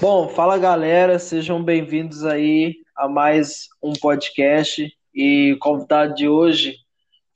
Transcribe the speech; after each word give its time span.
Bom, 0.00 0.30
fala 0.30 0.56
galera, 0.56 1.18
sejam 1.18 1.62
bem-vindos 1.62 2.24
aí 2.24 2.76
a 2.96 3.06
mais 3.06 3.68
um 3.82 3.92
podcast 3.92 4.90
e 5.14 5.58
convidado 5.60 6.14
de 6.14 6.26
hoje, 6.26 6.74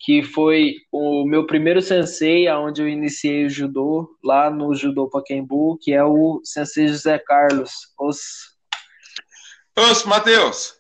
que 0.01 0.23
foi 0.23 0.77
o 0.91 1.27
meu 1.27 1.47
primeiro 1.47 1.83
sensei, 1.83 2.49
aonde 2.49 2.81
eu 2.81 2.89
iniciei 2.89 3.45
o 3.45 3.51
judô, 3.51 4.17
lá 4.25 4.49
no 4.49 4.75
Judô 4.75 5.11
Paquembu, 5.11 5.77
que 5.79 5.93
é 5.93 6.03
o 6.03 6.41
sensei 6.43 6.89
José 6.89 7.19
Carlos. 7.19 7.71
Os... 8.01 8.57
Os 9.77 10.05
Matheus, 10.05 10.75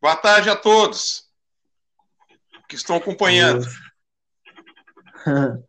boa 0.00 0.16
tarde 0.16 0.48
a 0.48 0.56
todos 0.56 1.24
que 2.70 2.74
estão 2.74 2.96
acompanhando. 2.96 3.66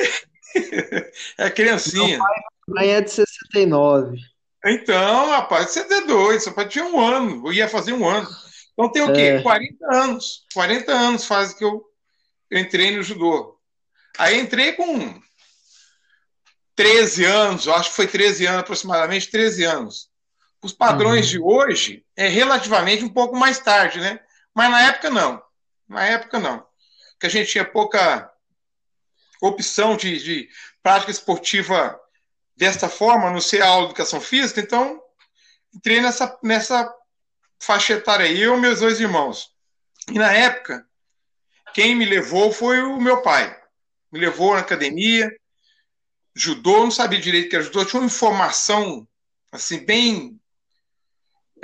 é 1.38 1.50
criancinha. 1.50 2.18
Meu 2.18 2.76
pai 2.76 2.90
é 2.90 3.02
de 3.02 3.12
69. 3.12 4.18
Então, 4.66 5.30
rapaz, 5.30 5.70
você 5.70 5.82
é 5.82 6.02
doido, 6.02 6.40
seu 6.40 6.54
pai 6.54 6.68
tinha 6.68 6.86
um 6.86 7.00
ano, 7.00 7.48
eu 7.48 7.54
ia 7.54 7.68
fazer 7.68 7.94
um 7.94 8.08
ano. 8.08 8.28
Então 8.74 8.92
tem 8.92 9.04
o 9.04 9.14
quê? 9.14 9.22
É. 9.22 9.42
40 9.42 9.96
anos. 9.96 10.46
40 10.54 10.92
anos 10.92 11.26
faz 11.26 11.54
que 11.54 11.64
eu, 11.64 11.84
eu 12.50 12.60
entrei 12.60 12.96
no 12.96 13.04
judô. 13.04 13.58
Aí 14.18 14.40
entrei 14.40 14.74
com 14.74 15.22
13 16.76 17.26
anos, 17.26 17.68
acho 17.68 17.90
que 17.90 17.96
foi 17.96 18.08
13 18.08 18.46
anos, 18.48 18.62
aproximadamente 18.62 19.30
13 19.30 19.64
anos. 19.64 20.10
Os 20.66 20.74
padrões 20.74 21.28
uhum. 21.28 21.32
de 21.32 21.40
hoje 21.40 22.06
é 22.16 22.28
relativamente 22.28 23.06
um 23.06 23.10
pouco 23.10 23.36
mais 23.36 23.60
tarde, 23.60 24.00
né? 24.00 24.20
Mas 24.52 24.72
na 24.72 24.82
época 24.82 25.12
não. 25.12 25.40
Na 25.88 26.04
época 26.04 26.40
não. 26.40 26.66
Porque 27.12 27.28
a 27.28 27.30
gente 27.30 27.52
tinha 27.52 27.64
pouca 27.64 28.34
opção 29.40 29.96
de, 29.96 30.18
de 30.18 30.50
prática 30.82 31.12
esportiva 31.12 32.02
desta 32.58 32.90
forma, 32.90 33.30
não 33.30 33.40
ser 33.40 33.62
aula 33.62 33.82
de 33.82 33.92
educação 33.92 34.20
física, 34.20 34.60
então 34.60 35.00
entrei 35.72 36.02
nessa, 36.02 36.36
nessa 36.42 36.92
faixa 37.60 37.94
etária 37.94 38.26
aí, 38.26 38.42
eu 38.42 38.58
e 38.58 38.60
meus 38.60 38.80
dois 38.80 39.00
irmãos. 39.00 39.52
E 40.10 40.18
na 40.18 40.34
época, 40.34 40.84
quem 41.76 41.94
me 41.94 42.06
levou 42.06 42.52
foi 42.52 42.82
o 42.82 43.00
meu 43.00 43.22
pai. 43.22 43.56
Me 44.12 44.20
levou 44.20 44.56
na 44.56 44.62
academia, 44.62 45.32
judô, 46.34 46.80
não 46.80 46.90
sabia 46.90 47.22
direito 47.22 47.50
que 47.50 47.56
era 47.56 47.64
judô, 47.64 47.86
tinha 47.86 48.00
uma 48.00 48.08
informação 48.08 49.08
assim, 49.52 49.86
bem 49.86 50.42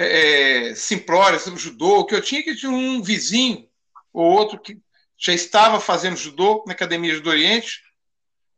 é, 0.02 0.70
é, 0.70 0.76
simplória 0.76 1.40
sobre 1.40 1.60
judô, 1.60 2.06
que 2.06 2.16
eu 2.16 2.22
tinha 2.22 2.44
que 2.44 2.56
tinha 2.56 2.72
um 2.72 3.02
vizinho 3.02 3.68
ou 4.14 4.26
outro 4.26 4.60
que 4.60 4.80
já 5.18 5.34
estava 5.34 5.80
fazendo 5.80 6.18
judô 6.18 6.64
na 6.66 6.74
Academia 6.74 7.14
Judô 7.14 7.30
Oriente, 7.30 7.82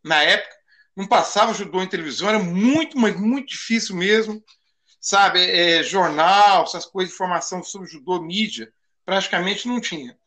na 0.03 0.21
época, 0.23 0.55
não 0.95 1.07
passava 1.07 1.53
judô 1.53 1.81
em 1.81 1.87
televisão, 1.87 2.29
era 2.29 2.39
muito, 2.39 2.97
mas 2.97 3.19
muito 3.19 3.49
difícil 3.49 3.95
mesmo, 3.95 4.43
sabe? 4.99 5.39
É, 5.39 5.79
é 5.79 5.83
jornal, 5.83 6.63
essas 6.63 6.85
coisas 6.85 7.09
de 7.09 7.15
informação 7.15 7.63
sobre 7.63 7.89
judô, 7.89 8.21
mídia, 8.21 8.71
praticamente 9.05 9.67
não 9.67 9.81
tinha. 9.81 10.17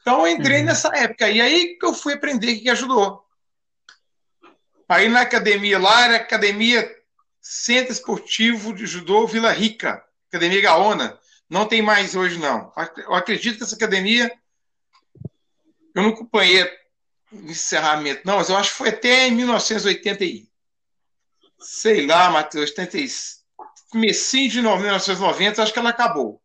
Então 0.00 0.26
eu 0.26 0.32
entrei 0.32 0.60
uhum. 0.60 0.66
nessa 0.66 0.94
época, 0.94 1.28
e 1.30 1.40
aí 1.40 1.78
que 1.78 1.86
eu 1.86 1.94
fui 1.94 2.12
aprender 2.14 2.52
o 2.52 2.60
que 2.60 2.70
ajudou. 2.70 3.24
Aí 4.88 5.08
na 5.08 5.20
academia 5.20 5.78
lá, 5.78 6.04
era 6.04 6.16
Academia 6.16 6.90
Centro 7.40 7.92
Esportivo 7.92 8.74
de 8.74 8.86
Judô 8.86 9.26
Vila 9.26 9.52
Rica. 9.52 10.02
Academia 10.28 10.60
Gaona. 10.60 11.18
Não 11.48 11.66
tem 11.66 11.80
mais 11.80 12.14
hoje, 12.14 12.38
não. 12.38 12.72
Eu 12.96 13.14
acredito 13.14 13.58
que 13.58 13.64
essa 13.64 13.74
academia. 13.74 14.30
Eu 15.94 16.02
não 16.02 16.10
acompanhei 16.10 16.64
o 17.32 17.50
encerramento, 17.50 18.22
não, 18.24 18.36
mas 18.36 18.48
eu 18.48 18.56
acho 18.56 18.70
que 18.70 18.76
foi 18.76 18.88
até 18.90 19.26
em 19.26 19.32
1980. 19.32 20.46
Sei 21.58 22.06
lá, 22.06 22.30
Matheus, 22.30 22.70
80, 22.70 22.98
comecinho 23.90 24.48
de 24.48 24.62
1990, 24.62 25.62
acho 25.62 25.72
que 25.72 25.78
ela 25.78 25.90
acabou. 25.90 26.40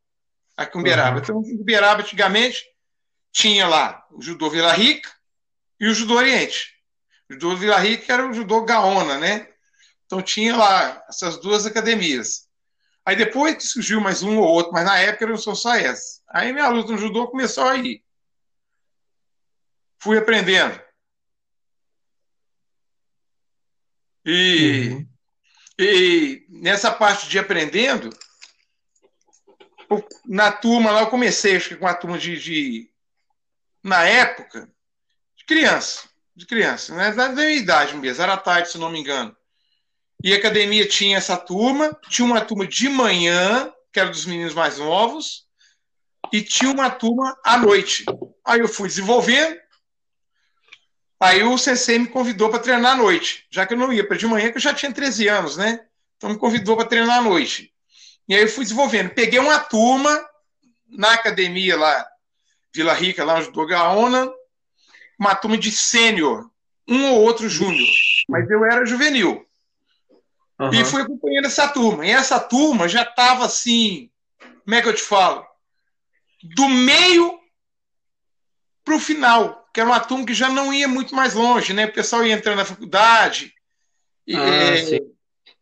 Aqui 0.57 0.77
em 0.77 0.81
Uberaba. 0.81 1.17
Uhum. 1.17 1.23
Então, 1.23 1.43
em 1.45 1.61
Uberaba, 1.61 2.01
antigamente, 2.01 2.65
tinha 3.31 3.67
lá 3.67 4.05
o 4.11 4.21
judô 4.21 4.49
Vila 4.49 4.73
Rica 4.73 5.09
e 5.79 5.87
o 5.87 5.93
judô 5.93 6.15
Oriente. 6.15 6.73
O 7.29 7.33
judô 7.33 7.55
Vila 7.55 7.77
Rica 7.79 8.13
era 8.13 8.27
o 8.27 8.33
judô 8.33 8.63
Gaona, 8.63 9.17
né? 9.17 9.49
Então 10.05 10.21
tinha 10.21 10.55
lá 10.55 11.03
essas 11.09 11.37
duas 11.37 11.65
academias. 11.65 12.47
Aí 13.05 13.15
depois 13.15 13.55
que 13.55 13.63
surgiu 13.63 13.99
mais 13.99 14.23
um 14.23 14.37
ou 14.37 14.47
outro, 14.47 14.71
mas 14.71 14.85
na 14.85 14.97
época 14.97 15.37
são 15.37 15.55
só 15.55 15.75
essa. 15.75 16.21
Aí 16.29 16.53
minha 16.53 16.69
luta 16.69 16.91
no 16.91 16.97
judô 16.97 17.27
começou 17.27 17.65
aí. 17.65 18.01
Fui 19.99 20.17
aprendendo. 20.17 20.81
E, 24.25 24.89
uhum. 24.89 25.09
e 25.77 26.45
nessa 26.49 26.91
parte 26.91 27.27
de 27.27 27.37
aprendendo, 27.37 28.09
na 30.25 30.51
turma 30.51 30.91
lá 30.91 31.01
eu 31.01 31.09
comecei, 31.09 31.57
acho 31.57 31.69
que 31.69 31.75
com 31.75 31.87
a 31.87 31.93
turma 31.93 32.17
de, 32.17 32.37
de 32.39 32.89
na 33.83 34.05
época, 34.05 34.71
de 35.35 35.45
criança, 35.45 36.07
de 36.33 36.45
criança, 36.45 36.95
né? 36.95 37.11
da 37.11 37.29
minha 37.29 37.51
idade 37.51 37.95
mesmo, 37.97 38.23
era 38.23 38.37
tarde, 38.37 38.69
se 38.69 38.77
não 38.77 38.89
me 38.89 38.99
engano. 38.99 39.35
E 40.23 40.33
a 40.33 40.37
academia 40.37 40.87
tinha 40.87 41.17
essa 41.17 41.35
turma, 41.35 41.99
tinha 42.09 42.25
uma 42.25 42.39
turma 42.39 42.65
de 42.65 42.87
manhã, 42.87 43.71
que 43.91 43.99
era 43.99 44.09
dos 44.09 44.25
meninos 44.25 44.53
mais 44.53 44.77
novos, 44.77 45.45
e 46.31 46.41
tinha 46.41 46.71
uma 46.71 46.89
turma 46.89 47.37
à 47.43 47.57
noite. 47.57 48.05
Aí 48.45 48.61
eu 48.61 48.69
fui 48.69 48.87
desenvolvendo. 48.87 49.59
Aí 51.19 51.43
o 51.43 51.57
CC 51.57 51.99
me 51.99 52.07
convidou 52.07 52.49
para 52.49 52.59
treinar 52.59 52.93
à 52.93 52.95
noite, 52.95 53.45
já 53.51 53.65
que 53.65 53.73
eu 53.73 53.77
não 53.77 53.91
ia 53.91 54.07
para 54.07 54.17
de 54.17 54.25
manhã, 54.25 54.49
que 54.49 54.57
eu 54.57 54.61
já 54.61 54.73
tinha 54.73 54.93
13 54.93 55.27
anos, 55.27 55.57
né? 55.57 55.85
Então 56.15 56.29
me 56.29 56.37
convidou 56.37 56.77
para 56.77 56.87
treinar 56.87 57.19
à 57.19 57.21
noite. 57.21 57.73
E 58.27 58.33
aí 58.33 58.41
eu 58.41 58.47
fui 58.47 58.63
desenvolvendo. 58.63 59.09
Peguei 59.09 59.39
uma 59.39 59.59
turma 59.59 60.25
na 60.87 61.13
academia 61.13 61.77
lá, 61.77 62.07
Vila 62.73 62.93
Rica, 62.93 63.25
lá 63.25 63.41
no 63.41 63.67
Gaona, 63.67 64.31
uma 65.19 65.35
turma 65.35 65.57
de 65.57 65.71
sênior, 65.71 66.49
um 66.87 67.11
ou 67.11 67.21
outro 67.21 67.49
júnior, 67.49 67.87
mas 68.29 68.49
eu 68.49 68.63
era 68.65 68.85
juvenil. 68.85 69.45
Uhum. 70.59 70.73
E 70.73 70.85
fui 70.85 71.01
acompanhando 71.01 71.45
essa 71.45 71.67
turma. 71.67 72.05
E 72.05 72.11
essa 72.11 72.39
turma 72.39 72.87
já 72.87 73.03
estava 73.03 73.45
assim, 73.45 74.09
como 74.63 74.75
é 74.75 74.81
que 74.81 74.87
eu 74.87 74.95
te 74.95 75.01
falo? 75.01 75.45
Do 76.43 76.67
meio 76.69 77.39
para 78.83 78.95
o 78.95 78.99
final, 78.99 79.67
que 79.73 79.79
era 79.79 79.89
uma 79.89 79.99
turma 79.99 80.25
que 80.25 80.33
já 80.33 80.49
não 80.49 80.73
ia 80.73 80.87
muito 80.87 81.15
mais 81.15 81.33
longe, 81.33 81.73
né? 81.73 81.85
O 81.85 81.93
pessoal 81.93 82.25
ia 82.25 82.33
entrando 82.33 82.57
na 82.57 82.65
faculdade, 82.65 83.53
e, 84.27 84.35
ah, 84.35 84.39
é, 84.39 84.99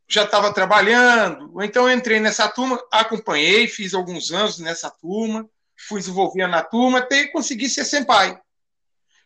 já 0.07 0.23
estava 0.23 0.53
trabalhando. 0.53 1.61
Então 1.63 1.87
eu 1.87 1.95
entrei 1.95 2.19
nessa 2.19 2.47
turma, 2.49 2.81
acompanhei, 2.91 3.67
fiz 3.67 3.93
alguns 3.93 4.31
anos 4.31 4.59
nessa 4.59 4.89
turma, 4.89 5.49
fui 5.87 5.99
desenvolvendo 5.99 6.51
na 6.51 6.61
turma 6.61 6.99
até 6.99 7.27
conseguir 7.27 7.69
ser 7.69 7.85
senpai. 7.85 8.39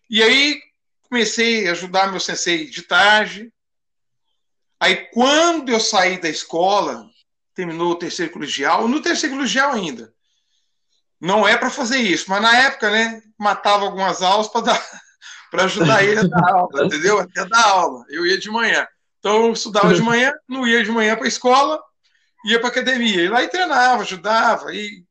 E 0.10 0.22
aí 0.22 0.62
comecei 1.10 1.68
a 1.68 1.72
ajudar 1.72 2.12
meu 2.12 2.20
sensei 2.20 2.70
de 2.70 2.84
tarde, 2.84 3.52
Aí, 4.80 5.08
quando 5.12 5.70
eu 5.70 5.80
saí 5.80 6.20
da 6.20 6.30
escola, 6.30 7.10
terminou 7.54 7.92
o 7.92 7.96
terceiro 7.96 8.32
colegial, 8.32 8.88
no 8.88 9.02
terceiro 9.02 9.36
colegial 9.36 9.72
ainda. 9.72 10.14
Não 11.20 11.48
é 11.48 11.58
para 11.58 11.70
fazer 11.70 11.98
isso, 11.98 12.30
mas 12.30 12.42
na 12.42 12.56
época, 12.58 12.92
né, 12.92 13.22
matava 13.38 13.86
algumas 13.86 14.22
aulas 14.22 14.48
para 14.48 14.62
dar, 14.62 15.02
para 15.50 15.64
ajudar 15.64 16.04
ele 16.04 16.20
a 16.20 16.24
dar 16.24 16.52
aula, 16.52 16.86
entendeu? 16.86 17.20
Até 17.20 17.46
dar 17.46 17.66
aula. 17.66 18.06
Eu 18.10 18.26
ia 18.26 18.38
de 18.38 18.52
manhã. 18.52 18.86
Então 19.20 19.46
eu 19.46 19.54
estudava 19.54 19.94
de 19.94 20.02
manhã, 20.02 20.32
não 20.48 20.68
ia 20.68 20.84
de 20.84 20.92
manhã 20.92 21.16
para 21.16 21.26
a 21.26 21.30
escola, 21.30 21.82
ia 22.46 22.60
para 22.60 22.68
academia. 22.68 23.24
E 23.24 23.30
lá 23.30 23.42
e 23.42 23.48
treinava, 23.48 24.04
ajudava, 24.04 24.74
e 24.74 25.04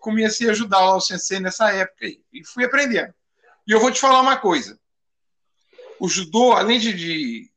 comecei 0.00 0.48
a 0.48 0.52
ajudar 0.52 0.78
lá 0.78 0.94
o 0.94 1.00
sensei 1.00 1.40
nessa 1.40 1.72
época 1.72 2.06
aí, 2.06 2.20
e 2.32 2.44
fui 2.44 2.64
aprendendo. 2.64 3.12
E 3.66 3.72
eu 3.72 3.80
vou 3.80 3.90
te 3.90 4.00
falar 4.00 4.20
uma 4.20 4.36
coisa. 4.36 4.78
O 5.98 6.08
judô, 6.08 6.52
além 6.52 6.78
de, 6.78 6.92
de 6.92 7.47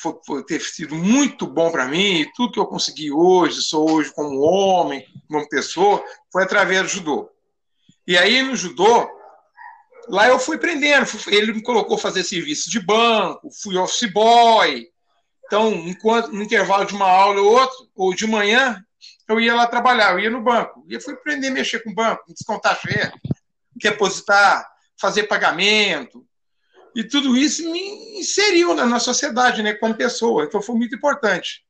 for, 0.00 0.20
for 0.26 0.44
ter 0.44 0.60
sido 0.60 0.94
muito 0.94 1.46
bom 1.46 1.70
para 1.70 1.86
mim, 1.86 2.30
tudo 2.34 2.52
que 2.52 2.60
eu 2.60 2.66
consegui 2.66 3.12
hoje, 3.12 3.62
sou 3.62 3.90
hoje 3.90 4.12
como 4.12 4.40
homem, 4.40 5.04
como 5.28 5.48
pessoa, 5.48 6.02
foi 6.32 6.42
através 6.42 6.82
do 6.82 6.88
judô. 6.88 7.30
E 8.06 8.16
aí 8.16 8.42
no 8.42 8.56
judô, 8.56 9.08
lá 10.08 10.28
eu 10.28 10.38
fui 10.38 10.56
aprendendo. 10.56 11.06
Ele 11.28 11.52
me 11.52 11.62
colocou 11.62 11.98
fazer 11.98 12.24
serviço 12.24 12.70
de 12.70 12.80
banco, 12.80 13.50
fui 13.62 13.76
office 13.76 14.10
boy, 14.12 14.88
então, 15.48 15.72
enquanto, 15.72 16.30
no 16.30 16.42
intervalo 16.42 16.84
de 16.84 16.94
uma 16.94 17.08
aula 17.08 17.40
ou 17.40 17.52
outra, 17.52 17.76
ou 17.96 18.14
de 18.14 18.26
manhã, 18.26 18.84
eu 19.26 19.40
ia 19.40 19.54
lá 19.54 19.66
trabalhar, 19.66 20.12
eu 20.12 20.20
ia 20.20 20.30
no 20.30 20.42
banco. 20.42 20.84
E 20.86 20.94
eu 20.94 21.00
fui 21.00 21.14
aprender 21.14 21.48
a 21.48 21.50
mexer 21.52 21.82
com 21.82 21.90
o 21.90 21.94
banco, 21.94 22.22
descontar 22.28 22.78
cheque, 22.78 23.18
depositar, 23.74 24.68
fazer 25.00 25.22
pagamento. 25.22 26.24
E 26.94 27.04
tudo 27.04 27.36
isso 27.36 27.70
me 27.70 28.18
inseriu 28.18 28.74
na, 28.74 28.86
na 28.86 28.98
sociedade, 28.98 29.62
né, 29.62 29.74
como 29.74 29.94
pessoa. 29.94 30.44
Então, 30.44 30.60
foi 30.62 30.74
muito 30.74 30.94
importante. 30.94 31.64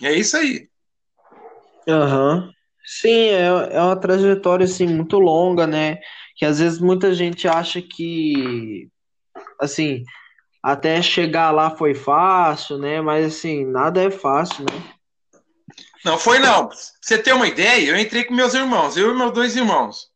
E 0.00 0.06
é 0.06 0.14
isso 0.14 0.36
aí. 0.36 0.68
Aham. 1.88 2.44
Uhum. 2.44 2.52
Sim, 2.84 3.28
é, 3.28 3.46
é 3.46 3.80
uma 3.80 3.94
trajetória 3.94 4.64
assim, 4.64 4.86
muito 4.86 5.18
longa, 5.18 5.66
né? 5.66 5.98
Que 6.36 6.44
às 6.44 6.58
vezes 6.58 6.80
muita 6.80 7.14
gente 7.14 7.46
acha 7.46 7.80
que, 7.80 8.88
assim, 9.60 10.02
até 10.62 11.00
chegar 11.00 11.50
lá 11.50 11.70
foi 11.70 11.94
fácil, 11.94 12.78
né? 12.78 13.00
Mas 13.00 13.26
assim, 13.26 13.64
nada 13.64 14.02
é 14.02 14.10
fácil, 14.10 14.64
né? 14.64 14.94
Não 16.04 16.18
foi 16.18 16.38
não. 16.38 16.68
Pra 16.68 16.76
você 17.00 17.18
ter 17.18 17.32
uma 17.32 17.46
ideia, 17.46 17.90
eu 17.90 17.98
entrei 17.98 18.24
com 18.24 18.34
meus 18.34 18.54
irmãos, 18.54 18.96
eu 18.96 19.12
e 19.12 19.16
meus 19.16 19.32
dois 19.32 19.54
irmãos. 19.54 20.08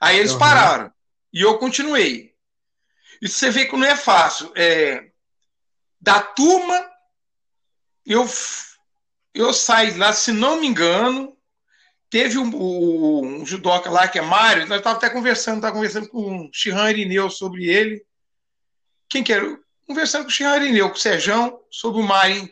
Aí 0.00 0.18
eles 0.18 0.32
uhum. 0.32 0.38
pararam 0.38 0.92
e 1.32 1.40
eu 1.40 1.58
continuei. 1.58 2.31
E 3.22 3.28
você 3.28 3.50
vê 3.50 3.64
que 3.64 3.76
não 3.76 3.86
é 3.86 3.96
fácil. 3.96 4.52
É, 4.56 5.10
da 6.00 6.20
turma, 6.20 6.90
eu 8.04 8.28
eu 9.34 9.54
saí 9.54 9.96
lá, 9.96 10.12
se 10.12 10.30
não 10.30 10.60
me 10.60 10.66
engano, 10.66 11.34
teve 12.10 12.36
um, 12.36 12.54
um, 12.54 13.40
um 13.40 13.46
judoca 13.46 13.88
lá 13.88 14.06
que 14.06 14.18
é 14.18 14.22
Mário, 14.22 14.66
nós 14.66 14.78
estávamos 14.78 15.02
até 15.02 15.14
conversando, 15.14 15.56
estava 15.56 15.74
conversando 15.74 16.08
com 16.08 16.46
o 16.46 16.50
Shihan 16.52 16.90
Irineu 16.90 17.30
sobre 17.30 17.64
ele. 17.64 18.04
Quem 19.08 19.24
que 19.24 19.32
era? 19.32 19.58
conversando 19.86 20.24
com 20.24 20.30
o 20.30 20.32
senhor 20.32 20.60
Irineu, 20.60 20.88
com 20.88 20.96
o 20.96 20.98
Serjão, 20.98 21.60
sobre 21.70 22.00
o 22.00 22.04
Marinho. 22.04 22.48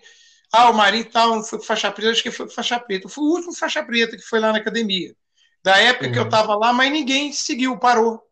Ah, 0.53 0.71
o 0.71 0.75
Marinho 0.75 1.11
tal, 1.11 1.43
foi 1.43 1.59
com 1.59 1.65
faixa 1.65 1.91
preta, 1.91 2.13
acho 2.13 2.23
que 2.23 2.31
foi 2.31 2.47
com 2.47 2.53
faixa 2.53 2.79
preta. 2.79 3.09
Fui 3.09 3.25
o 3.25 3.29
último 3.29 3.55
faixa 3.55 3.83
preta 3.83 4.17
que 4.17 4.23
foi 4.23 4.41
lá 4.41 4.53
na 4.53 4.59
academia. 4.59 5.15
Da 5.63 5.79
época 5.79 6.07
uhum. 6.07 6.13
que 6.13 6.19
eu 6.19 6.25
estava 6.25 6.55
lá, 6.57 6.73
mas 6.73 6.91
ninguém 6.91 7.33
seguiu, 7.33 7.79
parou. 7.79 8.23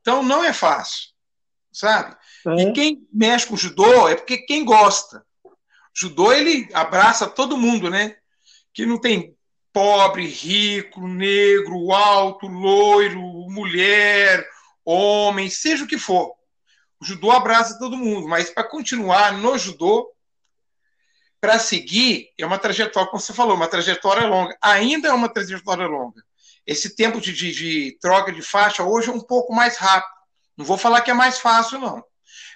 Então 0.00 0.22
não 0.22 0.44
é 0.44 0.52
fácil, 0.52 1.09
sabe? 1.72 2.16
É. 2.46 2.62
E 2.62 2.72
quem 2.72 3.06
mexe 3.12 3.46
com 3.46 3.56
judô 3.56 4.08
é 4.08 4.16
porque 4.16 4.38
quem 4.38 4.64
gosta. 4.64 5.24
O 5.44 5.50
judô, 5.94 6.32
ele 6.32 6.68
abraça 6.72 7.26
todo 7.26 7.56
mundo, 7.56 7.90
né? 7.90 8.16
Que 8.72 8.86
não 8.86 8.98
tem 8.98 9.36
pobre, 9.72 10.26
rico, 10.26 11.06
negro, 11.06 11.92
alto, 11.92 12.46
loiro, 12.46 13.20
mulher, 13.48 14.46
homem, 14.84 15.48
seja 15.48 15.84
o 15.84 15.86
que 15.86 15.98
for. 15.98 16.34
O 17.00 17.04
judô 17.04 17.30
abraça 17.30 17.78
todo 17.78 17.96
mundo, 17.96 18.28
mas 18.28 18.50
para 18.50 18.64
continuar 18.64 19.32
no 19.32 19.56
judô, 19.56 20.10
para 21.40 21.58
seguir, 21.58 22.28
é 22.38 22.44
uma 22.44 22.58
trajetória, 22.58 23.08
como 23.08 23.20
você 23.20 23.32
falou, 23.32 23.56
uma 23.56 23.68
trajetória 23.68 24.26
longa. 24.26 24.56
Ainda 24.60 25.08
é 25.08 25.12
uma 25.12 25.28
trajetória 25.28 25.86
longa. 25.86 26.22
Esse 26.66 26.94
tempo 26.94 27.18
de, 27.20 27.32
de, 27.32 27.52
de 27.52 27.98
troca 27.98 28.30
de 28.30 28.42
faixa 28.42 28.84
hoje 28.84 29.08
é 29.08 29.12
um 29.12 29.20
pouco 29.20 29.54
mais 29.54 29.78
rápido. 29.78 30.19
Não 30.60 30.66
vou 30.66 30.76
falar 30.76 31.00
que 31.00 31.10
é 31.10 31.14
mais 31.14 31.38
fácil, 31.38 31.78
não. 31.78 32.04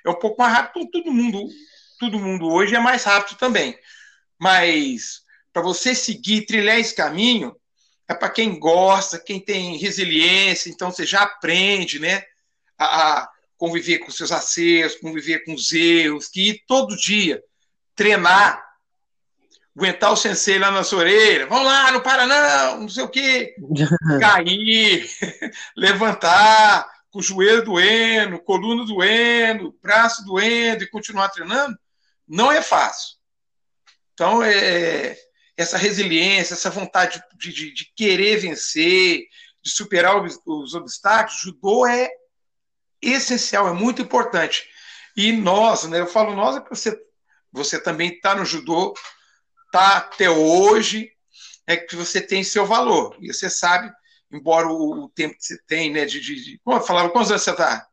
É 0.04 0.10
um 0.10 0.18
pouco 0.18 0.42
mais 0.42 0.52
rápido. 0.52 0.90
Todo 0.90 1.10
mundo, 1.10 1.48
todo 1.98 2.20
mundo 2.20 2.52
hoje 2.52 2.74
é 2.74 2.78
mais 2.78 3.02
rápido 3.02 3.38
também. 3.38 3.74
Mas 4.38 5.22
para 5.50 5.62
você 5.62 5.94
seguir, 5.94 6.44
trilhar 6.44 6.78
esse 6.78 6.94
caminho, 6.94 7.56
é 8.06 8.12
para 8.12 8.28
quem 8.28 8.58
gosta, 8.58 9.18
quem 9.18 9.40
tem 9.40 9.78
resiliência, 9.78 10.68
então 10.68 10.90
você 10.90 11.06
já 11.06 11.22
aprende, 11.22 11.98
né? 11.98 12.22
A, 12.78 13.30
conviver 13.56 14.00
com 14.00 14.10
seus 14.10 14.32
acertos, 14.32 15.00
conviver 15.00 15.42
com 15.46 15.54
os 15.54 15.72
erros, 15.72 16.28
que 16.28 16.50
ir 16.50 16.62
todo 16.66 16.94
dia 16.94 17.42
treinar, 17.96 18.62
aguentar 19.74 20.12
o 20.12 20.16
sensei 20.16 20.58
lá 20.58 20.70
na 20.70 20.84
sua 20.84 20.98
orelha, 20.98 21.46
vamos 21.46 21.64
lá, 21.64 21.90
não 21.90 22.00
para 22.00 22.26
não, 22.26 22.80
não 22.82 22.88
sei 22.88 23.04
o 23.04 23.08
quê, 23.08 23.54
cair, 24.20 25.08
levantar, 25.74 26.93
com 27.14 27.20
o 27.20 27.22
joelho 27.22 27.64
doendo, 27.64 28.40
coluna 28.40 28.84
doendo, 28.84 29.78
braço 29.80 30.24
doendo 30.24 30.82
e 30.82 30.90
continuar 30.90 31.28
treinando, 31.28 31.78
não 32.26 32.50
é 32.50 32.60
fácil. 32.60 33.14
Então, 34.12 34.42
é, 34.42 35.16
essa 35.56 35.78
resiliência, 35.78 36.54
essa 36.54 36.70
vontade 36.70 37.22
de, 37.36 37.52
de, 37.52 37.72
de 37.72 37.92
querer 37.94 38.38
vencer, 38.38 39.26
de 39.62 39.70
superar 39.70 40.20
os, 40.20 40.40
os 40.44 40.74
obstáculos, 40.74 41.40
judô 41.40 41.86
é 41.86 42.10
essencial, 43.00 43.68
é 43.68 43.72
muito 43.72 44.02
importante. 44.02 44.68
E 45.16 45.30
nós, 45.30 45.84
né, 45.84 46.00
eu 46.00 46.08
falo 46.08 46.34
nós, 46.34 46.56
é 46.56 46.60
que 46.62 46.70
você, 46.70 47.00
você 47.52 47.80
também 47.80 48.10
está 48.10 48.34
no 48.34 48.44
judô, 48.44 48.92
está 49.66 49.98
até 49.98 50.28
hoje, 50.28 51.12
é 51.64 51.76
que 51.76 51.94
você 51.94 52.20
tem 52.20 52.42
seu 52.42 52.66
valor. 52.66 53.16
E 53.20 53.32
você 53.32 53.48
sabe, 53.48 53.92
embora 54.30 54.68
o, 54.68 55.04
o 55.04 55.08
tempo 55.08 55.36
que 55.36 55.44
você 55.44 55.58
tem, 55.66 55.92
né, 55.92 56.04
de. 56.04 56.20
de, 56.20 56.34
de 56.42 56.60
como 56.64 56.78
eu 56.78 56.82
falava, 56.82 57.10
quantos 57.10 57.30
anos 57.30 57.42
você 57.42 57.50
está? 57.50 57.86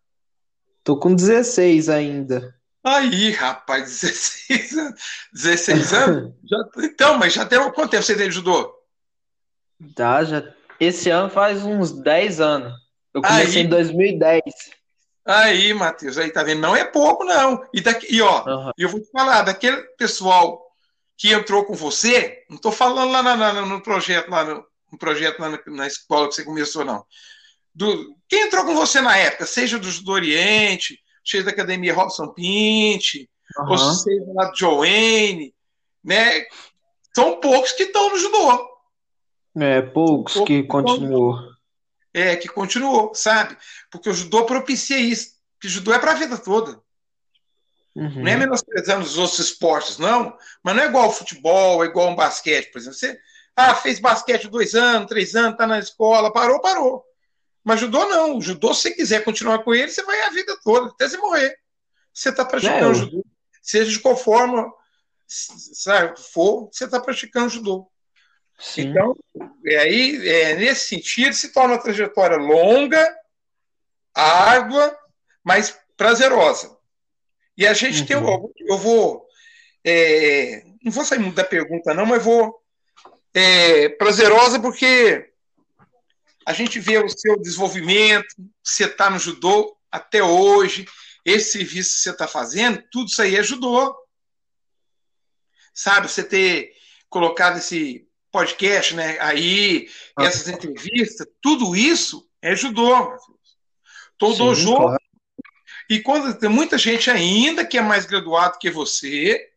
Tô 0.84 0.98
com 0.98 1.14
16 1.14 1.90
ainda. 1.90 2.56
Aí, 2.84 3.32
rapaz, 3.32 3.84
16 3.84 4.78
anos. 4.78 5.02
16 5.34 5.94
anos? 5.94 6.34
já, 6.44 6.58
então, 6.84 7.18
mas 7.18 7.34
já 7.34 7.46
tem 7.46 7.60
quanto 7.72 7.92
tempo 7.92 8.04
você 8.04 8.16
tem 8.16 8.30
de 8.30 8.36
judô? 8.36 8.74
Tá, 9.96 10.24
já. 10.24 10.44
Esse 10.80 11.10
ano 11.10 11.30
faz 11.30 11.64
uns 11.64 11.92
10 11.92 12.42
anos. 12.42 12.74
Eu 13.14 13.22
comecei 13.22 13.62
Aí, 13.62 13.68
em 13.68 13.70
2010. 13.70 14.42
Aí, 15.24 15.74
Matheus, 15.74 16.18
aí 16.18 16.32
tá 16.32 16.42
vendo? 16.42 16.62
Não 16.62 16.76
é 16.76 16.84
pouco, 16.84 17.24
não. 17.24 17.64
E, 17.72 17.82
daqui, 17.82 18.08
e 18.10 18.22
ó, 18.22 18.44
uhum. 18.44 18.72
eu 18.76 18.90
vou 18.90 19.00
te 19.00 19.12
falar, 19.12 19.44
daquele 19.44 19.78
pessoal 19.98 20.66
que 21.16 21.32
entrou 21.32 21.66
com 21.66 21.76
você, 21.76 22.44
não 22.50 22.56
estou 22.56 22.72
falando 22.72 23.12
lá 23.12 23.22
na, 23.22 23.36
na, 23.36 23.62
no 23.62 23.82
projeto, 23.82 24.32
lá 24.32 24.44
no, 24.44 24.66
no 24.92 24.98
projeto 24.98 25.40
na, 25.40 25.60
na, 25.68 25.88
escola 25.88 26.28
que 26.28 26.36
você 26.36 26.44
começou, 26.44 26.84
não. 26.84 27.06
Do, 27.74 28.16
quem 28.28 28.42
entrou 28.42 28.66
com 28.66 28.76
você 28.76 29.00
na 29.02 29.18
época, 29.18 29.46
seja 29.46 29.80
do, 29.80 29.90
do 30.04 30.12
Oriente, 30.12 31.00
seja 31.26 31.46
da 31.46 31.52
Academia 31.52 31.94
Robson 31.94 32.28
Pint, 32.34 33.28
uhum. 33.58 33.72
ou 33.72 33.78
seja 33.78 34.26
lá 34.34 34.46
do 34.46 34.58
Joanne, 34.58 35.54
né? 36.04 36.46
São 37.16 37.40
poucos 37.40 37.72
que 37.74 37.84
estão 37.84 38.10
no 38.10 38.18
judô. 38.18 38.70
É, 39.58 39.82
poucos, 39.82 40.34
poucos 40.34 40.48
que 40.48 40.64
continuou 40.64 41.52
é, 42.14 42.36
que 42.36 42.48
continuou, 42.48 43.14
sabe? 43.14 43.58
Porque 43.90 44.10
o 44.10 44.14
judô 44.14 44.46
propicia 44.46 44.98
isso. 44.98 45.32
Que 45.60 45.68
o 45.68 45.70
judô 45.70 45.94
é 45.94 46.00
para 46.00 46.12
a 46.12 46.16
vida 46.16 46.38
toda. 46.38 46.80
Uhum. 47.96 48.24
Não 48.24 48.32
é 48.32 48.38
menosprezando 48.38 49.06
os 49.06 49.18
outros 49.18 49.40
esportes, 49.40 49.98
não. 49.98 50.36
Mas 50.64 50.76
não 50.76 50.84
é 50.84 50.88
igual 50.88 51.06
ao 51.06 51.12
futebol, 51.12 51.84
é 51.84 51.88
igual 51.88 52.10
ao 52.10 52.16
basquete, 52.16 52.72
por 52.72 52.80
exemplo. 52.80 52.98
Você 52.98 53.20
ah, 53.56 53.76
fez 53.76 54.00
basquete 54.00 54.48
dois 54.48 54.76
anos, 54.76 55.08
três 55.08 55.36
anos, 55.36 55.58
tá 55.58 55.68
na 55.68 55.80
escola, 55.80 56.32
parou, 56.32 56.62
parou. 56.62 57.04
Mas 57.64 57.80
judô 57.80 58.06
não. 58.08 58.38
O 58.38 58.42
judô, 58.42 58.74
se 58.74 58.84
você 58.84 58.92
quiser 58.92 59.24
continuar 59.24 59.60
com 59.60 59.74
ele, 59.74 59.92
você 59.92 60.04
vai 60.04 60.22
a 60.22 60.30
vida 60.30 60.58
toda, 60.64 60.88
até 60.90 61.08
você 61.08 61.18
morrer. 61.18 61.56
Você 62.14 62.30
está 62.30 62.44
praticando 62.44 62.92
é, 62.92 62.94
judô. 62.96 63.26
Seja 63.62 63.92
de 63.92 64.00
qual 64.00 64.16
forma 64.16 64.72
sabe, 65.32 66.20
for, 66.20 66.70
você 66.72 66.86
está 66.86 67.00
praticando 67.00 67.50
judô. 67.50 67.90
Sim. 68.60 68.90
Então, 68.90 69.16
é 69.66 69.78
aí, 69.78 70.28
é, 70.28 70.56
nesse 70.56 70.88
sentido, 70.88 71.34
se 71.34 71.54
torna 71.54 71.76
uma 71.76 71.82
trajetória 71.82 72.38
longa, 72.38 73.16
árdua, 74.14 74.96
mas 75.44 75.78
prazerosa. 75.96 76.78
E 77.58 77.66
a 77.66 77.74
gente 77.74 78.02
uhum. 78.02 78.06
tem. 78.06 78.68
Eu 78.68 78.78
vou. 78.78 79.26
É, 79.84 80.64
não 80.84 80.92
vou 80.92 81.06
sair 81.06 81.20
muito 81.20 81.36
da 81.36 81.44
pergunta, 81.44 81.94
não, 81.94 82.06
mas 82.06 82.24
vou. 82.24 82.61
É, 83.34 83.90
prazerosa 83.90 84.60
porque 84.60 85.32
a 86.46 86.54
gente 86.54 86.80
vê 86.80 86.98
o 86.98 87.08
seu 87.08 87.40
desenvolvimento, 87.40 88.36
você 88.64 88.86
está 88.86 89.10
no 89.10 89.20
judô 89.20 89.78
até 89.92 90.24
hoje, 90.24 90.86
esse 91.24 91.54
serviço 91.54 91.96
que 91.96 92.02
você 92.02 92.10
está 92.12 92.28
fazendo, 92.28 92.84
tudo 92.92 93.08
isso 93.08 93.22
aí 93.22 93.36
é 93.36 93.44
judô. 93.44 93.96
Sabe, 95.74 96.10
você 96.10 96.24
ter 96.24 96.74
colocado 97.10 97.58
esse 97.58 98.08
podcast, 98.32 98.96
né? 98.96 99.18
Aí, 99.20 99.90
ah. 100.16 100.26
essas 100.26 100.48
entrevistas, 100.48 101.28
tudo 101.42 101.76
isso 101.76 102.28
é 102.42 102.56
judô. 102.56 103.16
Todo 104.18 104.38
dojo. 104.38 104.76
Claro. 104.76 105.02
E 105.90 106.00
quando 106.00 106.34
tem 106.34 106.50
muita 106.50 106.78
gente 106.78 107.10
ainda 107.10 107.66
que 107.66 107.78
é 107.78 107.82
mais 107.82 108.06
graduado 108.06 108.58
que 108.58 108.70
você, 108.72 109.51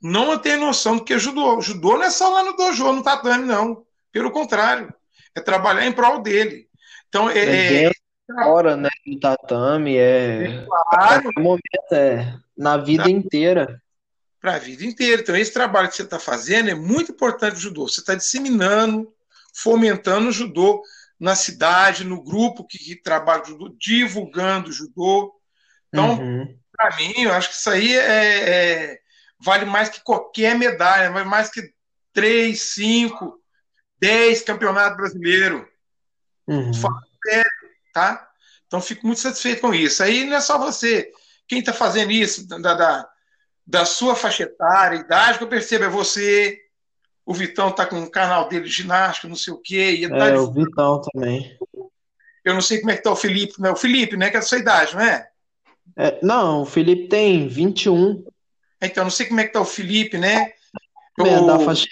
não 0.00 0.38
tem 0.38 0.56
noção 0.56 0.96
do 0.96 1.04
que 1.04 1.14
é 1.14 1.18
judô. 1.18 1.60
Judô 1.60 1.96
não 1.96 2.04
é 2.04 2.10
só 2.10 2.28
lá 2.28 2.44
no 2.44 2.56
dojo, 2.56 2.92
no 2.92 3.02
tatame, 3.02 3.44
não. 3.44 3.84
Pelo 4.12 4.30
contrário, 4.30 4.92
é 5.34 5.40
trabalhar 5.40 5.86
em 5.86 5.92
prol 5.92 6.22
dele. 6.22 6.68
Então, 7.08 7.28
é. 7.30 7.84
é 7.84 7.90
fora, 8.44 8.76
né? 8.76 8.88
No 9.06 9.18
tatame, 9.18 9.96
é. 9.96 10.64
Claro. 10.66 11.30
É 11.36 11.40
momento, 11.40 11.92
é 11.92 12.38
na 12.56 12.76
vida 12.76 13.04
tá. 13.04 13.10
inteira. 13.10 13.82
Para 14.40 14.54
a 14.54 14.58
vida 14.58 14.84
inteira. 14.84 15.20
Então, 15.20 15.36
esse 15.36 15.52
trabalho 15.52 15.88
que 15.88 15.96
você 15.96 16.02
está 16.02 16.18
fazendo 16.18 16.70
é 16.70 16.74
muito 16.74 17.12
importante 17.12 17.58
judô. 17.58 17.88
Você 17.88 18.00
está 18.00 18.14
disseminando, 18.14 19.12
fomentando 19.54 20.28
o 20.28 20.32
judô 20.32 20.82
na 21.18 21.34
cidade, 21.34 22.04
no 22.04 22.22
grupo 22.22 22.64
que, 22.64 22.78
que 22.78 22.96
trabalha 22.96 23.44
judô, 23.44 23.74
divulgando 23.78 24.70
o 24.70 24.72
judô. 24.72 25.34
Então, 25.88 26.18
uhum. 26.18 26.58
para 26.76 26.96
mim, 26.96 27.14
eu 27.18 27.32
acho 27.32 27.48
que 27.50 27.54
isso 27.56 27.70
aí 27.70 27.96
é, 27.96 28.02
é, 28.02 28.98
vale 29.38 29.64
mais 29.64 29.88
que 29.88 30.00
qualquer 30.02 30.56
medalha, 30.56 31.10
vale 31.10 31.28
mais 31.28 31.50
que 31.50 31.72
três, 32.12 32.62
cinco, 32.62 33.40
dez 33.98 34.42
campeonatos 34.42 34.96
brasileiros. 34.96 35.62
Uhum. 36.46 36.72
Sério, 36.72 37.50
tá? 37.92 38.28
Então, 38.66 38.80
fico 38.80 39.06
muito 39.06 39.20
satisfeito 39.20 39.60
com 39.60 39.74
isso. 39.74 40.02
Aí 40.02 40.24
não 40.24 40.36
é 40.36 40.40
só 40.40 40.58
você. 40.58 41.10
Quem 41.46 41.60
está 41.60 41.72
fazendo 41.72 42.10
isso, 42.10 42.46
da, 42.48 42.74
da, 42.74 43.08
da 43.66 43.84
sua 43.84 44.14
faixa 44.16 44.44
etária, 44.44 44.98
idade, 44.98 45.38
que 45.38 45.44
eu 45.44 45.48
percebo, 45.48 45.84
é 45.84 45.88
você, 45.88 46.58
o 47.24 47.32
Vitão 47.32 47.70
tá 47.70 47.86
com 47.86 47.96
um 47.96 48.10
canal 48.10 48.48
dele 48.48 48.64
de 48.64 48.70
ginástica, 48.70 49.28
não 49.28 49.36
sei 49.36 49.52
o 49.52 49.58
quê. 49.58 50.00
é, 50.02 50.08
tá 50.08 50.40
o 50.40 50.52
Vitão 50.52 51.00
também. 51.00 51.56
Eu 52.44 52.54
não 52.54 52.60
sei 52.60 52.78
como 52.78 52.92
é 52.92 52.96
que 52.96 53.02
tá 53.02 53.10
o 53.10 53.16
Felipe, 53.16 53.60
né? 53.60 53.70
O 53.70 53.76
Felipe, 53.76 54.16
né? 54.16 54.30
Que 54.30 54.36
é 54.36 54.40
da 54.40 54.46
sua 54.46 54.58
idade, 54.58 54.94
não 54.94 55.02
é? 55.02 55.28
é 55.96 56.18
não, 56.22 56.62
o 56.62 56.66
Felipe 56.66 57.08
tem 57.08 57.48
21. 57.48 58.24
Então, 58.86 59.04
não 59.04 59.10
sei 59.10 59.26
como 59.26 59.40
é 59.40 59.44
que 59.44 59.52
tá 59.52 59.60
o 59.60 59.64
Felipe, 59.64 60.18
né? 60.18 60.52
É, 61.18 61.46
da 61.46 61.58
faixa 61.58 61.86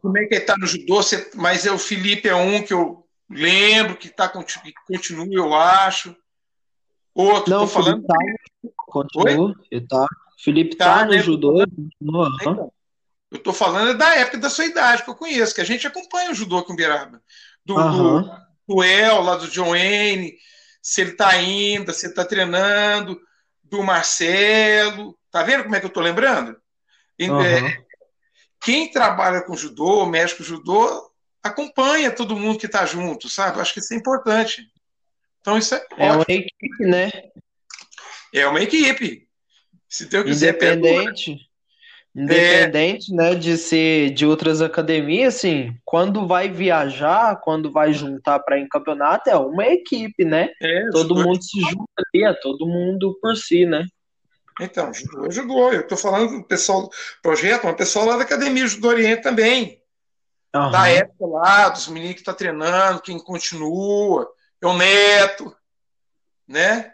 Como 0.00 0.18
é 0.18 0.26
que 0.26 0.34
ele 0.34 0.44
tá 0.44 0.56
no 0.58 0.66
judô, 0.66 1.00
mas 1.34 1.64
é, 1.64 1.72
o 1.72 1.78
Felipe 1.78 2.28
é 2.28 2.34
um 2.34 2.62
que 2.62 2.72
eu 2.72 3.06
lembro 3.30 3.96
que 3.96 4.08
tá 4.08 4.28
que 4.28 4.72
continua, 4.86 5.26
eu 5.30 5.54
acho. 5.54 6.14
Outro, 7.14 7.50
não, 7.50 7.60
tô 7.60 7.66
falando. 7.68 8.04
Tá, 8.04 8.14
continua, 8.76 9.54
ele 9.70 9.86
tá. 9.86 10.06
Felipe 10.42 10.76
tá, 10.76 10.98
tá 10.98 11.04
no 11.06 11.12
né? 11.12 11.18
judô, 11.18 11.52
continua. 11.52 12.28
Então, 12.40 12.72
eu 13.30 13.38
estou 13.38 13.52
falando 13.52 13.96
da 13.96 14.14
época 14.16 14.38
da 14.38 14.50
sua 14.50 14.66
idade, 14.66 15.02
que 15.02 15.10
eu 15.10 15.14
conheço, 15.14 15.54
que 15.54 15.60
a 15.60 15.64
gente 15.64 15.86
acompanha 15.86 16.30
o 16.30 16.34
judô 16.34 16.62
com 16.62 16.72
o. 16.72 16.76
Do, 17.64 17.76
uhum. 17.76 18.22
do, 18.22 18.30
do 18.68 18.82
El, 18.82 19.22
lá 19.22 19.36
do 19.36 19.48
John 19.48 19.70
Wayne, 19.70 20.34
se 20.82 21.00
ele 21.00 21.12
está 21.12 21.28
ainda, 21.28 21.92
se 21.92 22.06
ele 22.06 22.12
está 22.12 22.24
treinando, 22.24 23.18
do 23.62 23.82
Marcelo. 23.82 25.16
Tá 25.34 25.42
vendo 25.42 25.64
como 25.64 25.74
é 25.74 25.80
que 25.80 25.86
eu 25.86 25.88
estou 25.88 26.00
lembrando? 26.00 26.56
Uhum. 27.20 27.72
Quem 28.62 28.88
trabalha 28.88 29.42
com 29.42 29.56
judô, 29.56 30.06
mexe 30.06 30.36
com 30.36 30.44
judô, 30.44 31.10
acompanha 31.42 32.12
todo 32.12 32.36
mundo 32.36 32.56
que 32.56 32.66
está 32.66 32.86
junto, 32.86 33.28
sabe? 33.28 33.60
Acho 33.60 33.74
que 33.74 33.80
isso 33.80 33.92
é 33.92 33.96
importante. 33.96 34.62
Então 35.40 35.58
isso 35.58 35.74
é. 35.74 35.84
É 35.98 36.12
ótimo. 36.12 36.14
uma 36.14 36.24
equipe, 36.28 36.86
né? 36.86 37.10
É 38.32 38.46
uma 38.46 38.62
equipe. 38.62 39.26
Se 39.88 40.06
Deus 40.06 40.24
quiser, 40.24 40.50
Independente. 40.50 41.36
Independente, 42.14 43.12
é... 43.12 43.16
né, 43.16 43.34
de 43.34 43.56
ser 43.56 44.10
de 44.10 44.24
outras 44.24 44.62
academias, 44.62 45.34
assim, 45.34 45.76
quando 45.84 46.28
vai 46.28 46.48
viajar, 46.48 47.40
quando 47.40 47.72
vai 47.72 47.92
juntar 47.92 48.38
para 48.38 48.56
ir 48.56 48.62
em 48.62 48.68
campeonato, 48.68 49.28
é 49.28 49.36
uma 49.36 49.66
equipe, 49.66 50.24
né? 50.24 50.50
É, 50.62 50.90
todo 50.92 51.16
mundo 51.16 51.42
se 51.42 51.60
junta 51.60 51.90
ali, 51.98 52.22
é 52.22 52.32
todo 52.34 52.68
mundo 52.68 53.18
por 53.20 53.36
si, 53.36 53.66
né? 53.66 53.84
Então, 54.60 54.92
judô, 54.92 55.30
judô. 55.30 55.72
Eu 55.72 55.80
estou 55.80 55.98
falando 55.98 56.38
do 56.38 56.44
pessoal 56.44 56.82
do 56.82 56.90
projeto, 57.22 57.64
mas 57.64 57.74
o 57.74 57.76
pessoal 57.76 58.06
lá 58.06 58.16
da 58.16 58.22
Academia 58.22 58.66
Judô 58.66 58.88
Oriente 58.88 59.22
também. 59.22 59.82
Uhum. 60.54 60.70
Da 60.70 60.88
época 60.88 61.26
lá, 61.26 61.68
dos 61.68 61.88
meninos 61.88 62.14
que 62.14 62.20
estão 62.20 62.34
tá 62.34 62.38
treinando, 62.38 63.02
quem 63.02 63.18
continua, 63.18 64.32
é 64.62 64.66
o 64.66 64.76
Neto, 64.76 65.54
né? 66.46 66.92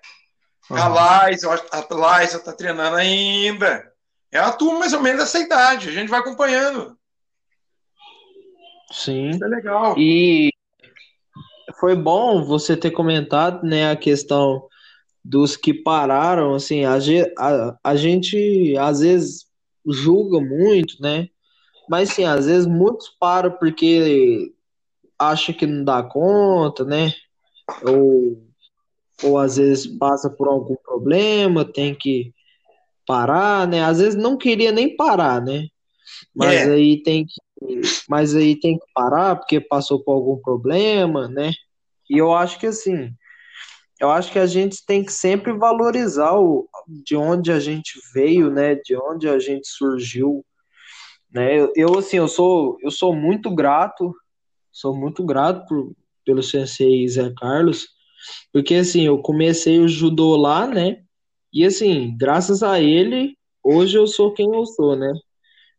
Uhum. 0.70 0.76
A 0.78 1.28
Liza, 1.28 1.50
a 1.50 2.20
Liza 2.20 2.38
está 2.38 2.52
treinando 2.52 2.96
ainda. 2.96 3.92
É 4.32 4.38
a 4.38 4.52
turma 4.52 4.80
mais 4.80 4.92
ou 4.92 5.00
menos 5.00 5.20
dessa 5.20 5.38
idade, 5.38 5.88
a 5.88 5.92
gente 5.92 6.08
vai 6.08 6.20
acompanhando. 6.20 6.96
Sim. 8.90 9.30
Isso 9.30 9.44
é 9.44 9.48
legal. 9.48 9.94
E 9.98 10.50
foi 11.78 11.94
bom 11.94 12.44
você 12.44 12.76
ter 12.76 12.92
comentado, 12.92 13.64
né, 13.64 13.90
a 13.90 13.96
questão 13.96 14.69
dos 15.24 15.56
que 15.56 15.74
pararam, 15.74 16.54
assim, 16.54 16.84
a, 16.84 16.96
a, 17.38 17.78
a 17.84 17.96
gente 17.96 18.74
às 18.78 19.00
vezes 19.00 19.46
julga 19.86 20.40
muito, 20.40 21.00
né? 21.00 21.28
Mas 21.88 22.10
sim, 22.10 22.24
às 22.24 22.46
vezes 22.46 22.66
muitos 22.66 23.08
param 23.08 23.50
porque 23.52 24.52
acham 25.18 25.54
que 25.54 25.66
não 25.66 25.84
dá 25.84 26.02
conta, 26.02 26.84
né? 26.84 27.12
Ou, 27.82 28.42
ou 29.22 29.38
às 29.38 29.56
vezes 29.56 29.86
passa 29.86 30.30
por 30.30 30.48
algum 30.48 30.76
problema, 30.76 31.64
tem 31.64 31.94
que 31.94 32.32
parar, 33.06 33.66
né? 33.66 33.82
Às 33.82 33.98
vezes 33.98 34.14
não 34.14 34.36
queria 34.36 34.72
nem 34.72 34.96
parar, 34.96 35.42
né? 35.42 35.66
Mas 36.34 36.54
é. 36.54 36.72
aí 36.72 37.02
tem 37.02 37.26
que, 37.26 37.80
mas 38.08 38.34
aí 38.34 38.58
tem 38.58 38.78
que 38.78 38.86
parar 38.94 39.36
porque 39.36 39.60
passou 39.60 40.02
por 40.02 40.12
algum 40.12 40.38
problema, 40.38 41.28
né? 41.28 41.52
E 42.08 42.18
eu 42.18 42.32
acho 42.32 42.58
que 42.58 42.66
assim, 42.66 43.12
eu 44.00 44.10
acho 44.10 44.32
que 44.32 44.38
a 44.38 44.46
gente 44.46 44.84
tem 44.86 45.04
que 45.04 45.12
sempre 45.12 45.52
valorizar 45.52 46.34
o, 46.38 46.66
de 47.04 47.14
onde 47.14 47.52
a 47.52 47.60
gente 47.60 48.00
veio, 48.14 48.50
né? 48.50 48.74
De 48.74 48.96
onde 48.96 49.28
a 49.28 49.38
gente 49.38 49.68
surgiu, 49.68 50.44
né? 51.30 51.68
Eu, 51.76 51.98
assim, 51.98 52.16
eu 52.16 52.26
sou 52.26 52.78
eu 52.82 52.90
sou 52.90 53.14
muito 53.14 53.54
grato, 53.54 54.14
sou 54.72 54.96
muito 54.96 55.24
grato 55.24 55.66
por, 55.68 55.92
pelo 56.24 56.42
sensei 56.42 57.06
Zé 57.08 57.30
Carlos, 57.36 57.88
porque 58.52 58.76
assim, 58.76 59.02
eu 59.06 59.18
comecei 59.18 59.78
o 59.78 59.88
judô 59.88 60.34
lá, 60.34 60.66
né? 60.66 61.02
E 61.52 61.64
assim, 61.64 62.16
graças 62.16 62.62
a 62.62 62.80
ele, 62.80 63.36
hoje 63.62 63.98
eu 63.98 64.06
sou 64.06 64.32
quem 64.32 64.46
eu 64.54 64.64
sou, 64.64 64.96
né? 64.96 65.12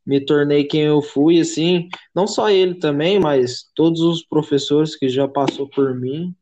Me 0.05 0.19
tornei 0.23 0.65
quem 0.65 0.81
eu 0.81 1.01
fui, 1.01 1.39
assim, 1.39 1.87
não 2.13 2.27
só 2.27 2.49
ele 2.49 2.75
também, 2.75 3.19
mas 3.19 3.65
todos 3.75 4.01
os 4.01 4.23
professores 4.23 4.95
que 4.95 5.09
já 5.09 5.27
passou 5.27 5.67
por 5.69 5.95
mim? 5.95 6.35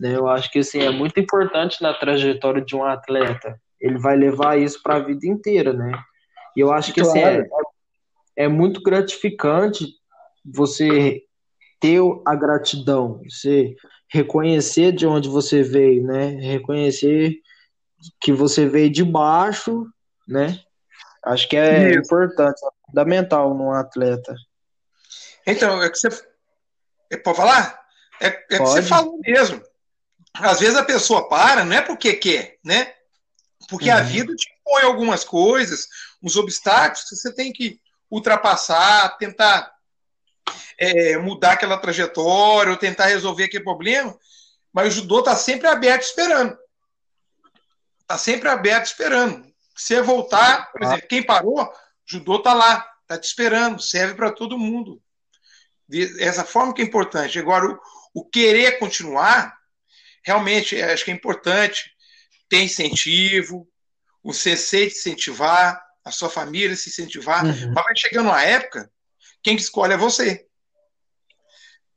Eu 0.00 0.28
acho 0.28 0.50
que 0.50 0.60
assim 0.60 0.80
é 0.80 0.90
muito 0.90 1.18
importante 1.18 1.82
na 1.82 1.92
trajetória 1.92 2.62
de 2.62 2.76
um 2.76 2.84
atleta. 2.84 3.60
Ele 3.80 3.98
vai 3.98 4.16
levar 4.16 4.58
isso 4.58 4.82
para 4.82 4.96
a 4.96 5.00
vida 5.00 5.26
inteira, 5.26 5.72
né? 5.72 5.92
E 6.56 6.60
eu 6.60 6.72
acho 6.72 6.92
que 6.92 7.00
assim, 7.00 7.20
é, 7.20 7.46
é 8.36 8.48
muito 8.48 8.82
gratificante 8.82 9.86
você 10.44 11.22
ter 11.80 12.00
a 12.26 12.34
gratidão, 12.34 13.20
você 13.28 13.74
reconhecer 14.10 14.92
de 14.92 15.06
onde 15.06 15.28
você 15.28 15.62
veio, 15.62 16.04
né? 16.04 16.30
Reconhecer 16.40 17.40
que 18.20 18.32
você 18.32 18.66
veio 18.66 18.90
de 18.90 19.04
baixo, 19.04 19.86
né? 20.26 20.60
Acho 21.24 21.48
que 21.48 21.56
é 21.56 21.90
Isso. 21.90 21.98
importante, 21.98 22.60
é 22.64 22.86
fundamental 22.86 23.54
num 23.54 23.72
atleta. 23.72 24.34
Então, 25.46 25.82
é 25.82 25.90
que 25.90 25.98
você. 25.98 26.08
É, 27.10 27.16
pode 27.16 27.36
falar? 27.36 27.80
É, 28.20 28.26
é 28.26 28.30
que 28.30 28.58
você 28.58 28.82
falou 28.82 29.18
mesmo. 29.20 29.62
Às 30.40 30.60
vezes 30.60 30.76
a 30.76 30.84
pessoa 30.84 31.28
para, 31.28 31.64
não 31.64 31.76
é 31.76 31.82
porque 31.82 32.14
quer, 32.14 32.58
né? 32.64 32.94
Porque 33.68 33.90
uhum. 33.90 33.96
a 33.96 34.00
vida 34.00 34.34
te 34.34 34.48
põe 34.64 34.82
algumas 34.82 35.24
coisas, 35.24 35.88
uns 36.22 36.36
obstáculos 36.36 37.08
que 37.08 37.16
você 37.16 37.34
tem 37.34 37.52
que 37.52 37.80
ultrapassar, 38.10 39.16
tentar 39.18 39.70
é, 40.78 41.18
mudar 41.18 41.52
aquela 41.52 41.76
trajetória, 41.76 42.70
ou 42.70 42.78
tentar 42.78 43.06
resolver 43.06 43.44
aquele 43.44 43.64
problema. 43.64 44.16
Mas 44.72 44.88
o 44.88 45.00
judô 45.00 45.20
está 45.20 45.36
sempre 45.36 45.66
aberto 45.66 46.02
esperando. 46.02 46.56
Está 48.00 48.16
sempre 48.16 48.48
aberto 48.48 48.86
esperando. 48.86 49.44
Se 49.76 49.94
você 49.94 50.02
voltar, 50.02 50.72
por 50.72 50.82
exemplo, 50.82 51.08
quem 51.08 51.22
parou, 51.22 51.70
judô 52.06 52.36
está 52.36 52.54
lá, 52.54 52.88
está 53.02 53.18
te 53.18 53.24
esperando, 53.24 53.82
serve 53.82 54.14
para 54.14 54.32
todo 54.32 54.58
mundo. 54.58 55.00
Essa 56.18 56.44
forma 56.44 56.72
que 56.72 56.82
é 56.82 56.84
importante. 56.84 57.38
Agora, 57.38 57.66
o, 57.66 57.78
o 58.14 58.24
querer 58.24 58.78
continuar, 58.78 59.57
realmente, 60.28 60.80
acho 60.80 61.04
que 61.04 61.10
é 61.10 61.14
importante 61.14 61.90
ter 62.48 62.62
incentivo, 62.62 63.68
o 64.22 64.32
CC 64.32 64.86
incentivar, 64.86 65.82
a 66.04 66.10
sua 66.10 66.28
família 66.28 66.76
se 66.76 66.90
incentivar, 66.90 67.44
uhum. 67.44 67.72
mas 67.74 67.84
vai 67.84 67.96
chegando 67.96 68.28
uma 68.28 68.42
época, 68.42 68.90
quem 69.42 69.56
escolhe 69.56 69.94
é 69.94 69.96
você. 69.96 70.46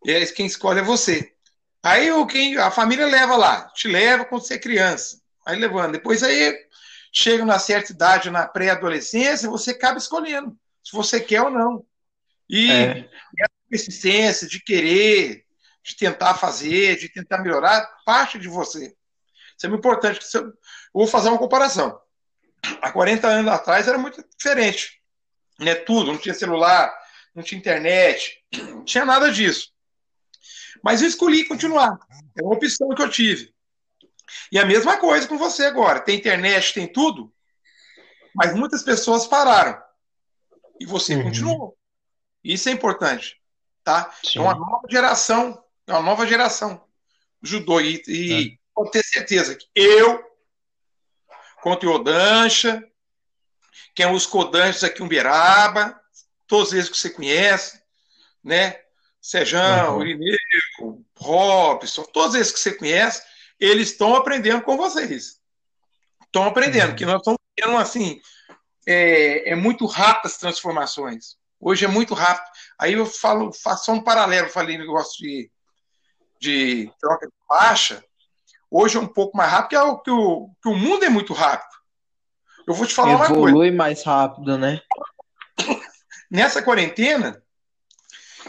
É, 0.06 0.26
quem 0.28 0.46
escolhe 0.46 0.80
é 0.80 0.84
você. 0.84 1.32
Aí 1.84 2.12
o 2.12 2.26
quem, 2.26 2.58
a 2.58 2.72
família 2.72 3.06
leva 3.06 3.36
lá, 3.36 3.70
te 3.76 3.88
leva 3.88 4.26
quando 4.26 4.44
você 4.44 4.56
é 4.56 4.60
criança 4.60 5.22
aí 5.46 5.60
levando. 5.60 5.94
Depois 5.94 6.24
aí 6.24 6.56
chega 7.12 7.46
na 7.46 7.60
certa 7.60 7.92
idade, 7.92 8.30
na 8.30 8.48
pré-adolescência, 8.48 9.50
você 9.50 9.72
acaba 9.72 9.98
escolhendo 9.98 10.58
se 10.84 10.96
você 10.96 11.20
quer 11.20 11.42
ou 11.42 11.50
não. 11.50 11.86
E 12.50 12.72
é. 12.72 13.10
essa 13.40 13.54
persistência 13.70 14.48
de 14.48 14.62
querer, 14.62 15.46
de 15.84 15.96
tentar 15.96 16.36
fazer, 16.36 16.98
de 16.98 17.10
tentar 17.10 17.40
melhorar, 17.40 17.82
parte 18.06 18.38
de 18.38 18.48
você. 18.48 18.96
Isso 19.58 19.66
é 19.66 19.70
muito 19.70 19.80
importante. 19.80 20.20
Eu 20.34 20.54
vou 20.94 21.08
fazer 21.08 21.30
uma 21.30 21.38
comparação. 21.38 22.00
Há 22.82 22.92
40 22.92 23.28
anos 23.28 23.52
atrás 23.52 23.88
era 23.88 23.98
muito 23.98 24.24
diferente. 24.38 25.02
Né? 25.60 25.76
Tudo, 25.76 26.12
não 26.12 26.20
tinha 26.20 26.34
celular, 26.34 26.92
não 27.34 27.44
tinha 27.44 27.60
internet, 27.60 28.44
não 28.54 28.84
tinha 28.84 29.06
nada 29.06 29.32
disso. 29.32 29.72
Mas 30.84 31.02
eu 31.02 31.08
escolhi 31.08 31.46
continuar. 31.46 31.98
É 32.40 32.44
uma 32.44 32.56
opção 32.56 32.90
que 32.90 33.02
eu 33.02 33.10
tive. 33.10 33.54
E 34.52 34.60
a 34.60 34.66
mesma 34.66 34.98
coisa 34.98 35.28
com 35.28 35.38
você 35.38 35.66
agora. 35.66 36.00
Tem 36.00 36.18
internet, 36.18 36.74
tem 36.74 36.92
tudo, 36.92 37.34
mas 38.34 38.56
muitas 38.56 38.84
pessoas 38.84 39.28
pararam. 39.28 39.82
E 40.80 40.86
você 40.86 41.16
uhum. 41.16 41.24
continuou. 41.24 41.78
Isso 42.44 42.70
é 42.70 42.72
importante. 42.72 43.40
Tá? 43.84 44.12
É 44.36 44.40
uma 44.40 44.56
nova 44.56 44.88
geração. 44.90 45.64
É 45.92 45.94
uma 45.94 46.02
nova 46.02 46.26
geração. 46.26 46.82
Judô. 47.44 47.82
E, 47.82 48.02
e 48.08 48.54
é. 48.54 48.58
pode 48.74 48.92
ter 48.92 49.04
certeza 49.04 49.56
que 49.56 49.68
eu, 49.76 50.24
contra 51.62 51.90
o 51.90 51.94
Odancha, 51.96 52.82
quem 53.94 54.06
é 54.06 54.12
os 54.12 54.26
codantes 54.26 54.86
aqui 54.86 55.02
em 55.02 55.06
Uberaba, 55.06 56.00
todos 56.48 56.72
eles 56.72 56.88
que 56.88 56.98
você 56.98 57.10
conhece, 57.10 57.82
né? 58.42 58.80
Sejão, 59.22 59.98
uhum. 59.98 60.06
Irineu, 60.06 61.06
Robson, 61.18 62.04
todos 62.04 62.36
esses 62.36 62.54
que 62.54 62.60
você 62.60 62.74
conhece, 62.74 63.22
eles 63.60 63.92
estão 63.92 64.16
aprendendo 64.16 64.62
com 64.62 64.78
vocês. 64.78 65.40
Estão 66.24 66.46
aprendendo, 66.46 66.92
uhum. 66.92 66.96
que 66.96 67.06
nós 67.06 67.18
estamos 67.18 67.40
tendo 67.54 67.78
assim, 67.78 68.22
é, 68.88 69.52
é, 69.52 69.56
muito 69.56 69.86
rápido 69.86 70.28
as 70.28 70.38
transformações. 70.38 71.36
Hoje 71.60 71.84
é 71.84 71.88
muito 71.88 72.14
rápido. 72.14 72.50
Aí 72.80 72.94
eu 72.94 73.06
falo, 73.06 73.52
faço 73.52 73.92
um 73.92 74.02
paralelo, 74.02 74.50
falei 74.50 74.78
negócio 74.78 75.18
de, 75.20 75.52
de 76.42 76.92
troca 77.00 77.28
de 77.28 77.34
faixa. 77.48 78.04
Hoje 78.70 78.98
é 78.98 79.00
um 79.00 79.08
pouco 79.08 79.38
mais 79.38 79.52
rápido, 79.52 79.70
que, 79.70 79.76
é 79.76 79.82
o, 79.82 79.98
que, 80.00 80.12
o, 80.12 80.50
que 80.62 80.70
o 80.70 80.76
mundo 80.76 81.06
é 81.06 81.10
muito 81.10 81.34
rápido. 81.34 81.70
Eu 82.68 82.74
vou 82.74 82.88
te 82.88 82.94
falar 82.94 83.14
Evolui 83.14 83.28
uma 83.28 83.36
coisa. 83.36 83.50
Evolui 83.50 83.72
mais 83.72 84.04
rápido, 84.04 84.58
né? 84.58 84.82
Nessa 86.30 86.64
quarentena, 86.64 87.42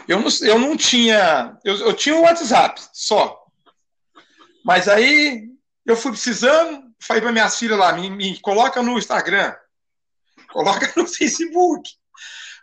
eu 0.07 0.19
não, 0.19 0.27
eu 0.41 0.59
não 0.59 0.75
tinha. 0.75 1.57
Eu, 1.63 1.75
eu 1.77 1.93
tinha 1.93 2.15
o 2.15 2.19
um 2.19 2.21
WhatsApp 2.21 2.81
só. 2.93 3.43
Mas 4.63 4.87
aí 4.87 5.49
eu 5.85 5.95
fui 5.97 6.11
precisando, 6.11 6.83
falei 7.01 7.21
para 7.21 7.31
minhas 7.31 7.59
filhas 7.59 7.77
lá, 7.77 7.91
me, 7.91 8.09
me 8.09 8.39
coloca 8.39 8.81
no 8.81 8.97
Instagram, 8.97 9.53
coloca 10.51 10.91
no 10.95 11.05
Facebook. 11.05 11.91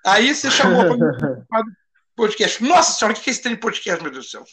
Aí 0.04 0.34
você 0.34 0.50
chamou 0.50 0.96
para 0.96 1.64
podcast. 2.16 2.62
Nossa 2.64 2.98
senhora, 2.98 3.16
o 3.16 3.20
que 3.20 3.28
é 3.28 3.32
esse 3.32 3.42
trem 3.42 3.54
de 3.54 3.60
podcast, 3.60 4.02
meu 4.02 4.10
Deus 4.10 4.26
do 4.26 4.30
céu? 4.30 4.44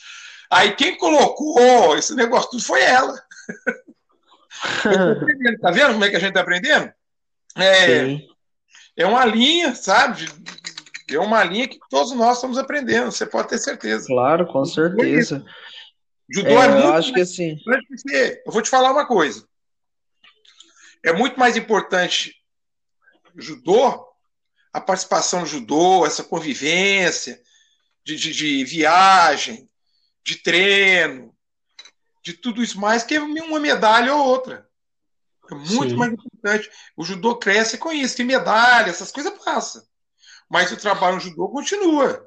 Aí 0.51 0.75
quem 0.75 0.97
colocou 0.97 1.97
esse 1.97 2.13
negócio 2.15 2.51
tudo 2.51 2.63
foi 2.63 2.81
ela. 2.81 3.13
tá 5.61 5.71
vendo 5.71 5.93
como 5.93 6.05
é 6.05 6.09
que 6.09 6.15
a 6.15 6.19
gente 6.19 6.29
está 6.29 6.41
aprendendo? 6.41 6.91
É, 7.55 8.19
é 8.95 9.05
uma 9.05 9.25
linha, 9.25 9.75
sabe? 9.75 10.27
É 11.09 11.19
uma 11.19 11.43
linha 11.43 11.67
que 11.67 11.79
todos 11.89 12.11
nós 12.13 12.37
estamos 12.37 12.57
aprendendo, 12.57 13.11
você 13.11 13.25
pode 13.25 13.49
ter 13.49 13.57
certeza. 13.57 14.07
Claro, 14.07 14.47
com 14.47 14.63
certeza. 14.65 15.45
Judô 16.29 16.49
é, 16.49 16.65
é 16.65 16.67
muito 16.67 16.87
eu 16.87 16.93
acho 16.93 17.13
que 17.13 17.21
assim. 17.21 17.57
Eu 18.45 18.51
vou 18.51 18.61
te 18.61 18.69
falar 18.69 18.91
uma 18.91 19.07
coisa. 19.07 19.47
É 21.03 21.13
muito 21.13 21.39
mais 21.39 21.55
importante 21.55 22.35
judô, 23.37 24.05
a 24.73 24.81
participação 24.81 25.41
no 25.41 25.45
judô, 25.45 26.05
essa 26.05 26.23
convivência 26.23 27.39
de, 28.03 28.15
de, 28.15 28.33
de 28.33 28.65
viagem, 28.65 29.69
de 30.27 30.35
treino, 30.35 31.33
de 32.21 32.33
tudo 32.33 32.61
isso 32.61 32.77
mais 32.77 33.01
que 33.03 33.17
uma 33.17 33.59
medalha 33.61 34.13
ou 34.13 34.25
outra. 34.25 34.67
É 35.49 35.55
muito 35.55 35.91
Sim. 35.91 35.95
mais 35.95 36.11
importante. 36.11 36.69
O 36.97 37.05
judô 37.05 37.37
cresce 37.37 37.77
com 37.77 37.93
isso, 37.93 38.17
que 38.17 38.25
medalha, 38.25 38.89
essas 38.89 39.09
coisas 39.09 39.31
passam. 39.41 39.81
Mas 40.49 40.69
o 40.69 40.77
trabalho 40.77 41.15
no 41.15 41.21
judô 41.21 41.47
continua. 41.47 42.21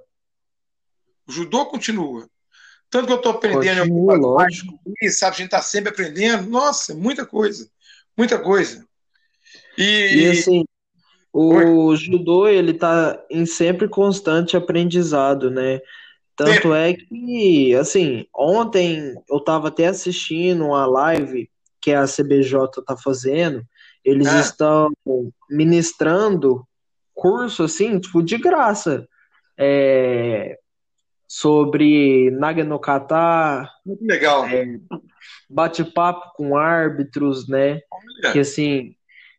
O 1.29 1.33
judô 1.33 1.67
continua. 1.67 2.27
Tanto 2.89 3.07
que 3.07 3.13
eu 3.13 3.19
estou 3.19 3.33
aprendendo 3.33 3.81
continua, 3.81 4.17
lógico. 4.17 4.81
sabe? 5.13 5.35
A 5.35 5.37
gente 5.37 5.47
está 5.47 5.61
sempre 5.61 5.91
aprendendo. 5.91 6.49
Nossa, 6.49 6.95
muita 6.95 7.27
coisa. 7.27 7.71
Muita 8.17 8.39
coisa. 8.39 8.83
E, 9.77 10.15
e 10.17 10.31
assim, 10.31 10.65
o 11.33 11.89
Oi? 11.89 11.97
judô, 11.97 12.49
ele 12.49 12.73
está 12.73 13.23
em 13.29 13.45
sempre 13.45 13.89
constante 13.89 14.57
aprendizado, 14.57 15.51
né? 15.51 15.81
Tanto 16.45 16.73
é 16.73 16.95
que, 16.95 17.75
assim, 17.75 18.27
ontem 18.35 19.15
eu 19.29 19.37
estava 19.37 19.69
até 19.69 19.89
assistindo 19.89 20.65
uma 20.65 20.87
live 20.87 21.51
que 21.83 21.93
a 21.93 22.07
CBJ 22.07 22.79
está 22.79 22.97
fazendo, 22.97 23.63
eles 24.03 24.27
ah. 24.27 24.41
estão 24.41 24.91
ministrando 25.51 26.67
curso, 27.15 27.65
assim, 27.65 27.99
tipo, 27.99 28.23
de 28.23 28.39
graça, 28.39 29.07
é, 29.59 30.57
sobre 31.29 32.31
Naganokata. 32.31 33.69
Muito 33.85 34.03
legal. 34.07 34.47
É, 34.47 34.65
bate-papo 35.49 36.33
com 36.37 36.57
árbitros, 36.57 37.47
né? 37.49 37.83
Que, 38.33 38.39
assim, 38.39 38.95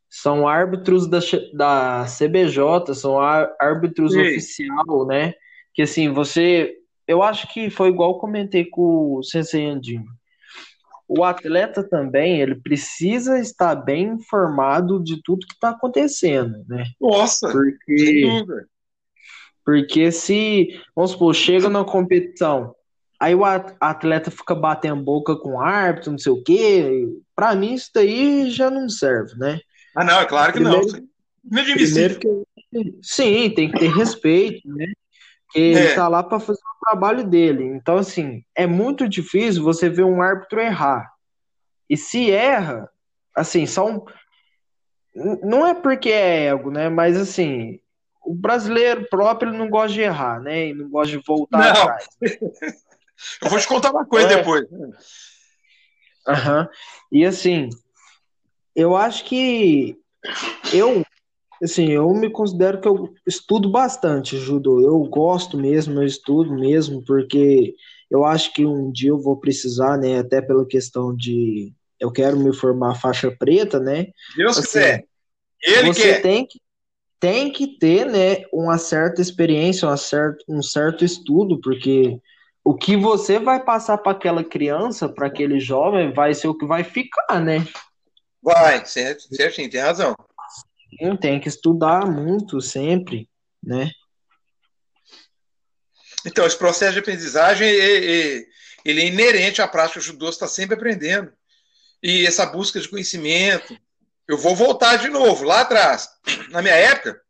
são 0.07 0.47
árbitros 0.47 1.07
da, 1.07 1.19
da 1.51 2.05
CBJ, 2.05 2.93
são 2.93 3.19
árbitros 3.19 4.15
oficial, 4.15 5.07
né? 5.07 5.33
Que, 5.73 5.81
assim, 5.81 6.13
você 6.13 6.77
eu 7.07 7.21
acho 7.23 7.51
que 7.53 7.69
foi 7.69 7.89
igual 7.89 8.19
comentei 8.19 8.65
com 8.65 9.15
o 9.17 9.23
Sensei 9.23 9.65
Andinho. 9.65 10.05
O 11.07 11.25
atleta 11.25 11.83
também, 11.83 12.39
ele 12.39 12.55
precisa 12.55 13.37
estar 13.37 13.75
bem 13.75 14.13
informado 14.13 15.03
de 15.03 15.21
tudo 15.21 15.45
que 15.45 15.53
está 15.53 15.71
acontecendo, 15.71 16.63
né? 16.69 16.85
Nossa, 17.01 17.51
porque, 17.51 18.45
porque 19.65 20.11
se, 20.11 20.79
vamos 20.95 21.11
supor, 21.11 21.35
chega 21.35 21.67
na 21.69 21.83
competição, 21.83 22.73
aí 23.19 23.35
o 23.35 23.43
atleta 23.43 24.31
fica 24.31 24.55
batendo 24.55 25.03
boca 25.03 25.35
com 25.35 25.55
o 25.55 25.59
árbitro, 25.59 26.11
não 26.11 26.17
sei 26.17 26.31
o 26.31 26.41
quê, 26.41 27.05
para 27.35 27.55
mim 27.55 27.73
isso 27.73 27.91
daí 27.93 28.49
já 28.49 28.69
não 28.69 28.87
serve, 28.87 29.35
né? 29.37 29.59
Ah, 29.93 30.05
não, 30.05 30.21
é 30.21 30.25
claro 30.25 30.53
que 30.53 30.59
primeiro, 30.59 30.87
não. 30.93 31.07
Primeiro 31.75 32.19
que, 32.19 32.97
sim, 33.01 33.49
tem 33.49 33.69
que 33.69 33.79
ter 33.79 33.91
respeito, 33.91 34.65
né? 34.65 34.93
Ele 35.53 35.79
é. 35.79 35.95
tá 35.95 36.07
lá 36.07 36.23
para 36.23 36.39
fazer 36.39 36.59
o 36.59 36.85
trabalho 36.85 37.23
dele. 37.27 37.63
Então, 37.63 37.97
assim, 37.97 38.43
é 38.55 38.65
muito 38.65 39.07
difícil 39.07 39.63
você 39.63 39.89
ver 39.89 40.03
um 40.03 40.21
árbitro 40.21 40.59
errar. 40.59 41.11
E 41.89 41.97
se 41.97 42.31
erra, 42.31 42.89
assim, 43.35 43.65
são. 43.65 44.05
Não 45.43 45.67
é 45.67 45.73
porque 45.73 46.09
é 46.09 46.47
ego, 46.47 46.71
né? 46.71 46.87
Mas, 46.89 47.17
assim, 47.17 47.79
o 48.23 48.33
brasileiro 48.33 49.07
próprio 49.09 49.51
não 49.51 49.69
gosta 49.69 49.93
de 49.93 50.01
errar, 50.01 50.39
né? 50.39 50.67
E 50.67 50.73
não 50.73 50.89
gosta 50.89 51.17
de 51.17 51.23
voltar 51.25 51.57
não. 51.57 51.81
atrás. 51.81 52.07
Eu 53.39 53.49
vou 53.51 53.59
te 53.59 53.67
contar 53.67 53.91
uma 53.91 54.05
coisa 54.05 54.31
é. 54.31 54.37
depois. 54.37 54.65
Aham. 56.27 56.61
Uhum. 56.61 56.67
E, 57.11 57.25
assim, 57.25 57.69
eu 58.75 58.95
acho 58.95 59.25
que 59.25 59.97
eu 60.73 61.03
assim, 61.62 61.89
eu 61.89 62.10
me 62.13 62.30
considero 62.30 62.80
que 62.80 62.88
eu 62.88 63.13
estudo 63.26 63.69
bastante 63.69 64.38
judô. 64.38 64.82
Eu 64.82 65.00
gosto 65.04 65.58
mesmo, 65.58 66.00
eu 66.02 66.06
estudo 66.06 66.54
mesmo, 66.54 67.04
porque 67.06 67.76
eu 68.10 68.26
acho 68.26 68.54
que 68.54 68.65
um 68.65 68.91
dia 68.91 69.10
eu 69.10 69.19
vou 69.19 69.38
precisar, 69.38 69.97
né? 69.97 70.19
Até 70.19 70.41
pela 70.41 70.65
questão 70.65 71.15
de 71.15 71.74
eu 72.00 72.12
quero 72.12 72.38
me 72.38 72.54
formar 72.56 72.95
faixa 72.95 73.32
preta, 73.32 73.80
né? 73.80 74.08
Deus 74.36 74.58
assim, 74.58 74.67
quiser. 74.67 75.06
Ele 75.63 75.93
você 75.93 76.13
quer. 76.13 76.21
tem 76.21 76.45
que 76.45 76.60
tem 77.19 77.52
que 77.52 77.78
ter, 77.78 78.08
né, 78.08 78.45
uma 78.52 78.80
certa 78.80 79.21
experiência, 79.21 79.88
uma 79.88 79.95
certo, 79.95 80.43
um 80.50 80.63
certo 80.63 81.06
estudo, 81.06 81.62
porque 81.62 82.19
o 82.63 82.74
que 82.74 82.97
você 82.97 83.38
vai 83.38 83.63
passar 83.63 84.00
para 84.00 84.12
aquela 84.12 84.43
criança, 84.43 85.08
para 85.08 85.28
aquele 85.28 85.60
jovem, 85.60 86.12
vai 86.12 86.34
ser 86.34 86.47
o 86.47 86.58
que 86.58 86.65
vai 86.65 86.84
ficar, 86.84 87.39
né? 87.39 87.63
Vai, 88.41 88.84
certo, 88.88 89.34
certinho, 89.36 89.69
tem 89.69 89.80
razão. 89.80 90.15
Tem 91.19 91.39
que 91.39 91.47
estudar 91.47 92.06
muito 92.06 92.62
sempre, 92.62 93.30
né? 93.63 93.91
Então, 96.25 96.45
esse 96.45 96.58
processo 96.58 96.93
de 96.93 96.99
aprendizagem 96.99 97.67
ele 97.67 99.01
é 99.01 99.06
inerente 99.06 99.62
à 99.62 99.67
prática 99.67 99.99
judô, 99.99 100.30
está 100.30 100.47
sempre 100.47 100.75
aprendendo. 100.75 101.32
E 102.01 102.25
essa 102.25 102.45
busca 102.45 102.80
de 102.80 102.88
conhecimento. 102.88 103.77
Eu 104.27 104.38
vou 104.38 104.56
voltar 104.56 104.97
de 104.97 105.10
novo, 105.10 105.43
lá 105.43 105.62
atrás. 105.62 106.10
Na 106.49 106.62
minha 106.62 106.75
época, 106.75 107.21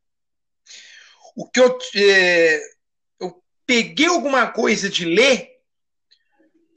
o 1.35 1.49
que 1.49 1.59
eu, 1.59 1.77
é, 1.95 2.61
eu 3.19 3.43
peguei 3.65 4.07
alguma 4.07 4.47
coisa 4.51 4.89
de 4.89 5.05
ler 5.05 5.49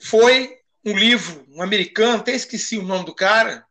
foi 0.00 0.56
um 0.84 0.96
livro, 0.96 1.44
um 1.48 1.62
americano, 1.62 2.18
até 2.18 2.32
esqueci 2.32 2.78
o 2.78 2.82
nome 2.82 3.06
do 3.06 3.14
cara, 3.14 3.66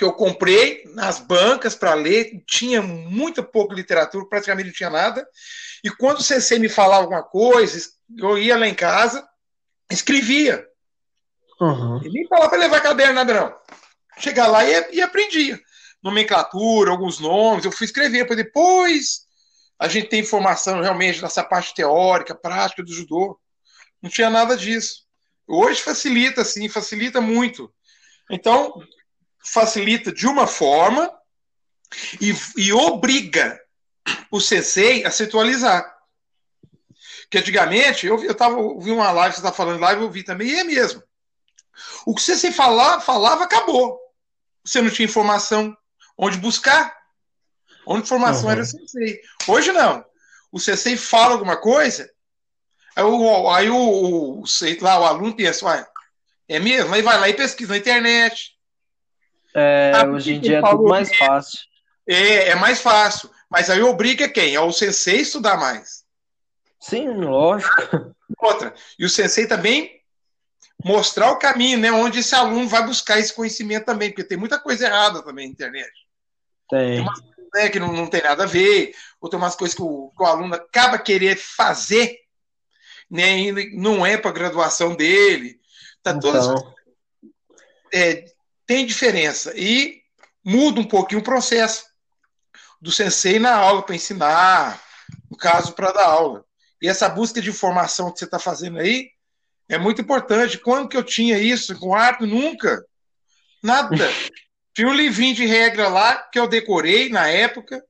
que 0.00 0.04
eu 0.04 0.14
comprei 0.14 0.82
nas 0.94 1.18
bancas 1.18 1.74
para 1.74 1.92
ler, 1.92 2.42
tinha 2.46 2.80
muito 2.80 3.44
pouco 3.44 3.74
literatura, 3.74 4.24
praticamente 4.24 4.68
não 4.68 4.74
tinha 4.74 4.88
nada. 4.88 5.28
E 5.84 5.90
quando 5.90 6.20
o 6.20 6.22
CC 6.22 6.58
me 6.58 6.70
falava 6.70 7.02
alguma 7.02 7.22
coisa, 7.22 7.78
eu 8.16 8.38
ia 8.38 8.56
lá 8.56 8.66
em 8.66 8.74
casa, 8.74 9.28
escrevia. 9.90 10.66
Uhum. 11.60 12.00
E 12.02 12.08
nem 12.08 12.26
falava 12.26 12.48
para 12.48 12.60
levar 12.60 12.80
caderno, 12.80 13.12
nada 13.12 13.34
não. 13.34 13.54
Chegar 14.16 14.46
lá 14.46 14.64
e, 14.64 14.94
e 14.94 15.02
aprendia. 15.02 15.60
Nomenclatura, 16.02 16.92
alguns 16.92 17.18
nomes, 17.18 17.66
eu 17.66 17.70
fui 17.70 17.84
escrever, 17.84 18.26
para 18.26 18.36
depois 18.36 19.26
a 19.78 19.86
gente 19.86 20.08
tem 20.08 20.20
informação 20.20 20.80
realmente 20.80 21.20
dessa 21.20 21.44
parte 21.44 21.74
teórica, 21.74 22.34
prática 22.34 22.82
do 22.82 22.90
judô. 22.90 23.38
Não 24.00 24.08
tinha 24.08 24.30
nada 24.30 24.56
disso. 24.56 25.02
Hoje 25.46 25.82
facilita, 25.82 26.42
sim, 26.42 26.70
facilita 26.70 27.20
muito. 27.20 27.70
Então, 28.30 28.82
facilita 29.42 30.12
de 30.12 30.26
uma 30.26 30.46
forma 30.46 31.10
e, 32.20 32.34
e 32.56 32.72
obriga 32.72 33.60
o 34.30 34.40
sensei 34.40 35.04
a 35.04 35.10
se 35.10 35.24
atualizar. 35.24 35.96
Que 37.30 37.38
antigamente, 37.38 38.06
eu, 38.06 38.22
eu, 38.24 38.34
tava, 38.34 38.58
eu 38.58 38.80
vi 38.80 38.90
uma 38.90 39.10
live, 39.12 39.34
você 39.34 39.40
está 39.40 39.52
falando 39.52 39.80
live, 39.80 40.02
eu 40.02 40.10
vi 40.10 40.22
também, 40.22 40.48
e 40.48 40.58
é 40.58 40.64
mesmo. 40.64 41.02
O 42.04 42.14
que 42.14 42.20
o 42.20 42.24
sensei 42.24 42.50
falava, 42.50 43.00
falava, 43.00 43.44
acabou. 43.44 43.98
Você 44.64 44.80
não 44.82 44.90
tinha 44.90 45.06
informação 45.06 45.76
onde 46.16 46.38
buscar. 46.38 46.94
Onde 47.86 48.02
informação 48.02 48.44
uhum. 48.44 48.50
era 48.50 48.62
o 48.62 48.66
sensei. 48.66 49.20
Hoje 49.46 49.72
não. 49.72 50.04
O 50.52 50.58
sensei 50.58 50.96
fala 50.96 51.32
alguma 51.32 51.56
coisa, 51.56 52.10
aí 52.96 53.04
o, 53.04 53.50
aí 53.50 53.70
o, 53.70 54.40
o, 54.40 54.46
sei 54.46 54.76
lá, 54.80 54.98
o 54.98 55.04
aluno 55.04 55.34
pensa, 55.34 55.64
uai, 55.64 55.86
é 56.48 56.58
mesmo? 56.58 56.92
Aí 56.92 57.02
vai 57.02 57.18
lá 57.20 57.28
e 57.28 57.34
pesquisa 57.34 57.72
na 57.72 57.78
internet. 57.78 58.58
É, 59.54 59.92
ah, 59.94 60.06
hoje 60.06 60.34
em 60.34 60.40
dia 60.40 60.58
é 60.58 60.62
tudo 60.62 60.84
mais 60.84 61.14
fácil. 61.16 61.58
É, 62.06 62.48
é 62.50 62.54
mais 62.54 62.80
fácil. 62.80 63.30
Mas 63.50 63.68
aí 63.68 63.82
obriga 63.82 64.28
quem? 64.28 64.54
É 64.54 64.60
o 64.60 64.72
sensei 64.72 65.20
estudar 65.20 65.56
mais. 65.56 66.04
Sim, 66.78 67.08
lógico. 67.08 68.14
Outra. 68.40 68.72
E 68.98 69.04
o 69.04 69.10
sensei 69.10 69.46
também 69.46 70.00
mostrar 70.84 71.30
o 71.30 71.38
caminho, 71.38 71.78
né? 71.78 71.92
Onde 71.92 72.20
esse 72.20 72.34
aluno 72.34 72.68
vai 72.68 72.84
buscar 72.86 73.18
esse 73.18 73.34
conhecimento 73.34 73.84
também, 73.84 74.10
porque 74.10 74.24
tem 74.24 74.38
muita 74.38 74.58
coisa 74.58 74.86
errada 74.86 75.22
também 75.22 75.46
na 75.46 75.52
internet. 75.52 75.90
Tem. 76.68 76.96
tem 76.96 77.00
umas, 77.00 77.20
né, 77.54 77.68
que 77.68 77.80
não, 77.80 77.92
não 77.92 78.06
tem 78.06 78.22
nada 78.22 78.44
a 78.44 78.46
ver, 78.46 78.94
ou 79.20 79.28
tem 79.28 79.38
umas 79.38 79.56
coisas 79.56 79.76
que 79.76 79.82
o, 79.82 80.12
que 80.16 80.22
o 80.22 80.26
aluno 80.26 80.54
acaba 80.54 80.98
querer 80.98 81.36
fazer, 81.36 82.16
né? 83.10 83.38
E 83.38 83.76
não 83.76 84.06
é 84.06 84.16
para 84.16 84.30
graduação 84.30 84.94
dele. 84.94 85.60
Tá 86.02 86.12
então... 86.12 86.32
todas, 86.32 86.46
é, 87.92 88.24
tem 88.70 88.86
diferença. 88.86 89.52
E 89.56 90.00
muda 90.44 90.80
um 90.80 90.84
pouquinho 90.84 91.20
o 91.20 91.24
processo 91.24 91.84
do 92.80 92.92
sensei 92.92 93.40
na 93.40 93.52
aula 93.52 93.82
para 93.82 93.96
ensinar, 93.96 94.80
no 95.28 95.36
caso, 95.36 95.72
para 95.72 95.90
dar 95.90 96.04
aula. 96.04 96.44
E 96.80 96.86
essa 96.86 97.08
busca 97.08 97.42
de 97.42 97.50
informação 97.50 98.12
que 98.12 98.20
você 98.20 98.26
está 98.26 98.38
fazendo 98.38 98.78
aí 98.78 99.10
é 99.68 99.76
muito 99.76 100.00
importante. 100.00 100.56
Quando 100.56 100.88
que 100.88 100.96
eu 100.96 101.02
tinha 101.02 101.36
isso 101.36 101.76
com 101.80 101.96
arte? 101.96 102.24
Nunca. 102.24 102.86
Nada. 103.60 103.88
tinha 104.72 104.86
um 104.86 104.94
livrinho 104.94 105.34
de 105.34 105.46
regra 105.46 105.88
lá 105.88 106.14
que 106.14 106.38
eu 106.38 106.46
decorei 106.46 107.08
na 107.08 107.26
época, 107.26 107.84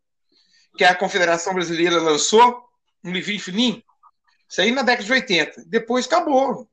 que 0.78 0.84
a 0.84 0.94
Confederação 0.94 1.52
Brasileira 1.52 2.00
lançou, 2.00 2.58
um 3.04 3.12
livrinho 3.12 3.38
fininho. 3.38 3.82
Isso 4.48 4.62
aí 4.62 4.72
na 4.72 4.80
década 4.80 5.04
de 5.04 5.12
80. 5.12 5.64
Depois 5.66 6.06
acabou. 6.06 6.69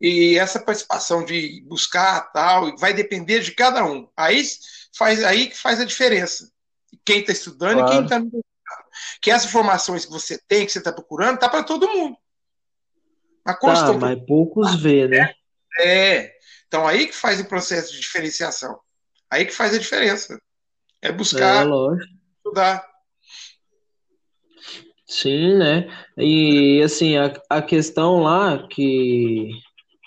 E 0.00 0.38
essa 0.38 0.60
participação 0.60 1.24
de 1.24 1.62
buscar 1.66 2.32
tal 2.32 2.76
vai 2.76 2.92
depender 2.92 3.40
de 3.40 3.52
cada 3.52 3.84
um. 3.84 4.08
Aí 4.16 4.42
faz 4.96 5.24
aí 5.24 5.48
que 5.48 5.56
faz 5.56 5.80
a 5.80 5.84
diferença 5.84 6.50
quem 7.04 7.20
está 7.20 7.32
estudando 7.32 7.78
claro. 7.78 7.88
e 7.88 7.96
quem 7.96 8.04
está 8.04 8.18
no 8.18 8.44
Que 9.22 9.30
essas 9.30 9.48
informações 9.48 10.04
que 10.04 10.10
você 10.10 10.40
tem, 10.48 10.66
que 10.66 10.72
você 10.72 10.78
está 10.78 10.92
procurando, 10.92 11.38
tá 11.38 11.48
para 11.48 11.62
todo 11.62 11.88
mundo. 11.88 12.16
Mas, 13.44 13.58
tá, 13.60 13.92
mas 13.92 14.18
poucos 14.26 14.74
vê, 14.74 15.06
né? 15.06 15.32
É. 15.78 16.32
Então 16.66 16.86
aí 16.86 17.06
que 17.06 17.14
faz 17.14 17.40
o 17.40 17.44
processo 17.44 17.92
de 17.92 18.00
diferenciação. 18.00 18.78
Aí 19.30 19.44
que 19.44 19.52
faz 19.52 19.72
a 19.72 19.78
diferença. 19.78 20.40
É 21.00 21.12
buscar 21.12 21.64
é, 21.64 21.70
estudar. 22.38 22.88
Sim, 25.06 25.58
né? 25.58 26.06
E 26.16 26.82
assim, 26.82 27.16
a, 27.16 27.32
a 27.48 27.62
questão 27.62 28.22
lá 28.22 28.66
que 28.66 29.50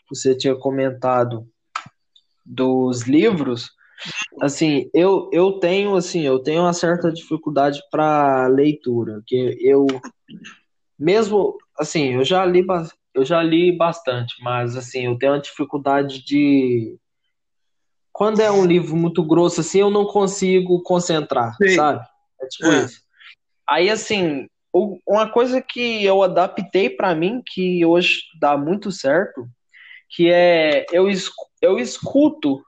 você 0.10 0.36
tinha 0.36 0.56
comentado 0.56 1.48
dos 2.46 3.04
livros, 3.04 3.72
Assim, 4.42 4.90
eu, 4.94 5.30
eu 5.34 5.60
tenho 5.60 5.96
assim, 5.96 6.22
eu 6.22 6.40
tenho 6.40 6.62
uma 6.62 6.74
certa 6.74 7.12
dificuldade 7.12 7.82
para 7.92 8.48
leitura, 8.48 9.22
que 9.28 9.58
eu 9.60 9.86
mesmo 10.98 11.58
assim, 11.78 12.14
eu 12.14 12.24
já 12.24 12.46
li 12.46 12.66
eu 13.14 13.26
já 13.26 13.44
li 13.44 13.76
bastante, 13.76 14.36
mas 14.42 14.78
assim, 14.78 15.06
eu 15.06 15.18
tenho 15.18 15.34
uma 15.34 15.42
dificuldade 15.42 16.24
de 16.24 16.98
quando 18.14 18.40
é 18.40 18.52
um 18.52 18.66
livro 18.66 18.96
muito 18.96 19.24
grosso 19.24 19.62
assim, 19.62 19.80
eu 19.80 19.90
não 19.90 20.06
consigo 20.06 20.82
concentrar, 20.84 21.56
Sim. 21.58 21.76
sabe? 21.76 22.06
É 22.42 22.48
tipo 22.48 22.68
é. 22.68 22.86
isso. 22.86 23.02
Aí 23.68 23.90
assim, 23.90 24.48
uma 25.06 25.30
coisa 25.30 25.62
que 25.62 26.06
eu 26.06 26.24
adaptei 26.24 26.90
para 26.90 27.14
mim 27.14 27.42
que 27.46 27.86
hoje 27.86 28.22
dá 28.40 28.58
muito 28.58 28.92
certo, 28.92 29.46
que 30.10 30.32
é 30.32 30.86
eu, 30.92 31.08
eu 31.62 31.78
escuto 31.78 32.64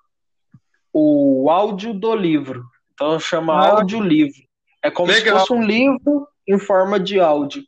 o 0.93 1.49
áudio 1.49 1.93
do 1.93 2.15
livro. 2.15 2.63
Então 2.93 3.19
chama 3.19 3.53
ah, 3.53 3.69
audiolivro. 3.77 4.41
É 4.83 4.91
como 4.91 5.11
legal. 5.11 5.39
se 5.39 5.47
fosse 5.47 5.53
um 5.53 5.63
livro 5.63 6.27
em 6.47 6.59
forma 6.59 6.99
de 6.99 7.19
áudio. 7.19 7.63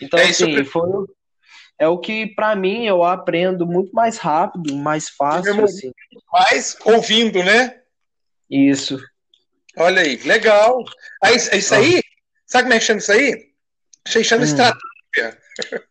Então, 0.00 0.18
é 0.18 0.28
assim, 0.28 0.64
foi, 0.64 1.06
é 1.78 1.88
o 1.88 1.98
que, 1.98 2.26
para 2.34 2.54
mim, 2.54 2.86
eu 2.86 3.02
aprendo 3.02 3.66
muito 3.66 3.92
mais 3.92 4.16
rápido, 4.18 4.74
mais 4.76 5.08
fácil. 5.08 5.64
Assim. 5.64 5.92
Mais 6.32 6.76
ouvindo, 6.84 7.42
né? 7.42 7.80
Isso. 8.48 8.98
Olha 9.76 10.02
aí, 10.02 10.16
legal. 10.18 10.84
Aí, 11.22 11.36
isso 11.36 11.74
aí, 11.74 12.02
sabe 12.46 12.64
como 12.64 12.74
é 12.74 12.78
que 12.78 12.84
chama 12.84 12.98
isso 12.98 13.12
aí? 13.12 13.52
Isso 14.06 14.18
aí 14.18 14.24
chama 14.24 14.42
hum. 14.42 14.46
estratégia. 14.46 15.38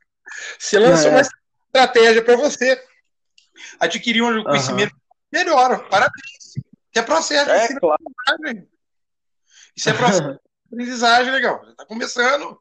Você 0.60 0.80
lançou 0.80 1.12
é. 1.12 1.12
uma 1.12 1.22
estratégia 1.22 2.24
para 2.24 2.36
você 2.36 2.82
adquirir 3.80 4.22
um 4.22 4.44
conhecimento 4.44 4.94
uhum. 4.94 5.00
melhor. 5.32 5.88
Parabéns. 5.90 6.38
Isso 6.56 7.00
é 7.00 7.02
processo 7.02 7.50
é, 7.50 7.68
de 7.68 7.80
claro. 7.80 8.02
aprendizagem. 8.28 8.70
Isso 9.76 9.90
é 9.90 9.94
processo 9.94 10.34
de 10.34 10.40
aprendizagem, 10.74 11.32
legal. 11.32 11.62
Já 11.64 11.72
está 11.72 11.86
começando. 11.86 12.60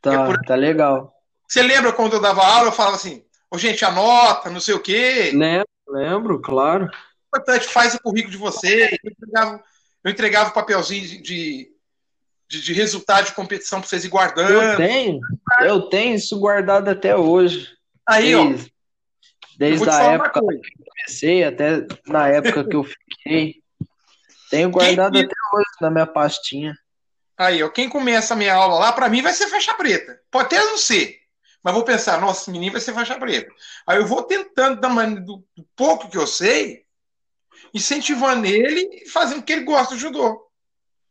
Tá, 0.00 0.14
é 0.14 0.26
por... 0.26 0.38
tá 0.40 0.54
legal. 0.54 1.12
Você 1.48 1.62
lembra 1.62 1.92
quando 1.92 2.14
eu 2.14 2.20
dava 2.20 2.44
aula, 2.44 2.68
eu 2.68 2.72
falava 2.72 2.96
assim, 2.96 3.24
ô, 3.50 3.58
gente, 3.58 3.84
anota, 3.84 4.48
não 4.48 4.60
sei 4.60 4.74
o 4.74 4.80
quê. 4.80 5.30
Lembro, 5.34 5.68
lembro, 5.88 6.40
claro. 6.40 6.90
Importante, 7.28 7.66
faz 7.68 7.94
o 7.94 8.00
currículo 8.00 8.32
de 8.32 8.38
você. 8.38 8.98
Eu 9.02 9.10
entregava, 9.10 9.64
eu 10.04 10.10
entregava 10.10 10.50
o 10.50 10.54
papelzinho 10.54 11.22
de, 11.22 11.70
de, 12.48 12.60
de, 12.62 12.72
resultado 12.72 13.26
de 13.26 13.34
competição 13.34 13.80
para 13.80 13.88
vocês 13.88 14.04
ir 14.04 14.08
guardando. 14.08 14.50
Eu 14.50 14.76
tenho, 14.76 15.20
eu 15.60 15.82
tenho 15.88 16.14
isso 16.16 16.38
guardado 16.38 16.88
até 16.88 17.16
hoje. 17.16 17.68
Aí, 18.06 18.34
ó. 18.34 18.44
Desde 19.56 19.88
a 19.88 20.02
época 20.02 20.32
que 20.32 20.38
eu 20.38 20.60
comecei 20.86 21.44
até 21.44 21.86
na 22.06 22.28
época 22.28 22.64
que 22.64 22.76
eu 22.76 22.84
fiquei. 22.84 23.62
Tenho 24.50 24.70
guardado 24.70 25.12
quem... 25.12 25.24
até 25.24 25.34
hoje 25.54 25.70
na 25.80 25.90
minha 25.90 26.06
pastinha. 26.06 26.76
Aí, 27.36 27.62
ó, 27.62 27.68
quem 27.68 27.88
começa 27.88 28.34
a 28.34 28.36
minha 28.36 28.54
aula 28.54 28.78
lá, 28.78 28.92
para 28.92 29.08
mim 29.08 29.22
vai 29.22 29.32
ser 29.32 29.48
faixa 29.48 29.74
preta. 29.74 30.20
Pode 30.30 30.46
até 30.46 30.62
não 30.64 30.76
ser. 30.76 31.18
Mas 31.62 31.74
vou 31.74 31.84
pensar, 31.84 32.20
nossa, 32.20 32.42
esse 32.42 32.50
menino 32.50 32.72
vai 32.72 32.80
ser 32.80 32.92
faixa 32.92 33.18
preta. 33.18 33.50
Aí 33.86 33.98
eu 33.98 34.06
vou 34.06 34.22
tentando, 34.22 34.80
da 34.80 34.88
maneira, 34.88 35.20
do, 35.22 35.44
do 35.56 35.66
pouco 35.76 36.08
que 36.08 36.18
eu 36.18 36.26
sei, 36.26 36.84
incentivando 37.72 38.46
ele 38.46 38.88
e 38.92 39.08
fazendo 39.08 39.42
que 39.42 39.52
ele 39.52 39.64
gosta 39.64 39.94
do 39.94 40.00
judô. 40.00 40.44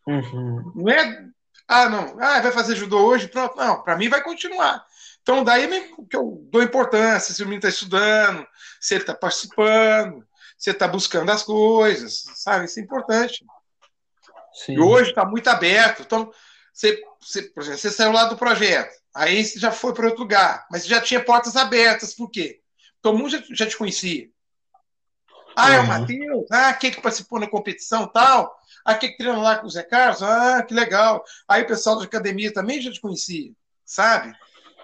Uhum. 0.06 0.71
Não 0.75 0.91
é, 0.91 1.25
ah, 1.67 1.89
não, 1.89 2.19
ah, 2.19 2.41
vai 2.41 2.51
fazer 2.51 2.75
judô 2.75 2.99
hoje? 3.06 3.27
Pronto. 3.30 3.56
Não, 3.56 3.82
para 3.82 3.95
mim 3.95 4.10
vai 4.10 4.21
continuar. 4.21 4.86
Então, 5.21 5.43
daí 5.43 5.67
que 6.10 6.17
eu 6.17 6.41
dou 6.49 6.63
importância, 6.63 7.34
se 7.34 7.43
o 7.43 7.45
menino 7.45 7.60
está 7.60 7.69
estudando, 7.69 8.45
se 8.79 8.95
ele 8.95 9.03
está 9.03 9.13
participando, 9.13 10.25
se 10.57 10.69
ele 10.69 10.75
está 10.75 10.88
buscando 10.88 11.31
as 11.31 11.43
coisas, 11.43 12.23
sabe? 12.36 12.65
Isso 12.65 12.79
é 12.79 12.84
importante. 12.84 13.45
Sim. 14.53 14.73
E 14.73 14.79
hoje 14.79 15.10
está 15.10 15.23
muito 15.23 15.47
aberto. 15.47 16.01
Então, 16.01 16.31
você, 16.73 17.01
você, 17.19 17.43
por 17.43 17.62
exemplo, 17.62 17.79
você 17.79 17.91
saiu 17.91 18.12
lá 18.12 18.25
do 18.25 18.38
projeto, 18.38 18.93
aí 19.13 19.43
você 19.43 19.60
já 19.60 19.71
foi 19.71 19.93
para 19.93 20.07
outro 20.07 20.21
lugar, 20.21 20.65
mas 20.71 20.86
já 20.86 20.99
tinha 20.99 21.23
portas 21.23 21.55
abertas, 21.55 22.13
por 22.13 22.29
quê? 22.29 22.62
Todo 23.01 23.17
mundo 23.17 23.29
já, 23.29 23.43
já 23.51 23.67
te 23.67 23.77
conhecia. 23.77 24.29
Ah, 25.55 25.67
uhum. 25.67 25.73
é 25.73 25.77
o 25.77 25.81
uhum. 25.81 25.88
Matheus, 25.88 26.51
ah, 26.51 26.73
quem 26.73 26.91
que 26.91 27.01
participou 27.01 27.39
na 27.39 27.47
competição 27.47 28.07
tal, 28.07 28.57
ah, 28.86 28.95
quem 28.95 29.12
que 29.12 29.17
treinou 29.17 29.41
lá 29.41 29.57
com 29.57 29.67
o 29.67 29.69
Zé 29.69 29.84
Carlos, 29.84 30.23
ah, 30.23 30.63
que 30.63 30.73
legal. 30.73 31.23
Aí 31.47 31.63
o 31.63 31.67
pessoal 31.67 31.97
da 31.97 32.05
academia 32.05 32.53
também 32.53 32.81
já 32.81 32.91
te 32.91 33.01
conhecia, 33.01 33.51
sabe? 33.86 34.34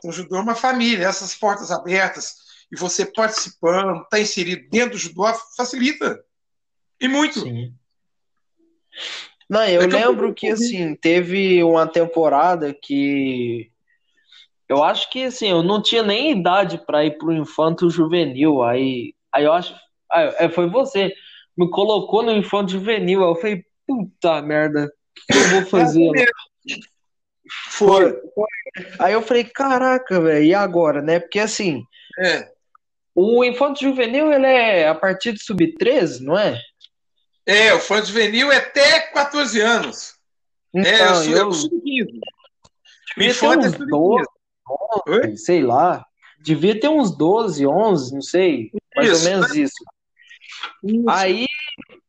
O 0.04 0.12
judô 0.12 0.38
é 0.38 0.42
uma 0.42 0.56
família, 0.56 1.08
essas 1.08 1.36
portas 1.36 1.72
abertas 1.72 2.48
e 2.72 2.78
você 2.78 3.06
participando, 3.06 4.02
está 4.02 4.20
inserido 4.20 4.70
dentro 4.70 4.92
do 4.92 4.98
judô, 4.98 5.24
facilita. 5.56 6.24
E 7.00 7.08
muito. 7.08 7.40
Sim. 7.40 7.74
Não, 9.50 9.66
eu 9.66 9.88
lembro 9.88 10.34
que 10.34 10.48
assim, 10.48 10.96
teve 10.96 11.64
uma 11.64 11.88
temporada 11.88 12.74
que 12.74 13.72
eu 14.68 14.84
acho 14.84 15.10
que 15.10 15.24
assim, 15.24 15.50
eu 15.50 15.64
não 15.64 15.82
tinha 15.82 16.04
nem 16.04 16.38
idade 16.38 16.78
para 16.86 17.06
ir 17.06 17.18
pro 17.18 17.32
infanto 17.32 17.90
juvenil. 17.90 18.62
Aí, 18.64 19.14
aí 19.32 19.46
eu 19.46 19.54
acho. 19.54 19.74
Aí, 20.12 20.34
é, 20.40 20.50
foi 20.50 20.70
você. 20.70 21.14
Me 21.58 21.70
colocou 21.70 22.22
no 22.22 22.32
infanto 22.32 22.72
juvenil. 22.72 23.24
Aí 23.24 23.30
eu 23.30 23.36
falei, 23.36 23.64
puta 23.88 24.42
merda, 24.42 24.92
o 25.30 25.34
que 25.34 25.40
eu 25.40 25.50
vou 25.50 25.66
fazer? 25.66 26.12
Foi. 27.70 28.20
Aí 29.00 29.14
eu 29.14 29.22
falei, 29.22 29.44
caraca, 29.44 30.20
velho, 30.22 30.44
e 30.44 30.54
agora, 30.54 31.02
né? 31.02 31.20
Porque 31.20 31.40
assim, 31.40 31.84
é. 32.20 32.50
o 33.16 33.44
infanto 33.44 33.82
juvenil 33.82 34.32
ele 34.32 34.46
é 34.46 34.88
a 34.88 34.96
partir 34.96 35.34
de 35.34 35.44
sub-13, 35.44 36.22
não 36.22 36.38
é? 36.38 36.60
É, 37.46 37.74
o 37.74 37.78
infanto 37.78 38.08
juvenil 38.08 38.52
é 38.52 38.58
até 38.58 39.00
14 39.00 39.62
anos. 39.62 40.16
Então, 40.74 40.92
é, 40.92 41.10
eu 41.10 41.16
sou, 41.16 41.34
eu... 41.34 41.52
sub-15. 41.52 42.20
O 43.18 43.24
infanto 43.24 43.66
é 43.66 43.70
sub-15. 43.70 44.26
11, 45.08 45.38
sei 45.38 45.64
lá. 45.64 46.06
Devia 46.40 46.80
ter 46.80 46.90
uns 46.90 47.16
12, 47.16 47.66
11, 47.66 48.14
não 48.14 48.22
sei. 48.22 48.72
Mais 48.96 49.10
isso, 49.10 49.26
ou 49.26 49.32
menos 49.32 49.56
né? 49.56 49.62
isso. 49.62 49.86
isso. 50.84 51.10
Aí, 51.10 51.46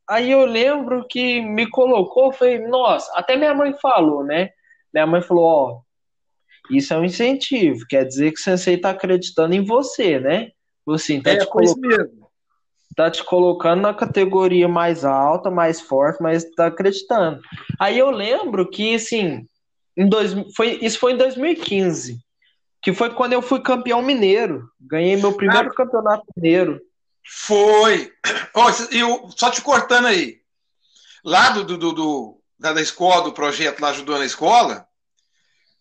aí 0.09 0.31
eu 0.31 0.45
lembro 0.45 1.07
que 1.09 1.41
me 1.41 1.69
colocou, 1.71 2.33
foi, 2.33 2.59
nossa, 2.59 3.11
até 3.15 3.37
minha 3.37 3.55
mãe 3.55 3.75
falou, 3.81 4.25
né? 4.25 4.51
Minha 4.93 5.07
mãe 5.07 5.23
falou, 5.23 5.45
ó, 5.45 5.81
isso 6.71 6.93
é 6.93 6.99
um 6.99 7.05
incentivo, 7.05 7.87
quer 7.89 8.05
dizer 8.05 8.33
que 8.33 8.41
o 8.41 8.43
sensei 8.43 8.77
tá 8.77 8.91
acreditando 8.91 9.55
em 9.55 9.65
você, 9.65 10.19
né? 10.19 10.51
Assim, 10.89 11.21
tá, 11.21 11.33
é, 11.33 11.37
te 11.37 11.47
colocando, 11.47 12.29
tá 12.97 13.11
te 13.11 13.23
colocando 13.23 13.83
na 13.83 13.93
categoria 13.93 14.67
mais 14.67 15.05
alta, 15.05 15.51
mais 15.51 15.81
forte, 15.81 16.23
mas 16.23 16.45
tá 16.57 16.67
acreditando. 16.67 17.41
Aí 17.79 17.99
eu 17.99 18.11
lembro 18.11 18.69
que, 18.69 18.95
assim, 18.95 19.47
em 19.97 20.09
dois, 20.09 20.35
foi, 20.57 20.79
isso 20.81 20.99
foi 20.99 21.13
em 21.13 21.19
2015 21.19 22.19
que 22.83 22.93
foi 22.93 23.15
quando 23.15 23.33
eu 23.33 23.43
fui 23.43 23.61
campeão 23.61 24.03
mineiro. 24.03 24.71
Ganhei 24.81 25.17
meu 25.17 25.35
primeiro 25.35 25.69
ah, 25.69 25.75
campeonato 25.75 26.25
mineiro. 26.37 26.81
Foi. 27.27 28.13
Oh, 28.55 28.95
eu, 28.95 29.31
só 29.37 29.51
te 29.51 29.61
cortando 29.61 30.07
aí. 30.07 30.39
Lá 31.25 31.51
do, 31.51 31.65
do, 31.65 31.93
do, 31.93 32.38
da, 32.59 32.73
da 32.73 32.81
escola, 32.81 33.25
do 33.25 33.33
projeto 33.33 33.81
lá 33.81 33.91
ajudou 33.91 34.19
na 34.19 34.25
escola, 34.25 34.87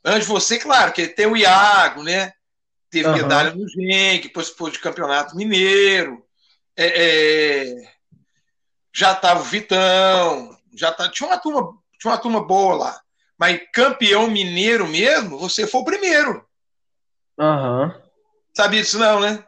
antes 0.04 0.28
de 0.28 0.34
você, 0.34 0.60
claro, 0.60 0.94
que 0.94 1.08
tem 1.08 1.26
o 1.26 1.36
Iago, 1.36 2.04
né? 2.04 2.34
Teve 2.90 3.10
uhum. 3.10 3.16
medalha 3.16 3.54
no 3.54 3.68
GEM, 3.68 4.22
que 4.22 4.28
depois 4.28 4.50
pôs 4.50 4.72
de 4.72 4.80
campeonato 4.80 5.36
mineiro. 5.36 6.26
É, 6.76 6.86
é, 6.86 7.94
já 8.94 9.14
tava 9.14 9.42
o 9.42 9.44
Vitão, 9.44 10.58
já 10.76 10.92
tá, 10.92 11.10
tinha 11.10 11.28
uma 11.28 11.38
turma, 11.38 11.74
tinha 12.00 12.12
uma 12.12 12.18
turma 12.18 12.46
boa 12.46 12.76
lá. 12.76 13.02
Mas 13.38 13.60
campeão 13.74 14.30
mineiro 14.30 14.88
mesmo, 14.88 15.38
você 15.38 15.68
foi 15.68 15.82
o 15.82 15.86
primeiro. 15.86 16.46
Aham. 17.38 17.84
Uhum. 17.84 18.08
Sabia 18.56 18.82
disso 18.82 18.98
não, 18.98 19.20
né? 19.20 19.44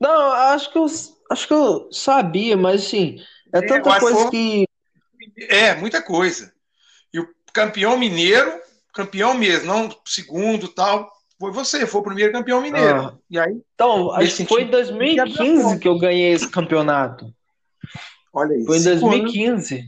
Não, 0.00 0.32
acho 0.32 0.70
que 0.70 0.78
eu, 0.78 0.86
acho 1.30 1.46
que 1.48 1.52
eu 1.52 1.92
sabia, 1.92 2.56
mas 2.56 2.86
assim, 2.86 3.20
é, 3.52 3.58
é 3.58 3.66
tanta 3.66 3.98
coisa 3.98 4.20
foi... 4.20 4.30
que. 4.30 4.69
É, 5.48 5.74
muita 5.74 6.02
coisa. 6.02 6.52
E 7.12 7.18
o 7.18 7.28
campeão 7.52 7.98
mineiro, 7.98 8.52
campeão 8.92 9.34
mesmo, 9.34 9.66
não 9.66 9.88
segundo 10.04 10.68
tal, 10.68 11.10
foi 11.38 11.52
você, 11.52 11.86
foi 11.86 12.00
o 12.00 12.04
primeiro 12.04 12.32
campeão 12.32 12.60
mineiro. 12.60 13.00
Ah. 13.00 13.14
E 13.30 13.38
aí, 13.38 13.60
então, 13.74 14.12
acho 14.12 14.36
que 14.36 14.46
foi 14.46 14.62
em 14.62 14.70
2015 14.70 15.78
que 15.78 15.88
eu 15.88 15.98
ganhei 15.98 16.32
esse 16.32 16.48
campeonato. 16.48 17.32
Olha 18.32 18.54
isso. 18.54 18.66
Foi 18.66 18.78
em 18.78 18.82
2015. 18.82 19.84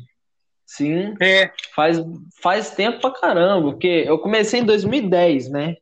Sim. 0.66 1.14
É. 1.20 1.52
Faz, 1.76 1.98
faz 2.40 2.70
tempo 2.70 3.00
pra 3.00 3.10
caramba, 3.10 3.72
porque 3.72 4.04
eu 4.06 4.18
comecei 4.18 4.60
em 4.60 4.64
2010, 4.64 5.50
né? 5.50 5.76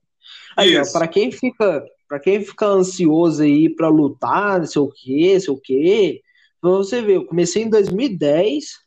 Aí, 0.56 0.76
ó, 0.76 0.83
pra 0.92 1.06
quem 1.06 1.30
fica, 1.30 1.85
para 2.09 2.18
quem 2.18 2.44
fica 2.44 2.66
ansioso 2.66 3.42
aí 3.44 3.68
para 3.68 3.88
lutar, 3.88 4.59
não 4.59 4.66
sei 4.66 4.83
o 4.83 4.90
quê, 4.90 5.35
não 5.35 5.40
sei 5.40 5.54
o 5.54 5.61
quê, 5.61 6.22
você 6.61 7.00
vê, 7.00 7.16
eu 7.16 7.24
comecei 7.24 7.62
em 7.62 7.70
2010 7.70 8.80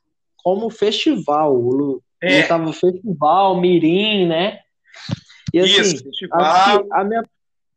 como 0.44 0.70
festival. 0.70 1.58
É. 2.22 2.42
Eu 2.42 2.48
tava 2.48 2.66
no 2.66 2.74
festival, 2.74 3.60
Mirim, 3.60 4.28
né? 4.28 4.60
E 5.54 5.60
assim, 5.60 5.82
Isso, 5.82 6.04
festival. 6.04 6.86
a 6.92 7.04
minha, 7.04 7.24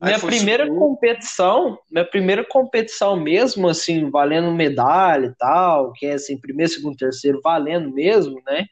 minha 0.02 0.18
primeira 0.18 0.68
competição, 0.68 1.78
minha 1.90 2.04
primeira 2.04 2.44
competição 2.44 3.16
mesmo, 3.16 3.68
assim, 3.68 4.10
valendo 4.10 4.52
medalha 4.52 5.26
e 5.26 5.34
tal, 5.36 5.92
que 5.92 6.06
é 6.06 6.14
assim, 6.14 6.38
primeiro, 6.38 6.72
segundo, 6.72 6.96
terceiro, 6.96 7.40
valendo 7.42 7.92
mesmo, 7.92 8.40
né? 8.46 8.66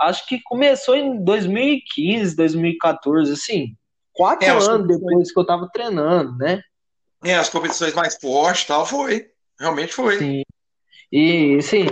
Acho 0.00 0.26
que 0.26 0.40
começou 0.44 0.94
em 0.94 1.22
2015, 1.24 2.36
2014, 2.36 3.32
assim, 3.32 3.74
quatro 4.12 4.46
é, 4.46 4.50
anos 4.50 4.86
depois 4.86 5.32
que 5.32 5.38
eu 5.38 5.46
tava 5.46 5.68
treinando, 5.72 6.36
né? 6.36 6.62
É, 7.24 7.34
as 7.34 7.48
competições 7.48 7.94
mais 7.94 8.16
fortes 8.16 8.64
tal, 8.64 8.86
foi. 8.86 9.26
Realmente 9.58 9.92
foi. 9.92 10.18
Sim. 10.18 10.42
E, 11.10 11.60
sim, 11.62 11.86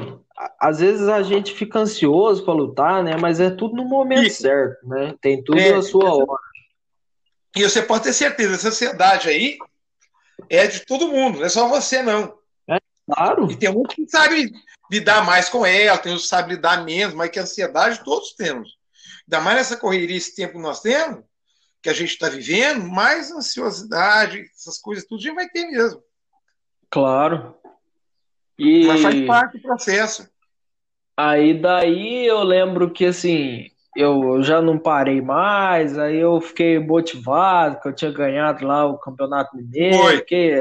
às 0.59 0.81
vezes 0.81 1.09
a 1.09 1.23
gente 1.23 1.55
fica 1.55 1.79
ansioso 1.79 2.45
para 2.45 2.55
lutar, 2.55 3.03
né? 3.03 3.17
Mas 3.17 3.41
é 3.41 3.51
tudo 3.51 3.75
no 3.75 3.85
momento 3.85 4.27
e, 4.27 4.31
certo, 4.31 4.87
né? 4.87 5.15
Tem 5.21 5.43
tudo 5.43 5.59
é, 5.59 5.75
a 5.75 5.83
sua 5.83 6.15
hora. 6.15 6.41
E 7.57 7.63
você 7.63 7.83
pode 7.83 8.05
ter 8.05 8.13
certeza, 8.13 8.55
essa 8.55 8.69
ansiedade 8.69 9.29
aí 9.29 9.57
é 10.51 10.67
de 10.67 10.85
todo 10.85 11.09
mundo, 11.09 11.39
não 11.39 11.47
é 11.47 11.49
só 11.49 11.67
você, 11.69 12.03
não. 12.03 12.37
É, 12.69 12.79
claro. 13.07 13.51
E 13.51 13.57
tem 13.57 13.71
um 13.71 13.83
que 13.83 14.07
sabe 14.07 14.53
lidar 14.91 15.25
mais 15.25 15.49
com 15.49 15.65
ela, 15.65 15.97
tem 15.97 16.13
uns 16.13 16.23
que 16.23 16.29
sabe 16.29 16.55
lidar 16.55 16.85
menos, 16.85 17.15
mas 17.15 17.31
que 17.31 17.41
ansiedade 17.41 18.05
todos 18.05 18.35
temos. 18.35 18.77
Ainda 19.27 19.43
mais 19.43 19.57
nessa 19.57 19.77
correria, 19.77 20.17
esse 20.17 20.37
tempo 20.37 20.55
que 20.55 20.61
nós 20.61 20.81
temos, 20.81 21.25
que 21.83 21.89
a 21.89 21.95
gente 21.95 22.11
está 22.11 22.29
vivendo, 22.29 22.87
mais 22.87 23.31
ansiosidade, 23.31 24.51
essas 24.55 24.79
coisas, 24.79 25.07
tudo 25.07 25.19
a 25.19 25.23
gente 25.23 25.35
vai 25.35 25.49
ter 25.49 25.67
mesmo. 25.67 26.03
Claro. 26.91 27.57
E... 28.59 28.87
Mas 28.87 29.03
faz 29.03 29.27
parte 29.27 29.59
do 29.59 29.63
processo. 29.63 30.29
Aí 31.17 31.55
daí 31.55 32.27
eu 32.27 32.43
lembro 32.43 32.91
que 32.91 33.07
assim, 33.07 33.71
eu 33.97 34.43
já 34.43 34.61
não 34.61 34.79
parei 34.79 35.23
mais, 35.23 35.99
aí 35.99 36.19
eu 36.19 36.39
fiquei 36.41 36.79
motivado, 36.79 37.81
que 37.81 37.89
eu 37.89 37.95
tinha 37.95 38.11
ganhado 38.11 38.67
lá 38.67 38.85
o 38.85 38.99
Campeonato 38.99 39.57
Mineiro. 39.57 39.99
Foi. 39.99 40.21
Que... 40.27 40.61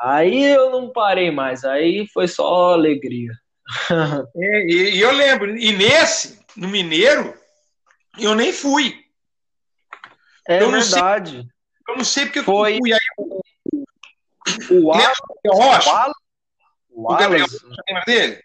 Aí 0.00 0.44
eu 0.44 0.70
não 0.70 0.90
parei 0.92 1.30
mais, 1.30 1.64
aí 1.64 2.08
foi 2.12 2.26
só 2.28 2.72
alegria. 2.72 3.32
É, 4.36 4.66
e, 4.66 5.00
eu 5.00 5.12
lembro, 5.12 5.56
e 5.56 5.72
nesse, 5.72 6.40
no 6.56 6.68
Mineiro, 6.68 7.34
eu 8.18 8.34
nem 8.34 8.52
fui. 8.52 8.94
É 10.48 10.62
eu 10.62 10.70
verdade. 10.70 11.30
Sei, 11.30 11.46
eu 11.88 11.96
não 11.96 12.04
sei 12.04 12.24
porque 12.26 12.42
foi. 12.42 12.74
Eu 12.74 12.78
fui, 12.78 12.92
aí, 12.92 12.98
o, 14.70 14.86
Wallace, 14.88 15.22
Rocha. 15.46 16.12
O, 16.92 17.12
o 17.12 17.16
Gabriel, 17.16 17.46
lembra 17.88 18.04
dele? 18.06 18.42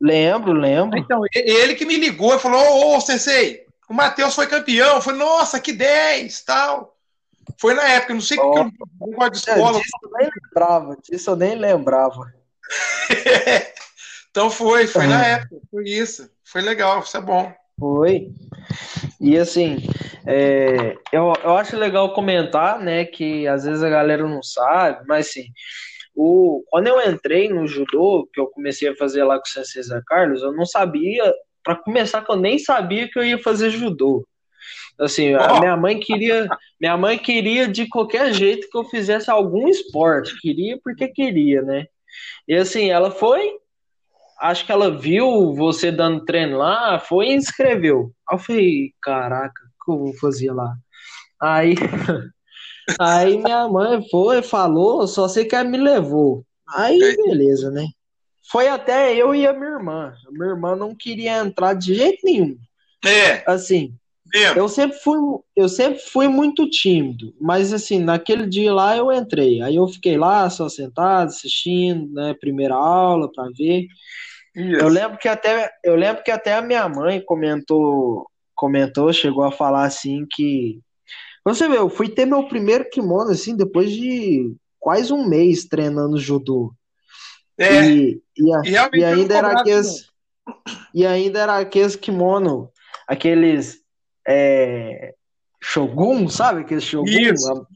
Lembro, 0.00 0.52
lembro. 0.52 0.98
Então, 0.98 1.22
ele 1.34 1.74
que 1.74 1.84
me 1.84 1.96
ligou 1.96 2.34
e 2.34 2.38
falou: 2.38 2.60
Ô, 2.60 2.96
ô 2.96 3.00
Sensei, 3.00 3.64
o 3.92 3.94
Matheus 3.94 4.34
foi 4.34 4.46
campeão. 4.46 4.96
Eu 4.96 5.02
falei, 5.02 5.18
nossa, 5.18 5.60
que 5.60 5.70
10 5.70 6.42
tal. 6.44 6.96
Foi 7.60 7.74
na 7.74 7.86
época, 7.86 8.14
não 8.14 8.22
sei 8.22 8.38
o 8.38 8.42
oh. 8.42 8.52
que 8.52 8.58
eu 8.60 8.72
não 9.00 9.10
gosto 9.10 9.32
de 9.32 9.38
escola. 9.38 9.78
Disso 9.78 9.98
eu 10.02 10.10
nem 10.18 10.30
lembrava, 10.42 10.96
disso 11.02 11.30
eu 11.30 11.36
nem 11.36 11.54
lembrava. 11.56 12.32
então 14.30 14.50
foi, 14.50 14.86
foi 14.86 15.06
na 15.06 15.26
época, 15.26 15.56
foi 15.70 15.84
isso. 15.84 16.30
Foi 16.42 16.62
legal, 16.62 17.00
isso 17.00 17.16
é 17.16 17.20
bom. 17.20 17.52
Foi. 17.78 18.30
E 19.20 19.36
assim, 19.36 19.78
é, 20.26 20.96
eu, 21.12 21.32
eu 21.44 21.56
acho 21.58 21.76
legal 21.76 22.14
comentar, 22.14 22.78
né, 22.78 23.04
que 23.04 23.46
às 23.46 23.64
vezes 23.64 23.82
a 23.82 23.90
galera 23.90 24.26
não 24.26 24.42
sabe, 24.42 25.04
mas 25.06 25.28
assim, 25.28 25.46
o, 26.14 26.62
quando 26.68 26.86
eu 26.86 27.00
entrei 27.10 27.48
no 27.48 27.66
judô, 27.66 28.28
que 28.32 28.40
eu 28.40 28.46
comecei 28.46 28.88
a 28.88 28.96
fazer 28.96 29.24
lá 29.24 29.36
com 29.36 29.46
o 29.46 29.48
Sensei 29.48 29.82
Zé 29.82 30.00
Carlos, 30.06 30.42
eu 30.42 30.52
não 30.52 30.66
sabia, 30.66 31.32
para 31.62 31.76
começar, 31.76 32.24
que 32.24 32.30
eu 32.30 32.36
nem 32.36 32.58
sabia 32.58 33.08
que 33.08 33.18
eu 33.18 33.24
ia 33.24 33.38
fazer 33.38 33.70
judô. 33.70 34.26
Assim, 34.98 35.34
a 35.34 35.58
minha 35.58 35.76
mãe 35.76 35.98
queria, 35.98 36.46
minha 36.80 36.96
mãe 36.96 37.18
queria 37.18 37.66
de 37.66 37.88
qualquer 37.88 38.32
jeito 38.32 38.68
que 38.70 38.76
eu 38.76 38.84
fizesse 38.84 39.30
algum 39.30 39.68
esporte, 39.68 40.38
queria 40.40 40.78
porque 40.82 41.08
queria, 41.08 41.62
né? 41.62 41.86
E 42.46 42.54
assim, 42.54 42.90
ela 42.90 43.10
foi 43.10 43.58
acho 44.42 44.66
que 44.66 44.72
ela 44.72 44.90
viu 44.90 45.54
você 45.54 45.92
dando 45.92 46.24
treino 46.24 46.58
lá, 46.58 46.98
foi 46.98 47.28
e 47.28 47.34
inscreveu. 47.34 48.12
Aí 48.28 48.36
eu 48.36 48.38
falei, 48.38 48.94
caraca, 49.00 49.62
o 49.62 49.84
que 49.84 49.92
eu 49.92 49.98
vou 49.98 50.14
fazer 50.14 50.52
lá? 50.52 50.74
Aí, 51.40 51.74
aí 52.98 53.38
minha 53.38 53.68
mãe 53.68 54.06
foi, 54.10 54.42
falou, 54.42 55.06
só 55.06 55.28
sei 55.28 55.44
que 55.44 55.54
ela 55.54 55.68
me 55.68 55.78
levou. 55.78 56.44
Aí, 56.68 56.98
beleza, 57.16 57.70
né? 57.70 57.86
Foi 58.50 58.68
até 58.68 59.14
eu 59.14 59.34
e 59.34 59.46
a 59.46 59.52
minha 59.52 59.70
irmã. 59.70 60.14
A 60.26 60.30
minha 60.30 60.50
irmã 60.50 60.76
não 60.76 60.94
queria 60.94 61.38
entrar 61.38 61.74
de 61.74 61.94
jeito 61.94 62.18
nenhum. 62.24 62.56
É. 63.04 63.42
Assim, 63.50 63.94
é. 64.34 64.58
eu 64.58 64.68
sempre 64.68 64.98
fui, 64.98 65.18
eu 65.54 65.68
sempre 65.68 65.98
fui 66.00 66.28
muito 66.28 66.68
tímido, 66.68 67.34
mas 67.40 67.72
assim, 67.72 67.98
naquele 67.98 68.46
dia 68.46 68.72
lá 68.72 68.96
eu 68.96 69.12
entrei. 69.12 69.60
Aí 69.60 69.76
eu 69.76 69.86
fiquei 69.88 70.16
lá 70.16 70.48
só 70.48 70.68
sentado, 70.68 71.28
assistindo, 71.28 72.12
né, 72.12 72.34
primeira 72.40 72.74
aula 72.74 73.30
para 73.30 73.50
ver. 73.56 73.86
Eu 74.54 74.88
lembro 74.88 75.16
que 75.16 75.28
até 75.28 75.70
eu 75.82 75.96
lembro 75.96 76.22
que 76.22 76.30
até 76.30 76.54
a 76.54 76.62
minha 76.62 76.86
mãe 76.86 77.22
comentou 77.24 78.26
comentou, 78.54 79.12
chegou 79.12 79.44
a 79.44 79.50
falar 79.50 79.84
assim 79.84 80.26
que 80.30 80.78
Você 81.44 81.68
vê, 81.68 81.78
eu 81.78 81.88
fui 81.88 82.08
ter 82.08 82.24
meu 82.24 82.46
primeiro 82.48 82.88
kimono, 82.88 83.30
assim, 83.30 83.56
depois 83.56 83.90
de 83.90 84.54
quase 84.78 85.12
um 85.12 85.28
mês 85.28 85.64
treinando 85.64 86.18
judô. 86.18 86.72
É, 87.58 87.84
e, 87.84 88.22
e, 88.36 88.76
a, 88.76 88.90
e, 88.94 89.04
ainda 89.04 89.36
era 89.36 89.60
aqueles. 89.60 90.10
E 90.94 91.06
ainda 91.06 91.40
era 91.40 91.58
aqueles 91.58 91.96
kimono, 91.96 92.70
aqueles 93.06 93.80
é, 94.26 95.14
Shogun, 95.60 96.28
sabe? 96.28 96.62
Aqueles 96.62 96.84
Shogun. 96.84 97.08
Isso. 97.08 97.66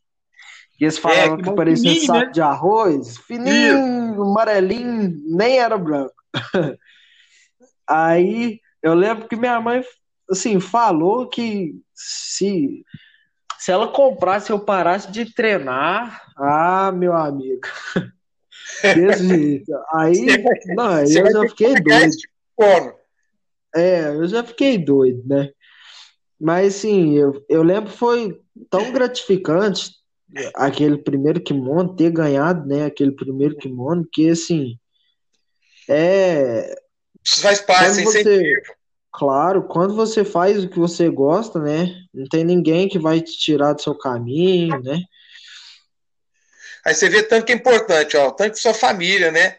E 0.80 0.84
eles 0.84 0.98
falavam 0.98 1.34
é, 1.34 1.36
que, 1.38 1.42
que 1.44 1.56
parecia 1.56 1.90
um 1.90 2.06
saco 2.06 2.26
né? 2.26 2.32
de 2.32 2.40
arroz, 2.40 3.16
fininho, 3.18 4.12
Isso. 4.12 4.22
amarelinho, 4.22 5.14
nem 5.24 5.58
era 5.58 5.78
branco. 5.78 6.14
Aí 7.88 8.60
eu 8.82 8.94
lembro 8.94 9.28
que 9.28 9.36
minha 9.36 9.60
mãe 9.60 9.82
assim 10.30 10.60
falou 10.60 11.28
que 11.28 11.74
se 11.94 12.84
se 13.58 13.70
ela 13.70 13.88
comprasse 13.88 14.50
eu 14.50 14.58
parasse 14.58 15.10
de 15.10 15.32
treinar, 15.32 16.22
ah, 16.36 16.92
meu 16.92 17.12
amigo. 17.12 17.62
Desse 18.82 19.28
jeito. 19.28 19.72
Aí, 19.94 20.26
não, 20.74 20.88
aí 20.88 21.14
eu 21.14 21.30
já 21.30 21.48
fiquei 21.48 21.74
doido. 21.74 22.16
É, 23.74 24.08
eu 24.08 24.26
já 24.26 24.44
fiquei 24.44 24.78
doido, 24.78 25.22
né? 25.26 25.50
Mas 26.38 26.76
assim, 26.76 27.16
eu, 27.16 27.44
eu 27.48 27.62
lembro 27.62 27.90
foi 27.90 28.38
tão 28.68 28.92
gratificante 28.92 29.90
aquele 30.54 30.98
primeiro 30.98 31.40
kimono, 31.40 31.94
ter 31.96 32.10
ganhado, 32.10 32.66
né, 32.66 32.84
aquele 32.84 33.12
primeiro 33.12 33.56
kimono, 33.56 34.06
que 34.12 34.28
assim, 34.28 34.78
é... 35.88 36.74
Isso 37.24 37.40
faz 37.40 37.60
parte, 37.60 38.02
você, 38.02 38.62
Claro, 39.16 39.62
quando 39.62 39.94
você 39.94 40.24
faz 40.24 40.62
o 40.62 40.68
que 40.68 40.78
você 40.78 41.08
gosta, 41.08 41.58
né, 41.58 42.02
não 42.12 42.26
tem 42.28 42.44
ninguém 42.44 42.86
que 42.86 42.98
vai 42.98 43.20
te 43.20 43.32
tirar 43.38 43.72
do 43.72 43.80
seu 43.80 43.94
caminho, 43.96 44.78
né. 44.82 45.00
Aí 46.84 46.94
você 46.94 47.08
vê 47.08 47.22
tanto 47.22 47.46
que 47.46 47.52
é 47.52 47.56
importante, 47.56 48.16
ó, 48.16 48.30
tanto 48.30 48.52
que 48.52 48.60
sua 48.60 48.74
família, 48.74 49.32
né, 49.32 49.56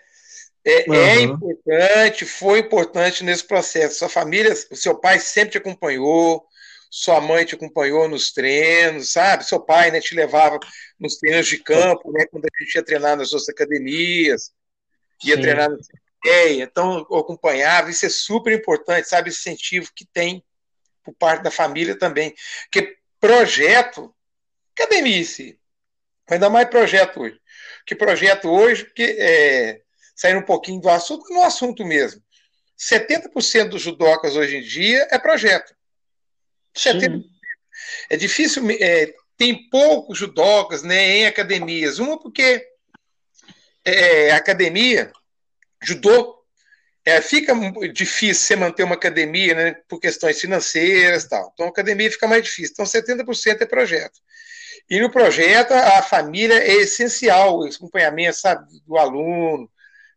é, 0.63 0.85
uhum. 0.87 0.93
é, 0.93 1.21
importante, 1.21 2.25
foi 2.25 2.59
importante 2.59 3.23
nesse 3.23 3.45
processo. 3.45 3.99
Sua 3.99 4.09
família, 4.09 4.53
o 4.69 4.75
seu 4.75 4.95
pai 4.99 5.17
sempre 5.17 5.51
te 5.51 5.57
acompanhou, 5.57 6.45
sua 6.91 7.21
mãe 7.21 7.45
te 7.45 7.55
acompanhou 7.55 8.07
nos 8.09 8.33
treinos, 8.33 9.13
sabe? 9.13 9.45
Seu 9.45 9.61
pai 9.61 9.91
né, 9.91 10.01
te 10.01 10.13
levava 10.13 10.59
nos 10.99 11.17
treinos 11.17 11.47
de 11.47 11.57
campo, 11.57 12.11
né, 12.11 12.25
quando 12.29 12.45
a 12.45 12.63
gente 12.63 12.75
ia 12.75 12.83
treinar 12.83 13.15
nas 13.15 13.29
suas 13.29 13.47
academias, 13.47 14.51
ia 15.23 15.35
Sim. 15.35 15.41
treinar 15.41 15.69
no 15.69 15.77
CTE, 16.27 16.61
então 16.61 17.05
eu 17.09 17.17
acompanhava, 17.17 17.89
isso 17.89 18.05
é 18.05 18.09
super 18.09 18.53
importante, 18.53 19.07
sabe? 19.07 19.29
Esse 19.29 19.49
incentivo 19.49 19.91
que 19.95 20.05
tem 20.05 20.43
por 21.03 21.13
parte 21.15 21.43
da 21.43 21.51
família 21.51 21.97
também. 21.97 22.35
Porque 22.63 22.97
projeto, 23.19 24.13
academia 24.77 25.23
se 25.23 25.57
ainda 26.29 26.49
mais 26.49 26.69
projeto 26.69 27.21
hoje. 27.21 27.39
Que 27.85 27.95
projeto 27.95 28.49
hoje, 28.49 28.83
porque 28.83 29.15
é, 29.17 29.81
saindo 30.15 30.39
um 30.39 30.45
pouquinho 30.45 30.81
do 30.81 30.89
assunto, 30.89 31.33
no 31.33 31.43
assunto 31.43 31.85
mesmo. 31.85 32.21
70% 32.77 33.69
dos 33.69 33.81
judocas 33.81 34.35
hoje 34.35 34.57
em 34.57 34.61
dia 34.61 35.07
é 35.09 35.17
projeto. 35.17 35.73
70%. 36.75 37.23
É 38.09 38.17
difícil, 38.17 38.63
é, 38.81 39.13
tem 39.37 39.69
poucos 39.69 40.17
judocas 40.17 40.83
né, 40.83 41.17
em 41.17 41.25
academias. 41.25 41.99
Uma 41.99 42.19
porque 42.19 42.67
é, 43.85 44.31
academia, 44.31 45.11
judô, 45.83 46.37
é, 47.05 47.21
fica 47.21 47.53
difícil 47.93 48.45
você 48.45 48.55
manter 48.55 48.83
uma 48.83 48.95
academia 48.95 49.55
né, 49.55 49.75
por 49.87 49.99
questões 49.99 50.39
financeiras 50.39 51.25
tal. 51.25 51.51
Então 51.53 51.67
a 51.67 51.69
academia 51.69 52.11
fica 52.11 52.27
mais 52.27 52.43
difícil. 52.43 52.73
Então 52.73 52.85
70% 52.85 53.61
é 53.61 53.65
projeto. 53.65 54.19
E 54.89 54.99
no 54.99 55.09
projeto 55.09 55.71
a 55.71 56.01
família 56.01 56.55
é 56.55 56.75
essencial, 56.75 57.59
o 57.59 57.65
acompanhamento 57.65 58.37
sabe, 58.37 58.65
do 58.85 58.97
aluno, 58.97 59.69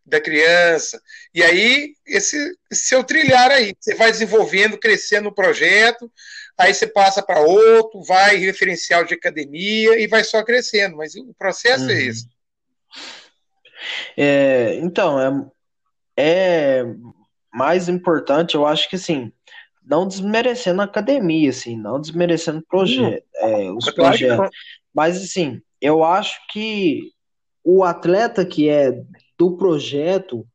da 0.05 0.20
criança. 0.20 1.01
E 1.33 1.42
aí, 1.42 1.94
esse 2.07 2.57
seu 2.73 3.05
trilhar 3.05 3.51
aí, 3.51 3.75
você 3.79 3.94
vai 3.94 4.11
desenvolvendo, 4.11 4.77
crescendo 4.77 5.29
o 5.29 5.35
projeto, 5.35 6.11
aí 6.59 6.75
você 6.75 6.87
passa 6.87 7.23
para 7.23 7.40
outro, 7.40 8.03
vai 8.03 8.37
referencial 8.37 9.05
de 9.05 9.14
academia 9.14 9.99
e 9.99 10.07
vai 10.07 10.25
só 10.25 10.42
crescendo, 10.42 10.96
mas 10.96 11.14
o 11.14 11.33
processo 11.38 11.85
é 11.85 11.87
uhum. 11.87 11.92
é 11.92 12.03
esse. 12.03 12.27
É, 14.16 14.74
então, 14.76 15.20
é, 16.16 16.82
é 16.82 16.84
mais 17.52 17.88
importante, 17.88 18.54
eu 18.54 18.66
acho 18.66 18.88
que 18.88 18.96
assim, 18.96 19.32
não 19.84 20.06
desmerecendo 20.06 20.80
a 20.80 20.84
academia, 20.84 21.50
assim, 21.50 21.76
não 21.76 22.00
desmerecendo 22.00 22.64
proje 22.68 23.22
é, 23.36 23.70
os 23.70 23.90
projetos. 23.90 24.50
Mas 24.94 25.16
assim, 25.16 25.60
eu 25.80 26.04
acho 26.04 26.38
que 26.48 27.10
o 27.64 27.84
atleta 27.84 28.44
que 28.44 28.68
é 28.68 29.02
do 29.38 29.56
projeto, 29.56 30.46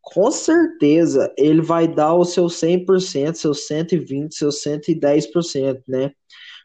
com 0.00 0.30
certeza 0.30 1.32
ele 1.36 1.60
vai 1.60 1.86
dar 1.86 2.14
o 2.14 2.24
seu 2.24 2.46
100%, 2.46 3.34
seu 3.34 3.52
120%, 3.52 4.32
seu 4.32 4.48
110%, 4.48 5.82
né? 5.86 6.12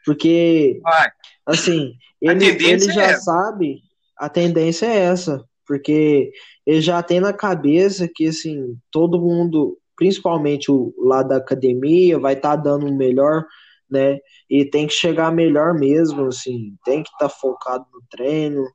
Porque, 0.05 0.79
vai. 0.81 1.09
assim, 1.45 1.95
ele, 2.21 2.45
ele 2.45 2.91
já 2.91 3.03
é 3.03 3.17
sabe, 3.17 3.81
a 4.17 4.29
tendência 4.29 4.85
é 4.85 4.97
essa, 4.97 5.43
porque 5.65 6.31
ele 6.65 6.81
já 6.81 7.01
tem 7.01 7.19
na 7.19 7.33
cabeça 7.33 8.09
que, 8.13 8.27
assim, 8.27 8.77
todo 8.91 9.19
mundo, 9.19 9.77
principalmente 9.95 10.71
o 10.71 10.93
lado 10.97 11.29
da 11.29 11.37
academia, 11.37 12.19
vai 12.19 12.33
estar 12.33 12.57
tá 12.57 12.63
dando 12.63 12.87
o 12.87 12.97
melhor, 12.97 13.45
né? 13.89 14.19
E 14.49 14.65
tem 14.65 14.87
que 14.87 14.93
chegar 14.93 15.31
melhor 15.31 15.73
mesmo, 15.73 16.25
assim, 16.25 16.75
tem 16.83 17.03
que 17.03 17.09
estar 17.09 17.29
tá 17.29 17.29
focado 17.29 17.85
no 17.93 18.01
treino, 18.09 18.65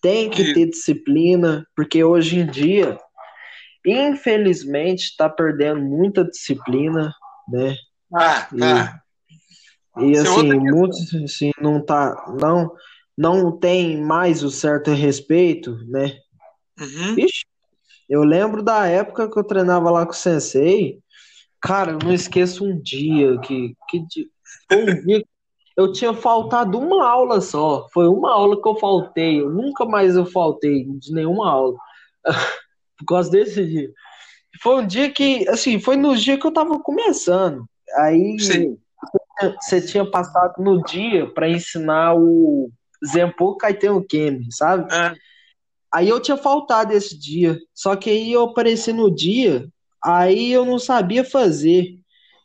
tem 0.00 0.30
que 0.30 0.52
ter 0.54 0.66
disciplina, 0.66 1.66
porque 1.74 2.04
hoje 2.04 2.38
em 2.38 2.46
dia 2.46 2.98
infelizmente 3.84 5.04
está 5.04 5.28
perdendo 5.28 5.80
muita 5.80 6.24
disciplina, 6.24 7.14
né? 7.48 7.74
Ah, 8.14 8.48
e, 8.52 8.62
ah. 8.62 9.00
e 9.98 10.16
é 10.16 10.20
assim, 10.20 10.54
muitos 10.54 11.14
assim, 11.14 11.50
não 11.60 11.84
tá, 11.84 12.34
não, 12.40 12.70
não 13.18 13.50
tem 13.50 14.00
mais 14.00 14.44
o 14.44 14.50
certo 14.50 14.92
respeito, 14.92 15.76
né? 15.88 16.16
Uhum. 16.80 17.18
Ixi, 17.18 17.44
eu 18.08 18.22
lembro 18.22 18.62
da 18.62 18.86
época 18.86 19.28
que 19.28 19.36
eu 19.36 19.42
treinava 19.42 19.90
lá 19.90 20.06
com 20.06 20.12
o 20.12 20.14
Sensei, 20.14 21.00
cara, 21.60 21.90
eu 21.92 21.98
não 21.98 22.14
esqueço 22.14 22.64
um 22.64 22.80
dia 22.80 23.36
que, 23.40 23.74
que 23.90 24.06
um 24.72 25.04
dia 25.04 25.24
eu 25.76 25.92
tinha 25.92 26.14
faltado 26.14 26.78
uma 26.78 27.04
aula 27.04 27.40
só, 27.40 27.88
foi 27.92 28.06
uma 28.06 28.32
aula 28.32 28.60
que 28.60 28.68
eu 28.68 28.76
faltei, 28.76 29.40
eu 29.40 29.50
nunca 29.50 29.84
mais 29.84 30.14
eu 30.14 30.24
faltei 30.24 30.84
de 30.84 31.12
nenhuma 31.12 31.50
aula. 31.50 31.76
por 32.98 33.06
causa 33.06 33.30
desse 33.30 33.64
dia. 33.64 33.90
Foi 34.60 34.82
um 34.82 34.86
dia 34.86 35.10
que, 35.10 35.48
assim, 35.48 35.78
foi 35.78 35.96
no 35.96 36.16
dia 36.16 36.38
que 36.38 36.46
eu 36.46 36.52
tava 36.52 36.78
começando. 36.80 37.64
Aí 37.96 38.38
Sim. 38.40 38.76
você 39.60 39.80
tinha 39.80 40.08
passado 40.08 40.54
no 40.58 40.82
dia 40.82 41.32
para 41.32 41.48
ensinar 41.48 42.14
o 42.14 42.70
Zenpo 43.04 43.56
Kaiten 43.56 44.02
Kemi, 44.02 44.48
sabe? 44.50 44.92
É. 44.92 45.14
Aí 45.92 46.08
eu 46.08 46.20
tinha 46.20 46.36
faltado 46.36 46.92
esse 46.92 47.18
dia. 47.18 47.58
Só 47.74 47.96
que 47.96 48.10
aí 48.10 48.32
eu 48.32 48.42
apareci 48.42 48.92
no 48.92 49.14
dia, 49.14 49.68
aí 50.04 50.52
eu 50.52 50.64
não 50.64 50.78
sabia 50.78 51.24
fazer. 51.24 51.98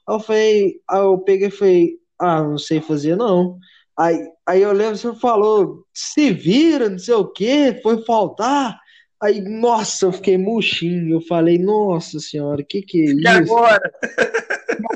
Eu 0.07 0.19
falei, 0.19 0.75
eu 0.91 1.17
peguei 1.19 1.47
e 1.47 1.51
falei, 1.51 1.97
ah, 2.19 2.41
não 2.41 2.57
sei 2.57 2.81
fazer 2.81 3.15
não. 3.15 3.57
Aí, 3.97 4.17
aí 4.45 4.61
eu 4.61 4.71
lembro 4.71 4.97
você 4.97 5.13
falou, 5.15 5.85
se 5.93 6.31
vira, 6.31 6.89
não 6.89 6.97
sei 6.97 7.13
o 7.13 7.27
que, 7.27 7.79
foi 7.81 8.03
faltar. 8.05 8.79
Aí, 9.21 9.39
nossa, 9.41 10.07
eu 10.07 10.11
fiquei 10.11 10.37
murchinho. 10.37 11.15
Eu 11.15 11.21
falei, 11.21 11.57
nossa 11.57 12.19
senhora, 12.19 12.61
o 12.61 12.65
que 12.65 12.81
que 12.81 13.01
é 13.01 13.03
isso? 13.05 13.19
E 13.23 13.27
agora? 13.27 13.91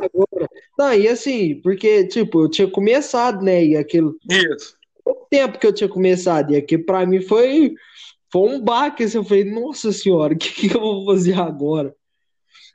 agora? 0.01 0.49
Não, 0.77 0.93
e 0.93 1.07
assim, 1.07 1.61
porque, 1.61 2.05
tipo, 2.07 2.43
eu 2.43 2.49
tinha 2.49 2.69
começado, 2.69 3.43
né? 3.43 3.63
E 3.63 3.77
aquilo. 3.77 4.15
Isso. 4.29 4.76
O 5.09 5.27
tempo 5.29 5.59
que 5.59 5.67
eu 5.67 5.73
tinha 5.73 5.89
começado. 5.89 6.53
E 6.53 6.57
aqui 6.57 6.77
pra 6.77 7.05
mim 7.05 7.21
foi, 7.21 7.73
foi 8.31 8.49
um 8.49 8.61
baque. 8.61 9.03
Assim, 9.03 9.17
eu 9.17 9.23
falei, 9.23 9.43
nossa 9.43 9.91
senhora, 9.91 10.33
o 10.35 10.37
que, 10.37 10.49
que 10.69 10.75
eu 10.75 10.81
vou 10.81 11.05
fazer 11.05 11.39
agora? 11.39 11.95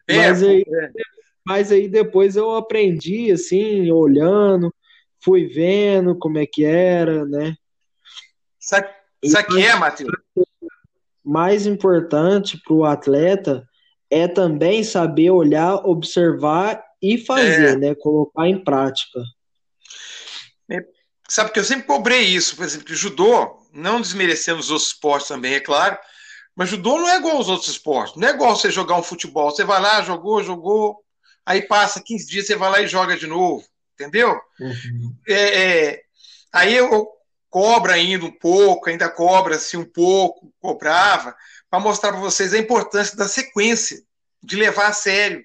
É, 0.09 0.17
mas, 0.17 0.43
aí, 0.43 0.65
é. 0.67 0.91
mas 1.45 1.73
aí 1.73 1.89
depois 1.89 2.37
eu 2.37 2.51
aprendi, 2.57 3.31
assim, 3.31 3.91
olhando, 3.91 4.75
fui 5.23 5.47
vendo 5.47 6.19
como 6.19 6.39
é 6.39 6.47
que 6.47 6.65
era, 6.65 7.25
né? 7.25 7.55
Sabe, 8.59 8.89
sabe 9.25 9.49
que 9.49 9.63
é, 9.63 9.75
Matheus? 9.77 10.11
mais 11.25 11.67
importante 11.67 12.61
para 12.63 12.75
o 12.75 12.85
atleta 12.85 13.67
é 14.11 14.27
também 14.29 14.85
saber 14.85 15.31
olhar, 15.31 15.77
observar 15.87 16.83
e 17.01 17.17
fazer, 17.17 17.71
é. 17.71 17.77
né? 17.77 17.95
Colocar 17.95 18.47
em 18.47 18.63
prática. 18.63 19.21
Sabe 21.33 21.51
que 21.51 21.59
eu 21.59 21.65
sempre 21.65 21.87
cobrei 21.87 22.25
isso, 22.25 22.55
por 22.55 22.67
exemplo, 22.67 22.85
que 22.85 22.95
judô, 22.95 23.67
não 23.73 24.03
desmerecendo 24.03 24.61
os 24.61 24.71
outros 24.71 24.91
esportes 24.91 25.29
também, 25.29 25.55
é 25.55 25.61
claro, 25.61 25.97
mas 26.55 26.69
judô 26.69 26.99
não 26.99 27.09
é 27.09 27.17
igual 27.17 27.39
aos 27.39 27.49
outros 27.49 27.71
esportes. 27.71 28.15
Não 28.17 28.29
é 28.29 28.33
igual 28.33 28.55
você 28.55 28.71
jogar 28.71 28.97
um 28.97 29.03
futebol. 29.03 29.51
Você 29.51 29.65
vai 29.65 29.81
lá, 29.81 30.03
jogou, 30.03 30.43
jogou, 30.43 31.03
aí 31.47 31.63
passa 31.63 32.03
15 32.05 32.27
dias, 32.27 32.47
você 32.47 32.55
vai 32.55 32.71
lá 32.71 32.83
e 32.83 32.87
joga 32.87 33.17
de 33.17 33.27
novo. 33.27 33.65
Entendeu? 33.95 34.39
Uhum. 34.61 35.17
É, 35.27 35.63
é, 35.63 36.03
Aí 36.53 36.77
eu 36.77 37.09
cobra 37.49 37.95
ainda 37.95 38.27
um 38.27 38.31
pouco, 38.31 38.91
ainda 38.91 39.09
cobra-se 39.09 39.75
um 39.75 39.87
pouco, 39.87 40.53
cobrava, 40.61 41.35
para 41.71 41.81
mostrar 41.81 42.13
para 42.13 42.21
vocês 42.21 42.53
a 42.53 42.59
importância 42.59 43.17
da 43.17 43.27
sequência, 43.27 44.03
de 44.43 44.55
levar 44.57 44.89
a 44.89 44.93
sério. 44.93 45.43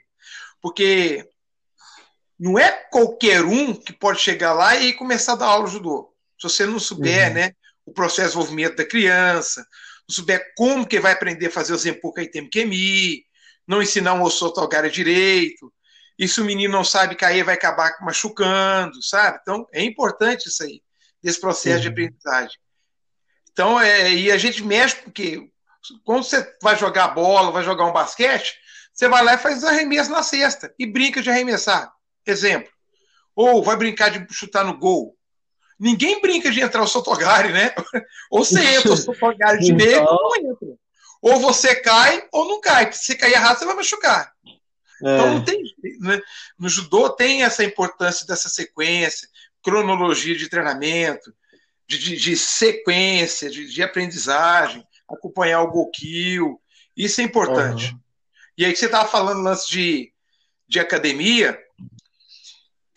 Porque 0.62 1.26
não 2.40 2.58
é 2.58 2.72
qualquer 2.72 3.44
um 3.44 3.74
que 3.74 3.94
pode 3.94 4.20
chegar 4.20 4.54
lá 4.54 4.76
e 4.76 4.94
começar 4.94 5.34
a 5.34 5.38
dar 5.38 5.48
aula 5.48 5.66
de 5.66 5.74
judô. 5.74 6.14
Se 6.40 6.50
você 6.50 6.66
não 6.66 6.80
souber, 6.80 7.30
uhum. 7.30 7.34
né, 7.34 7.52
o 7.86 7.92
processo 7.92 8.30
de 8.30 8.36
desenvolvimento 8.36 8.76
da 8.76 8.86
criança, 8.86 9.66
não 10.08 10.16
souber 10.16 10.54
como 10.56 10.86
que 10.86 11.00
vai 11.00 11.14
aprender 11.14 11.48
a 11.48 11.52
fazer 11.52 11.74
o 11.74 11.78
Zempuka 11.78 12.22
Item 12.22 12.50
Kemi, 12.50 13.24
não 13.68 13.82
ensinar 13.82 14.14
um 14.14 14.22
Osotogara 14.22 14.90
direito, 14.90 15.74
e 16.18 16.28
se 16.28 16.42
o 16.42 16.46
menino 16.46 16.74
não 16.74 16.84
sabe 16.84 17.16
cair, 17.16 17.44
vai 17.44 17.56
acabar 17.56 17.96
machucando, 18.02 19.02
sabe? 19.04 19.40
Então, 19.42 19.68
é 19.72 19.84
importante 19.84 20.48
isso 20.48 20.64
aí, 20.64 20.82
desse 21.22 21.40
processo 21.40 21.78
uhum. 21.78 21.82
de 21.82 21.88
aprendizagem. 21.88 22.58
Então, 23.52 23.80
é, 23.80 24.14
e 24.14 24.32
a 24.32 24.38
gente 24.38 24.64
mexe 24.64 24.96
porque 24.98 25.50
quando 26.04 26.24
você 26.24 26.56
vai 26.62 26.76
jogar 26.76 27.10
bola, 27.10 27.52
vai 27.52 27.64
jogar 27.64 27.86
um 27.86 27.94
basquete, 27.94 28.56
você 28.94 29.08
vai 29.08 29.24
lá 29.24 29.36
e 29.36 29.38
faz 29.38 29.64
arremesso 29.64 30.12
na 30.12 30.24
cesta 30.24 30.74
e 30.78 30.86
brinca 30.86 31.22
de 31.22 31.30
arremessar. 31.30 31.92
Exemplo. 32.28 32.72
Ou 33.36 33.64
vai 33.64 33.76
brincar 33.76 34.10
de 34.10 34.34
chutar 34.34 34.64
no 34.64 34.78
gol. 34.78 35.16
Ninguém 35.80 36.20
brinca 36.22 36.50
de 36.50 36.60
entrar 36.60 36.82
o 36.82 36.88
Sotogari, 36.88 37.54
né? 37.54 37.74
Ou 38.32 38.44
você 38.44 38.64
entra 38.64 38.94
o 38.94 38.98
Sotogari 38.98 39.60
de 39.60 39.74
meio 39.74 40.04
ou 40.04 40.40
não 40.42 40.52
entra. 40.52 40.68
Ou 41.22 41.40
você 41.40 41.76
cai 41.76 42.28
ou 42.32 42.48
não 42.48 42.60
cai. 42.60 42.92
Se 42.92 43.06
você 43.06 43.16
cair 43.16 43.34
errado, 43.34 43.60
você 43.60 43.66
vai 43.66 43.76
machucar. 43.76 44.34
É. 45.04 45.14
Então 45.14 45.34
não 45.36 45.44
tem. 45.44 45.62
Né? 46.00 46.20
No 46.58 46.68
judô 46.68 47.10
tem 47.10 47.44
essa 47.44 47.64
importância 47.64 48.26
dessa 48.26 48.50
sequência, 48.50 49.28
cronologia 49.62 50.36
de 50.36 50.50
treinamento, 50.50 51.34
de, 51.88 51.98
de, 51.98 52.18
de 52.18 52.38
sequência, 52.38 53.50
de, 53.50 53.72
de, 53.72 53.84
aprendizagem, 53.84 54.86
acompanhar 55.10 55.62
o 55.62 55.72
Gokil. 55.72 56.60
Isso 56.96 57.22
é 57.22 57.24
importante. 57.24 57.92
Uhum. 57.92 58.00
E 58.58 58.66
aí 58.66 58.74
que 58.74 58.80
você 58.80 58.88
estava 58.88 59.08
falando 59.08 59.44
lance 59.44 59.70
de, 59.70 60.12
de 60.68 60.80
academia, 60.80 61.58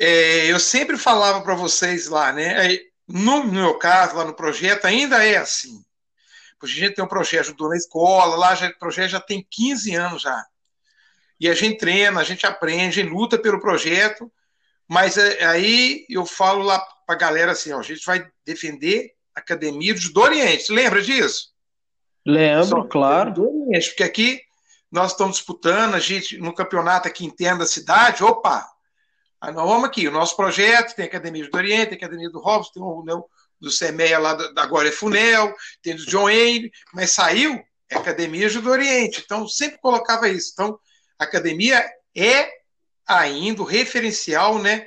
é, 0.00 0.50
eu 0.50 0.58
sempre 0.58 0.96
falava 0.96 1.42
para 1.42 1.54
vocês 1.54 2.06
lá, 2.08 2.32
né? 2.32 2.78
No 3.06 3.44
meu 3.44 3.76
caso, 3.78 4.16
lá 4.16 4.24
no 4.24 4.32
projeto, 4.32 4.86
ainda 4.86 5.22
é 5.22 5.36
assim. 5.36 5.84
Porque 6.58 6.74
a 6.74 6.80
gente 6.80 6.94
tem 6.94 7.04
um 7.04 7.08
projeto 7.08 7.48
judô 7.48 7.68
na 7.68 7.76
escola, 7.76 8.34
lá 8.34 8.54
já, 8.54 8.68
o 8.68 8.78
projeto 8.78 9.10
já 9.10 9.20
tem 9.20 9.46
15 9.50 9.94
anos 9.94 10.22
já. 10.22 10.46
E 11.38 11.50
a 11.50 11.54
gente 11.54 11.76
treina, 11.76 12.18
a 12.18 12.24
gente 12.24 12.46
aprende, 12.46 13.00
a 13.00 13.02
gente 13.02 13.12
luta 13.12 13.38
pelo 13.38 13.60
projeto, 13.60 14.32
mas 14.88 15.18
é, 15.18 15.44
aí 15.44 16.06
eu 16.08 16.24
falo 16.24 16.62
lá 16.62 16.78
para 17.06 17.14
a 17.14 17.18
galera 17.18 17.52
assim, 17.52 17.72
ó, 17.72 17.80
a 17.80 17.82
gente 17.82 18.04
vai 18.06 18.26
defender 18.44 19.12
a 19.34 19.40
Academia 19.40 19.94
do 19.94 20.20
Oriente. 20.20 20.72
Lembra 20.72 21.02
disso? 21.02 21.50
Lembro, 22.24 22.64
Só, 22.68 22.84
claro. 22.84 23.66
Oriente, 23.66 23.90
porque 23.90 24.02
aqui 24.02 24.40
nós 24.90 25.12
estamos 25.12 25.36
disputando, 25.36 25.94
a 25.94 26.00
gente, 26.00 26.38
no 26.38 26.54
campeonato 26.54 27.06
aqui 27.06 27.24
interno 27.24 27.58
da 27.58 27.66
cidade, 27.66 28.24
opa, 28.24 28.69
Aí 29.40 29.52
nós 29.52 29.68
vamos 29.68 29.84
aqui, 29.84 30.06
o 30.06 30.12
nosso 30.12 30.36
projeto 30.36 30.94
tem 30.94 31.06
Academia 31.06 31.48
do 31.48 31.56
Oriente, 31.56 31.94
Academia 31.94 32.28
do 32.28 32.40
Robson, 32.40 32.72
tem 32.74 32.82
o 32.82 33.02
né, 33.02 33.14
do 33.58 33.70
CEMEA 33.70 34.18
lá 34.18 34.34
da 34.34 34.62
agora 34.62 34.88
é 34.88 34.92
Funel, 34.92 35.54
tem 35.82 35.96
do 35.96 36.04
John 36.06 36.24
Wayne, 36.24 36.70
mas 36.92 37.12
saiu 37.12 37.62
é 37.88 37.96
Academia 37.96 38.48
do 38.48 38.70
Oriente. 38.70 39.22
Então, 39.24 39.48
sempre 39.48 39.78
colocava 39.78 40.28
isso. 40.28 40.50
Então, 40.52 40.78
a 41.18 41.24
academia 41.24 41.84
é 42.16 42.48
ainda 43.06 43.62
o 43.62 43.64
referencial 43.64 44.58
né, 44.60 44.86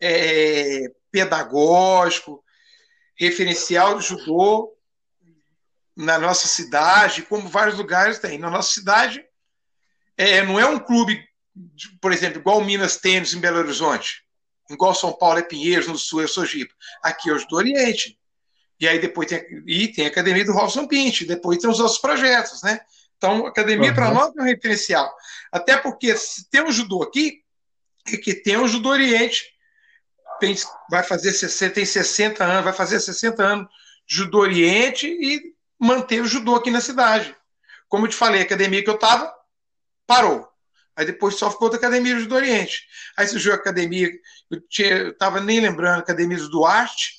é, 0.00 0.84
pedagógico, 1.10 2.42
referencial 3.16 3.98
de 3.98 4.06
judô 4.06 4.72
na 5.96 6.18
nossa 6.18 6.46
cidade, 6.46 7.22
como 7.22 7.48
vários 7.48 7.76
lugares 7.76 8.18
tem. 8.18 8.38
Na 8.38 8.50
nossa 8.50 8.72
cidade, 8.72 9.24
é, 10.16 10.42
não 10.42 10.60
é 10.60 10.66
um 10.66 10.78
clube 10.78 11.25
por 12.00 12.12
exemplo, 12.12 12.40
igual 12.40 12.64
Minas 12.64 12.96
Tênis 12.96 13.34
em 13.34 13.40
Belo 13.40 13.58
Horizonte, 13.58 14.22
igual 14.70 14.94
São 14.94 15.12
Paulo 15.12 15.38
é 15.38 15.42
Pinheiros, 15.42 15.86
no 15.86 15.98
Sul 15.98 16.22
é 16.22 16.26
Sojipa. 16.26 16.74
Aqui 17.02 17.30
hoje 17.30 17.46
do 17.48 17.56
Oriente. 17.56 18.18
E 18.78 18.86
aí 18.86 18.98
depois 18.98 19.28
tem, 19.28 19.42
e 19.66 19.88
tem 19.88 20.04
a 20.06 20.08
Academia 20.08 20.44
do 20.44 20.52
Robson 20.52 20.86
Pinte, 20.86 21.24
depois 21.24 21.58
tem 21.58 21.70
os 21.70 21.80
outros 21.80 21.98
projetos, 21.98 22.62
né? 22.62 22.80
Então, 23.16 23.46
a 23.46 23.48
academia 23.48 23.88
uhum. 23.88 23.94
para 23.94 24.10
nós 24.10 24.36
é 24.36 24.42
um 24.42 24.44
referencial. 24.44 25.10
Até 25.50 25.76
porque 25.76 26.14
se 26.16 26.48
tem 26.50 26.62
um 26.62 26.70
judô 26.70 27.02
aqui, 27.02 27.40
é 28.06 28.16
que 28.18 28.34
tem 28.34 28.58
o 28.58 28.68
judô 28.68 28.90
Oriente, 28.90 29.44
tem, 30.38 30.54
vai 30.90 31.02
fazer 31.02 31.32
60, 31.32 31.74
tem 31.74 31.84
60 31.84 32.44
anos, 32.44 32.64
vai 32.64 32.72
fazer 32.74 33.00
60 33.00 33.42
anos 33.42 33.66
de 34.06 34.16
judô 34.16 34.40
Oriente 34.40 35.06
e 35.06 35.54
manter 35.78 36.20
o 36.20 36.26
judô 36.26 36.54
aqui 36.54 36.70
na 36.70 36.80
cidade. 36.80 37.34
Como 37.88 38.04
eu 38.04 38.10
te 38.10 38.16
falei, 38.16 38.42
a 38.42 38.44
academia 38.44 38.82
que 38.82 38.90
eu 38.90 38.94
estava 38.94 39.32
parou. 40.06 40.46
Aí 40.96 41.04
depois 41.04 41.34
só 41.34 41.50
ficou 41.50 41.68
da 41.68 41.76
Academia 41.76 42.18
do 42.24 42.34
Oriente. 42.34 42.86
Aí 43.16 43.26
surgiu 43.26 43.52
a 43.52 43.56
academia, 43.56 44.10
eu 44.50 45.10
estava 45.10 45.40
nem 45.40 45.60
lembrando, 45.60 45.96
a 45.96 45.98
Academia 45.98 46.38
do 46.38 46.48
Duarte, 46.48 47.12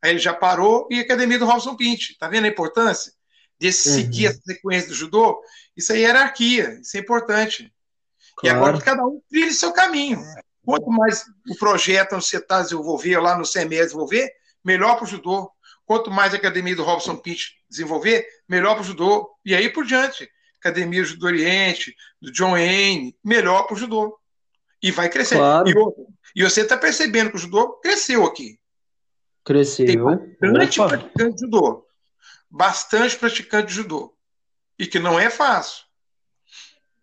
aí 0.00 0.12
ele 0.12 0.18
já 0.20 0.32
parou, 0.32 0.86
e 0.90 1.00
a 1.00 1.02
Academia 1.02 1.38
do 1.38 1.44
Robson 1.44 1.74
Pinte. 1.76 2.16
Tá 2.18 2.28
vendo 2.28 2.44
a 2.44 2.48
importância 2.48 3.12
desse 3.58 3.88
uhum. 3.88 3.94
seguir 3.96 4.28
a 4.28 4.32
sequência 4.32 4.88
do 4.88 4.94
judô? 4.94 5.42
Isso 5.76 5.92
aí 5.92 6.04
é 6.04 6.06
hierarquia, 6.06 6.78
isso 6.80 6.96
é 6.96 7.00
importante. 7.00 7.72
Claro. 8.36 8.46
E 8.46 8.48
agora 8.48 8.80
cada 8.80 9.04
um 9.04 9.20
trilha 9.28 9.52
seu 9.52 9.72
caminho. 9.72 10.22
Quanto 10.64 10.88
mais 10.88 11.24
o 11.48 11.56
projeto 11.56 12.14
você 12.14 12.36
está 12.36 12.62
desenvolver, 12.62 13.18
lá 13.18 13.36
no 13.36 13.44
CME 13.44 13.76
desenvolver, 13.76 14.30
melhor 14.64 14.96
para 14.96 15.04
o 15.04 15.08
judô. 15.08 15.50
Quanto 15.84 16.10
mais 16.10 16.32
a 16.32 16.36
academia 16.36 16.76
do 16.76 16.84
Robson 16.84 17.16
Pinte 17.16 17.56
desenvolver, 17.68 18.24
melhor 18.48 18.74
para 18.74 18.82
o 18.82 18.86
judô. 18.86 19.28
E 19.44 19.54
aí 19.54 19.68
por 19.68 19.84
diante. 19.84 20.30
Academia 20.60 21.02
do 21.16 21.26
Oriente, 21.26 21.94
do 22.20 22.30
John 22.30 22.52
Wayne, 22.52 23.16
melhor 23.24 23.64
para 23.64 23.74
o 23.74 23.78
judô. 23.78 24.18
E 24.82 24.90
vai 24.90 25.08
crescer. 25.08 25.36
Claro. 25.36 25.68
E, 25.68 26.40
e, 26.40 26.42
você 26.42 26.62
está 26.62 26.76
percebendo 26.76 27.30
que 27.30 27.36
o 27.36 27.40
judô 27.40 27.78
cresceu 27.80 28.24
aqui. 28.24 28.58
Cresceu. 29.44 29.86
Tem 29.86 29.98
bastante 30.52 30.80
Opa. 30.80 30.88
praticante 30.90 31.34
de 31.34 31.40
judô. 31.40 31.86
Bastante 32.50 33.16
praticante 33.16 33.68
de 33.68 33.74
judô. 33.74 34.14
E 34.78 34.86
que 34.86 34.98
não 34.98 35.18
é 35.18 35.28
fácil. 35.28 35.84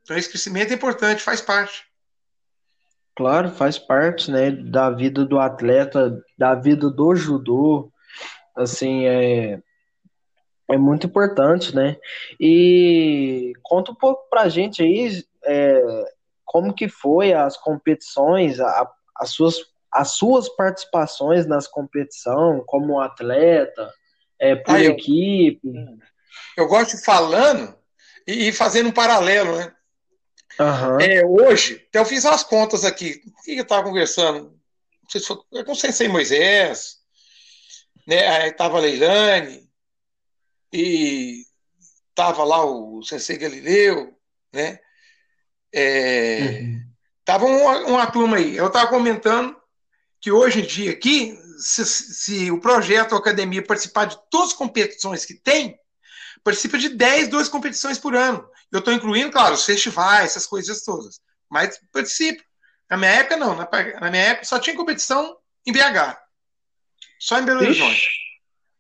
Então 0.02 0.18
esse 0.18 0.30
crescimento 0.30 0.72
é 0.72 0.76
importante, 0.76 1.22
faz 1.22 1.42
parte. 1.42 1.86
Claro, 3.16 3.50
faz 3.50 3.80
parte, 3.80 4.30
né, 4.30 4.52
da 4.52 4.92
vida 4.92 5.26
do 5.26 5.40
atleta, 5.40 6.24
da 6.38 6.54
vida 6.54 6.90
do 6.90 7.16
judô. 7.16 7.92
Assim, 8.56 9.06
é, 9.06 9.62
é 10.70 10.78
muito 10.78 11.08
importante, 11.08 11.76
né? 11.76 11.98
E 12.40 13.54
conta 13.64 13.92
um 13.92 13.96
pouco 13.96 14.30
pra 14.30 14.50
gente 14.50 14.82
aí 14.82 15.24
é, 15.46 15.82
como 16.46 16.74
que 16.74 16.90
foi 16.90 17.34
as 17.34 17.58
competições, 17.58 18.60
a, 18.60 18.92
as, 19.16 19.30
suas, 19.30 19.58
as 19.92 20.12
suas 20.12 20.50
participações 20.50 21.46
nas 21.46 21.68
competições, 21.68 22.64
como 22.66 23.00
atleta, 23.00 23.94
é, 24.40 24.56
por 24.56 24.76
ah, 24.76 24.84
equipe. 24.84 25.62
Eu, 25.64 26.64
eu 26.64 26.68
gosto 26.68 26.98
de 26.98 27.04
falando 27.04 27.76
e, 28.28 28.50
e 28.50 28.52
fazendo 28.52 28.90
um 28.90 28.94
paralelo, 28.94 29.56
né? 29.58 29.74
Uhum. 30.60 31.00
É, 31.00 31.26
hoje, 31.26 31.86
até 31.90 32.00
eu 32.00 32.06
fiz 32.06 32.26
as 32.26 32.44
contas 32.44 32.84
aqui. 32.84 33.22
O 33.28 33.44
que 33.44 33.52
eu 33.52 33.64
estava 33.64 33.84
conversando? 33.84 34.58
Não 35.04 35.10
sei 35.10 35.22
se 35.22 35.28
foi 35.28 35.76
Sensei 35.76 36.08
Moisés, 36.08 36.98
né? 38.08 38.28
Aí 38.28 38.50
estava 38.50 38.78
a 38.78 38.82
Leilane, 38.82 39.67
e 40.72 41.44
estava 42.10 42.44
lá 42.44 42.66
o 42.66 43.04
Sensei 43.04 43.38
Galileu, 43.38 44.14
né? 44.54 44.80
É, 45.74 46.62
uhum. 46.62 46.88
Tava 47.24 47.46
uma, 47.46 47.78
uma 47.86 48.12
turma 48.12 48.38
aí. 48.38 48.56
Eu 48.56 48.68
estava 48.68 48.88
comentando 48.88 49.56
que 50.20 50.32
hoje 50.32 50.62
em 50.62 50.66
dia 50.66 50.92
aqui, 50.92 51.38
se, 51.60 51.86
se, 51.86 52.52
o 52.52 52.60
projeto 52.60 53.14
a 53.14 53.18
Academia 53.18 53.62
participar 53.62 54.06
de 54.06 54.18
todas 54.32 54.50
as 54.50 54.56
competições 54.56 55.26
que 55.26 55.36
tem, 55.36 55.78
participa 56.44 56.78
de 56.78 56.90
10, 56.90 57.28
12 57.28 57.50
competições 57.50 58.00
por 58.00 58.16
ano. 58.16 58.48
Eu 58.72 58.80
estou 58.80 58.94
incluindo, 58.94 59.32
claro, 59.32 59.54
os 59.54 59.66
festivais, 59.66 60.32
essas 60.32 60.48
coisas 60.48 60.84
todas. 60.84 61.20
Mas 61.50 61.80
participa. 61.92 62.44
Na 62.90 62.98
minha 62.98 63.12
época, 63.12 63.38
não. 63.38 63.56
Na, 63.56 63.70
na 64.00 64.10
minha 64.10 64.24
época 64.24 64.46
só 64.46 64.58
tinha 64.60 64.76
competição 64.76 65.38
em 65.66 65.72
BH. 65.72 66.18
Só 67.20 67.40
em 67.40 67.46
Belo 67.46 67.60
Horizonte. 67.60 68.27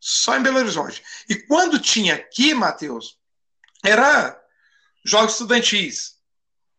Só 0.10 0.38
em 0.38 0.42
Belo 0.42 0.60
Horizonte. 0.60 1.04
E 1.28 1.36
quando 1.36 1.78
tinha 1.80 2.16
aqui, 2.16 2.54
Matheus, 2.54 3.18
era 3.84 4.42
jogos 5.06 5.34
estudantis. 5.34 6.16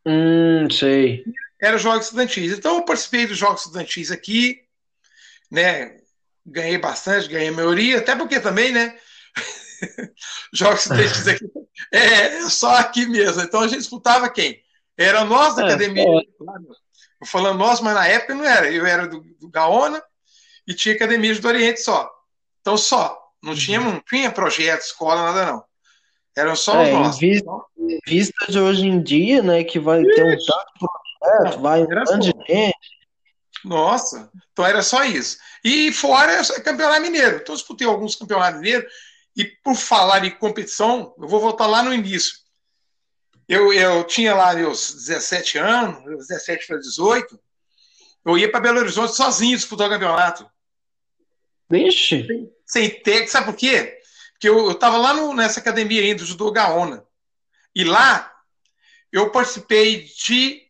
Hum, 0.06 0.66
sei. 0.70 1.24
Era 1.60 1.76
jogos 1.76 2.06
estudantis. 2.06 2.52
Então 2.52 2.76
eu 2.76 2.84
participei 2.86 3.26
dos 3.26 3.36
jogos 3.36 3.60
estudantis 3.60 4.10
aqui, 4.10 4.62
né? 5.50 6.00
Ganhei 6.46 6.78
bastante, 6.78 7.28
ganhei 7.28 7.48
a 7.48 7.52
maioria, 7.52 7.98
até 7.98 8.16
porque 8.16 8.40
também, 8.40 8.72
né? 8.72 8.98
jogos 10.54 10.80
estudantis 10.80 11.28
aqui 11.28 11.44
é 11.92 12.48
só 12.48 12.76
aqui 12.76 13.04
mesmo. 13.04 13.42
Então 13.42 13.60
a 13.60 13.68
gente 13.68 13.80
disputava 13.80 14.30
quem? 14.30 14.58
Era 14.96 15.22
nós 15.26 15.54
da 15.54 15.64
é, 15.64 15.66
academia. 15.66 16.02
É. 16.02 17.26
falando 17.26 17.58
nós, 17.58 17.82
mas 17.82 17.92
na 17.92 18.06
época 18.06 18.34
não 18.34 18.44
era. 18.44 18.72
Eu 18.72 18.86
era 18.86 19.06
do, 19.06 19.20
do 19.38 19.50
Gaona 19.50 20.02
e 20.66 20.72
tinha 20.72 20.94
academia 20.94 21.34
do 21.34 21.46
Oriente 21.46 21.82
só. 21.82 22.10
Então, 22.68 22.76
só. 22.76 23.18
Não 23.42 23.52
uhum. 23.52 23.58
tinha, 23.58 23.80
não 23.80 24.00
tinha 24.00 24.30
projeto, 24.30 24.82
escola, 24.82 25.32
nada 25.32 25.52
não. 25.52 25.64
Eram 26.36 26.54
só 26.54 26.82
é, 26.82 26.84
os 26.84 26.90
nossos. 26.90 27.22
Em 27.22 27.30
vista, 27.30 27.50
em 27.78 27.98
vista, 28.06 28.52
de 28.52 28.60
hoje 28.60 28.86
em 28.86 29.02
dia, 29.02 29.42
né, 29.42 29.64
que 29.64 29.78
vai 29.78 30.02
Isso. 30.02 30.14
ter 30.14 30.24
um 30.24 30.36
tanto 30.36 30.90
projeto, 31.18 31.60
vai 31.60 31.82
um 31.82 31.86
tanto 31.86 32.18
de 32.18 32.34
gente. 32.46 32.76
Nossa, 33.64 34.30
então 34.52 34.66
era 34.66 34.82
só 34.82 35.02
isso. 35.02 35.38
E 35.64 35.90
fora 35.92 36.30
é 36.32 36.60
campeonato 36.60 37.00
mineiro. 37.00 37.36
Então, 37.36 37.54
eu 37.54 37.56
disputei 37.56 37.86
alguns 37.86 38.14
campeonatos 38.14 38.60
mineiros. 38.60 38.92
E 39.34 39.44
por 39.44 39.74
falar 39.74 40.24
em 40.24 40.30
competição, 40.30 41.14
eu 41.18 41.26
vou 41.26 41.40
voltar 41.40 41.66
lá 41.66 41.82
no 41.82 41.94
início. 41.94 42.34
Eu, 43.48 43.72
eu 43.72 44.04
tinha 44.04 44.34
lá 44.34 44.52
meus 44.54 44.92
17 44.92 45.58
anos, 45.58 46.04
17 46.04 46.66
para 46.66 46.78
18, 46.78 47.40
eu 48.26 48.36
ia 48.36 48.50
para 48.50 48.60
Belo 48.60 48.80
Horizonte 48.80 49.16
sozinho 49.16 49.56
disputar 49.56 49.86
o 49.86 49.90
campeonato. 49.90 50.46
Vixe! 51.70 52.26
Sem, 52.68 52.90
ter, 53.02 53.26
sabe 53.26 53.46
por 53.46 53.56
quê? 53.56 53.98
Porque 54.32 54.48
eu 54.48 54.70
estava 54.70 54.98
lá 54.98 55.14
no, 55.14 55.34
nessa 55.34 55.58
academia 55.58 56.02
ainda, 56.02 56.20
do 56.20 56.26
Judô 56.26 56.52
Gaona. 56.52 57.04
E 57.74 57.82
lá 57.82 58.32
eu 59.10 59.30
participei 59.30 60.04
de. 60.04 60.62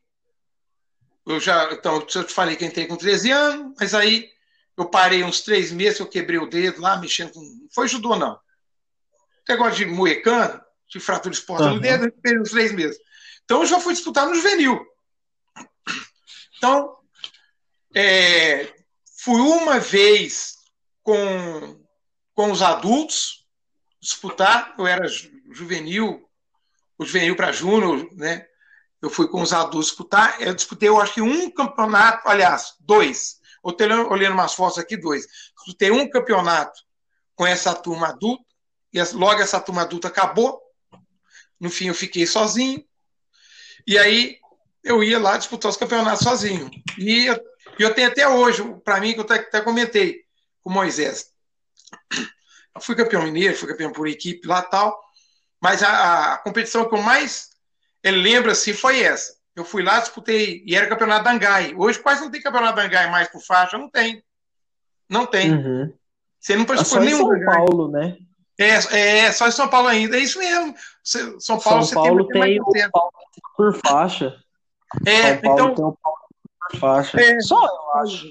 Eu 1.26 1.38
já, 1.38 1.70
então, 1.72 1.96
eu 1.96 2.02
te 2.24 2.32
falei 2.32 2.56
que 2.56 2.64
entrei 2.64 2.86
com 2.86 2.96
13 2.96 3.30
anos, 3.30 3.74
mas 3.78 3.94
aí 3.94 4.30
eu 4.76 4.86
parei 4.86 5.22
uns 5.24 5.42
três 5.42 5.72
meses, 5.72 6.00
eu 6.00 6.06
quebrei 6.06 6.38
o 6.38 6.48
dedo 6.48 6.80
lá, 6.80 6.96
mexendo 6.96 7.32
com. 7.32 7.40
Não 7.40 7.68
foi 7.74 7.88
judô, 7.88 8.16
não. 8.16 8.38
Negócio 9.48 9.76
de 9.76 9.86
moecano, 9.86 10.60
de 10.88 11.00
fratura 11.00 11.34
exposta 11.34 11.66
uhum. 11.66 11.74
no 11.74 11.80
dedo, 11.80 12.04
eu 12.06 12.12
perdi 12.12 12.40
uns 12.40 12.50
três 12.50 12.72
meses. 12.72 12.98
Então 13.44 13.60
eu 13.60 13.66
já 13.66 13.80
fui 13.80 13.92
disputar 13.92 14.26
no 14.26 14.34
juvenil. 14.34 14.80
Então, 16.56 16.96
é, 17.94 18.72
fui 19.18 19.40
uma 19.40 19.78
vez 19.78 20.56
com, 21.02 21.87
com 22.38 22.52
os 22.52 22.62
adultos 22.62 23.44
disputar, 24.00 24.72
eu 24.78 24.86
era 24.86 25.08
juvenil, 25.50 26.24
o 26.96 27.04
juvenil 27.04 27.34
para 27.34 27.50
júnior, 27.50 28.08
né? 28.12 28.46
Eu 29.02 29.10
fui 29.10 29.26
com 29.26 29.42
os 29.42 29.52
adultos 29.52 29.86
disputar, 29.86 30.40
eu 30.40 30.54
disputei, 30.54 30.88
eu 30.88 31.00
acho 31.00 31.14
que 31.14 31.20
um 31.20 31.50
campeonato, 31.50 32.28
aliás, 32.28 32.74
dois. 32.78 33.40
Eu 33.64 34.08
olhando 34.08 34.34
umas 34.34 34.54
fotos 34.54 34.78
aqui, 34.78 34.96
dois. 34.96 35.26
Disputei 35.56 35.90
um 35.90 36.08
campeonato 36.08 36.80
com 37.34 37.44
essa 37.44 37.74
turma 37.74 38.10
adulta, 38.10 38.44
e 38.92 39.02
logo 39.14 39.42
essa 39.42 39.60
turma 39.60 39.82
adulta 39.82 40.06
acabou. 40.06 40.62
No 41.58 41.68
fim, 41.68 41.88
eu 41.88 41.94
fiquei 41.94 42.24
sozinho. 42.24 42.84
E 43.84 43.98
aí, 43.98 44.38
eu 44.84 45.02
ia 45.02 45.18
lá 45.18 45.36
disputar 45.38 45.72
os 45.72 45.76
campeonatos 45.76 46.22
sozinho. 46.22 46.70
E 46.96 47.26
eu, 47.26 47.36
eu 47.80 47.92
tenho 47.92 48.06
até 48.06 48.28
hoje, 48.28 48.62
para 48.84 49.00
mim, 49.00 49.12
que 49.12 49.18
eu 49.18 49.24
até, 49.24 49.40
até 49.40 49.60
comentei 49.60 50.20
com 50.62 50.70
o 50.70 50.72
Moisés. 50.72 51.36
Eu 52.74 52.80
fui 52.80 52.94
campeão 52.94 53.22
mineiro, 53.22 53.56
fui 53.56 53.68
campeão 53.68 53.92
por 53.92 54.06
equipe 54.06 54.46
lá 54.46 54.62
tal. 54.62 54.98
Mas 55.60 55.82
a, 55.82 56.34
a 56.34 56.38
competição 56.38 56.88
que 56.88 56.94
eu 56.94 57.02
mais 57.02 57.50
lembro 58.04 58.50
assim 58.50 58.72
foi 58.72 59.00
essa. 59.00 59.36
Eu 59.56 59.64
fui 59.64 59.82
lá, 59.82 59.98
disputei, 59.98 60.62
e 60.64 60.76
era 60.76 60.88
campeonato 60.88 61.24
da 61.24 61.32
Angai. 61.32 61.74
Hoje 61.76 61.98
quase 61.98 62.20
não 62.20 62.30
tem 62.30 62.40
campeonato 62.40 62.76
da 62.76 62.84
Angai 62.84 63.10
mais 63.10 63.28
por 63.28 63.40
faixa, 63.40 63.76
não 63.76 63.90
tem. 63.90 64.22
Não 65.08 65.26
tem. 65.26 65.52
Uhum. 65.52 65.92
Você 66.38 66.54
não 66.54 66.64
participou 66.64 67.02
é 67.02 67.06
nenhum. 67.06 67.18
São 67.18 67.44
Paulo, 67.44 67.90
né? 67.90 68.16
É, 68.56 69.26
é, 69.26 69.32
só 69.32 69.48
em 69.48 69.52
São 69.52 69.68
Paulo 69.68 69.88
ainda, 69.88 70.16
é 70.16 70.20
isso 70.20 70.38
mesmo. 70.38 70.74
São 71.02 71.58
Paulo, 71.58 71.84
São 71.84 72.02
Paulo 72.02 72.26
tem, 72.28 72.42
tem 72.42 72.60
o 72.60 72.90
Paulo 72.90 73.12
por 73.56 73.80
faixa. 73.84 74.36
É, 75.06 75.34
São 75.34 75.40
Paulo 75.42 75.72
então. 75.72 75.74
Tem 75.74 76.02
Paulo 76.02 76.18
por 76.70 76.78
faixa. 76.78 77.20
É, 77.20 77.40
só 77.40 77.64
eu 77.64 78.00
acho. 78.00 78.30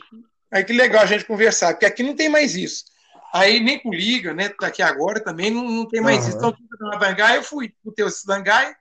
Aí 0.52 0.64
que 0.64 0.74
legal 0.74 1.04
a 1.04 1.06
gente 1.06 1.26
conversar, 1.26 1.74
porque 1.74 1.86
aqui 1.86 2.04
não 2.04 2.16
tem 2.16 2.30
mais 2.30 2.56
isso. 2.56 2.86
Aí 3.34 3.60
nem 3.60 3.80
com 3.80 3.94
Liga, 3.94 4.34
né? 4.34 4.54
Daqui 4.60 4.82
agora 4.82 5.24
também 5.24 5.52
não, 5.52 5.64
não 5.64 5.88
tem 5.88 6.02
mais 6.02 6.24
uhum. 6.24 6.30
isso. 6.30 6.38
Então, 6.38 6.56
na 6.80 6.98
Dangai, 6.98 7.38
eu 7.38 7.44
fui 7.44 7.74
pro 7.84 7.92
teu 7.92 8.08
Dangai. 8.26 8.76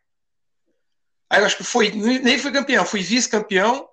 Aí 1.28 1.40
eu 1.40 1.46
acho 1.46 1.56
que 1.56 1.64
foi, 1.64 1.90
nem 1.90 2.38
fui 2.38 2.52
campeão, 2.52 2.84
fui 2.84 3.02
vice-campeão 3.02 3.88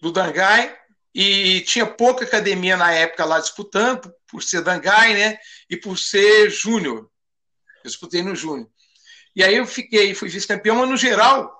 do 0.00 0.10
Dangai 0.10 0.74
e 1.14 1.60
tinha 1.62 1.86
pouca 1.86 2.24
academia 2.24 2.76
na 2.76 2.92
época 2.92 3.24
lá 3.24 3.38
disputando, 3.38 4.12
por 4.26 4.42
ser 4.42 4.62
Dangai, 4.62 5.14
né? 5.14 5.38
E 5.68 5.76
por 5.76 5.98
ser 5.98 6.48
júnior. 6.50 7.10
Eu 7.84 7.90
disputei 7.90 8.22
no 8.22 8.34
júnior. 8.34 8.68
E 9.36 9.44
aí 9.44 9.56
eu 9.56 9.66
fiquei, 9.66 10.14
fui 10.14 10.28
vice-campeão, 10.28 10.76
mas 10.76 10.88
no 10.88 10.96
geral, 10.96 11.54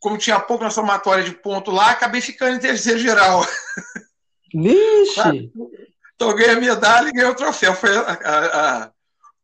como 0.00 0.18
tinha 0.18 0.40
pouco 0.40 0.64
na 0.64 0.70
somatória 0.70 1.22
de 1.22 1.32
ponto 1.32 1.70
lá, 1.70 1.90
acabei 1.90 2.20
ficando 2.20 2.56
em 2.56 2.60
terceiro 2.60 2.98
geral. 2.98 3.46
Vixe! 4.52 5.52
Então 6.22 6.30
eu 6.30 6.36
ganhei 6.36 6.54
a 6.54 6.60
medalha 6.60 7.08
e 7.08 7.12
ganhei 7.12 7.28
o 7.28 7.34
troféu. 7.34 7.74
Foi 7.74 7.96
a, 7.96 8.00
a, 8.00 8.84
a, 8.84 8.92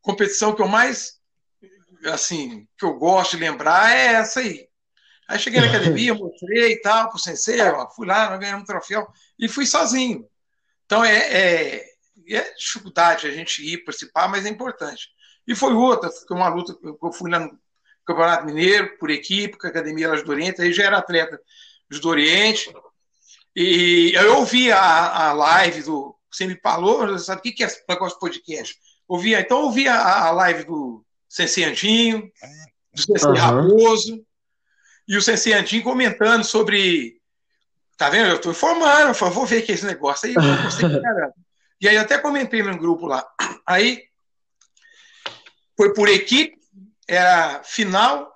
competição 0.01 0.55
que 0.55 0.61
eu 0.61 0.67
mais, 0.67 1.19
assim, 2.05 2.65
que 2.77 2.85
eu 2.85 2.93
gosto 2.93 3.31
de 3.35 3.43
lembrar 3.43 3.93
é 3.93 4.13
essa 4.13 4.39
aí. 4.39 4.65
Aí 5.27 5.37
cheguei 5.37 5.59
na 5.59 5.67
academia, 5.67 6.13
mostrei 6.15 6.71
e 6.71 6.81
tal, 6.81 7.09
pro 7.09 7.19
sensei, 7.19 7.59
ó, 7.59 7.89
fui 7.89 8.07
lá, 8.07 8.37
ganhamos 8.37 8.63
um 8.63 8.65
troféu 8.65 9.05
e 9.37 9.49
fui 9.49 9.65
sozinho. 9.65 10.25
Então 10.85 11.03
é, 11.03 11.17
é, 11.17 11.85
é, 12.29 12.53
dificuldade 12.53 13.27
a 13.27 13.31
gente 13.31 13.61
ir 13.61 13.83
participar, 13.83 14.29
mas 14.29 14.45
é 14.45 14.49
importante. 14.49 15.09
E 15.45 15.53
foi 15.53 15.73
outra, 15.73 16.09
foi 16.09 16.37
uma 16.37 16.47
luta 16.47 16.73
que 16.73 16.87
eu 16.87 17.11
fui 17.11 17.29
lá 17.29 17.39
no 17.39 17.59
Campeonato 18.05 18.45
Mineiro, 18.45 18.97
por 18.97 19.09
equipe, 19.09 19.57
com 19.57 19.67
a 19.67 19.69
Academia 19.69 20.11
Las 20.11 20.23
do 20.23 20.31
Oriente, 20.31 20.61
aí 20.61 20.71
já 20.71 20.85
era 20.85 20.99
atleta 20.99 21.41
do 21.89 22.07
Oriente. 22.07 22.73
E 23.53 24.13
eu 24.15 24.37
ouvi 24.37 24.71
a, 24.71 25.27
a 25.27 25.33
live 25.33 25.83
do, 25.83 26.18
você 26.31 26.45
me 26.45 26.59
falou, 26.61 27.17
sabe 27.17 27.39
o 27.39 27.41
que, 27.43 27.51
que 27.51 27.63
é 27.63 27.67
negócio 27.87 28.15
de 28.15 28.19
podcast? 28.19 28.75
Ouvia, 29.07 29.39
então 29.39 29.63
ouvia 29.63 29.93
a, 29.93 30.27
a 30.27 30.31
live 30.31 30.65
do 30.65 31.05
Sensei 31.27 31.63
Antinho, 31.63 32.31
do 32.93 33.01
Sensei 33.01 33.29
uhum. 33.29 33.35
Raposo, 33.35 34.25
e 35.07 35.17
o 35.17 35.21
Sensei 35.21 35.53
Antinho 35.53 35.83
comentando 35.83 36.43
sobre. 36.43 37.19
Tá 37.97 38.09
vendo? 38.09 38.29
Eu 38.29 38.35
estou 38.35 38.51
informando, 38.51 39.17
eu 39.19 39.31
vou 39.31 39.45
ver 39.45 39.63
que 39.63 39.71
esse 39.71 39.85
negócio 39.85 40.27
aí, 40.27 40.35
eu 40.35 40.63
gostei 40.63 40.89
caramba. 41.01 41.33
E 41.81 41.87
aí 41.87 41.97
até 41.97 42.17
comentei 42.17 42.61
no 42.61 42.77
grupo 42.77 43.05
lá. 43.05 43.25
Aí 43.65 44.03
foi 45.75 45.93
por 45.93 46.07
equipe, 46.07 46.57
era 47.07 47.63
final, 47.63 48.31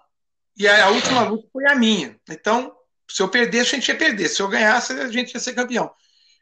e 0.58 0.68
a 0.68 0.90
última 0.90 1.24
luta 1.24 1.48
foi 1.52 1.66
a 1.68 1.76
minha. 1.76 2.20
Então, 2.30 2.74
se 3.10 3.22
eu 3.22 3.30
perdesse, 3.30 3.72
a 3.72 3.80
gente 3.80 3.88
ia 3.90 3.98
perder. 3.98 4.30
Se 4.30 4.42
eu 4.42 4.48
ganhasse, 4.48 4.94
a 4.94 5.08
gente 5.08 5.34
ia 5.34 5.40
ser 5.40 5.54
campeão. 5.54 5.92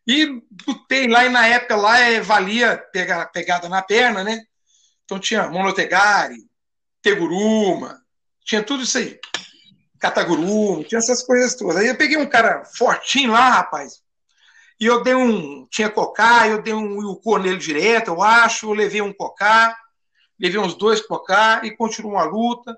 E 0.07 0.41
lutei 0.67 1.07
lá, 1.07 1.25
e 1.25 1.29
na 1.29 1.45
época 1.47 1.75
lá 1.75 1.99
é, 1.99 2.19
valia 2.21 2.77
pegar, 2.91 3.25
pegada 3.27 3.69
na 3.69 3.81
perna, 3.81 4.23
né? 4.23 4.43
Então 5.05 5.19
tinha 5.19 5.47
monotegari, 5.49 6.37
teguruma, 7.01 8.01
tinha 8.43 8.63
tudo 8.63 8.83
isso 8.83 8.97
aí. 8.97 9.19
Cataguruma, 9.99 10.83
tinha 10.83 10.99
essas 10.99 11.23
coisas 11.23 11.55
todas. 11.55 11.77
Aí 11.77 11.87
eu 11.87 11.97
peguei 11.97 12.17
um 12.17 12.25
cara 12.25 12.65
fortinho 12.65 13.31
lá, 13.31 13.49
rapaz, 13.49 14.01
e 14.81 14.85
eu 14.87 15.03
dei 15.03 15.13
um. 15.13 15.67
Tinha 15.67 15.91
cocá, 15.91 16.47
eu 16.47 16.59
dei 16.59 16.73
um 16.73 16.99
Yuko 17.03 17.37
nele 17.37 17.57
direto, 17.57 18.07
eu 18.07 18.23
acho, 18.23 18.65
eu 18.65 18.73
levei 18.73 18.99
um 18.99 19.13
cocá, 19.13 19.77
levei 20.39 20.59
uns 20.59 20.73
dois 20.73 20.99
cocá 21.05 21.61
e 21.63 21.69
continuou 21.69 22.17
a 22.17 22.23
luta. 22.23 22.75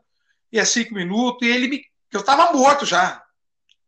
E 0.51 0.59
é 0.59 0.65
cinco 0.65 0.93
minutos, 0.93 1.47
e 1.47 1.49
ele 1.49 1.69
me. 1.69 1.85
Eu 2.11 2.19
estava 2.19 2.51
morto 2.51 2.85
já. 2.85 3.23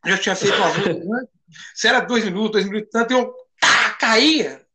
Eu 0.05 0.11
já 0.11 0.17
tinha 0.17 0.35
feito 0.35 0.55
uma 0.55 0.69
luta 0.69 0.91
antes. 0.91 1.34
Se 1.73 1.87
era 1.87 1.99
dois 1.99 2.23
minutos, 2.23 2.51
dois 2.51 2.65
minutos, 2.65 2.89
tanto, 2.91 3.11
eu 3.11 3.33
tá, 3.59 3.91
caía. 3.99 4.65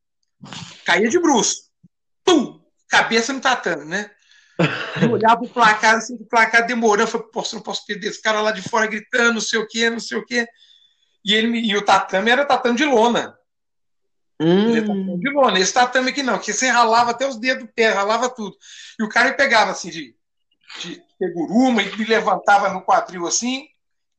Caía 0.84 1.08
de 1.08 1.18
bruxo. 1.18 1.64
Pum! 2.24 2.60
Cabeça 2.88 3.32
no 3.32 3.40
tatame, 3.40 3.84
né? 3.84 4.10
Eu 5.00 5.12
olhava 5.12 5.38
pro 5.38 5.48
placar, 5.48 5.96
assim, 5.96 6.14
o 6.14 6.26
placar 6.26 6.66
demorando. 6.66 7.04
Eu 7.04 7.06
falei, 7.06 7.26
poxa, 7.32 7.56
não 7.56 7.62
posso 7.62 7.86
perder 7.86 8.08
esse 8.08 8.20
cara 8.20 8.40
lá 8.40 8.52
de 8.52 8.62
fora 8.62 8.86
gritando, 8.86 9.34
não 9.34 9.40
sei 9.40 9.58
o 9.58 9.66
quê, 9.66 9.88
não 9.88 10.00
sei 10.00 10.18
o 10.18 10.24
quê. 10.24 10.46
E, 11.24 11.34
ele, 11.34 11.58
e 11.58 11.76
o 11.76 11.84
tatame 11.84 12.30
era 12.30 12.44
tatame 12.44 12.76
de 12.76 12.84
lona. 12.84 13.36
Hum. 14.40 14.74
tatame 14.74 15.18
de 15.18 15.30
lona. 15.30 15.58
Esse 15.58 15.72
tatame 15.72 16.10
aqui 16.10 16.22
não, 16.22 16.38
que 16.38 16.52
você 16.52 16.68
ralava 16.68 17.10
até 17.10 17.26
os 17.26 17.36
dedos 17.36 17.64
do 17.64 17.72
pé, 17.72 17.90
ralava 17.90 18.28
tudo. 18.28 18.56
E 18.98 19.02
o 19.02 19.08
cara 19.08 19.30
me 19.30 19.36
pegava 19.36 19.70
assim 19.70 19.90
de, 19.90 20.14
de 20.80 21.02
seguruma 21.18 21.82
e 21.82 21.96
me 21.96 22.04
levantava 22.04 22.68
no 22.70 22.82
quadril 22.82 23.26
assim, 23.26 23.66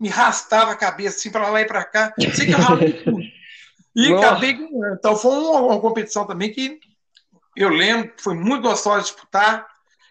me 0.01 0.09
rastava 0.09 0.71
a 0.71 0.75
cabeça 0.75 1.17
assim 1.17 1.29
para 1.29 1.47
lá 1.47 1.61
e 1.61 1.65
para 1.65 1.85
cá. 1.85 2.11
Sei 2.33 2.47
que 2.47 2.53
eu 2.53 2.57
ralei 2.57 2.91
tudo. 3.03 3.21
E 3.95 4.09
Nossa. 4.09 4.25
acabei 4.25 4.53
ganhando. 4.53 4.95
Então 4.95 5.15
foi 5.15 5.31
uma, 5.31 5.59
uma, 5.61 5.79
competição 5.79 6.25
também 6.25 6.51
que 6.51 6.79
eu 7.55 7.69
lembro 7.69 8.11
foi 8.17 8.33
muito 8.33 8.63
gostosa 8.63 9.01
de 9.01 9.11
disputar 9.11 9.67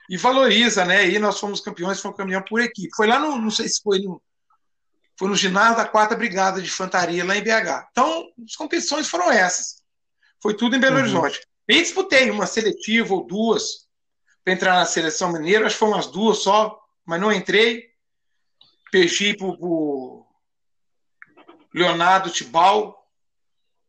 e 0.09 0.17
valoriza, 0.17 0.85
né? 0.85 1.09
E 1.09 1.19
nós 1.19 1.41
fomos 1.41 1.61
campeões, 1.61 2.01
fomos 2.01 2.17
campeão 2.17 2.41
por 2.43 2.61
equipe. 2.61 2.95
Foi 2.95 3.09
lá 3.09 3.19
no, 3.19 3.37
não 3.37 3.51
sei 3.51 3.69
se 3.69 3.83
foi 3.83 3.99
no, 3.99 4.23
foi 5.19 5.29
no 5.29 5.35
ginásio 5.35 5.79
da 5.79 5.85
quarta 5.85 6.15
brigada 6.15 6.61
de 6.61 6.69
infantaria 6.69 7.25
lá 7.25 7.37
em 7.37 7.43
BH. 7.43 7.89
Então, 7.91 8.29
as 8.45 8.55
competições 8.55 9.09
foram 9.09 9.33
essas. 9.33 9.83
Foi 10.41 10.55
tudo 10.55 10.77
em 10.77 10.81
Belo 10.81 10.97
uhum. 10.97 11.03
Horizonte. 11.03 11.41
E 11.69 11.83
disputei 11.83 12.31
uma 12.31 12.47
seletiva 12.47 13.13
ou 13.13 13.27
duas 13.27 13.89
para 14.45 14.53
entrar 14.53 14.75
na 14.75 14.85
seleção 14.85 15.33
mineira, 15.33 15.67
acho 15.67 15.75
que 15.75 15.81
foram 15.81 15.93
umas 15.95 16.07
duas 16.07 16.39
só, 16.39 16.79
mas 17.05 17.21
não 17.21 17.33
entrei 17.33 17.90
perdi 18.91 19.37
para 19.37 19.47
o 19.47 20.27
Leonardo 21.75 22.31
Tibal, 22.31 22.97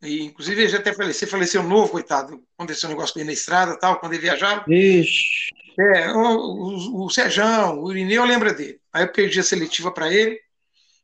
E, 0.02 0.24
inclusive, 0.24 0.62
ele 0.62 0.70
já 0.70 0.80
até 0.80 0.94
faleceu, 0.94 1.28
faleceu 1.28 1.62
novo, 1.62 1.92
coitado. 1.92 2.44
Aconteceu 2.58 2.90
um 2.90 2.92
negócio 2.92 3.14
com 3.14 3.20
ele 3.20 3.28
na 3.28 3.34
estrada 3.34 3.78
tal, 3.78 4.00
quando 4.00 4.14
ele 4.14 4.24
viajava. 4.24 4.66
Ixi. 4.68 5.52
É, 5.80 6.12
o, 6.12 6.20
o, 6.20 7.06
o 7.06 7.10
Sejão, 7.10 7.82
o 7.82 7.92
Irineu 7.92 8.26
lembra 8.26 8.54
dele. 8.54 8.80
Aí 8.92 9.04
eu 9.04 9.12
perdi 9.12 9.40
a 9.40 9.44
seletiva 9.44 9.92
para 9.92 10.12
ele. 10.12 10.40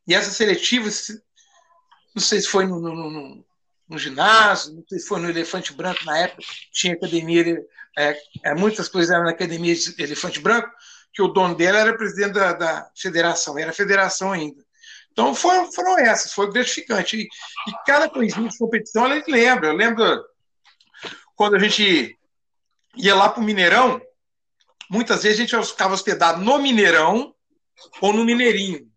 E 0.06 0.14
essa 0.14 0.30
seletiva, 0.30 0.88
não 2.14 2.22
sei 2.22 2.40
se 2.40 2.48
foi 2.48 2.66
no, 2.66 2.80
no, 2.80 2.94
no, 2.94 3.44
no, 3.88 3.98
ginásio, 3.98 4.74
não 4.74 4.84
sei 4.88 4.98
se 4.98 5.06
foi 5.06 5.20
no 5.20 5.28
Elefante 5.28 5.72
Branco 5.72 6.04
na 6.04 6.16
época, 6.18 6.42
tinha 6.72 6.94
academia, 6.94 7.62
é, 7.96 8.18
é, 8.44 8.54
muitas 8.54 8.88
coisas 8.88 9.10
eram 9.10 9.24
na 9.24 9.30
academia 9.30 9.74
de 9.74 9.94
Elefante 10.02 10.40
Branco, 10.40 10.70
que 11.18 11.22
o 11.22 11.26
dono 11.26 11.56
dela 11.56 11.80
era 11.80 11.96
presidente 11.96 12.34
da, 12.34 12.52
da 12.52 12.90
federação, 12.96 13.58
era 13.58 13.72
federação 13.72 14.30
ainda. 14.30 14.64
Então 15.10 15.34
foram, 15.34 15.72
foram 15.72 15.98
essas, 15.98 16.32
foi 16.32 16.48
gratificante. 16.48 17.16
E, 17.16 17.22
e 17.22 17.72
cada 17.84 18.08
coisinha 18.08 18.48
de 18.48 18.56
competição 18.56 19.04
a 19.04 19.16
gente 19.16 19.28
lembra. 19.28 19.66
Eu 19.66 19.72
lembro 19.72 20.24
quando 21.34 21.56
a 21.56 21.58
gente 21.58 22.16
ia 22.94 23.16
lá 23.16 23.28
para 23.28 23.40
o 23.40 23.44
Mineirão, 23.44 24.00
muitas 24.88 25.24
vezes 25.24 25.40
a 25.40 25.42
gente 25.42 25.66
ficava 25.66 25.92
hospedado 25.92 26.40
no 26.40 26.56
Mineirão 26.58 27.34
ou 28.00 28.12
no 28.12 28.24
Mineirinho. 28.24 28.88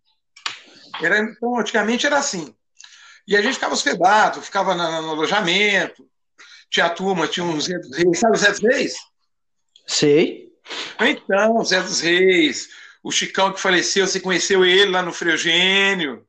Era, 1.02 1.18
então, 1.18 1.58
antigamente 1.58 2.06
era 2.06 2.20
assim. 2.20 2.56
E 3.28 3.36
a 3.36 3.42
gente 3.42 3.56
ficava 3.56 3.74
hospedado, 3.74 4.44
ficava 4.44 4.76
no, 4.76 5.02
no 5.02 5.10
alojamento, 5.10 6.08
tinha 6.70 6.88
turma, 6.88 7.28
tinha 7.28 7.48
Reis. 7.48 8.20
Sabe 8.20 8.36
o 8.36 8.40
Zé 8.40 8.52
Reis? 8.62 8.94
Sei. 9.88 10.51
Então, 10.99 11.64
Zé 11.64 11.82
dos 11.82 12.01
Reis, 12.01 12.70
o 13.03 13.12
Chicão 13.12 13.51
que 13.51 13.59
faleceu, 13.59 14.05
você 14.05 14.20
conheceu 14.20 14.64
ele 14.64 14.91
lá 14.91 15.01
no 15.01 15.14
Freugênio. 15.14 16.26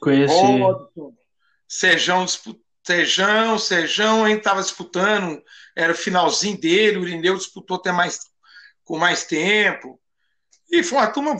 Conheci. 0.00 0.34
Robson, 0.34 1.14
Sejão, 1.68 2.26
Sejão, 2.82 3.58
Sejão, 3.58 4.24
a 4.24 4.28
gente 4.28 4.38
estava 4.38 4.62
disputando, 4.62 5.42
era 5.76 5.92
o 5.92 5.96
finalzinho 5.96 6.58
dele, 6.58 6.98
o 6.98 7.06
Irineu 7.06 7.36
disputou 7.36 7.76
até 7.76 7.92
mais, 7.92 8.20
com 8.84 8.98
mais 8.98 9.24
tempo. 9.24 10.00
E 10.70 10.82
foi 10.82 10.98
uma 10.98 11.06
turma, 11.08 11.36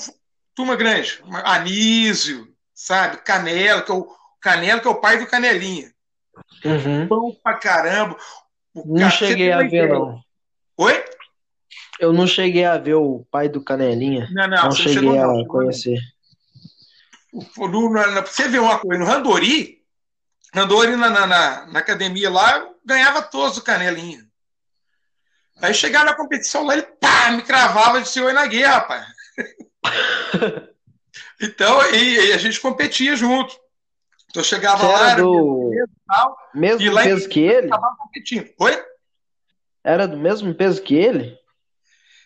turma 0.54 0.76
grande. 0.76 1.22
Anísio, 1.44 2.54
sabe? 2.74 3.18
Canela, 3.18 3.82
que 3.82 3.90
é 3.90 3.94
o 3.94 4.14
Canela, 4.40 4.80
que 4.80 4.88
é 4.88 4.90
o 4.90 5.00
pai 5.00 5.18
do 5.18 5.26
Canelinha. 5.26 5.92
Uhum. 6.64 7.08
Pão 7.08 7.36
pra 7.42 7.54
caramba. 7.54 8.16
O 8.74 8.98
não 8.98 9.10
cheguei 9.10 9.50
a 9.52 9.62
ver, 9.62 9.88
não. 9.88 10.22
Oi? 10.76 11.04
Eu 12.00 12.14
não 12.14 12.26
cheguei 12.26 12.64
a 12.64 12.78
ver 12.78 12.94
o 12.94 13.26
pai 13.30 13.46
do 13.46 13.62
Canelinha. 13.62 14.26
Não, 14.32 14.48
não, 14.48 14.64
não 14.64 14.72
cheguei 14.72 15.18
a 15.18 15.26
não. 15.26 15.44
conhecer. 15.44 15.98
você 17.30 18.48
vê 18.48 18.58
uma 18.58 18.78
coisa, 18.78 18.98
no 18.98 19.06
Randori, 19.06 19.80
Randori 20.54 20.96
na, 20.96 21.10
na, 21.10 21.26
na, 21.26 21.66
na 21.66 21.78
academia 21.78 22.30
lá, 22.30 22.66
ganhava 22.84 23.20
todos 23.20 23.58
o 23.58 23.62
Canelinha. 23.62 24.26
Aí 25.60 25.74
chegava 25.74 26.06
na 26.06 26.14
competição 26.14 26.64
lá, 26.64 26.72
ele 26.72 26.82
pá, 26.82 27.30
me 27.32 27.42
cravava 27.42 28.00
de 28.00 28.08
senhor 28.08 28.32
na 28.32 28.46
guerra, 28.46 28.76
rapaz. 28.76 29.06
então, 31.40 31.94
e, 31.94 32.28
e, 32.28 32.32
a 32.32 32.38
gente 32.38 32.58
competia 32.60 33.14
junto. 33.14 33.54
Então 34.30 34.42
chegava 34.42 34.78
Você 34.78 34.92
lá, 34.92 35.10
era 35.10 35.22
do 35.22 35.68
mesmo, 35.70 35.94
tal, 36.06 36.36
mesmo 36.54 36.82
e 36.82 36.88
lá 36.88 37.02
peso 37.02 37.28
que 37.28 37.40
ele? 37.40 37.68
competindo. 37.98 38.50
Oi? 38.58 38.84
Era 39.84 40.08
do 40.08 40.16
mesmo 40.16 40.54
peso 40.54 40.82
que 40.82 40.94
ele? 40.94 41.39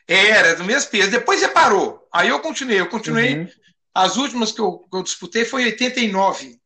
Era, 0.07 0.55
do 0.55 0.65
mesmo 0.65 0.91
peso. 0.91 1.11
Depois 1.11 1.41
separou. 1.41 2.07
Aí 2.13 2.29
eu 2.29 2.41
continuei. 2.41 2.81
Eu 2.81 2.89
continuei. 2.89 3.39
Uhum. 3.39 3.49
As 3.95 4.17
últimas 4.17 4.53
que 4.53 4.61
eu, 4.61 4.79
que 4.79 4.97
eu 4.97 5.03
disputei 5.03 5.45
foi 5.45 5.63
em 5.63 5.67
89. 5.67 6.59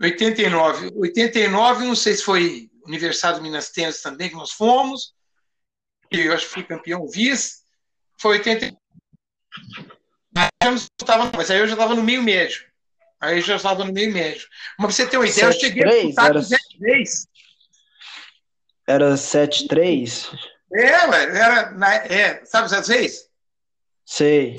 89. 0.00 0.90
89, 0.94 1.84
não 1.84 1.94
sei 1.94 2.14
se 2.14 2.22
foi 2.22 2.70
aniversário 2.86 3.38
do 3.38 3.42
Minas 3.42 3.70
Tênis 3.70 4.00
também, 4.00 4.28
que 4.28 4.34
nós 4.34 4.52
fomos. 4.52 5.14
E 6.10 6.20
eu 6.20 6.34
acho 6.34 6.46
que 6.46 6.52
fui 6.52 6.64
campeão 6.64 7.08
vice. 7.08 7.62
Foi 8.18 8.38
89. 8.38 8.76
Mas 11.36 11.50
aí 11.50 11.58
eu 11.58 11.66
já 11.66 11.74
estava 11.74 11.94
no 11.94 12.02
meio 12.02 12.22
médio. 12.22 12.64
Aí 13.20 13.38
eu 13.38 13.42
já 13.42 13.56
estava 13.56 13.84
no 13.84 13.92
meio 13.92 14.12
médio. 14.12 14.46
Mas 14.78 14.86
pra 14.86 15.04
você 15.04 15.06
ter 15.06 15.16
uma 15.16 15.26
ideia, 15.26 15.52
7, 15.52 15.54
eu 15.54 15.60
cheguei 15.60 15.82
3, 15.82 16.18
a 16.18 16.30
disputar 16.30 16.58
era... 16.60 16.78
3. 16.78 17.26
Era 18.88 19.14
7-3? 19.14 20.51
É, 20.74 21.06
ué, 21.08 21.38
era. 21.38 21.70
Na, 21.72 21.94
é, 21.94 22.44
sabe 22.44 22.66
o 22.66 22.68
Zé 22.68 23.08
Sei. 24.04 24.56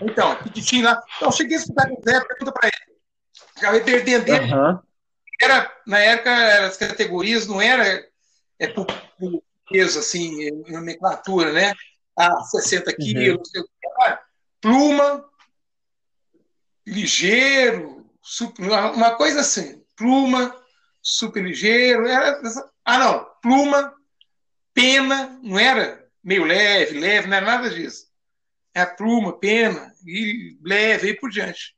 Então, 0.00 0.36
tinha 0.54 0.90
lá. 0.90 1.02
Então, 1.16 1.30
cheguei 1.30 1.58
a 1.58 1.60
com 1.60 1.94
o 1.94 2.02
Zé, 2.02 2.24
pergunta 2.24 2.52
para 2.52 2.68
ele. 2.68 2.98
Acabei 3.56 3.80
perdendo. 3.80 4.30
Uhum. 4.30 4.78
Era, 5.40 5.72
na 5.86 5.98
época, 5.98 6.66
as 6.66 6.76
categorias 6.76 7.46
não 7.46 7.60
era 7.60 8.06
é, 8.58 8.66
por, 8.68 8.86
por 9.18 9.42
peso, 9.70 9.98
assim, 9.98 10.50
nomenclatura, 10.68 11.52
né? 11.52 11.72
Ah, 12.16 12.42
60 12.42 12.92
quilos, 12.96 13.50
uhum. 13.54 13.64
pluma, 14.60 15.24
ligeiro, 16.86 18.04
super, 18.20 18.64
uma 18.66 19.14
coisa 19.14 19.40
assim, 19.40 19.82
pluma, 19.96 20.54
super 21.00 21.42
ligeiro, 21.42 22.06
era, 22.06 22.40
ah 22.84 22.98
não, 22.98 23.26
pluma, 23.40 23.94
pena, 24.80 25.38
não 25.42 25.58
era 25.58 26.08
meio 26.24 26.44
leve, 26.44 26.98
leve, 26.98 27.28
não 27.28 27.36
era 27.36 27.46
nada 27.46 27.70
disso. 27.70 28.08
É 28.74 28.80
a 28.80 28.86
pluma, 28.86 29.38
pena, 29.38 29.94
e 30.06 30.58
leve, 30.62 31.10
e 31.10 31.14
por 31.14 31.30
diante. 31.30 31.76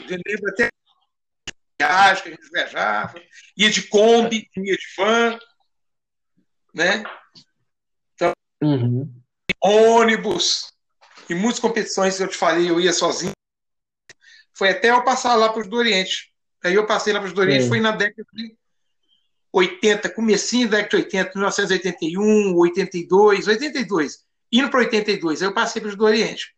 Eu 0.00 0.18
lembro 0.26 0.50
até 0.50 0.68
viagem 1.80 2.22
que 2.22 2.28
a 2.28 2.32
gente 2.32 2.50
viajava, 2.50 3.22
ia 3.56 3.70
de 3.70 3.82
Kombi, 3.88 4.50
ia 4.56 4.76
de 4.76 4.86
van, 4.96 5.38
né? 6.74 7.02
Então, 8.14 8.32
uhum. 8.62 9.10
ônibus, 9.62 10.72
e 11.30 11.34
muitas 11.34 11.60
competições 11.60 12.16
que 12.16 12.22
eu 12.22 12.28
te 12.28 12.36
falei, 12.36 12.68
eu 12.68 12.80
ia 12.80 12.92
sozinho. 12.92 13.32
Foi 14.52 14.68
até 14.68 14.90
eu 14.90 15.02
passar 15.02 15.34
lá 15.34 15.50
para 15.50 15.62
o 15.62 15.68
do 15.68 15.76
Oriente. 15.76 16.32
Aí 16.62 16.74
eu 16.74 16.86
passei 16.86 17.12
lá 17.12 17.20
para 17.20 17.30
o 17.30 17.32
do 17.32 17.40
Oriente, 17.40 17.68
foi 17.68 17.80
na 17.80 17.92
década 17.92 18.26
de 18.32 18.56
80, 19.54 20.10
comecinho 20.10 20.68
da 20.68 20.78
década 20.78 20.98
de 20.98 21.04
80, 21.04 21.30
1981, 21.36 22.56
82, 22.56 23.46
82, 23.46 24.24
indo 24.50 24.68
para 24.68 24.80
82. 24.80 25.42
Aí 25.42 25.48
eu 25.48 25.54
passei 25.54 25.80
para 25.80 25.92
o 25.92 25.96
do 25.96 26.04
Oriente. 26.04 26.56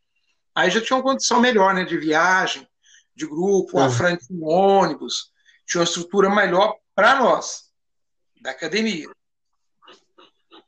Aí 0.55 0.71
já 0.71 0.81
tinha 0.81 0.97
uma 0.97 1.03
condição 1.03 1.39
melhor, 1.39 1.75
né, 1.75 1.85
de 1.85 1.99
viagem, 1.99 2.67
de 3.15 3.27
grupo, 3.27 3.79
a 3.79 3.91
frente 3.91 4.27
de 4.29 4.43
ônibus, 4.43 5.31
tinha 5.67 5.81
uma 5.81 5.85
estrutura 5.85 6.35
melhor 6.35 6.75
para 6.95 7.17
nós, 7.17 7.71
da 8.41 8.53
academia. 8.53 9.09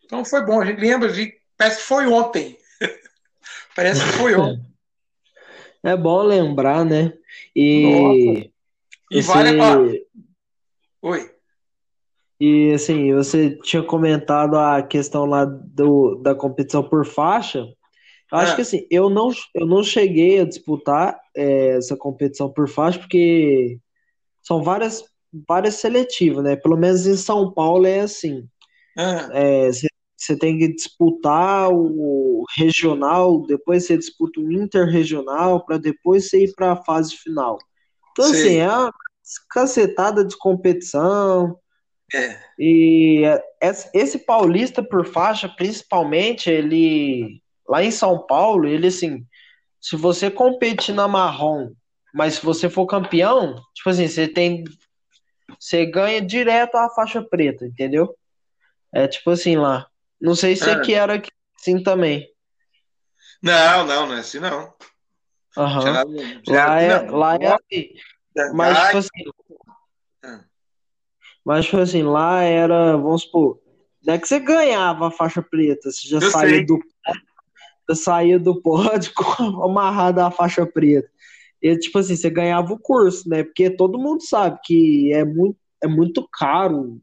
Então 0.04 0.22
foi 0.22 0.44
bom, 0.44 0.60
a 0.60 0.66
gente 0.66 0.80
lembra 0.80 1.10
de. 1.10 1.32
Parece 1.56 1.78
que 1.78 1.84
foi 1.84 2.06
ontem. 2.06 2.58
Parece 3.74 4.04
que 4.04 4.12
foi 4.12 4.34
ontem. 4.34 4.66
É 5.82 5.96
bom 5.96 6.22
lembrar, 6.22 6.84
né? 6.84 7.14
E. 7.56 8.50
E 9.10 9.18
esse... 9.18 9.28
vale 9.28 9.58
a... 9.60 9.78
Oi. 11.00 11.37
E 12.40 12.72
assim, 12.72 13.12
você 13.12 13.58
tinha 13.62 13.82
comentado 13.82 14.56
a 14.56 14.82
questão 14.82 15.24
lá 15.24 15.44
do, 15.44 16.16
da 16.16 16.34
competição 16.34 16.82
por 16.82 17.04
faixa. 17.04 17.66
Eu 18.30 18.38
acho 18.38 18.52
é. 18.52 18.54
que 18.56 18.62
assim, 18.62 18.86
eu 18.90 19.10
não, 19.10 19.30
eu 19.54 19.66
não 19.66 19.82
cheguei 19.82 20.40
a 20.40 20.44
disputar 20.44 21.18
é, 21.34 21.76
essa 21.76 21.96
competição 21.96 22.52
por 22.52 22.68
faixa, 22.68 22.98
porque 22.98 23.78
são 24.42 24.62
várias, 24.62 25.02
várias 25.48 25.74
seletivas, 25.74 26.44
né? 26.44 26.54
Pelo 26.54 26.76
menos 26.76 27.06
em 27.06 27.16
São 27.16 27.52
Paulo 27.52 27.86
é 27.86 28.00
assim. 28.00 28.46
É. 28.96 29.70
Você 29.72 30.32
é, 30.32 30.36
tem 30.36 30.58
que 30.58 30.74
disputar 30.74 31.70
o 31.72 32.44
regional, 32.56 33.46
depois 33.46 33.86
você 33.86 33.96
disputa 33.96 34.40
o 34.40 34.52
interregional, 34.52 35.64
para 35.64 35.78
depois 35.78 36.28
você 36.28 36.44
ir 36.44 36.52
para 36.54 36.72
a 36.72 36.84
fase 36.84 37.16
final. 37.16 37.58
Então, 38.12 38.26
Sim. 38.26 38.32
assim, 38.32 38.56
é 38.56 38.68
uma 38.68 38.92
cacetada 39.50 40.24
de 40.24 40.36
competição. 40.36 41.56
É. 42.14 42.38
E 42.58 43.22
esse 43.92 44.18
paulista 44.20 44.82
por 44.82 45.06
faixa, 45.06 45.48
principalmente, 45.48 46.50
ele 46.50 47.42
lá 47.68 47.82
em 47.82 47.90
São 47.90 48.26
Paulo, 48.26 48.66
ele 48.66 48.86
assim, 48.86 49.26
se 49.80 49.94
você 49.94 50.30
competir 50.30 50.94
na 50.94 51.06
marrom, 51.06 51.70
mas 52.14 52.34
se 52.34 52.44
você 52.44 52.70
for 52.70 52.86
campeão, 52.86 53.56
tipo 53.74 53.90
assim, 53.90 54.08
você 54.08 54.26
tem 54.26 54.64
você 55.58 55.86
ganha 55.86 56.20
direto 56.20 56.76
a 56.76 56.90
faixa 56.90 57.22
preta, 57.22 57.66
entendeu? 57.66 58.16
É 58.92 59.06
tipo 59.06 59.30
assim 59.30 59.56
lá. 59.56 59.86
Não 60.20 60.34
sei 60.34 60.56
se 60.56 60.68
é. 60.68 60.72
aqui 60.72 60.94
era 60.94 61.22
assim 61.58 61.82
também. 61.82 62.28
Não, 63.42 63.86
não, 63.86 64.06
não 64.06 64.16
é 64.16 64.20
assim 64.20 64.40
não. 64.40 64.74
Uhum. 65.56 66.44
lá, 66.46 66.80
é, 66.80 67.02
não, 67.02 67.16
lá 67.16 67.34
é 67.36 67.46
assim. 67.46 67.90
Mas, 68.54 68.78
tipo 68.78 68.98
assim, 68.98 69.24
ah. 70.22 70.44
Mas, 71.48 71.64
tipo 71.64 71.78
assim, 71.78 72.02
lá 72.02 72.42
era, 72.42 72.94
vamos 72.98 73.22
supor, 73.22 73.58
não 74.04 74.12
é 74.12 74.18
que 74.18 74.28
você 74.28 74.38
ganhava 74.38 75.08
a 75.08 75.10
faixa 75.10 75.40
preta, 75.40 75.90
você 75.90 76.06
já 76.06 76.20
saiu 76.30 76.66
do, 76.66 76.78
já 77.88 77.94
saía 77.94 78.38
do 78.38 78.60
pódio 78.60 79.10
amarrado 79.64 80.20
a 80.20 80.30
faixa 80.30 80.66
preta. 80.66 81.08
e, 81.62 81.74
tipo 81.78 82.00
assim, 82.00 82.16
você 82.16 82.28
ganhava 82.28 82.70
o 82.70 82.78
curso, 82.78 83.26
né? 83.30 83.44
Porque 83.44 83.70
todo 83.70 83.98
mundo 83.98 84.22
sabe 84.22 84.58
que 84.62 85.10
é 85.10 85.24
muito, 85.24 85.56
é 85.82 85.88
muito 85.88 86.28
caro. 86.30 87.00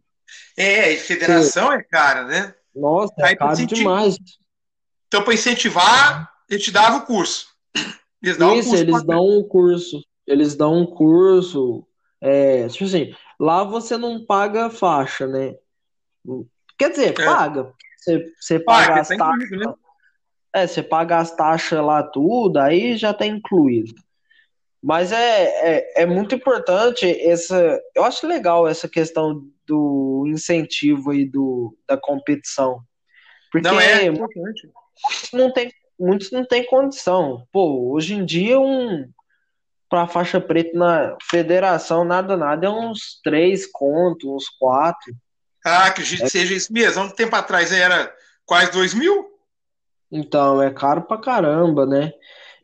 É, 0.56 0.92
e 0.92 0.98
federação 0.98 1.70
você... 1.70 1.78
é 1.78 1.82
cara, 1.82 2.26
né? 2.26 2.54
Nossa, 2.76 3.16
é 3.18 3.30
Aí, 3.30 3.36
caro 3.36 3.66
demais. 3.66 4.16
Então, 5.08 5.24
para 5.24 5.34
incentivar, 5.34 6.32
ele 6.48 6.62
te 6.62 6.70
dava 6.70 6.98
o 6.98 7.06
curso. 7.08 7.48
Eles 8.22 8.38
dão 8.38 8.56
Isso, 8.56 8.68
um 8.68 8.72
curso 8.74 8.84
eles 8.84 9.04
dão 9.04 9.28
um 9.28 9.44
curso. 9.44 10.06
Eles 10.28 10.56
dão 10.56 10.82
um 10.82 10.86
curso. 10.86 11.84
É, 12.22 12.68
tipo 12.68 12.86
assim, 12.86 13.12
lá 13.40 13.64
você 13.64 13.98
não 13.98 14.26
paga 14.26 14.70
faixa, 14.70 15.28
né? 15.28 15.56
Quer 16.78 16.92
dizer, 16.92 17.20
é. 17.20 17.26
paga. 17.26 17.74
Você, 17.98 18.34
você 18.40 18.60
paga, 18.60 18.88
paga 18.88 19.02
as 19.02 19.08
tá 19.08 19.18
taxas. 19.18 19.50
Né? 19.52 19.74
É, 20.54 20.68
você 20.68 20.84
paga 20.84 21.18
as 21.18 21.36
taxas 21.36 21.84
lá 21.84 22.04
tudo, 22.04 22.58
aí 22.60 22.98
já 22.98 23.14
tá 23.14 23.26
incluído. 23.26 23.94
Mas 24.82 25.12
é, 25.12 25.44
é, 25.78 26.04
é, 26.04 26.06
muito 26.06 26.36
importante 26.36 27.06
essa. 27.28 27.82
Eu 27.96 28.04
acho 28.04 28.28
legal 28.28 28.68
essa 28.68 28.88
questão 28.88 29.44
do 29.66 30.26
incentivo 30.28 31.10
aí 31.10 31.26
do, 31.26 31.76
da 31.88 31.98
competição. 31.98 32.82
Porque 33.52 33.68
não 33.68 33.80
é 33.80 34.06
importante. 34.06 34.70
Muitos 35.04 35.30
não 35.34 35.52
tem, 35.52 35.72
muitos 36.00 36.32
não 36.32 36.46
tem 36.46 36.66
condição. 36.68 37.48
Pô, 37.52 37.92
hoje 37.92 38.14
em 38.14 38.24
dia 38.24 38.60
um 38.60 39.10
para 39.96 40.08
faixa 40.10 40.42
preta 40.42 40.78
na 40.78 41.18
federação 41.22 42.04
nada 42.04 42.36
nada 42.36 42.68
é 42.68 42.70
uns 42.70 43.22
três 43.24 43.66
contos, 43.66 44.30
uns 44.30 44.50
quatro. 44.50 45.16
Ah, 45.66 45.86
acredito 45.86 46.22
é... 46.22 46.26
que 46.26 46.32
seja 46.32 46.54
isso 46.54 46.74
mesmo. 46.74 47.02
Há 47.02 47.06
um 47.06 47.10
tempo 47.10 47.34
atrás 47.34 47.72
era 47.72 48.14
quase 48.46 48.74
dois 48.74 48.94
mil. 48.94 49.30
Então, 50.12 50.62
é 50.62 50.70
caro 50.70 51.04
pra 51.04 51.18
caramba, 51.18 51.86
né? 51.86 52.12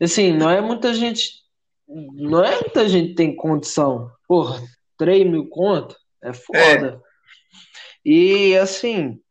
Assim, 0.02 0.34
não 0.34 0.50
é 0.50 0.60
muita 0.60 0.94
gente. 0.94 1.42
Não 1.88 2.44
é 2.44 2.60
muita 2.60 2.90
gente 2.90 3.16
tem 3.16 3.34
condição. 3.34 4.12
Porra, 4.28 4.62
3 4.98 5.26
mil 5.26 5.48
conto 5.48 5.96
é 6.22 6.34
foda. 6.34 7.02
É. 7.02 7.12
E 8.04 8.58
assim, 8.58 9.22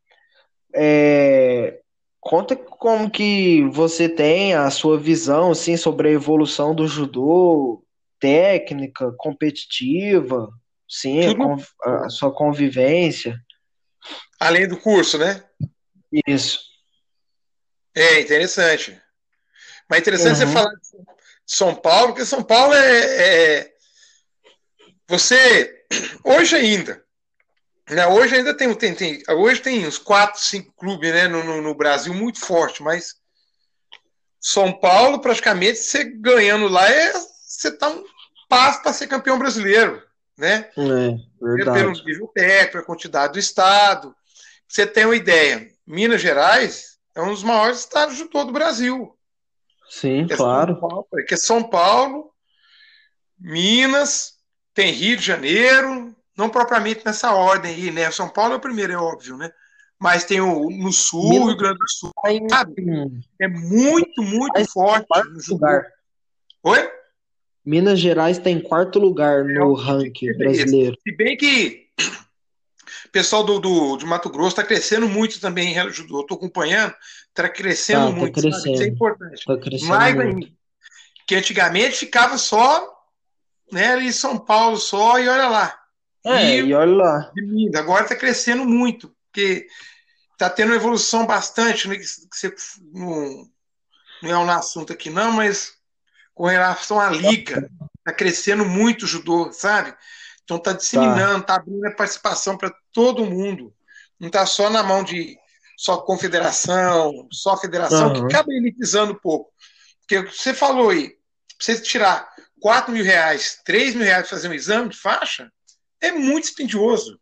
é, 0.74 1.80
conta 2.18 2.57
como 2.57 3.11
que 3.11 3.62
você 3.70 4.09
tem 4.09 4.55
a 4.55 4.70
sua 4.70 4.98
visão 4.98 5.51
assim, 5.51 5.76
sobre 5.76 6.09
a 6.09 6.12
evolução 6.12 6.74
do 6.74 6.86
judô, 6.86 7.82
técnica, 8.20 9.12
competitiva, 9.18 10.48
sim, 10.88 11.20
a, 11.82 12.06
a 12.06 12.10
sua 12.10 12.32
convivência. 12.32 13.36
Além 14.38 14.68
do 14.68 14.76
curso, 14.76 15.18
né? 15.18 15.42
Isso. 16.26 16.60
É 17.94 18.20
interessante. 18.20 19.00
Mas 19.88 19.98
é 19.98 20.00
interessante 20.00 20.40
uhum. 20.40 20.46
você 20.46 20.52
falar 20.52 20.70
de 20.70 20.80
São 21.46 21.74
Paulo, 21.74 22.08
porque 22.08 22.24
São 22.24 22.42
Paulo 22.42 22.74
é, 22.74 23.58
é, 23.60 23.72
você 25.08 25.84
hoje 26.22 26.54
ainda, 26.54 27.04
né? 27.88 28.06
Hoje 28.06 28.36
ainda 28.36 28.56
tem, 28.56 28.72
tem, 28.74 28.94
tem 28.94 29.22
hoje 29.28 29.60
tem 29.60 29.86
uns 29.86 29.98
quatro, 29.98 30.40
cinco 30.40 30.72
clubes, 30.76 31.12
né, 31.12 31.26
no, 31.26 31.42
no, 31.42 31.60
no 31.60 31.74
Brasil 31.74 32.14
muito 32.14 32.38
forte, 32.38 32.82
mas 32.82 33.16
São 34.40 34.72
Paulo 34.72 35.20
praticamente 35.20 35.78
você 35.78 36.04
ganhando 36.04 36.68
lá 36.68 36.88
é 36.88 37.12
você 37.61 37.70
tá 37.70 37.90
um 37.90 38.02
passo 38.48 38.82
para 38.82 38.92
ser 38.92 39.06
campeão 39.06 39.38
brasileiro, 39.38 40.02
né? 40.36 40.70
É, 40.76 41.44
verdade. 41.44 41.78
Pelo 41.78 41.92
nível 42.04 42.28
técnico, 42.28 42.78
a 42.78 42.86
quantidade 42.86 43.34
do 43.34 43.38
estado. 43.38 44.14
Você 44.66 44.86
tem 44.86 45.04
uma 45.04 45.16
ideia? 45.16 45.68
Minas 45.86 46.22
Gerais 46.22 46.98
é 47.14 47.20
um 47.20 47.30
dos 47.30 47.42
maiores 47.42 47.80
estados 47.80 48.16
de 48.16 48.24
todo 48.26 48.48
o 48.48 48.52
Brasil. 48.52 49.14
Sim, 49.90 50.26
é 50.30 50.36
claro. 50.36 50.78
São 50.78 50.88
Paulo, 50.88 51.06
que 51.28 51.34
é 51.34 51.36
São 51.36 51.62
Paulo, 51.62 52.32
Minas, 53.38 54.38
tem 54.72 54.92
Rio 54.92 55.16
de 55.18 55.24
Janeiro, 55.24 56.16
não 56.36 56.48
propriamente 56.48 57.04
nessa 57.04 57.34
ordem 57.34 57.74
aí, 57.74 57.90
né? 57.90 58.11
São 58.11 58.28
Paulo 58.28 58.54
é 58.54 58.56
o 58.56 58.61
primeiro, 58.61 58.92
é 58.92 58.96
óbvio, 58.96 59.36
né? 59.36 59.50
Mas 59.98 60.24
tem 60.24 60.40
o 60.40 60.70
no 60.70 60.92
Sul, 60.92 61.28
Minas, 61.28 61.48
Rio 61.48 61.56
Grande 61.58 61.78
do 61.78 61.90
Sul, 61.90 62.12
sabe? 62.48 62.74
É 63.38 63.48
muito, 63.48 64.22
muito 64.22 64.72
forte 64.72 65.06
no 65.11 65.54
lugar. 65.54 65.84
Oi? 66.62 66.99
Minas 67.70 68.00
Gerais 68.00 68.36
está 68.36 68.50
em 68.50 68.60
quarto 68.60 68.98
lugar 68.98 69.44
no 69.44 69.78
é 69.78 69.82
ranking 69.84 70.36
brasileiro. 70.36 70.96
Se 71.06 71.14
bem 71.14 71.36
que 71.36 71.86
o 73.06 73.08
pessoal 73.12 73.44
do, 73.44 73.60
do, 73.60 73.96
de 73.96 74.04
Mato 74.04 74.28
Grosso 74.28 74.48
está 74.48 74.64
crescendo 74.64 75.08
muito 75.08 75.40
também 75.40 75.78
em 75.78 75.92
judô. 75.92 76.22
Estou 76.22 76.36
acompanhando, 76.36 76.92
está 77.28 77.48
crescendo 77.48 78.06
tá, 78.06 78.12
muito. 78.12 78.40
Crescendo. 78.40 78.74
Isso 78.74 78.82
é 78.82 78.86
importante. 78.86 79.44
Tá 79.44 79.86
Mais 79.86 80.18
ainda. 80.18 80.48
Que 81.28 81.36
antigamente 81.36 81.98
ficava 81.98 82.36
só 82.36 82.92
né, 83.70 83.92
ali 83.92 84.06
em 84.08 84.12
São 84.12 84.36
Paulo 84.36 84.76
só, 84.76 85.20
e 85.20 85.28
olha 85.28 85.48
lá. 85.48 85.78
É, 86.26 86.56
e, 86.56 86.66
e 86.66 86.74
olha 86.74 86.92
lá. 86.92 87.32
Agora 87.76 88.02
está 88.02 88.16
crescendo 88.16 88.64
muito, 88.64 89.14
porque 89.26 89.68
está 90.32 90.50
tendo 90.50 90.70
uma 90.70 90.76
evolução 90.76 91.24
bastante, 91.24 91.86
né, 91.86 91.94
que 91.94 92.04
você, 92.04 92.52
não, 92.92 93.48
não 94.24 94.30
é 94.30 94.38
um 94.38 94.50
assunto 94.50 94.92
aqui 94.92 95.08
não, 95.08 95.30
mas 95.30 95.78
com 96.41 96.47
relação 96.47 96.99
à 96.99 97.11
liga, 97.11 97.70
está 97.99 98.14
crescendo 98.14 98.64
muito 98.64 99.03
o 99.03 99.07
judô, 99.07 99.53
sabe? 99.53 99.95
Então 100.43 100.57
está 100.57 100.72
disseminando, 100.72 101.41
está 101.41 101.57
tá 101.57 101.57
abrindo 101.57 101.84
a 101.84 101.91
participação 101.91 102.57
para 102.57 102.74
todo 102.95 103.26
mundo. 103.26 103.74
Não 104.18 104.28
está 104.28 104.47
só 104.47 104.70
na 104.70 104.82
mão 104.82 105.05
de 105.05 105.36
só 105.76 105.99
confederação, 105.99 107.28
só 107.30 107.59
federação, 107.59 108.09
uhum. 108.09 108.26
que 108.26 108.34
acaba 108.34 108.55
elitizando 108.55 109.12
um 109.12 109.18
pouco. 109.18 109.53
Porque 110.01 110.30
você 110.30 110.55
falou 110.55 110.88
aí, 110.88 111.14
você 111.59 111.78
tirar 111.78 112.26
4 112.59 112.91
mil 112.91 113.05
reais, 113.05 113.61
3 113.62 113.95
mil 113.95 114.07
reais 114.07 114.26
para 114.26 114.38
fazer 114.38 114.49
um 114.49 114.55
exame 114.55 114.88
de 114.88 114.97
faixa, 114.97 115.53
é 116.01 116.11
muito 116.11 116.45
dispendioso. 116.45 117.20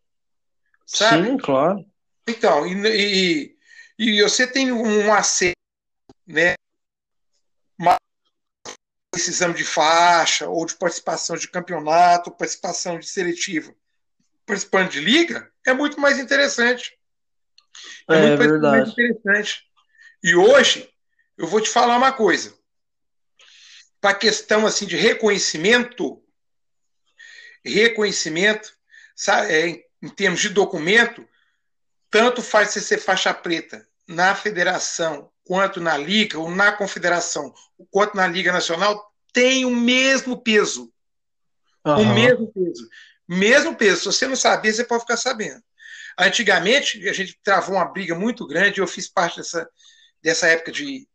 Sabe? 0.86 1.26
Sim, 1.26 1.38
claro. 1.38 1.84
Então, 2.28 2.64
e, 2.68 2.86
e, 2.86 3.56
e 3.98 4.22
você 4.22 4.46
tem 4.46 4.70
um 4.70 5.12
acesso, 5.12 5.56
né? 6.24 6.54
Esse 9.14 9.30
exame 9.30 9.54
de 9.54 9.64
faixa, 9.64 10.48
ou 10.48 10.66
de 10.66 10.74
participação 10.74 11.36
de 11.36 11.48
campeonato, 11.48 12.30
participação 12.30 12.98
de 12.98 13.06
seletivo, 13.06 13.74
participando 14.44 14.90
de 14.90 15.00
liga, 15.00 15.50
é 15.66 15.72
muito 15.72 16.00
mais 16.00 16.18
interessante. 16.18 16.98
É, 18.08 18.14
é 18.14 18.26
muito 18.28 18.38
verdade. 18.38 18.76
mais 18.76 18.88
interessante. 18.90 19.64
E 20.22 20.34
hoje, 20.34 20.92
eu 21.36 21.46
vou 21.46 21.60
te 21.60 21.70
falar 21.70 21.96
uma 21.96 22.12
coisa. 22.12 22.56
Para 24.00 24.10
a 24.10 24.14
questão 24.14 24.66
assim, 24.66 24.86
de 24.86 24.96
reconhecimento, 24.96 26.22
reconhecimento, 27.64 28.76
sabe, 29.16 29.52
é, 29.52 29.84
em 30.02 30.08
termos 30.08 30.40
de 30.40 30.48
documento, 30.50 31.26
tanto 32.10 32.42
faz 32.42 32.70
você 32.70 32.80
ser 32.80 32.98
faixa 32.98 33.34
preta 33.34 33.86
na 34.06 34.34
federação 34.34 35.30
quanto 35.48 35.80
na 35.80 35.96
liga, 35.96 36.38
ou 36.38 36.50
na 36.50 36.70
confederação, 36.70 37.54
quanto 37.90 38.14
na 38.14 38.26
liga 38.26 38.52
nacional, 38.52 39.02
tem 39.32 39.64
o 39.64 39.74
mesmo 39.74 40.36
peso. 40.42 40.92
Uhum. 41.86 42.02
O 42.02 42.14
mesmo 42.14 42.52
peso. 42.52 42.88
Mesmo 43.26 43.74
peso. 43.74 44.00
Se 44.00 44.04
você 44.04 44.26
não 44.26 44.36
saber, 44.36 44.74
você 44.74 44.84
pode 44.84 45.00
ficar 45.00 45.16
sabendo. 45.16 45.62
Antigamente, 46.18 47.08
a 47.08 47.14
gente 47.14 47.40
travou 47.42 47.76
uma 47.76 47.86
briga 47.86 48.14
muito 48.14 48.46
grande, 48.46 48.78
eu 48.78 48.86
fiz 48.86 49.08
parte 49.08 49.38
dessa, 49.38 49.66
dessa 50.22 50.48
época 50.48 50.70
de, 50.70 51.08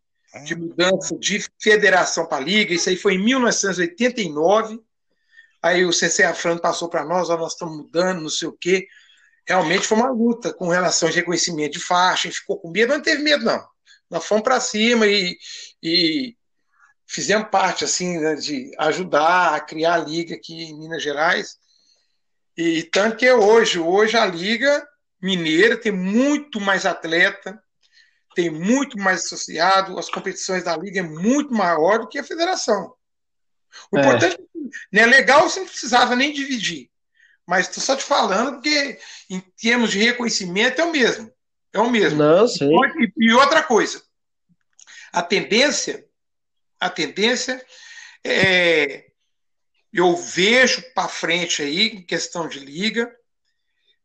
de 0.45 0.55
mudança 0.55 1.15
de 1.15 1.45
federação 1.61 2.25
para 2.25 2.37
a 2.37 2.45
liga, 2.45 2.73
isso 2.73 2.89
aí 2.89 2.97
foi 2.97 3.13
em 3.13 3.23
1989. 3.23 4.79
Aí 5.61 5.85
o 5.85 5.93
CC 5.93 6.23
Afrano 6.23 6.59
passou 6.59 6.89
para 6.89 7.05
nós, 7.05 7.29
ó, 7.29 7.37
nós 7.37 7.53
estamos 7.53 7.77
mudando, 7.77 8.21
não 8.21 8.29
sei 8.29 8.47
o 8.47 8.57
quê. 8.59 8.87
Realmente 9.47 9.85
foi 9.85 9.97
uma 9.97 10.09
luta 10.09 10.51
com 10.51 10.69
relação 10.69 11.07
ao 11.07 11.13
reconhecimento 11.13 11.73
de 11.73 11.79
faixa, 11.79 12.27
a 12.27 12.31
gente 12.31 12.39
ficou 12.39 12.59
com 12.59 12.71
medo, 12.71 12.89
mas 12.89 12.97
não 12.97 13.03
teve 13.03 13.21
medo, 13.21 13.45
não 13.45 13.72
nós 14.13 14.25
fomos 14.25 14.43
para 14.43 14.61
cima 14.61 15.07
e, 15.07 15.35
e 15.81 16.37
fizemos 17.07 17.49
parte 17.49 17.83
assim 17.83 18.19
né, 18.19 18.35
de 18.35 18.71
ajudar 18.77 19.55
a 19.55 19.59
criar 19.59 19.95
a 19.95 19.97
liga 19.97 20.35
aqui 20.35 20.65
em 20.65 20.77
Minas 20.77 21.01
Gerais. 21.01 21.57
E 22.55 22.83
tanto 22.83 23.17
que 23.17 23.31
hoje, 23.31 23.79
hoje 23.79 24.15
a 24.15 24.25
liga 24.27 24.87
mineira 25.19 25.75
tem 25.75 25.91
muito 25.91 26.61
mais 26.61 26.85
atleta, 26.85 27.59
tem 28.35 28.51
muito 28.51 28.99
mais 28.99 29.25
associado, 29.25 29.97
as 29.97 30.09
competições 30.09 30.63
da 30.63 30.77
liga 30.77 30.99
é 30.99 31.03
muito 31.03 31.51
maior 31.51 31.99
do 31.99 32.07
que 32.07 32.19
a 32.19 32.23
federação. 32.23 32.93
O 33.91 33.97
é. 33.97 34.01
importante 34.01 34.37
não 34.91 35.01
é 35.01 35.05
legal, 35.07 35.49
você 35.49 35.59
não 35.59 35.67
precisava 35.67 36.15
nem 36.15 36.31
dividir. 36.31 36.87
Mas 37.47 37.67
estou 37.67 37.83
só 37.83 37.95
te 37.95 38.03
falando 38.03 38.53
porque, 38.53 38.99
em 39.27 39.39
termos 39.57 39.89
de 39.89 39.97
reconhecimento, 39.97 40.79
é 40.79 40.85
o 40.85 40.91
mesmo. 40.91 41.32
É 41.73 41.79
o 41.79 41.89
mesmo. 41.89 42.19
Não, 42.19 42.47
sim. 42.47 42.69
E 43.17 43.33
outra 43.33 43.63
coisa, 43.63 44.01
a 45.11 45.21
tendência, 45.21 46.05
a 46.79 46.89
tendência 46.89 47.63
é, 48.23 49.05
eu 49.91 50.15
vejo 50.15 50.81
para 50.93 51.07
frente 51.07 51.61
aí, 51.61 51.87
em 51.87 52.01
questão 52.01 52.47
de 52.47 52.59
liga, 52.59 53.13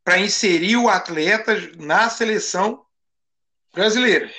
para 0.03 0.19
inserir 0.19 0.77
o 0.77 0.89
atleta 0.89 1.55
na 1.77 2.09
seleção 2.09 2.83
brasileira. 3.73 4.31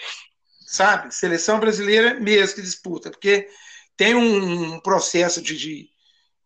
Sabe? 0.66 1.14
Seleção 1.14 1.58
brasileira 1.58 2.18
mesmo 2.20 2.56
que 2.56 2.62
disputa, 2.62 3.10
porque 3.10 3.48
tem 3.96 4.14
um 4.14 4.80
processo 4.80 5.42
de, 5.42 5.56
de, 5.56 5.90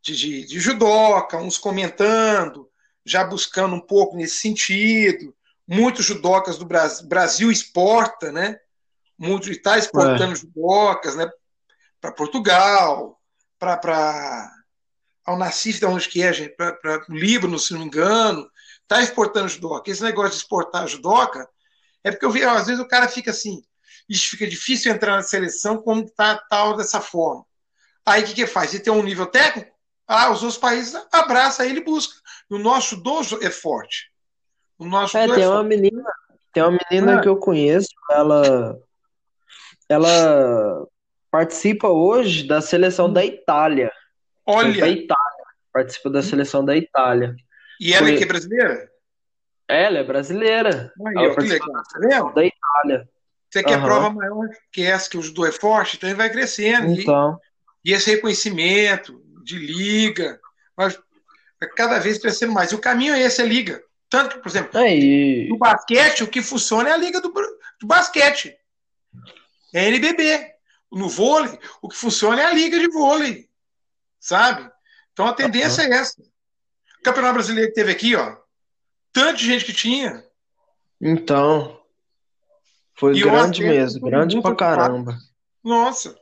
de, 0.03 0.47
de, 0.47 0.61
judoca, 0.61 1.37
uns 1.37 1.59
comentando, 1.59 2.69
já 3.05 3.23
buscando 3.23 3.75
um 3.77 3.81
pouco 3.81 4.17
nesse 4.17 4.39
sentido. 4.39 5.35
Muitos 5.67 6.05
judocas 6.05 6.59
do 6.59 6.65
Brasil, 6.65 7.09
Brasil 7.09 7.51
exporta, 7.51 8.31
né? 8.31 8.59
Muito 9.19 9.51
está 9.51 9.79
exportando 9.79 10.33
é. 10.33 10.37
judocas, 10.37 11.17
né? 11.17 11.31
Para 12.01 12.13
Portugal, 12.13 13.21
para 13.59 14.51
ao 15.25 15.39
Nassif, 15.39 15.79
de 15.79 15.87
onde 15.87 16.09
que 16.09 16.23
é, 16.23 16.33
gente? 16.33 16.55
Para 16.55 17.05
o 17.09 17.15
Líbano, 17.15 17.59
se 17.59 17.73
não 17.73 17.81
me 17.81 17.87
engano, 17.87 18.47
está 18.83 19.03
exportando 19.03 19.49
judoca. 19.49 19.91
Esse 19.91 20.03
negócio 20.03 20.33
de 20.33 20.37
exportar 20.37 20.87
judoca 20.87 21.49
é 22.03 22.11
porque 22.11 22.27
eu 22.27 22.31
vi, 22.31 22.45
às 22.45 22.67
vezes 22.67 22.81
o 22.81 22.87
cara 22.87 23.09
fica 23.09 23.31
assim, 23.31 23.63
isso 24.07 24.29
fica 24.29 24.47
difícil 24.47 24.93
entrar 24.93 25.17
na 25.17 25.23
seleção 25.23 25.79
como 25.81 26.03
está 26.03 26.37
tal 26.37 26.77
dessa 26.77 27.01
forma. 27.01 27.45
Aí 28.05 28.23
o 28.23 28.27
que, 28.27 28.35
que 28.35 28.47
faz? 28.47 28.71
Se 28.71 28.81
tem 28.81 28.93
um 28.93 29.03
nível 29.03 29.27
técnico, 29.27 29.73
ah, 30.07 30.31
os 30.31 30.43
outros 30.43 30.59
países 30.59 30.95
abraçam 31.11 31.65
ele 31.65 31.81
e 31.81 31.85
busca. 31.85 32.15
O 32.51 32.59
nosso 32.59 32.97
dojo 32.97 33.39
é 33.43 33.51
forte. 33.51 34.13
O 34.79 34.87
nosso 34.87 35.17
é, 35.17 35.25
é 35.25 35.35
tem 35.35 35.45
é 35.45 35.49
uma 35.49 35.63
menina, 35.63 36.03
tem 36.53 36.63
uma 36.63 36.79
menina 36.91 37.19
ah. 37.19 37.21
que 37.21 37.29
eu 37.29 37.37
conheço, 37.37 37.89
ela 38.11 38.79
ela 39.89 40.87
participa 41.31 41.89
hoje 41.89 42.47
da 42.47 42.61
seleção 42.61 43.13
da 43.13 43.25
Itália. 43.25 43.93
Olha, 44.47 44.81
da 44.81 44.89
Itália, 44.89 45.45
participa 45.73 46.11
da 46.11 46.23
seleção 46.23 46.65
da 46.65 46.77
Itália. 46.77 47.35
E 47.81 47.93
ela 47.93 48.07
Foi... 48.07 48.15
é 48.15 48.19
que 48.19 48.25
é 48.25 48.27
brasileira? 48.27 48.91
Ela 49.69 49.99
é 49.99 50.05
brasileira. 50.05 50.93
Aí, 51.07 51.25
ela 51.25 51.35
legal. 51.41 52.29
Tá 52.29 52.33
Da 52.35 52.45
Itália. 52.45 53.09
Você 53.51 53.63
quer 53.63 53.79
uhum. 53.79 53.85
prova 53.85 54.11
maior 54.11 54.49
que 54.73 54.83
essa, 54.83 55.09
que 55.09 55.17
o 55.17 55.23
judô 55.23 55.47
é 55.47 55.53
forte, 55.53 55.97
então 55.97 56.09
ele 56.09 56.17
vai 56.17 56.31
crescendo. 56.31 56.93
Então. 56.93 57.39
E, 57.85 57.91
e 57.91 57.95
esse 57.95 58.11
reconhecimento 58.11 59.23
de 59.45 59.59
liga, 59.59 60.41
mas 60.77 60.99
cada 61.77 61.99
vez 61.99 62.19
crescendo 62.19 62.53
mais. 62.53 62.73
E 62.73 62.75
o 62.75 62.81
caminho 62.81 63.15
é 63.15 63.21
esse, 63.23 63.41
a 63.41 63.45
liga. 63.45 63.83
Tanto 64.15 64.37
que, 64.37 64.43
por 64.43 64.49
exemplo, 64.49 64.79
Aí. 64.79 65.49
no 65.49 65.59
basquete, 65.59 66.23
o 66.23 66.29
que 66.29 66.41
funciona 66.41 66.89
é 66.89 66.93
a 66.93 66.97
liga 66.97 67.21
do, 67.21 67.33
do 67.33 67.85
basquete. 67.85 68.57
É 69.75 69.89
NBB. 69.89 70.55
No 70.93 71.09
vôlei, 71.09 71.59
o 71.83 71.89
que 71.89 71.97
funciona 71.97 72.41
é 72.41 72.45
a 72.45 72.55
liga 72.55 72.79
de 72.79 72.89
vôlei. 72.93 73.49
Sabe? 74.21 74.71
Então 75.13 75.27
a 75.27 75.33
tendência 75.33 75.83
uhum. 75.83 75.93
é 75.93 75.97
essa. 75.97 76.23
O 76.23 77.03
Campeonato 77.03 77.35
Brasileiro 77.35 77.71
que 77.71 77.75
teve 77.75 77.91
aqui, 77.91 78.15
ó. 78.15 78.37
Tanta 79.13 79.37
gente 79.37 79.65
que 79.65 79.73
tinha. 79.73 80.23
Então. 81.01 81.81
Foi 82.95 83.17
e 83.17 83.21
grande 83.21 83.65
mesmo, 83.65 84.09
grande 84.09 84.41
pra 84.41 84.55
caramba. 84.55 85.19
Nossa. 85.65 86.17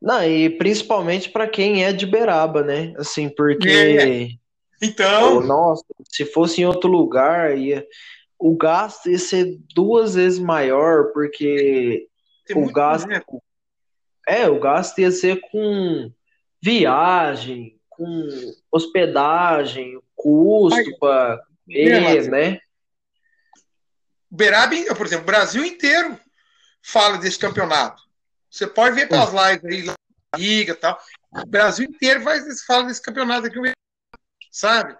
Não, 0.00 0.24
e 0.24 0.48
principalmente 0.56 1.28
para 1.28 1.46
quem 1.46 1.84
é 1.84 1.92
de 1.92 2.06
Beraba, 2.06 2.62
né? 2.62 2.94
Assim, 2.96 3.28
porque. 3.28 3.68
É. 3.68 4.43
Então. 4.84 5.40
Nossa, 5.40 5.84
se 6.08 6.24
fosse 6.24 6.60
em 6.60 6.66
outro 6.66 6.90
lugar, 6.90 7.56
ia... 7.56 7.86
o 8.38 8.56
gasto 8.56 9.10
ia 9.10 9.18
ser 9.18 9.58
duas 9.74 10.14
vezes 10.14 10.38
maior, 10.38 11.12
porque 11.12 12.08
o 12.54 12.70
gasto. 12.72 13.08
É, 14.26 14.48
o 14.48 14.58
gasto 14.58 14.98
ia 14.98 15.10
ser 15.10 15.40
com 15.50 16.10
viagem, 16.62 17.78
com 17.90 18.28
hospedagem, 18.72 20.00
custo 20.14 20.98
para 20.98 21.42
comer, 21.66 22.30
né? 22.30 22.60
Beraba, 24.30 24.74
por 24.96 25.06
exemplo, 25.06 25.24
o 25.24 25.26
Brasil 25.26 25.64
inteiro 25.64 26.18
fala 26.82 27.18
desse 27.18 27.38
campeonato. 27.38 28.02
Você 28.50 28.66
pode 28.66 28.96
ver 28.96 29.08
pelas 29.08 29.30
lives 29.32 29.88
aí, 29.88 29.94
liga 30.36 30.72
e 30.72 30.76
tal. 30.76 30.98
O 31.30 31.46
Brasil 31.46 31.86
inteiro 31.86 32.22
vai, 32.22 32.40
fala 32.66 32.84
desse 32.84 33.02
campeonato 33.02 33.46
aqui, 33.46 33.58
sabe? 34.54 34.96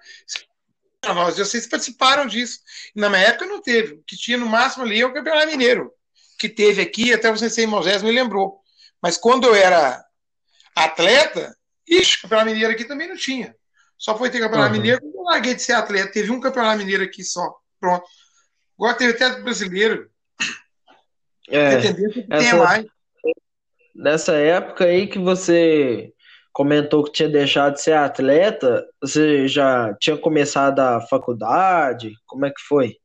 Nós, 1.06 1.38
vocês 1.38 1.66
participaram 1.66 2.26
disso. 2.26 2.60
Na 2.94 3.08
minha 3.08 3.22
época 3.22 3.46
não 3.46 3.62
teve. 3.62 3.94
O 3.94 4.02
que 4.04 4.16
tinha 4.16 4.36
no 4.36 4.46
máximo 4.46 4.84
ali 4.84 5.00
é 5.00 5.06
o 5.06 5.12
Campeonato 5.12 5.46
Mineiro, 5.46 5.92
que 6.38 6.48
teve 6.48 6.82
aqui, 6.82 7.12
até 7.12 7.30
o 7.30 7.36
Sensei 7.36 7.66
Moisés 7.66 8.02
me 8.02 8.10
lembrou. 8.10 8.60
Mas 9.00 9.16
quando 9.16 9.46
eu 9.46 9.54
era 9.54 10.04
atleta, 10.74 11.56
ixi, 11.86 12.22
Campeonato 12.22 12.50
Mineiro 12.50 12.72
aqui 12.72 12.84
também 12.84 13.08
não 13.08 13.16
tinha. 13.16 13.54
Só 13.96 14.18
foi 14.18 14.28
ter 14.28 14.40
Campeonato 14.40 14.72
uhum. 14.72 14.80
Mineiro 14.80 15.00
quando 15.00 15.14
eu 15.14 15.22
larguei 15.22 15.54
de 15.54 15.62
ser 15.62 15.74
atleta. 15.74 16.12
Teve 16.12 16.32
um 16.32 16.40
Campeonato 16.40 16.78
Mineiro 16.78 17.04
aqui 17.04 17.22
só. 17.22 17.54
Pronto. 17.78 18.04
Agora 18.76 18.94
teve 18.94 19.12
até 19.12 19.40
brasileiro. 19.40 20.10
É, 21.48 21.74
essa, 22.30 22.56
mais. 22.56 22.86
Nessa 23.94 24.32
época 24.36 24.86
aí 24.86 25.06
que 25.06 25.18
você 25.18 26.13
comentou 26.54 27.02
que 27.02 27.10
tinha 27.10 27.28
deixado 27.28 27.74
de 27.74 27.82
ser 27.82 27.94
atleta, 27.94 28.86
você 29.00 29.48
já 29.48 29.92
tinha 30.00 30.16
começado 30.16 30.78
a 30.78 31.00
faculdade? 31.00 32.14
Como 32.24 32.46
é 32.46 32.50
que 32.50 32.60
foi? 32.60 32.96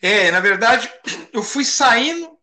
É, 0.00 0.30
na 0.30 0.38
verdade, 0.38 0.88
eu 1.32 1.42
fui 1.42 1.64
saindo 1.64 2.38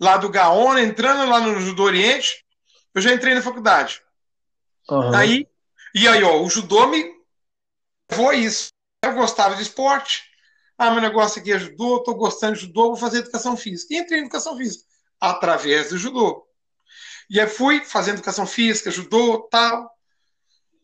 lá 0.00 0.16
do 0.16 0.30
Gaona, 0.30 0.80
entrando 0.80 1.28
lá 1.28 1.40
no 1.40 1.60
Judô 1.60 1.82
Oriente, 1.82 2.46
eu 2.94 3.02
já 3.02 3.12
entrei 3.12 3.34
na 3.34 3.42
faculdade. 3.42 4.00
Uhum. 4.88 5.14
Aí, 5.16 5.48
e 5.92 6.06
aí, 6.06 6.22
ó, 6.22 6.40
o 6.40 6.48
judô 6.48 6.86
me 6.86 7.12
levou 8.08 8.30
a 8.30 8.34
isso. 8.34 8.68
Eu 9.04 9.14
gostava 9.14 9.56
de 9.56 9.62
esporte, 9.62 10.22
ah, 10.78 10.92
meu 10.92 11.00
negócio 11.00 11.40
aqui 11.40 11.52
é 11.52 11.58
judô, 11.58 11.98
estou 11.98 12.14
gostando 12.14 12.54
de 12.54 12.60
judô, 12.60 12.88
vou 12.88 12.96
fazer 12.96 13.18
educação 13.18 13.56
física. 13.56 13.92
E 13.92 13.98
entrei 13.98 14.20
em 14.20 14.22
educação 14.22 14.56
física, 14.56 14.84
através 15.20 15.90
do 15.90 15.98
judô. 15.98 16.46
E 17.30 17.38
aí 17.40 17.46
fui 17.46 17.80
fazendo 17.84 18.16
educação 18.16 18.44
física, 18.44 18.90
judô, 18.90 19.48
tal. 19.50 19.88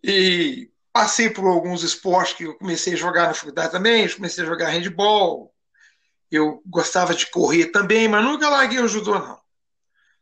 E 0.03 0.71
passei 0.93 1.29
por 1.29 1.45
alguns 1.45 1.83
esportes 1.83 2.35
que 2.35 2.45
eu 2.45 2.57
comecei 2.57 2.95
a 2.95 2.97
jogar 2.97 3.27
na 3.27 3.35
faculdade 3.35 3.73
também, 3.73 4.09
comecei 4.09 4.45
a 4.45 4.47
jogar 4.47 4.69
handball. 4.69 5.53
Eu 6.31 6.63
gostava 6.65 7.15
de 7.15 7.29
correr 7.31 7.67
também, 7.67 8.07
mas 8.07 8.25
nunca 8.25 8.49
larguei 8.49 8.79
o 8.79 8.87
judô, 8.87 9.19
não. 9.19 9.41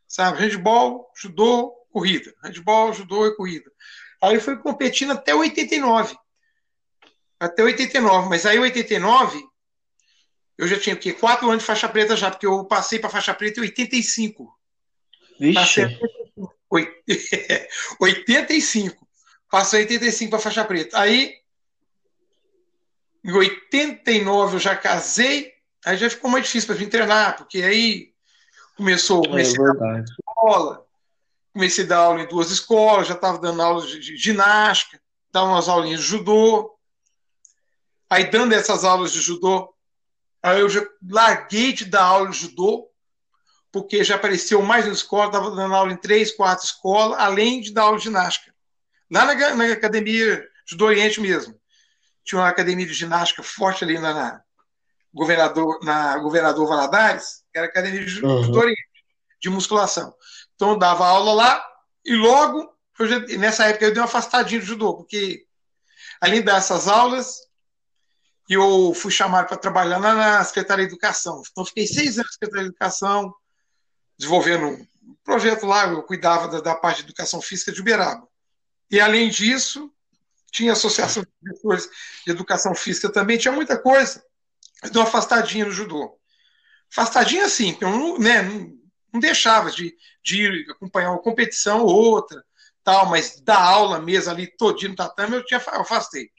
Sabe, 0.07 0.39
handball, 0.39 1.11
judô, 1.15 1.71
corrida. 1.91 2.33
Handball, 2.43 2.91
judô 2.91 3.27
e 3.27 3.35
corrida. 3.35 3.71
Aí 4.19 4.33
eu 4.33 4.41
fui 4.41 4.57
competindo 4.57 5.11
até 5.11 5.35
89. 5.35 6.17
Até 7.39 7.63
89, 7.63 8.29
mas 8.29 8.47
aí 8.47 8.57
89 8.57 9.43
eu 10.57 10.67
já 10.67 10.79
tinha 10.79 10.95
o 10.95 10.99
quê? 10.99 11.13
Quatro 11.13 11.47
anos 11.49 11.63
de 11.63 11.67
faixa 11.67 11.87
preta 11.87 12.15
já, 12.15 12.31
porque 12.31 12.47
eu 12.47 12.65
passei 12.65 12.97
para 12.97 13.09
faixa 13.09 13.33
preta 13.33 13.59
em 13.59 13.63
85. 13.63 14.51
Vixe. 15.39 15.99
Passei 16.69 17.67
85. 17.99 19.07
Passei 19.49 19.81
85 19.81 20.29
para 20.29 20.39
faixa 20.39 20.65
preta. 20.65 20.99
Aí, 20.99 21.35
em 23.23 23.31
89 23.31 24.55
eu 24.55 24.59
já 24.59 24.75
casei, 24.75 25.53
aí 25.85 25.97
já 25.97 26.09
ficou 26.09 26.29
mais 26.29 26.45
difícil 26.45 26.67
para 26.67 26.75
vir 26.75 26.89
treinar, 26.89 27.37
porque 27.37 27.61
aí 27.61 28.11
começou, 28.75 29.23
é 29.23 29.29
comecei 29.29 29.63
é 29.63 29.69
a 29.69 29.73
dar 29.73 30.03
escola, 30.03 30.85
comecei 31.53 31.83
a 31.85 31.87
dar 31.87 31.97
aula 31.97 32.21
em 32.21 32.27
duas 32.27 32.51
escolas, 32.51 33.07
já 33.07 33.13
estava 33.13 33.37
dando 33.37 33.61
aula 33.61 33.85
de 33.85 34.17
ginástica, 34.17 34.99
dava 35.31 35.47
umas 35.47 35.69
aulinhas 35.69 36.01
de 36.01 36.07
judô. 36.07 36.71
Aí, 38.09 38.29
dando 38.29 38.53
essas 38.53 38.83
aulas 38.83 39.11
de 39.11 39.21
judô, 39.21 39.75
Aí 40.45 40.59
eu 40.59 40.69
já 40.69 40.87
larguei 41.09 41.73
de 41.73 41.85
dar 41.85 42.03
aula 42.03 42.29
de 42.29 42.37
judô, 42.37 42.87
porque 43.75 44.05
já 44.05 44.15
apareceu 44.15 44.61
mais 44.61 44.85
uma 44.85 44.93
escola, 44.93 45.25
estava 45.25 45.51
dando 45.51 45.75
aula 45.75 45.91
em 45.91 45.97
três, 45.97 46.31
quatro 46.31 46.63
escolas, 46.63 47.19
além 47.19 47.59
de 47.59 47.73
dar 47.73 47.81
aula 47.81 47.97
de 47.97 48.05
ginástica. 48.05 48.55
Lá 49.11 49.25
na, 49.25 49.53
na 49.53 49.65
academia 49.65 50.47
Judô 50.65 50.85
Oriente 50.85 51.19
mesmo. 51.19 51.59
Tinha 52.23 52.39
uma 52.39 52.47
academia 52.47 52.85
de 52.85 52.93
ginástica 52.93 53.43
forte 53.43 53.83
ali 53.83 53.99
na, 53.99 54.13
na 54.13 54.41
governador, 55.13 55.83
na 55.83 56.17
governador 56.19 56.65
Valadares, 56.69 57.43
que 57.51 57.57
era 57.57 57.67
a 57.67 57.69
academia 57.69 58.05
de 58.05 58.23
uhum. 58.23 58.43
Judô 58.43 58.59
Oriente, 58.59 58.87
de 59.41 59.49
musculação. 59.49 60.15
Então 60.55 60.69
eu 60.69 60.77
dava 60.77 61.05
aula 61.05 61.33
lá 61.33 61.65
e 62.05 62.15
logo, 62.15 62.73
já, 63.01 63.19
nessa 63.37 63.65
época 63.65 63.87
eu 63.87 63.91
dei 63.91 63.99
uma 63.99 64.05
afastadinha 64.05 64.61
do 64.61 64.65
judô, 64.65 64.95
porque 64.95 65.45
além 66.21 66.41
dessas 66.41 66.87
aulas, 66.87 67.41
eu 68.49 68.93
fui 68.93 69.11
chamado 69.11 69.49
para 69.49 69.57
trabalhar 69.57 69.99
na, 69.99 70.41
Secretaria 70.45 70.85
de 70.85 70.93
Educação. 70.93 71.41
Então, 71.51 71.65
fiquei 71.65 71.85
seis 71.85 72.17
anos 72.17 72.29
na 72.29 72.31
Secretaria 72.31 72.63
de 72.63 72.69
Educação, 72.69 73.35
desenvolvendo 74.17 74.67
um 74.67 75.15
projeto 75.23 75.65
lá, 75.65 75.87
eu 75.87 76.03
cuidava 76.03 76.47
da, 76.47 76.61
da 76.61 76.75
parte 76.75 76.97
de 76.97 77.03
educação 77.03 77.41
física 77.41 77.71
de 77.71 77.81
Uberaba. 77.81 78.27
E, 78.89 78.99
além 78.99 79.29
disso, 79.29 79.91
tinha 80.51 80.73
associação 80.73 81.23
de 81.23 81.29
professores 81.41 81.89
de 82.25 82.31
educação 82.31 82.73
física 82.73 83.11
também, 83.11 83.37
tinha 83.37 83.51
muita 83.51 83.77
coisa. 83.77 84.23
Eu 84.83 84.89
dei 84.89 85.01
uma 85.01 85.07
afastadinha 85.07 85.65
no 85.65 85.71
judô. 85.71 86.17
Afastadinha, 86.91 87.45
assim, 87.45 87.77
eu 87.81 87.89
não, 87.89 88.17
né, 88.17 88.41
não, 88.41 88.73
não 89.11 89.19
deixava 89.19 89.71
de, 89.71 89.95
de 90.23 90.43
ir 90.43 90.71
acompanhar 90.71 91.11
uma 91.11 91.21
competição 91.21 91.81
ou 91.81 91.93
outra, 91.93 92.43
tal, 92.83 93.07
mas 93.09 93.41
da 93.41 93.59
aula 93.59 93.99
mesmo 93.99 94.31
ali, 94.31 94.47
todinho 94.47 94.91
no 94.91 94.95
tatame, 94.95 95.35
eu 95.35 95.45
tinha 95.45 95.59
eu 95.59 95.81
afastei. 95.81 96.29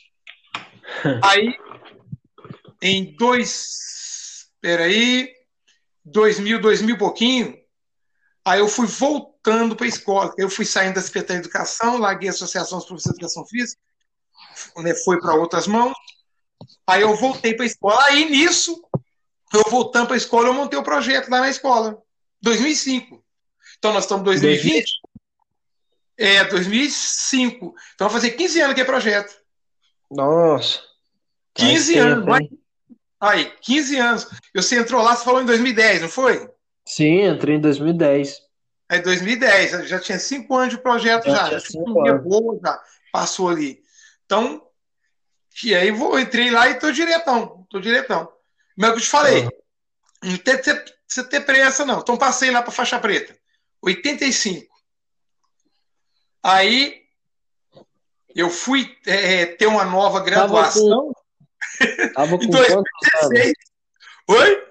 Aí 1.23 1.55
em 2.81 3.17
dois, 3.17 4.49
peraí, 4.61 5.35
2000, 6.05 6.61
2000 6.61 6.99
pouquinho, 6.99 7.59
Aí 8.47 8.61
eu 8.61 8.69
fui 8.69 8.87
voltando 8.87 9.75
para 9.75 9.87
a 9.87 9.89
escola. 9.89 10.33
Eu 10.39 10.49
fui 10.49 10.65
saindo 10.65 10.95
da 10.95 11.03
Secretaria 11.03 11.43
de 11.43 11.49
Educação, 11.49 11.99
larguei 11.99 12.29
a 12.29 12.33
Associação 12.33 12.79
dos 12.79 12.87
Professores 12.87 13.19
de 13.19 13.25
Educação 13.25 13.45
Física, 13.45 13.83
né, 14.77 14.95
foi 14.95 15.21
para 15.21 15.35
outras 15.35 15.67
mãos. 15.67 15.93
Aí 16.87 17.03
eu 17.03 17.17
voltei 17.17 17.55
para 17.55 17.65
a 17.65 17.67
escola. 17.67 18.05
Aí 18.05 18.31
nisso, 18.31 18.81
eu 19.53 19.65
voltando 19.69 20.07
para 20.07 20.15
a 20.15 20.17
escola, 20.17 20.47
eu 20.47 20.55
montei 20.55 20.79
o 20.79 20.85
projeto 20.85 21.29
lá 21.29 21.41
na 21.41 21.51
escola. 21.51 22.01
2005. 22.41 23.21
Então 23.79 23.93
nós 23.93 24.05
estamos 24.05 24.23
em 24.23 24.27
2020. 24.27 24.93
É, 26.17 26.45
2005. 26.45 27.75
Então 27.97 28.09
vai 28.09 28.21
fazer 28.21 28.31
15 28.31 28.61
anos 28.61 28.75
que 28.77 28.81
é 28.81 28.85
projeto. 28.85 29.37
Nossa. 30.09 30.81
15 31.53 31.99
anos. 31.99 32.25
Tempo, 32.25 32.63
Aí, 33.21 33.51
15 33.61 33.97
anos. 33.97 34.29
Você 34.55 34.79
entrou 34.79 35.03
lá, 35.03 35.17
você 35.17 35.25
falou 35.25 35.43
em 35.43 35.47
2010, 35.47 36.03
não 36.03 36.09
foi? 36.09 36.49
Sim, 36.87 37.27
entrei 37.27 37.57
em 37.57 37.61
2010. 37.61 38.47
É 38.89 39.01
2010, 39.01 39.89
já 39.89 39.99
tinha 39.99 40.19
cinco 40.19 40.55
anos 40.55 40.75
de 40.75 40.81
projeto 40.81 41.27
já. 41.27 41.51
Já, 41.51 41.59
já 41.59 42.15
boa, 42.15 42.59
já 42.63 42.81
passou 43.13 43.49
ali. 43.49 43.81
Então, 44.25 44.63
e 45.65 45.75
aí 45.75 45.91
vou, 45.91 46.19
entrei 46.19 46.51
lá 46.51 46.69
e 46.69 46.79
tô 46.79 46.93
diretão, 46.93 47.67
tô 47.69 47.81
diretão. 47.81 48.33
Mas 48.77 48.91
é 48.91 48.93
eu 48.95 49.01
te 49.01 49.09
falei, 49.09 49.43
uhum. 49.43 49.51
não 50.23 50.37
tem 50.39 50.57
você 51.09 51.25
ter 51.25 51.41
pressa, 51.41 51.85
não. 51.85 51.99
Então 51.99 52.17
passei 52.17 52.51
lá 52.51 52.63
para 52.63 52.71
faixa 52.71 52.99
preta. 53.01 53.37
85. 53.83 54.73
Aí 56.43 57.03
eu 58.35 58.49
fui 58.51 58.97
é, 59.07 59.47
ter 59.47 59.67
uma 59.67 59.85
nova 59.85 60.21
graduação. 60.21 61.13
Tava 61.81 61.99
com, 62.07 62.13
tava 62.15 62.39
com 62.39 62.49
quantos 62.49 62.75
anos? 63.23 63.53
Oi? 64.29 64.66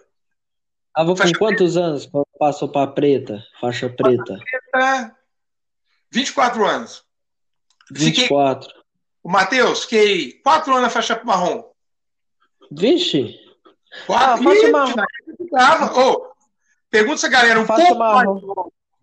Tava 0.96 1.12
com 1.12 1.18
faixa 1.18 1.38
quantos 1.38 1.74
preta. 1.74 1.88
anos 1.88 2.06
quando 2.06 2.26
passou 2.40 2.70
para 2.70 2.90
preta, 2.90 3.44
faixa 3.60 3.90
preta? 3.90 4.38
Faixa 4.38 4.60
preta, 4.72 5.16
24 6.10 6.66
anos. 6.66 7.04
24. 7.92 8.70
Fiquei, 8.70 8.84
o 9.22 9.30
Matheus, 9.30 9.84
fiquei 9.84 10.32
4 10.42 10.72
anos 10.72 10.84
na 10.84 10.90
faixa 10.90 11.22
marrom. 11.26 11.64
Vixe. 12.72 13.38
Quatro, 14.08 14.50
ah, 14.50 14.54
faixa 14.54 14.72
marrom. 14.72 14.96
Oh, 15.98 16.32
pergunta 16.90 17.16
essa 17.16 17.30
galera 17.30 17.60
um 17.60 17.66
pouco 17.66 17.96
marrom. 17.96 18.42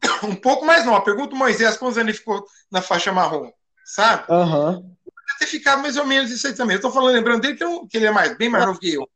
mais 0.01 0.23
um 0.25 0.35
pouco 0.35 0.65
mais 0.65 0.87
não. 0.87 0.99
Pergunta 1.03 1.35
o 1.35 1.39
Moisés 1.39 1.77
quantos 1.77 1.99
anos 1.99 2.09
ele 2.09 2.19
ficou 2.19 2.43
na 2.71 2.81
faixa 2.81 3.13
marrom, 3.13 3.53
sabe? 3.85 4.25
Aham. 4.31 4.77
Uhum. 4.77 4.97
ter 5.39 5.47
ficado 5.47 5.83
mais 5.83 5.97
ou 5.97 6.07
menos 6.07 6.31
isso 6.31 6.47
aí 6.47 6.55
também. 6.55 6.77
Eu 6.77 6.81
tô 6.81 6.91
falando, 6.91 7.15
lembrando 7.15 7.43
dele 7.43 7.57
que, 7.57 7.65
eu, 7.65 7.87
que 7.87 7.99
ele 7.99 8.07
é 8.07 8.11
mais, 8.11 8.37
bem 8.37 8.49
mais 8.49 8.65
novo 8.65 8.79
que 8.79 8.95
eu. 8.95 9.09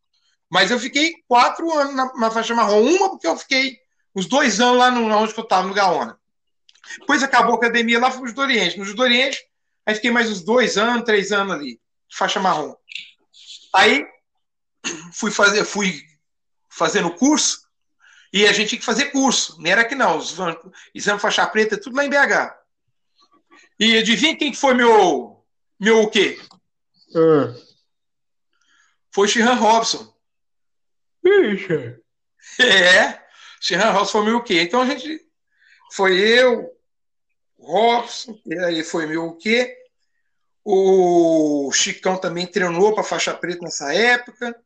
Mas 0.51 0.71
eu 0.71 0.79
fiquei 0.79 1.15
quatro 1.27 1.73
anos 1.73 1.95
na, 1.95 2.13
na, 2.15 2.31
faixa 2.31 2.55
marrom. 2.55 2.83
Uma 2.83 3.11
porque 3.11 3.27
eu 3.27 3.37
fiquei 3.37 3.79
os 4.15 4.27
dois 4.27 4.61
anos 4.61 4.79
lá 4.79 4.91
no, 4.91 5.05
onde 5.15 5.35
eu 5.37 5.43
estava, 5.43 5.67
no 5.67 5.75
Gaona. 5.75 6.19
Depois 7.01 7.23
acabou 7.23 7.55
a 7.55 7.57
academia 7.57 7.99
lá, 7.99 8.11
fui 8.11 8.23
no 8.23 8.29
Judo 8.29 8.43
Oriente. 8.43 8.79
No 8.79 8.85
Judo 8.85 9.03
Oriente, 9.03 9.39
aí 9.85 9.95
fiquei 9.95 10.11
mais 10.11 10.31
uns 10.31 10.43
dois 10.43 10.77
anos, 10.77 11.05
três 11.05 11.33
anos 11.33 11.55
ali, 11.55 11.81
faixa 12.13 12.41
marrom. 12.41 12.75
Aí 13.75 14.07
fui 15.13 15.31
fazer, 15.31 15.65
fui 15.65 16.01
fazendo 16.69 17.15
curso 17.15 17.67
e 18.33 18.47
a 18.47 18.53
gente 18.53 18.69
tinha 18.71 18.79
que 18.79 18.85
fazer 18.85 19.07
curso. 19.07 19.61
Não 19.61 19.71
era 19.71 19.85
que 19.85 19.95
não, 19.95 20.19
os 20.19 20.37
exame 20.95 21.21
faixa 21.21 21.47
preta, 21.47 21.81
tudo 21.81 21.97
lá 21.97 22.05
em 22.05 22.11
BH. 22.11 22.55
E 23.79 23.99
adivinha 23.99 24.37
quem 24.37 24.55
foi 24.55 24.75
meu, 24.75 25.45
meu 25.79 26.03
o 26.03 26.11
quê? 26.11 26.41
Uh. 27.15 27.55
Foi 29.11 29.29
Shihan 29.29 29.55
Robson. 29.55 30.16
Ixi. 31.27 31.97
É, 32.61 33.21
Sheehan 33.61 33.91
Robson 33.91 34.23
foi 34.23 34.33
o 34.33 34.43
quê? 34.43 34.63
Então 34.63 34.83
a 34.83 34.87
gente. 34.87 35.21
Foi 35.93 36.19
eu, 36.19 36.71
Robson, 37.59 38.39
e 38.47 38.59
aí 38.59 38.85
foi 38.85 39.07
meu 39.07 39.27
o 39.27 39.37
quê? 39.37 39.77
O 40.65 41.71
Chicão 41.73 42.17
também 42.17 42.47
treinou 42.47 42.95
para 42.95 43.05
faixa 43.05 43.35
preta 43.35 43.63
nessa 43.63 43.93
época. 43.95 44.57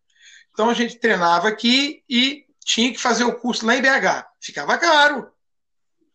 Então 0.52 0.68
a 0.68 0.74
gente 0.74 0.98
treinava 0.98 1.48
aqui 1.48 2.02
e 2.08 2.46
tinha 2.64 2.90
que 2.92 2.98
fazer 2.98 3.24
o 3.24 3.38
curso 3.38 3.66
lá 3.66 3.76
em 3.76 3.82
BH. 3.82 4.26
Ficava 4.40 4.78
caro. 4.78 5.30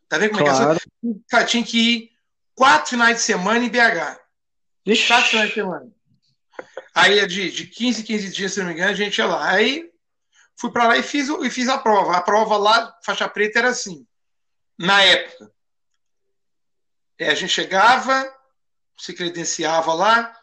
Tá 0.08 0.18
vendo 0.18 0.32
como 0.32 0.46
claro. 0.46 0.78
é 0.78 0.80
que 0.80 1.36
é? 1.36 1.44
Tinha 1.44 1.64
que 1.64 1.78
ir 1.78 2.12
quatro 2.56 2.92
finais 2.92 3.18
de 3.18 3.24
semana 3.24 3.64
em 3.64 3.70
BH. 3.70 4.20
Ixi. 4.86 5.08
Quatro 5.08 5.30
finais 5.30 5.50
de 5.50 5.56
semana. 5.56 5.92
Aí 6.94 7.20
é 7.20 7.26
de, 7.26 7.52
de 7.52 7.68
15 7.68 8.04
15 8.04 8.30
dias, 8.32 8.54
se 8.54 8.60
não 8.60 8.68
me 8.68 8.74
engano, 8.74 8.92
a 8.92 8.96
gente 8.96 9.18
ia 9.18 9.26
lá. 9.26 9.50
Aí 9.50 9.92
fui 10.58 10.72
para 10.72 10.88
lá 10.88 10.98
e 10.98 11.04
fiz, 11.04 11.30
e 11.30 11.50
fiz 11.50 11.68
a 11.68 11.78
prova. 11.78 12.16
A 12.16 12.22
prova 12.22 12.58
lá, 12.58 12.98
faixa 13.04 13.28
preta, 13.28 13.60
era 13.60 13.70
assim. 13.70 14.08
Na 14.78 15.02
época, 15.04 15.52
é, 17.18 17.30
a 17.30 17.36
gente 17.36 17.52
chegava, 17.52 18.34
se 18.98 19.14
credenciava 19.14 19.94
lá, 19.94 20.36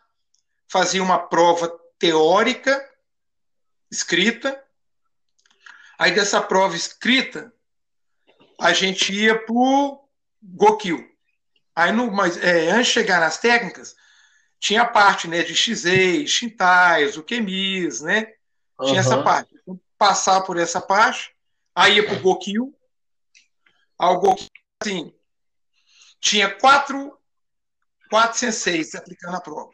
fazia 0.69 1.03
uma 1.03 1.19
prova 1.19 1.69
teórica, 1.99 2.89
escrita. 3.91 4.63
Aí 5.99 6.13
dessa 6.13 6.41
prova 6.41 6.75
escrita, 6.77 7.53
a 8.61 8.73
gente 8.73 9.13
ia 9.13 9.39
para 9.39 9.55
o 9.55 10.09
Gokil. 10.43 11.09
Aí, 11.75 11.93
no, 11.93 12.11
mas, 12.11 12.37
é, 12.37 12.71
antes 12.71 12.89
de 12.89 12.93
chegar 12.93 13.21
nas 13.21 13.39
técnicas, 13.39 13.95
tinha 14.59 14.83
a 14.83 14.89
parte 14.89 15.27
né, 15.27 15.43
de 15.43 15.55
XEI, 15.55 16.27
Shintais, 16.27 17.17
o 17.17 17.23
Kemis, 17.23 18.01
né? 18.01 18.27
Tinha 18.81 18.95
uhum. 18.95 18.99
essa 18.99 19.23
parte 19.23 19.53
passar 20.03 20.41
por 20.41 20.59
essa 20.59 20.81
parte, 20.81 21.33
aí 21.73 21.95
ia 21.95 22.05
para 22.05 22.17
o 22.17 22.21
Gokil. 22.21 22.77
Ao 23.97 24.19
Gokil, 24.19 24.49
assim, 24.83 25.15
tinha 26.21 26.53
quatro, 26.53 27.17
quatro 28.11 28.37
senseis 28.37 28.97
aplicando 28.97 29.37
a 29.37 29.41
prova. 29.41 29.71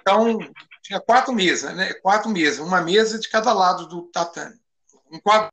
Então, 0.00 0.38
tinha 0.80 1.00
quatro 1.00 1.32
mesas, 1.32 1.74
né? 1.74 1.92
Quatro 1.94 2.30
mesas, 2.30 2.64
uma 2.64 2.80
mesa 2.80 3.18
de 3.18 3.28
cada 3.28 3.52
lado 3.52 3.88
do 3.88 4.02
tatame. 4.12 4.60
Um 5.10 5.18
quadro. 5.18 5.50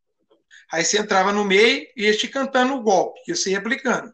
Aí 0.72 0.86
você 0.86 1.00
entrava 1.00 1.34
no 1.34 1.44
meio 1.44 1.88
e 1.98 2.04
ia 2.04 2.16
te 2.16 2.28
cantando 2.28 2.76
o 2.76 2.84
golpe, 2.84 3.24
que 3.24 3.34
você 3.34 3.54
ia 3.54 3.58
aplicando. 3.58 4.14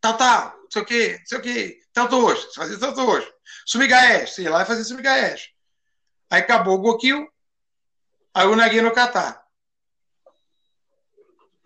Tá, 0.00 0.14
tá, 0.14 0.56
não 0.56 0.70
sei 0.70 0.80
o 0.80 0.86
quê, 0.86 1.16
não 1.18 1.26
sei 1.26 1.38
o 1.38 1.42
quê. 1.42 1.80
Tanto 1.92 2.16
hoje, 2.16 2.40
você 2.46 2.54
fazia 2.54 2.78
tanto 2.78 3.02
hoje. 3.02 3.30
Sumigaesh, 3.66 4.30
você 4.30 4.42
ia 4.44 4.50
lá 4.50 4.62
e 4.62 4.66
fazia 4.66 4.84
sumigaesh. 4.84 5.50
Aí 6.30 6.40
acabou 6.40 6.76
o 6.76 6.80
Gokil, 6.80 7.30
Aí 8.36 8.46
o 8.46 8.54
Nagui 8.54 8.82
no 8.82 8.92
Catar. 8.92 9.46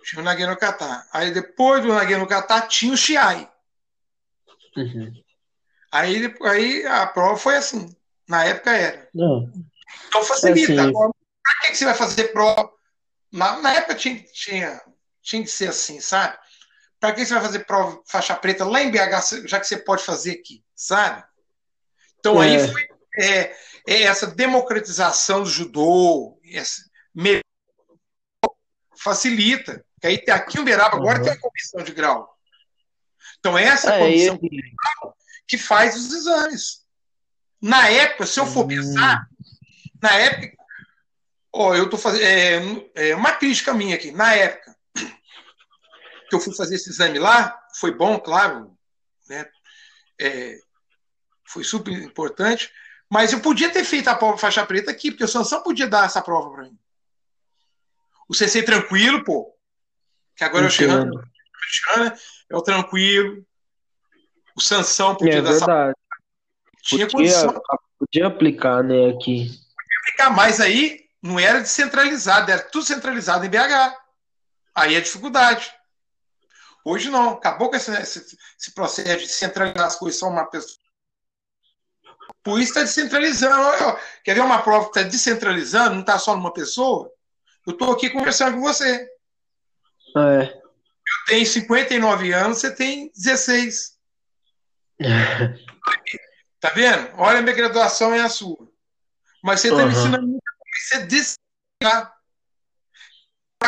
Tinha 0.04 0.22
o 0.22 0.24
Nagui 0.24 0.46
no 0.46 0.56
Catar. 0.56 1.04
Aí 1.12 1.32
depois 1.32 1.82
do 1.82 1.92
Nagui 1.92 2.16
no 2.16 2.28
Catar 2.28 2.68
tinha 2.68 2.92
o 2.92 2.96
Chiai. 2.96 3.50
Uhum. 4.76 5.12
Aí, 5.90 6.32
aí 6.44 6.86
a 6.86 7.08
prova 7.08 7.36
foi 7.36 7.56
assim. 7.56 7.92
Na 8.28 8.44
época 8.44 8.70
era. 8.70 9.08
Não. 9.12 9.52
Então 10.06 10.22
facilita. 10.22 10.70
É 10.70 10.76
assim. 10.76 10.88
Agora, 10.88 11.10
pra 11.42 11.68
que, 11.68 11.74
você 11.74 11.84
vai 11.84 11.94
fazer 11.94 12.28
prova? 12.28 12.72
Na, 13.32 13.60
na 13.60 13.74
época 13.74 13.96
tinha, 13.96 14.22
tinha, 14.32 14.80
tinha 15.20 15.42
que 15.42 15.50
ser 15.50 15.70
assim, 15.70 16.00
sabe? 16.00 16.38
Para 17.00 17.12
que 17.12 17.26
você 17.26 17.34
vai 17.34 17.42
fazer 17.42 17.66
prova 17.66 18.00
faixa 18.06 18.36
preta 18.36 18.64
lá 18.64 18.80
em 18.80 18.92
BH, 18.92 19.48
já 19.48 19.58
que 19.58 19.66
você 19.66 19.76
pode 19.76 20.04
fazer 20.04 20.38
aqui, 20.38 20.62
sabe? 20.76 21.24
Então 22.20 22.40
é. 22.40 22.46
aí 22.46 22.72
foi. 22.72 22.88
É, 23.18 23.56
é 23.88 24.02
essa 24.02 24.26
democratização 24.28 25.42
do 25.42 25.48
judô, 25.48 26.39
facilita. 28.96 29.84
Que 30.00 30.06
aí 30.06 30.24
aqui 30.30 30.58
em 30.58 30.60
Uberaba 30.60 30.96
agora 30.96 31.18
uhum. 31.18 31.24
tem 31.24 31.32
a 31.32 31.40
comissão 31.40 31.82
de 31.82 31.92
grau. 31.92 32.36
Então 33.38 33.56
essa 33.56 33.94
é, 33.94 33.98
comissão 33.98 34.36
de 34.36 34.48
grau 34.48 35.16
que 35.46 35.58
faz 35.58 35.96
os 35.96 36.12
exames. 36.12 36.84
Na 37.60 37.88
época, 37.88 38.26
se 38.26 38.38
eu 38.40 38.46
for 38.46 38.62
uhum. 38.62 38.68
pensar, 38.68 39.26
na 40.00 40.14
época, 40.14 40.56
ó, 41.52 41.74
eu 41.74 41.90
tô 41.90 41.98
fazendo 41.98 42.90
é, 42.94 43.10
é, 43.10 43.16
uma 43.16 43.32
crítica 43.32 43.74
minha 43.74 43.96
aqui. 43.96 44.12
Na 44.12 44.32
época 44.34 44.76
que 46.28 46.36
eu 46.36 46.40
fui 46.40 46.54
fazer 46.54 46.76
esse 46.76 46.88
exame 46.90 47.18
lá, 47.18 47.60
foi 47.74 47.92
bom, 47.92 48.18
claro, 48.18 48.78
né? 49.28 49.46
É, 50.18 50.56
foi 51.44 51.64
super 51.64 51.92
importante, 51.92 52.70
mas 53.10 53.32
eu 53.32 53.40
podia 53.40 53.68
ter 53.70 53.84
feito 53.84 54.08
a 54.08 54.14
prova 54.14 54.38
faixa 54.38 54.64
preta 54.64 54.92
aqui, 54.92 55.10
porque 55.10 55.24
o 55.24 55.28
Sansão 55.28 55.62
podia 55.64 55.88
dar 55.88 56.06
essa 56.06 56.22
prova 56.22 56.48
para 56.50 56.62
mim. 56.62 56.78
O 58.28 58.34
CC 58.34 58.62
tranquilo, 58.62 59.24
pô. 59.24 59.52
Que 60.36 60.44
agora 60.44 60.66
Entendo. 60.66 60.92
é 60.92 60.94
o 60.94 61.68
Xerrano. 61.68 62.18
É 62.48 62.56
o 62.56 62.62
tranquilo. 62.62 63.44
O 64.54 64.60
Sansão 64.60 65.16
podia 65.16 65.38
é, 65.38 65.42
dar 65.42 65.50
verdade. 65.50 65.90
essa 65.90 65.94
Tinha 66.82 67.08
podia, 67.08 67.18
condição. 67.18 67.62
Podia 67.98 68.26
aplicar, 68.28 68.84
né, 68.84 69.10
aqui. 69.10 69.46
Podia 69.48 69.98
aplicar, 70.02 70.30
mas 70.30 70.60
aí 70.60 71.00
não 71.20 71.38
era 71.38 71.60
descentralizado, 71.60 72.50
era 72.50 72.62
tudo 72.62 72.84
centralizado 72.84 73.44
em 73.44 73.50
BH. 73.50 73.96
Aí 74.72 74.94
é 74.94 75.00
dificuldade. 75.00 75.68
Hoje 76.84 77.10
não, 77.10 77.30
acabou 77.30 77.68
com 77.68 77.76
esse, 77.76 77.90
esse, 77.90 78.38
esse 78.58 78.72
processo 78.72 79.18
de 79.18 79.28
centralizar 79.28 79.88
as 79.88 79.96
coisas 79.96 80.18
só 80.18 80.28
uma 80.28 80.46
pessoa 80.46 80.79
por 82.42 82.58
isso 82.58 82.70
está 82.70 82.80
descentralizando. 82.80 83.98
Quer 84.24 84.34
ver 84.34 84.40
uma 84.40 84.62
prova 84.62 84.90
que 84.90 84.98
está 84.98 85.08
descentralizando, 85.08 85.94
não 85.94 86.00
está 86.00 86.18
só 86.18 86.34
numa 86.34 86.52
pessoa? 86.52 87.10
Eu 87.66 87.72
estou 87.72 87.92
aqui 87.92 88.10
conversando 88.10 88.54
com 88.54 88.62
você. 88.62 89.08
É. 90.16 90.42
Eu 90.42 91.26
tenho 91.26 91.46
59 91.46 92.32
anos, 92.32 92.58
você 92.58 92.74
tem 92.74 93.10
16. 93.14 93.98
tá 96.60 96.70
vendo? 96.70 97.10
Olha, 97.16 97.42
minha 97.42 97.54
graduação 97.54 98.14
é 98.14 98.20
a 98.20 98.28
sua. 98.28 98.68
Mas 99.42 99.60
você 99.60 99.68
está 99.68 99.82
uhum. 99.82 99.88
me 99.88 99.92
ensinando 99.92 100.26
muita 100.26 100.52
coisa. 100.58 101.06
Você 101.06 101.06
destacar 101.06 102.20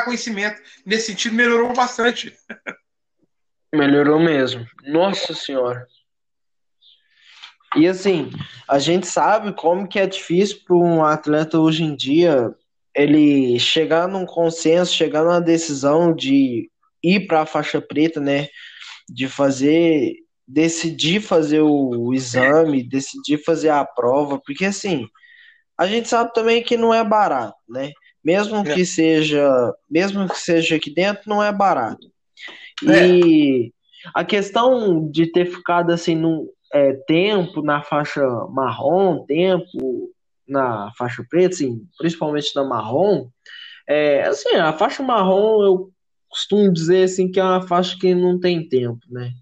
conhecimento. 0.05 0.61
Nesse 0.85 1.07
sentido, 1.07 1.35
melhorou 1.35 1.73
bastante. 1.73 2.37
Melhorou 3.75 4.21
mesmo. 4.21 4.67
Nossa 4.83 5.35
Senhora. 5.35 5.87
E 7.77 7.89
assim, 7.89 8.31
a 8.69 8.79
gente 8.79 9.07
sabe 9.07 9.53
como 9.53 9.89
que 9.89 9.99
é 9.99 10.07
difícil 10.07 10.59
para 10.67 10.77
um 10.77 11.05
atleta 11.05 11.59
hoje 11.59 11.85
em 11.85 11.97
dia 11.97 12.55
ele 12.95 13.59
chegar 13.59 14.07
num 14.07 14.27
consenso, 14.27 14.93
chegar 14.93 15.23
numa 15.23 15.41
decisão 15.41 16.15
de 16.15 16.71
ir 17.03 17.27
para 17.27 17.43
a 17.43 17.47
faixa 17.47 17.81
preta, 17.81 18.21
né? 18.21 18.49
De 19.09 19.27
fazer, 19.29 20.15
decidir 20.47 21.21
fazer 21.21 21.61
o 21.61 22.13
exame, 22.13 22.83
decidir 22.83 23.39
fazer 23.39 23.71
a 23.71 23.85
prova, 23.85 24.39
porque 24.45 24.67
assim, 24.67 25.07
a 25.77 25.87
gente 25.87 26.09
sabe 26.09 26.33
também 26.35 26.63
que 26.63 26.77
não 26.77 26.93
é 26.93 27.03
barato, 27.03 27.57
né? 27.69 27.91
Mesmo 28.25 28.59
é. 28.59 28.75
que 28.75 28.85
seja, 28.85 29.51
mesmo 29.91 30.29
que 30.29 30.39
seja 30.39 30.77
aqui 30.77 30.95
dentro, 30.95 31.23
não 31.27 31.43
é 31.43 31.51
barato. 31.51 32.07
É. 32.87 33.09
E 33.09 33.73
a 34.15 34.25
questão 34.25 35.11
de 35.11 35.31
ter 35.31 35.47
ficado 35.47 35.93
assim 35.93 36.15
no 36.15 36.49
é, 36.73 36.95
tempo 37.07 37.63
na 37.63 37.83
faixa 37.83 38.25
marrom, 38.51 39.25
tempo 39.27 40.13
na 40.49 40.91
faixa 40.97 41.25
preta, 41.29 41.55
assim, 41.55 41.87
principalmente 41.99 42.55
na 42.55 42.65
marrom, 42.65 43.29
é, 43.87 44.23
assim, 44.23 44.57
a 44.57 44.73
faixa 44.73 45.03
marrom 45.03 45.63
eu 45.63 45.93
costumo 46.29 46.73
dizer 46.73 47.05
assim 47.05 47.31
que 47.31 47.39
é 47.39 47.45
uma 47.45 47.67
faixa 47.67 47.97
que 47.99 48.15
não 48.15 48.41
tem 48.41 48.67
tempo, 48.67 49.01
né? 49.11 49.33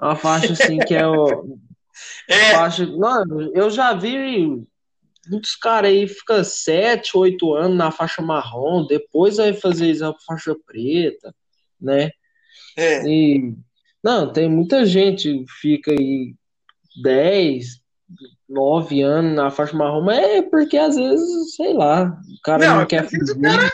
É 0.00 0.04
uma 0.04 0.16
faixa 0.16 0.52
assim 0.52 0.78
que 0.78 0.94
é 0.94 1.06
o 1.06 1.58
é. 2.28 2.52
faixa, 2.52 2.86
não, 2.86 3.52
eu 3.54 3.70
já 3.70 3.94
vi 3.94 4.62
muitos 5.26 5.56
caras 5.56 5.90
aí 5.90 6.06
fica 6.06 6.44
sete, 6.44 7.16
oito 7.16 7.54
anos 7.54 7.76
na 7.76 7.90
faixa 7.90 8.20
marrom, 8.20 8.86
depois 8.86 9.36
vai 9.36 9.52
fazer 9.54 9.88
exame 9.88 10.16
faixa 10.26 10.54
preta, 10.66 11.34
né? 11.80 12.10
É. 12.76 13.06
E 13.06 13.54
não, 14.02 14.32
tem 14.32 14.48
muita 14.48 14.84
gente 14.84 15.44
que 15.44 15.52
fica 15.60 15.92
aí 15.92 16.34
10, 17.02 17.80
9 18.48 19.02
anos 19.02 19.34
na 19.34 19.50
faixa 19.50 19.76
marrom, 19.76 20.10
é 20.10 20.42
porque 20.42 20.76
às 20.76 20.96
vezes, 20.96 21.54
sei 21.54 21.72
lá, 21.72 22.04
o 22.04 22.42
cara 22.42 22.66
não, 22.66 22.76
não 22.78 22.86
quer 22.86 23.08
fazer. 23.08 23.32
O 23.32 23.40
cara, 23.40 23.72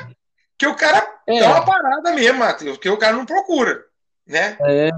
que 0.58 0.66
o 0.66 0.74
cara 0.74 1.20
é. 1.26 1.40
dá 1.40 1.50
uma 1.50 1.64
parada 1.64 2.12
mesmo, 2.12 2.38
Matheus, 2.38 2.78
que 2.78 2.88
o 2.88 2.98
cara 2.98 3.16
não 3.16 3.26
procura, 3.26 3.84
né? 4.26 4.56
É. 4.60 4.90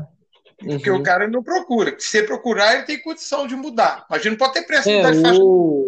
Uhum. 0.62 0.70
Porque 0.70 0.90
o 0.90 1.02
cara 1.02 1.28
não 1.28 1.42
procura. 1.42 1.94
Se 1.98 2.22
procurar, 2.24 2.74
ele 2.74 2.82
tem 2.82 3.00
condição 3.00 3.46
de 3.46 3.54
mudar. 3.54 4.04
Mas 4.10 4.20
a 4.20 4.22
gente 4.22 4.32
não 4.32 4.38
pode 4.38 4.54
ter 4.54 4.66
pressa 4.66 4.90
é, 4.90 4.96
de 4.96 5.22
faixa 5.22 5.40
o... 5.40 5.86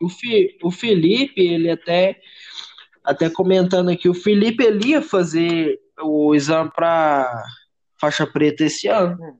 O, 0.00 0.08
Fi... 0.08 0.56
o 0.62 0.70
Felipe, 0.70 1.40
ele 1.40 1.68
até 1.68 2.20
até 3.06 3.30
comentando 3.30 3.88
aqui, 3.88 4.08
o 4.08 4.14
Felipe 4.14 4.64
ele 4.64 4.88
ia 4.88 5.00
fazer 5.00 5.78
o 6.00 6.34
exame 6.34 6.70
para 6.74 7.44
faixa 8.00 8.26
preta 8.26 8.64
esse 8.64 8.88
ano. 8.88 9.38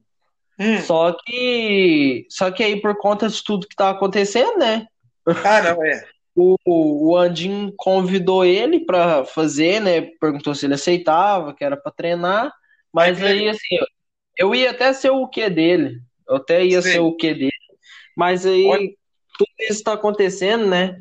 Hum. 0.59 0.81
Só 0.81 1.13
que 1.25 2.27
só 2.31 2.51
que 2.51 2.63
aí 2.63 2.81
por 2.81 2.97
conta 2.97 3.29
de 3.29 3.43
tudo 3.43 3.67
que 3.69 3.77
tá 3.77 3.91
acontecendo, 3.91 4.59
né? 4.59 4.87
Ah, 5.45 5.63
não 5.63 5.85
é. 5.85 6.05
O, 6.39 6.59
o 6.67 7.17
Andim 7.17 7.73
convidou 7.79 8.45
ele 8.45 8.81
para 8.81 9.25
fazer, 9.25 9.81
né? 9.81 10.03
Perguntou 10.21 10.55
se 10.55 10.67
ele 10.67 10.75
aceitava, 10.75 11.55
que 11.55 11.65
era 11.65 11.79
para 11.79 11.91
treinar, 11.91 12.53
mas 12.93 13.19
é 13.23 13.29
aí 13.29 13.49
assim, 13.49 13.79
eu 14.37 14.55
ia 14.55 14.71
até 14.71 14.93
ser 14.93 15.09
o 15.09 15.27
que 15.27 15.49
dele. 15.49 15.99
Eu 16.29 16.37
até 16.37 16.63
ia 16.63 16.83
Sim. 16.83 16.93
ser 16.93 16.99
o 16.99 17.17
que 17.17 17.33
dele. 17.33 17.53
Mas 18.15 18.45
aí 18.45 18.67
Olha. 18.67 18.91
tudo 19.39 19.51
isso 19.61 19.83
tá 19.83 19.95
acontecendo, 19.95 20.67
né? 20.67 20.99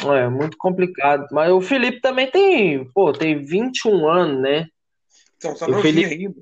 É 0.00 0.28
muito 0.28 0.56
complicado. 0.56 1.26
Mas 1.30 1.52
o 1.52 1.60
Felipe 1.60 2.00
também 2.00 2.28
tem, 2.28 2.84
pô, 2.92 3.12
tem 3.12 3.44
21 3.44 4.08
anos, 4.08 4.42
né? 4.42 4.66
Então 5.36 5.54
tá 5.54 5.66
o 5.68 5.80
Felipe 5.80 6.14
ainda. 6.14 6.34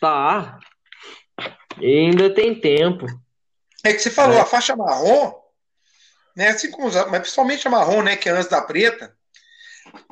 Tá. 0.00 0.58
E 1.78 1.86
ainda 1.86 2.34
tem 2.34 2.58
tempo. 2.58 3.06
É 3.84 3.92
que 3.92 3.98
você 4.00 4.10
falou, 4.10 4.36
é. 4.36 4.40
a 4.40 4.46
faixa 4.46 4.76
marrom, 4.76 5.34
né? 6.36 6.48
Assim 6.48 6.70
como, 6.70 6.90
mas 6.90 7.20
principalmente 7.20 7.66
a 7.66 7.70
marrom, 7.70 8.02
né? 8.02 8.16
Que 8.16 8.28
é 8.28 8.32
antes 8.32 8.48
da 8.48 8.60
preta, 8.60 9.14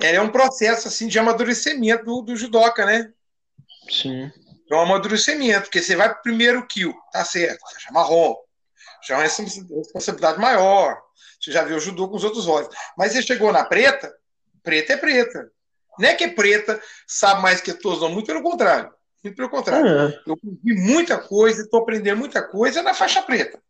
ela 0.00 0.18
é 0.18 0.20
um 0.20 0.30
processo 0.30 0.88
assim 0.88 1.08
de 1.08 1.18
amadurecimento 1.18 2.04
do, 2.04 2.22
do 2.22 2.36
judoca, 2.36 2.84
né? 2.84 3.12
Sim. 3.90 4.30
É 4.70 4.74
um 4.74 4.80
amadurecimento, 4.80 5.62
porque 5.62 5.82
você 5.82 5.96
vai 5.96 6.12
pro 6.12 6.22
primeiro 6.22 6.66
kill, 6.66 6.94
tá 7.12 7.24
certo, 7.24 7.60
faixa 7.60 7.92
marrom. 7.92 8.36
Já 9.06 9.14
é 9.14 9.18
uma 9.18 9.24
responsabilidade 9.24 10.38
maior. 10.38 11.00
Você 11.40 11.52
já 11.52 11.62
viu 11.62 11.76
o 11.76 11.80
judô 11.80 12.08
com 12.08 12.16
os 12.16 12.24
outros 12.24 12.46
olhos. 12.46 12.68
Mas 12.96 13.12
você 13.12 13.22
chegou 13.22 13.52
na 13.52 13.64
preta, 13.64 14.12
preta 14.62 14.94
é 14.94 14.96
preta. 14.96 15.50
Não 15.98 16.08
é 16.08 16.14
que 16.14 16.24
é 16.24 16.28
preta, 16.28 16.80
sabe 17.06 17.42
mais 17.42 17.60
que 17.60 17.72
todos, 17.72 18.00
não, 18.00 18.10
muito 18.10 18.26
pelo 18.26 18.42
contrário. 18.42 18.92
Muito 19.22 19.36
pelo 19.36 19.50
contrário. 19.50 19.86
É. 19.86 20.22
Eu 20.26 20.36
vi 20.42 20.74
muita 20.74 21.18
coisa, 21.18 21.62
estou 21.62 21.80
aprendendo 21.80 22.18
muita 22.18 22.42
coisa 22.42 22.82
na 22.82 22.94
faixa 22.94 23.22
preta. 23.22 23.60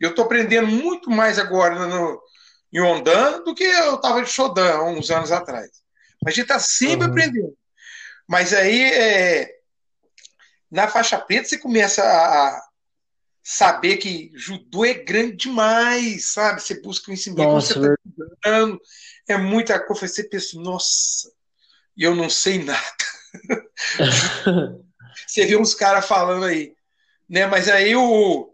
Eu 0.00 0.10
estou 0.10 0.24
aprendendo 0.24 0.68
muito 0.68 1.10
mais 1.10 1.38
agora 1.38 1.86
no, 1.86 2.22
em 2.72 2.80
Ondan 2.80 3.42
do 3.42 3.54
que 3.54 3.64
eu 3.64 3.96
estava 3.96 4.22
de 4.22 4.30
Shodan 4.30 4.74
há 4.74 4.84
uns 4.84 5.10
anos 5.10 5.32
atrás. 5.32 5.70
Mas 6.22 6.32
a 6.32 6.36
gente 6.36 6.44
está 6.44 6.58
sempre 6.58 7.06
uhum. 7.06 7.10
aprendendo. 7.10 7.58
Mas 8.28 8.52
aí, 8.52 8.82
é, 8.92 9.50
na 10.70 10.86
faixa 10.86 11.18
preta, 11.18 11.48
você 11.48 11.58
começa 11.58 12.02
a 12.02 12.62
saber 13.42 13.96
que 13.96 14.30
judô 14.34 14.84
é 14.84 14.92
grande 14.92 15.36
demais, 15.36 16.32
sabe? 16.32 16.62
Você 16.62 16.80
busca 16.82 17.06
conhecimento, 17.06 17.48
nossa, 17.48 17.72
você 17.72 17.78
está 17.78 17.94
estudando, 18.06 18.80
é 19.26 19.38
muita 19.38 19.80
coisa. 19.80 20.06
Você 20.06 20.24
pensa, 20.24 20.60
nossa, 20.60 21.32
eu 21.96 22.14
não 22.14 22.28
sei 22.28 22.62
nada. 22.62 22.78
você 25.26 25.46
vê 25.46 25.56
uns 25.56 25.74
caras 25.74 26.06
falando 26.06 26.44
aí, 26.44 26.74
né? 27.28 27.46
Mas 27.46 27.68
aí 27.68 27.94
o, 27.94 28.52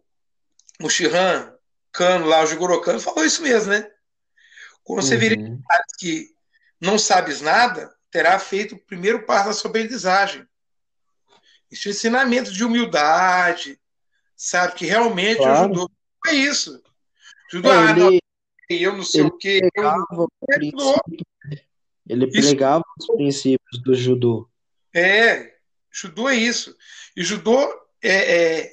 o 0.82 0.89
Shihan 0.89 1.53
Kano 1.93 2.26
lá, 2.26 2.43
o 2.43 2.47
Jigoro 2.47 2.80
Kano, 2.80 3.01
falou 3.01 3.24
isso 3.24 3.43
mesmo, 3.43 3.70
né? 3.70 3.91
Quando 4.82 5.03
você 5.03 5.14
uhum. 5.14 5.20
vira 5.20 5.37
que 5.99 6.28
não 6.80 6.99
sabes 6.99 7.41
nada, 7.41 7.95
terá 8.11 8.39
feito 8.39 8.74
o 8.74 8.78
primeiro 8.78 9.24
passo 9.24 9.47
da 9.49 9.53
sua 9.55 9.70
aprendizagem. 9.70 10.47
Isso 11.70 11.89
é 11.89 11.91
ensinamento 11.91 12.53
de 12.53 12.64
humildade, 12.64 13.80
sabe? 14.37 14.75
Que 14.75 14.87
realmente 14.87 15.38
claro. 15.38 15.72
o 15.72 15.75
judô 15.75 15.91
é 16.26 16.34
isso. 16.34 16.83
Judô, 17.50 17.72
é, 17.72 17.76
ah, 17.76 17.95
não, 17.95 18.18
eu 18.71 18.96
não 18.96 19.03
sei 19.03 19.22
o 19.22 19.30
quê. 19.30 19.61
Ele 22.07 22.30
pregava 22.30 22.84
os 22.99 23.07
princípios 23.07 23.83
do 23.83 23.95
judô. 23.95 24.49
É, 24.95 25.54
judô 25.91 26.29
é 26.29 26.37
isso. 26.37 26.76
E 27.16 27.22
judô 27.25 27.61
é, 28.03 28.61
é, 28.61 28.71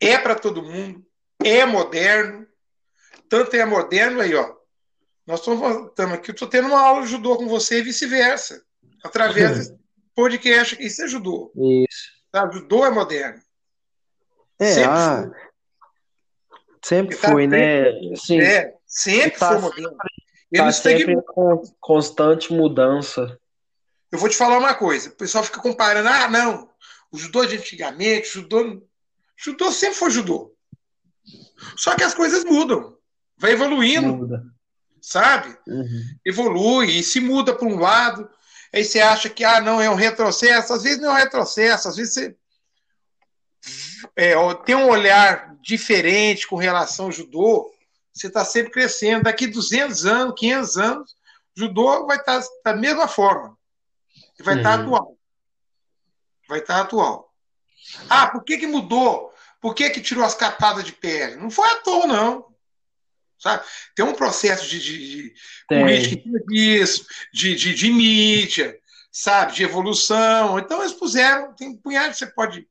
é 0.00 0.18
para 0.18 0.34
todo 0.34 0.62
mundo, 0.62 1.04
é 1.42 1.64
moderno, 1.64 2.46
tanto 3.28 3.56
é 3.56 3.64
moderno 3.64 4.20
aí, 4.20 4.34
ó. 4.34 4.54
Nós 5.26 5.40
estamos 5.40 6.14
aqui, 6.14 6.30
eu 6.30 6.34
estou 6.34 6.48
tendo 6.48 6.68
uma 6.68 6.80
aula 6.80 7.02
de 7.02 7.08
judô 7.08 7.36
com 7.36 7.46
você 7.46 7.78
e 7.78 7.82
vice-versa, 7.82 8.62
através 9.02 9.56
desse 9.56 9.80
podcast. 10.14 10.76
Isso 10.84 11.02
é 11.02 11.08
judô. 11.08 11.52
Isso. 11.54 12.10
Tá? 12.30 12.50
Judô 12.50 12.84
é 12.84 12.90
moderno. 12.90 13.40
É, 14.58 14.66
sempre 14.74 14.90
ah, 14.90 15.22
foi. 15.22 15.50
Sempre 16.82 17.16
tá 17.16 17.30
foi, 17.30 17.46
né? 17.46 17.84
Sim. 18.16 18.40
É, 18.40 18.74
sempre 18.86 19.38
tá 19.38 19.48
foi 19.48 19.60
moderno. 19.60 19.96
Ele 20.52 20.62
tá 20.64 20.72
sempre 20.72 21.12
em 21.12 21.22
constante 21.78 22.52
mudança. 22.52 23.38
Eu 24.10 24.18
vou 24.18 24.28
te 24.28 24.36
falar 24.36 24.58
uma 24.58 24.74
coisa: 24.74 25.08
o 25.08 25.16
pessoal 25.16 25.44
fica 25.44 25.60
comparando, 25.60 26.08
ah, 26.08 26.28
não, 26.28 26.68
o 27.10 27.18
judô 27.18 27.44
de 27.44 27.56
antigamente, 27.56 28.28
o 28.28 28.32
judô. 28.42 28.82
Judô 29.36 29.70
sempre 29.70 29.96
foi 29.96 30.10
judô. 30.10 30.54
Só 31.76 31.94
que 31.94 32.02
as 32.02 32.14
coisas 32.14 32.44
mudam, 32.44 32.96
vai 33.38 33.52
evoluindo, 33.52 34.14
Muda. 34.14 34.44
sabe? 35.00 35.56
Uhum. 35.66 36.02
Evolui 36.24 36.98
e 36.98 37.02
se 37.02 37.20
muda 37.20 37.54
para 37.54 37.66
um 37.66 37.78
lado. 37.78 38.28
Aí 38.72 38.84
você 38.84 39.00
acha 39.00 39.30
que 39.30 39.42
ah, 39.44 39.60
não, 39.60 39.80
é 39.80 39.88
um 39.88 39.94
retrocesso. 39.94 40.72
Às 40.72 40.82
vezes 40.82 41.00
não 41.00 41.10
é 41.10 41.12
um 41.12 41.24
retrocesso, 41.24 41.88
às 41.88 41.96
vezes 41.96 42.14
você 42.14 42.36
é, 44.16 44.34
tem 44.64 44.74
um 44.74 44.88
olhar 44.88 45.56
diferente 45.62 46.46
com 46.46 46.56
relação 46.56 47.06
ao 47.06 47.12
judô. 47.12 47.72
Você 48.12 48.26
está 48.26 48.44
sempre 48.44 48.72
crescendo. 48.72 49.24
Daqui 49.24 49.46
200 49.46 50.04
anos, 50.04 50.34
500 50.38 50.76
anos, 50.76 51.16
judô 51.56 52.06
vai 52.06 52.18
estar 52.18 52.40
tá 52.42 52.48
da 52.64 52.76
mesma 52.76 53.08
forma 53.08 53.58
vai 54.42 54.56
estar 54.56 54.78
uhum. 54.78 54.84
atual. 54.84 55.18
Vai 56.48 56.58
estar 56.58 56.80
atual. 56.80 57.32
Ah, 58.08 58.28
por 58.28 58.44
que, 58.44 58.58
que 58.58 58.66
mudou? 58.66 59.32
Por 59.60 59.74
que, 59.74 59.90
que 59.90 60.00
tirou 60.00 60.24
as 60.24 60.34
catadas 60.34 60.84
de 60.84 60.92
pele? 60.92 61.36
Não 61.36 61.50
foi 61.50 61.68
à 61.68 61.76
toa, 61.76 62.06
não. 62.06 62.46
Sabe? 63.38 63.64
Tem 63.94 64.04
um 64.04 64.14
processo 64.14 64.66
de, 64.68 64.80
de, 64.80 64.98
de 64.98 65.34
política 65.68 66.28
disso, 66.46 67.06
de, 67.32 67.54
de, 67.54 67.74
de 67.74 67.90
mídia, 67.90 68.78
sabe, 69.10 69.54
de 69.54 69.62
evolução. 69.62 70.58
Então 70.58 70.80
eles 70.80 70.92
puseram, 70.92 71.54
tem 71.54 71.68
um 71.68 71.76
punhado, 71.76 72.14
você 72.14 72.26
pode 72.26 72.68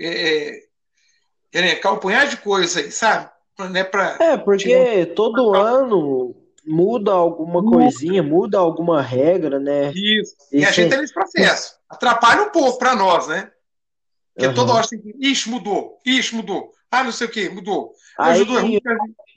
é, 0.00 0.62
elencar 1.52 1.92
um 1.92 1.98
punhado 1.98 2.30
de 2.30 2.38
coisas 2.38 2.76
aí, 2.76 2.90
sabe? 2.90 3.30
Né, 3.70 3.82
pra 3.82 4.16
é, 4.20 4.36
porque 4.36 5.04
todo 5.16 5.52
ano 5.52 6.32
muda 6.68 7.12
alguma 7.12 7.64
coisinha, 7.64 8.22
muda 8.22 8.58
alguma 8.58 9.00
regra, 9.00 9.58
né? 9.58 9.92
Isso. 9.92 10.34
E, 10.52 10.60
e 10.60 10.64
a 10.64 10.70
gente 10.70 10.90
tá 10.90 11.00
nesse 11.00 11.14
processo. 11.14 11.76
Atrapalha 11.88 12.42
um 12.42 12.50
pouco 12.50 12.78
para 12.78 12.94
nós, 12.94 13.26
né? 13.26 13.50
Porque 14.34 14.48
uhum. 14.48 14.54
toda 14.54 14.72
hora 14.72 14.86
tem 14.86 15.00
que. 15.00 15.14
Ixi, 15.18 15.48
mudou. 15.48 15.98
Ixi, 16.06 16.34
mudou. 16.34 16.72
Ah, 16.90 17.02
não 17.02 17.12
sei 17.12 17.26
o 17.26 17.30
que, 17.30 17.48
mudou. 17.48 17.92
Aí, 18.18 18.44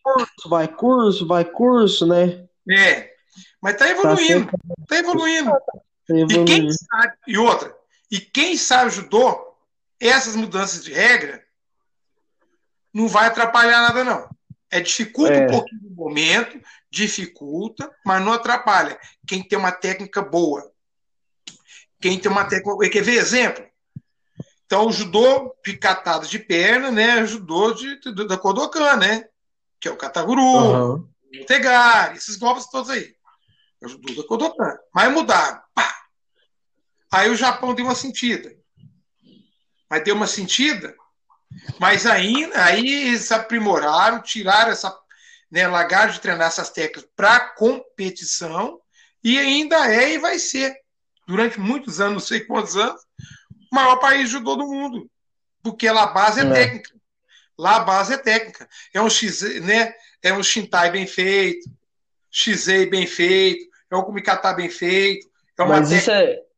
curso, 0.03 0.49
vai 0.49 0.67
curso, 0.67 1.27
vai 1.27 1.45
curso, 1.45 2.07
né? 2.07 2.45
É. 2.69 3.11
Mas 3.61 3.77
tá 3.77 3.89
evoluindo. 3.89 4.45
Tá, 4.45 4.51
sempre... 4.51 4.87
tá 4.87 4.97
evoluindo. 4.97 5.51
Tá 5.51 6.17
evoluindo. 6.17 6.41
E 6.41 6.45
quem 6.45 6.71
sabe, 6.71 7.13
e 7.27 7.37
outra, 7.37 7.75
e 8.11 8.19
quem 8.19 8.57
sabe 8.57 8.91
judô, 8.91 9.55
essas 9.99 10.35
mudanças 10.35 10.83
de 10.83 10.91
regra 10.91 11.43
não 12.93 13.07
vai 13.07 13.27
atrapalhar 13.27 13.81
nada, 13.81 14.03
não. 14.03 14.29
É 14.69 14.79
dificulta 14.79 15.33
é. 15.33 15.45
um 15.45 15.49
pouquinho 15.49 15.81
no 15.83 15.95
momento, 15.95 16.59
dificulta, 16.91 17.89
mas 18.05 18.23
não 18.23 18.33
atrapalha. 18.33 18.99
Quem 19.25 19.41
tem 19.41 19.57
uma 19.57 19.71
técnica 19.71 20.21
boa. 20.21 20.71
Quem 21.99 22.19
tem 22.19 22.31
uma 22.31 22.45
técnica. 22.45 22.89
Quer 22.89 23.03
ver 23.03 23.13
exemplo? 23.13 23.65
Então, 24.65 24.87
o 24.87 24.91
judô 24.91 25.49
picatado 25.63 26.27
de 26.27 26.39
perna, 26.39 26.91
né? 26.91 27.21
O 27.23 27.27
judô 27.27 27.73
de, 27.73 27.99
de, 27.99 28.27
da 28.27 28.37
Kodokan, 28.37 28.97
né? 28.97 29.25
Que 29.79 29.87
é 29.87 29.91
o 29.91 29.97
Kataguru, 29.97 30.41
uhum. 30.41 31.09
o 31.41 31.45
Tegari, 31.45 32.17
esses 32.17 32.35
golpes 32.35 32.69
todos 32.69 32.89
aí. 32.89 33.15
É 33.81 33.85
o 33.85 33.89
judô 33.89 34.13
da 34.13 34.27
Kodokan. 34.27 34.77
Mas 34.93 35.11
mudaram. 35.11 35.61
Pá! 35.73 35.93
Aí 37.11 37.29
o 37.29 37.35
Japão 37.35 37.73
deu 37.73 37.85
uma 37.85 37.95
sentida. 37.95 38.55
Mas 39.89 40.03
deu 40.05 40.15
uma 40.15 40.27
sentida, 40.27 40.95
mas 41.79 42.05
aí, 42.05 42.49
aí 42.55 43.07
eles 43.07 43.31
aprimoraram, 43.31 44.21
tiraram 44.21 44.71
essa. 44.71 44.97
Né, 45.51 45.67
largaram 45.67 46.13
de 46.13 46.21
treinar 46.21 46.47
essas 46.47 46.69
técnicas 46.69 47.05
para 47.13 47.51
competição 47.55 48.79
e 49.23 49.37
ainda 49.37 49.93
é 49.93 50.13
e 50.13 50.17
vai 50.17 50.39
ser, 50.39 50.73
durante 51.27 51.59
muitos 51.59 51.99
anos, 51.99 52.13
não 52.13 52.19
sei 52.21 52.39
quantos 52.41 52.77
anos, 52.77 53.01
o 53.71 53.75
maior 53.75 53.97
país 53.97 54.27
de 54.27 54.33
judô 54.33 54.55
do 54.55 54.65
mundo. 54.65 55.09
Porque 55.61 55.89
lá 55.91 56.03
a 56.03 56.07
base 56.07 56.39
é, 56.41 56.43
é. 56.43 56.53
técnica. 56.53 56.89
Lá 57.57 57.75
a 57.75 57.79
base 57.81 58.13
é 58.13 58.17
técnica. 58.17 58.67
É 58.93 59.01
um 59.01 59.09
X, 59.09 59.41
né? 59.61 59.93
É 60.23 60.33
um 60.33 60.41
Shintai 60.41 60.91
bem 60.91 61.05
feito, 61.05 61.69
Xei 62.29 62.85
bem 62.85 63.05
feito, 63.05 63.65
é 63.91 63.95
um 63.95 64.01
Kumikata 64.01 64.53
bem 64.53 64.69
feito. 64.69 65.27
É 65.57 65.63
uma 65.63 65.79
Mas 65.79 65.89
técnica... 65.89 66.01
isso 66.01 66.11
é. 66.11 66.51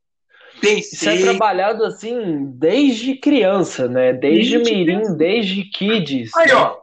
Isso 0.61 1.09
é 1.09 1.17
trabalhado 1.17 1.83
assim 1.83 2.45
desde 2.51 3.15
criança, 3.15 3.87
né? 3.87 4.13
Desde 4.13 4.59
mirim, 4.59 5.17
desde 5.17 5.65
kids. 5.65 6.33
Aí, 6.37 6.53
ó. 6.53 6.77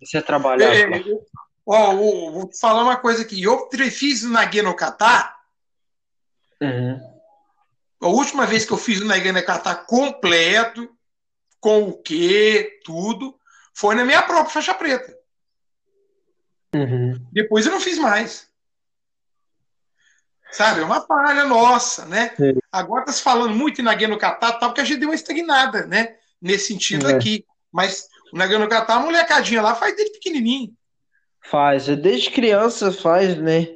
Isso 0.00 0.16
é 0.16 0.22
trabalhado. 0.22 0.72
É 0.72 1.02
ó, 1.68 1.94
vou, 1.94 2.32
vou 2.32 2.50
falar 2.58 2.82
uma 2.82 2.96
coisa 2.96 3.22
aqui. 3.22 3.42
Eu 3.42 3.68
fiz 3.90 4.22
o 4.22 4.30
Nagui 4.30 4.62
no 4.62 4.74
Kata. 4.74 5.34
Uhum. 6.60 7.00
A 8.00 8.08
última 8.08 8.46
vez 8.46 8.64
que 8.64 8.72
eu 8.72 8.78
fiz 8.78 9.00
o 9.00 9.04
Nagui 9.04 9.32
no 9.32 9.44
Kata 9.44 9.74
completo, 9.74 10.88
com 11.60 11.88
o 11.88 12.02
que, 12.02 12.80
tudo, 12.84 13.38
foi 13.74 13.94
na 13.94 14.04
minha 14.04 14.22
própria 14.22 14.50
faixa 14.52 14.72
preta. 14.72 15.16
Uhum. 16.74 17.26
Depois 17.32 17.66
eu 17.66 17.72
não 17.72 17.80
fiz 17.80 17.98
mais. 17.98 18.48
Sabe? 20.50 20.80
É 20.80 20.84
uma 20.84 21.02
falha 21.02 21.44
nossa, 21.44 22.06
né? 22.06 22.34
É. 22.40 22.54
Agora 22.72 23.02
está 23.02 23.12
se 23.12 23.22
falando 23.22 23.54
muito 23.54 23.80
em 23.80 23.84
Nagano 23.84 24.16
Catar, 24.16 24.52
tal, 24.52 24.70
porque 24.70 24.80
a 24.80 24.84
gente 24.84 25.00
deu 25.00 25.10
uma 25.10 25.14
estagnada, 25.14 25.86
né? 25.86 26.16
Nesse 26.40 26.68
sentido 26.68 27.10
é. 27.10 27.14
aqui. 27.14 27.44
Mas 27.70 28.08
o 28.32 28.38
Nagano 28.38 28.68
Catar, 28.68 28.96
a 28.96 29.00
molecadinha 29.00 29.60
lá 29.60 29.74
faz 29.74 29.94
desde 29.94 30.14
pequenininho. 30.14 30.74
Faz, 31.50 31.88
é 31.88 31.96
desde 31.96 32.30
criança 32.30 32.92
faz, 32.92 33.36
né? 33.38 33.68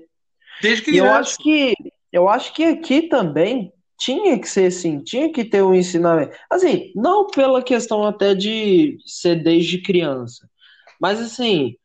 Desde 0.61 0.85
criança. 0.85 1.07
E 1.07 1.11
eu 1.11 1.15
acho 1.15 1.39
que 1.39 1.75
eu 2.13 2.29
acho 2.29 2.53
que 2.53 2.65
aqui 2.65 3.03
também 3.03 3.73
tinha 3.99 4.39
que 4.39 4.49
ser 4.49 4.67
assim, 4.67 4.99
tinha 4.99 5.33
que 5.33 5.45
ter 5.45 5.63
um 5.63 5.75
ensinamento. 5.75 6.37
Assim, 6.51 6.93
não 6.95 7.27
pela 7.29 7.63
questão 7.63 8.05
até 8.05 8.35
de 8.35 8.99
ser 9.07 9.43
desde 9.43 9.81
criança, 9.81 10.49
mas 11.01 11.21
assim, 11.21 11.77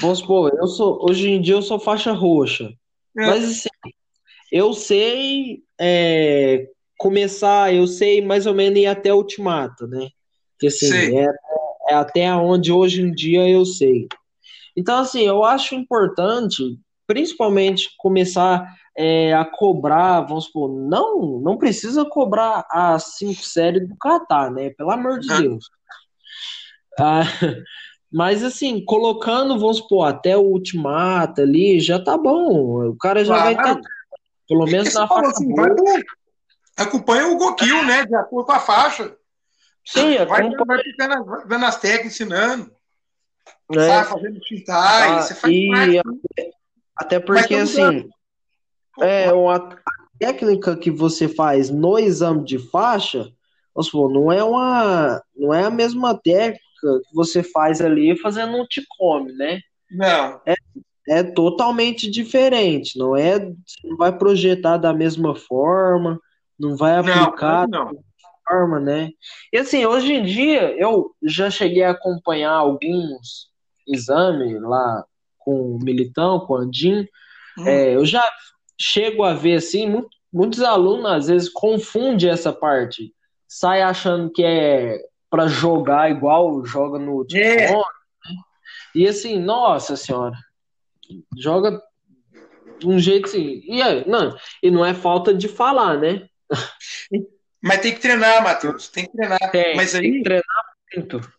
vamos 0.00 0.18
supor, 0.18 0.52
eu 0.58 0.66
sou 0.66 0.98
hoje 1.08 1.30
em 1.30 1.40
dia 1.40 1.54
eu 1.54 1.62
sou 1.62 1.78
faixa 1.78 2.12
roxa. 2.12 2.72
É. 3.16 3.26
Mas 3.26 3.44
assim, 3.44 3.68
eu 4.50 4.72
sei 4.72 5.62
é, 5.80 6.66
começar, 6.98 7.72
eu 7.72 7.86
sei 7.86 8.20
mais 8.20 8.46
ou 8.46 8.54
menos 8.54 8.78
ir 8.78 8.86
até 8.86 9.12
o 9.12 9.18
ultimato, 9.18 9.86
né? 9.86 10.08
Que 10.58 10.66
assim, 10.66 11.16
é, 11.18 11.26
é, 11.90 11.94
até 11.94 12.32
onde 12.34 12.72
hoje 12.72 13.02
em 13.02 13.12
dia 13.12 13.48
eu 13.48 13.64
sei. 13.64 14.08
Então, 14.76 14.98
assim, 14.98 15.22
eu 15.22 15.44
acho 15.44 15.74
importante, 15.74 16.78
principalmente, 17.06 17.90
começar 17.98 18.66
é, 18.96 19.32
a 19.32 19.44
cobrar, 19.44 20.22
vamos 20.22 20.44
supor, 20.44 20.70
não, 20.70 21.40
não 21.40 21.56
precisa 21.56 22.04
cobrar 22.04 22.66
a 22.70 22.98
cinco 22.98 23.42
séries 23.42 23.88
do 23.88 23.96
Qatar, 23.96 24.50
né? 24.52 24.70
Pelo 24.70 24.90
amor 24.90 25.18
de 25.18 25.28
Deus. 25.28 25.66
Ah, 26.98 27.22
mas 28.12 28.42
assim, 28.44 28.84
colocando, 28.84 29.58
vamos 29.58 29.78
supor, 29.78 30.06
até 30.06 30.36
o 30.36 30.42
ultimato 30.42 31.40
ali, 31.40 31.80
já 31.80 32.02
tá 32.02 32.16
bom. 32.16 32.88
O 32.88 32.96
cara 32.96 33.24
já 33.24 33.36
vai 33.36 33.52
estar. 33.52 33.76
Tá 33.76 33.80
pelo 34.48 34.66
menos 34.66 34.92
na 34.92 35.08
faixa 35.08 35.30
assim, 35.30 35.54
vai, 35.54 35.70
Acompanha 36.76 37.28
o 37.28 37.36
Gokil, 37.36 37.84
né? 37.84 38.04
De 38.04 38.14
acordo 38.14 38.46
com 38.46 38.52
a 38.52 38.58
faixa. 38.58 39.14
Sim, 39.84 40.16
vai, 40.26 40.48
vai 40.50 40.82
ficando, 40.82 41.46
dando 41.46 41.64
as 41.64 41.76
técnicas, 41.76 42.12
ensinando. 42.12 42.70
É. 43.72 43.86
Sabe, 43.86 44.08
fazendo 44.10 44.40
tintai, 44.40 45.08
ah, 45.08 45.22
você 45.22 45.34
faz 45.34 45.54
e, 45.54 45.68
parte, 45.68 46.02
Até 46.96 47.20
porque, 47.20 47.54
assim, 47.54 48.08
é, 49.00 49.32
uma, 49.32 49.76
técnica 50.22 50.76
que 50.76 50.90
você 50.90 51.26
faz 51.26 51.68
no 51.68 51.98
exame 51.98 52.44
de 52.44 52.56
faixa, 52.56 53.32
vamos 53.74 53.88
supor, 53.88 54.08
não 54.12 54.30
é 54.30 54.44
uma. 54.44 55.20
Não 55.34 55.52
é 55.52 55.64
a 55.64 55.70
mesma 55.70 56.14
técnica 56.14 56.62
que 56.80 57.14
você 57.14 57.42
faz 57.42 57.80
ali 57.80 58.16
fazendo 58.16 58.56
um 58.56 58.64
ticome, 58.66 59.32
né? 59.32 59.60
Não. 59.90 60.40
É, 60.46 60.54
é 61.08 61.22
totalmente 61.24 62.08
diferente, 62.08 62.96
não 62.96 63.16
é? 63.16 63.38
não 63.82 63.96
vai 63.96 64.16
projetar 64.16 64.76
da 64.76 64.92
mesma 64.92 65.34
forma, 65.34 66.20
não 66.58 66.76
vai 66.76 66.96
aplicar 66.96 67.66
não, 67.68 67.86
não. 67.86 68.04
Forma, 68.52 68.78
né? 68.78 69.10
E 69.52 69.58
assim, 69.58 69.86
hoje 69.86 70.12
em 70.12 70.22
dia 70.22 70.76
eu 70.78 71.14
já 71.22 71.48
cheguei 71.48 71.82
a 71.82 71.92
acompanhar 71.92 72.52
alguns 72.52 73.50
exames 73.88 74.60
lá 74.60 75.04
com 75.38 75.76
o 75.76 75.78
Militão, 75.78 76.40
com 76.40 76.54
o 76.54 76.56
Andim, 76.56 77.08
hum. 77.58 77.66
é, 77.66 77.94
eu 77.96 78.04
já 78.04 78.22
chego 78.78 79.24
a 79.24 79.32
ver 79.32 79.56
assim, 79.56 79.88
muito, 79.88 80.10
muitos 80.32 80.60
alunos 80.60 81.10
às 81.10 81.26
vezes 81.28 81.48
confundem 81.48 82.30
essa 82.30 82.52
parte, 82.52 83.12
sai 83.48 83.82
achando 83.82 84.30
que 84.30 84.44
é 84.44 84.98
para 85.30 85.46
jogar 85.46 86.10
igual 86.10 86.64
joga 86.64 86.98
no 86.98 87.22
é. 87.22 87.26
telefone, 87.26 87.84
né? 88.24 88.34
E 88.94 89.08
assim, 89.08 89.38
nossa 89.38 89.96
senhora, 89.96 90.36
joga 91.38 91.82
de 92.78 92.86
um 92.86 92.98
jeito 92.98 93.26
assim. 93.26 93.62
E, 93.64 93.80
não, 94.06 94.36
e 94.62 94.70
não 94.70 94.84
é 94.84 94.92
falta 94.92 95.32
de 95.32 95.48
falar, 95.48 95.98
né? 95.98 96.26
Mas 97.62 97.80
tem 97.80 97.94
que 97.94 98.00
treinar, 98.00 98.42
Matheus. 98.42 98.88
Tem 98.88 99.06
que 99.06 99.12
treinar. 99.12 99.50
Tem, 99.52 99.76
Mas 99.76 99.94
aí, 99.94 100.02
tem 100.02 100.12
que 100.14 100.24
treinar 100.24 100.64
muito. 100.94 101.32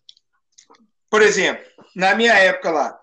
Por 1.09 1.21
exemplo, 1.21 1.65
na 1.95 2.15
minha 2.15 2.33
época 2.33 2.71
lá, 2.71 2.99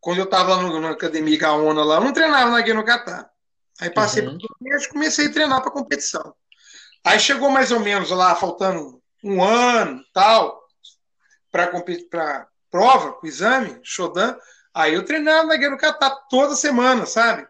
quando 0.00 0.18
eu 0.18 0.24
estava 0.24 0.56
na 0.80 0.90
academia 0.90 1.38
Gaona 1.38 1.84
lá, 1.84 1.96
eu 1.96 2.00
não 2.00 2.12
treinava 2.12 2.50
na 2.50 2.60
Guia 2.60 2.74
no 2.74 2.84
Catar. 2.84 3.28
Aí 3.80 3.90
passei 3.90 4.26
uhum. 4.26 4.38
para 4.38 4.78
o 4.78 4.88
comecei 4.88 5.26
a 5.26 5.32
treinar 5.32 5.60
para 5.60 5.70
competição. 5.70 6.34
Aí 7.04 7.18
chegou 7.18 7.50
mais 7.50 7.70
ou 7.70 7.80
menos 7.80 8.10
lá, 8.10 8.34
faltando 8.34 9.02
um 9.22 9.42
ano 9.42 10.02
tal, 10.12 10.60
para 11.50 12.48
prova, 12.70 13.12
com 13.12 13.26
o 13.26 13.28
exame, 13.28 13.80
Shodan. 13.82 14.36
Aí 14.72 14.94
eu 14.94 15.04
treinava 15.04 15.46
na 15.46 15.56
Guerra 15.56 15.76
Catar 15.76 16.10
toda 16.30 16.54
semana, 16.54 17.06
sabe? 17.06 17.46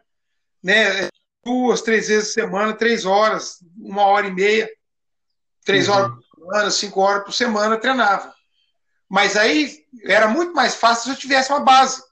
Né? 0.62 1.08
Duas, 1.48 1.80
três 1.80 2.08
vezes 2.08 2.28
por 2.28 2.40
semana, 2.42 2.74
três 2.74 3.06
horas, 3.06 3.64
uma 3.78 4.02
hora 4.02 4.26
e 4.26 4.30
meia, 4.30 4.70
três 5.64 5.88
uhum. 5.88 5.94
horas 5.94 6.10
por 6.10 6.22
semana, 6.34 6.70
cinco 6.70 7.00
horas 7.00 7.24
por 7.24 7.32
semana 7.32 7.74
eu 7.74 7.80
treinava. 7.80 8.34
Mas 9.08 9.34
aí 9.34 9.86
era 10.04 10.28
muito 10.28 10.52
mais 10.52 10.74
fácil 10.74 11.04
se 11.04 11.10
eu 11.10 11.16
tivesse 11.16 11.50
uma 11.50 11.60
base. 11.60 12.02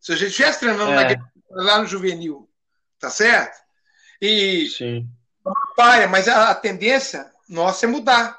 Se 0.00 0.12
a 0.12 0.16
gente 0.16 0.30
estivesse 0.30 0.58
treinando 0.58 0.90
é. 0.90 1.16
Lá 1.50 1.78
no 1.78 1.86
juvenil, 1.86 2.50
tá 2.98 3.10
certo? 3.10 3.56
E 4.20 4.68
Sim. 4.70 5.08
Paia, 5.76 6.08
mas 6.08 6.26
a, 6.26 6.50
a, 6.50 6.54
tendência 6.56 7.30
nossa 7.48 7.86
é 7.86 7.88
mudar. 7.88 8.36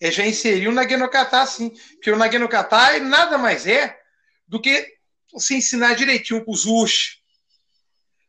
É 0.00 0.10
já 0.10 0.24
inserir 0.24 0.68
o 0.68 0.72
Nagenokatá, 0.72 1.44
sim. 1.44 1.70
Porque 1.96 2.10
o 2.10 2.16
Nagenokatá 2.16 2.98
nada 3.00 3.36
mais 3.36 3.66
é 3.66 4.00
do 4.46 4.58
que 4.58 4.90
você 5.30 5.56
ensinar 5.56 5.94
direitinho 5.94 6.42
com 6.42 6.52
os 6.52 6.64
ush. 6.64 7.18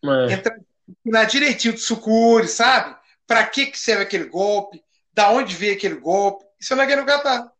É. 0.04 0.34
Entrar 0.34 0.60
na 1.06 1.24
direitinho 1.24 1.74
do 1.74 1.80
sucuri, 1.80 2.48
sabe? 2.48 2.96
Para 3.28 3.46
que, 3.46 3.68
que 3.68 3.78
serve 3.78 4.04
aquele 4.04 4.26
golpe? 4.26 4.84
Da 5.14 5.32
onde 5.32 5.56
veio 5.56 5.74
aquele 5.74 5.96
golpe? 5.96 6.46
Isso 6.60 6.74
é 6.74 6.76
na 6.76 6.86
Guerra 6.86 7.06
Catar. 7.06 7.52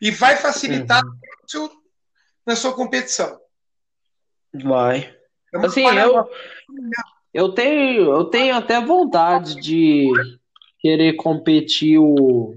E 0.00 0.10
vai 0.10 0.36
facilitar 0.36 1.02
uhum. 1.04 1.68
na 2.46 2.56
sua 2.56 2.74
competição. 2.74 3.38
Vai. 4.52 5.14
É 5.54 5.58
assim, 5.58 5.84
eu, 5.86 6.28
eu 7.32 7.48
tenho, 7.50 8.12
eu 8.12 8.24
tenho 8.24 8.56
até 8.56 8.80
vontade 8.80 9.60
de 9.60 10.10
querer 10.80 11.14
competir 11.14 11.98
o, 11.98 12.56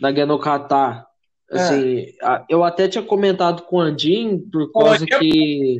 na 0.00 0.10
Guenocatá. 0.10 1.06
Assim, 1.50 2.14
é. 2.22 2.44
eu 2.48 2.62
até 2.62 2.86
tinha 2.88 3.02
comentado 3.02 3.62
com 3.62 3.76
o 3.76 3.80
Andim 3.80 4.38
por 4.38 4.70
causa 4.72 5.04
que 5.04 5.78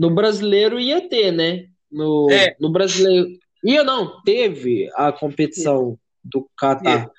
no 0.00 0.10
brasileiro 0.10 0.78
ia 0.78 1.08
ter, 1.08 1.32
né? 1.32 1.66
No, 1.92 2.28
é. 2.30 2.56
no 2.58 2.70
brasileiro. 2.70 3.28
Ia 3.62 3.84
não, 3.84 4.20
teve 4.22 4.90
a 4.94 5.12
competição 5.12 5.98
do 6.24 6.48
Catar. 6.56 7.10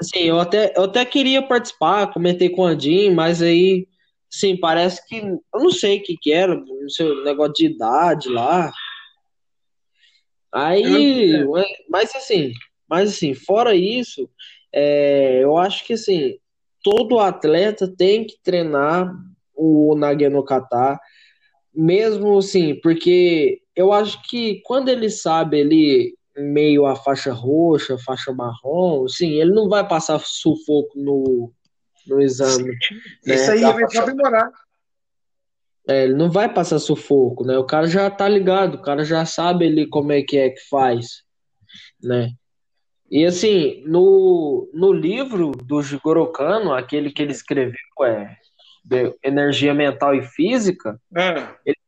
Assim, 0.00 0.20
eu 0.20 0.40
até, 0.40 0.72
eu 0.76 0.84
até 0.84 1.04
queria 1.04 1.42
participar, 1.42 2.12
comentei 2.12 2.48
com 2.48 2.62
o 2.62 2.66
Andim, 2.66 3.10
mas 3.10 3.40
aí, 3.40 3.86
sim, 4.28 4.56
parece 4.56 5.06
que. 5.06 5.18
Eu 5.18 5.40
não 5.60 5.70
sei 5.70 5.98
o 5.98 6.02
que, 6.02 6.16
que 6.16 6.32
era, 6.32 6.56
não 6.56 6.88
sei, 6.88 7.22
negócio 7.22 7.52
de 7.54 7.66
idade 7.66 8.28
lá. 8.28 8.72
Aí, 10.52 11.46
mas 11.88 12.14
assim, 12.14 12.52
mas 12.88 13.10
assim, 13.10 13.32
fora 13.32 13.74
isso, 13.74 14.28
é, 14.72 15.42
eu 15.42 15.56
acho 15.56 15.82
que 15.86 15.94
assim, 15.94 16.36
todo 16.82 17.20
atleta 17.20 17.88
tem 17.88 18.26
que 18.26 18.36
treinar 18.42 19.10
o 19.54 19.94
Nagano 19.94 20.44
Kata, 20.44 21.00
mesmo 21.74 22.36
assim, 22.36 22.74
porque 22.82 23.61
eu 23.74 23.92
acho 23.92 24.22
que 24.22 24.60
quando 24.64 24.88
ele 24.88 25.10
sabe 25.10 25.58
ele 25.58 26.14
meio 26.36 26.86
a 26.86 26.96
faixa 26.96 27.32
roxa, 27.32 27.98
faixa 27.98 28.32
marrom, 28.32 29.06
sim, 29.08 29.32
ele 29.32 29.52
não 29.52 29.68
vai 29.68 29.86
passar 29.86 30.18
sufoco 30.20 30.92
no, 30.96 31.52
no 32.06 32.20
exame. 32.20 32.70
Né, 33.26 33.34
Isso 33.34 33.50
aí 33.50 33.60
vai 33.60 33.80
faixa... 33.80 34.00
aprimorar. 34.02 34.50
É, 35.88 36.04
ele 36.04 36.14
não 36.14 36.30
vai 36.30 36.52
passar 36.52 36.78
sufoco, 36.78 37.44
né? 37.44 37.58
O 37.58 37.64
cara 37.64 37.86
já 37.88 38.08
tá 38.08 38.28
ligado, 38.28 38.76
o 38.76 38.82
cara 38.82 39.04
já 39.04 39.26
sabe 39.26 39.66
ele 39.66 39.86
como 39.86 40.12
é 40.12 40.22
que 40.22 40.38
é 40.38 40.50
que 40.50 40.60
faz, 40.68 41.24
né? 42.00 42.30
E 43.10 43.26
assim, 43.26 43.82
no, 43.84 44.70
no 44.72 44.92
livro 44.92 45.50
do 45.50 45.82
Jigoro 45.82 46.30
Kano, 46.32 46.72
aquele 46.72 47.10
que 47.10 47.20
ele 47.20 47.32
escreveu, 47.32 47.74
é 48.04 48.36
Energia 49.22 49.74
Mental 49.74 50.14
e 50.14 50.22
Física, 50.22 50.98
é. 51.16 51.48
ele 51.66 51.81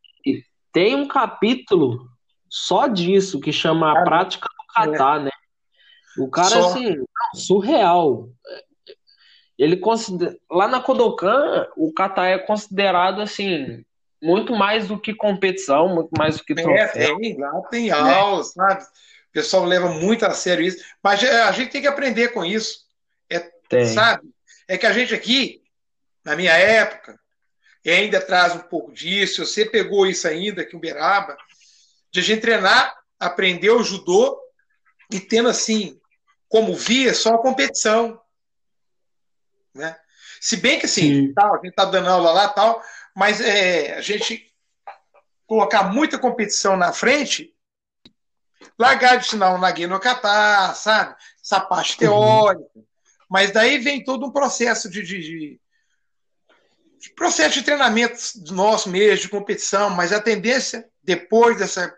tem 0.75 0.95
um 0.97 1.07
capítulo 1.09 2.11
só 2.51 2.89
disso, 2.89 3.41
que 3.41 3.53
chama 3.53 3.93
A 3.93 4.05
Prática 4.05 4.47
do 4.47 4.75
Kata, 4.75 5.21
é. 5.21 5.25
né? 5.25 5.31
O 6.19 6.29
cara, 6.29 6.49
só... 6.49 6.69
assim, 6.69 6.97
surreal. 7.35 8.29
Ele 9.57 9.77
considera... 9.77 10.37
Lá 10.51 10.67
na 10.67 10.81
Kodokan, 10.81 11.69
o 11.77 11.93
kata 11.93 12.27
é 12.27 12.39
considerado, 12.39 13.21
assim, 13.21 13.85
muito 14.21 14.55
mais 14.55 14.89
do 14.89 15.01
que 15.01 15.15
competição, 15.15 15.95
muito 15.95 16.11
mais 16.19 16.37
do 16.37 16.45
que 16.45 16.53
é, 16.53 16.57
troféu. 16.57 17.17
É, 17.17 17.19
tem, 17.21 17.39
lá 17.39 17.61
tem 17.71 17.91
aulas, 17.93 18.53
sabe? 18.53 18.83
O 18.83 19.33
pessoal 19.33 19.65
leva 19.65 19.89
muito 19.89 20.27
a 20.27 20.31
sério 20.31 20.65
isso, 20.65 20.85
mas 21.03 21.23
é, 21.23 21.43
a 21.43 21.53
gente 21.53 21.71
tem 21.71 21.81
que 21.81 21.87
aprender 21.87 22.29
com 22.29 22.45
isso. 22.45 22.85
É, 23.31 23.85
sabe? 23.87 24.29
É 24.67 24.77
que 24.77 24.87
a 24.87 24.93
gente 24.93 25.15
aqui, 25.15 25.63
na 26.25 26.35
minha 26.37 26.53
época, 26.53 27.19
e 27.85 27.91
ainda 27.91 28.21
traz 28.21 28.55
um 28.55 28.61
pouco 28.61 28.93
disso, 28.93 29.45
você 29.45 29.65
pegou 29.65 30.07
isso 30.07 30.27
ainda 30.27 30.63
aqui 30.63 30.75
em 30.75 30.79
Uberaba, 30.79 31.37
de 32.11 32.21
a 32.21 32.23
gente 32.23 32.41
treinar, 32.41 32.97
aprender 33.19 33.71
o 33.71 33.83
judô 33.83 34.41
e 35.11 35.21
tendo 35.21 35.49
assim, 35.49 36.01
como 36.49 36.75
via, 36.75 37.13
só 37.13 37.35
a 37.35 37.43
competição. 37.43 38.21
Né? 39.75 39.97
Se 40.41 40.57
bem 40.57 40.79
que 40.79 40.87
assim, 40.87 41.33
tal, 41.35 41.55
a 41.55 41.61
gente 41.63 41.75
tá 41.75 41.85
dando 41.85 42.09
aula 42.09 42.33
lá 42.33 42.49
tal, 42.49 42.83
mas 43.15 43.41
é, 43.41 43.95
a 43.95 44.01
gente 44.01 44.51
colocar 45.47 45.85
muita 45.85 46.19
competição 46.19 46.77
na 46.77 46.93
frente 46.93 47.55
largar 48.79 49.17
de 49.17 49.27
sinal 49.27 49.59
na 49.59 49.71
guia 49.71 49.87
no 49.87 50.01
Catar, 50.01 50.75
sabe? 50.75 51.15
Essa 51.43 51.61
parte 51.61 51.93
uhum. 51.93 51.99
teórica. 51.99 52.71
Uhum. 52.75 52.85
Mas 53.29 53.51
daí 53.51 53.79
vem 53.79 54.05
todo 54.05 54.27
um 54.27 54.31
processo 54.31 54.89
de, 54.89 55.03
de, 55.03 55.21
de, 55.21 55.61
de 57.05 57.11
processo 57.11 57.59
de 57.59 57.63
treinamento 57.63 58.17
nosso 58.51 58.89
mesmo, 58.89 59.25
de 59.25 59.29
competição, 59.29 59.91
mas 59.91 60.11
a 60.11 60.23
tendência, 60.23 60.89
depois 61.03 61.59
dessa 61.59 61.95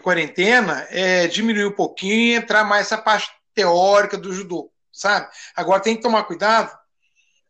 quarentena, 0.00 0.86
é 0.90 1.26
diminuir 1.26 1.66
um 1.66 1.72
pouquinho, 1.72 2.36
entrar 2.36 2.62
mais 2.62 2.86
essa 2.86 2.98
parte 2.98 3.28
teórica 3.52 4.16
do 4.16 4.32
judô, 4.32 4.70
sabe? 4.92 5.28
Agora 5.56 5.82
tem 5.82 5.96
que 5.96 6.02
tomar 6.02 6.22
cuidado 6.22 6.72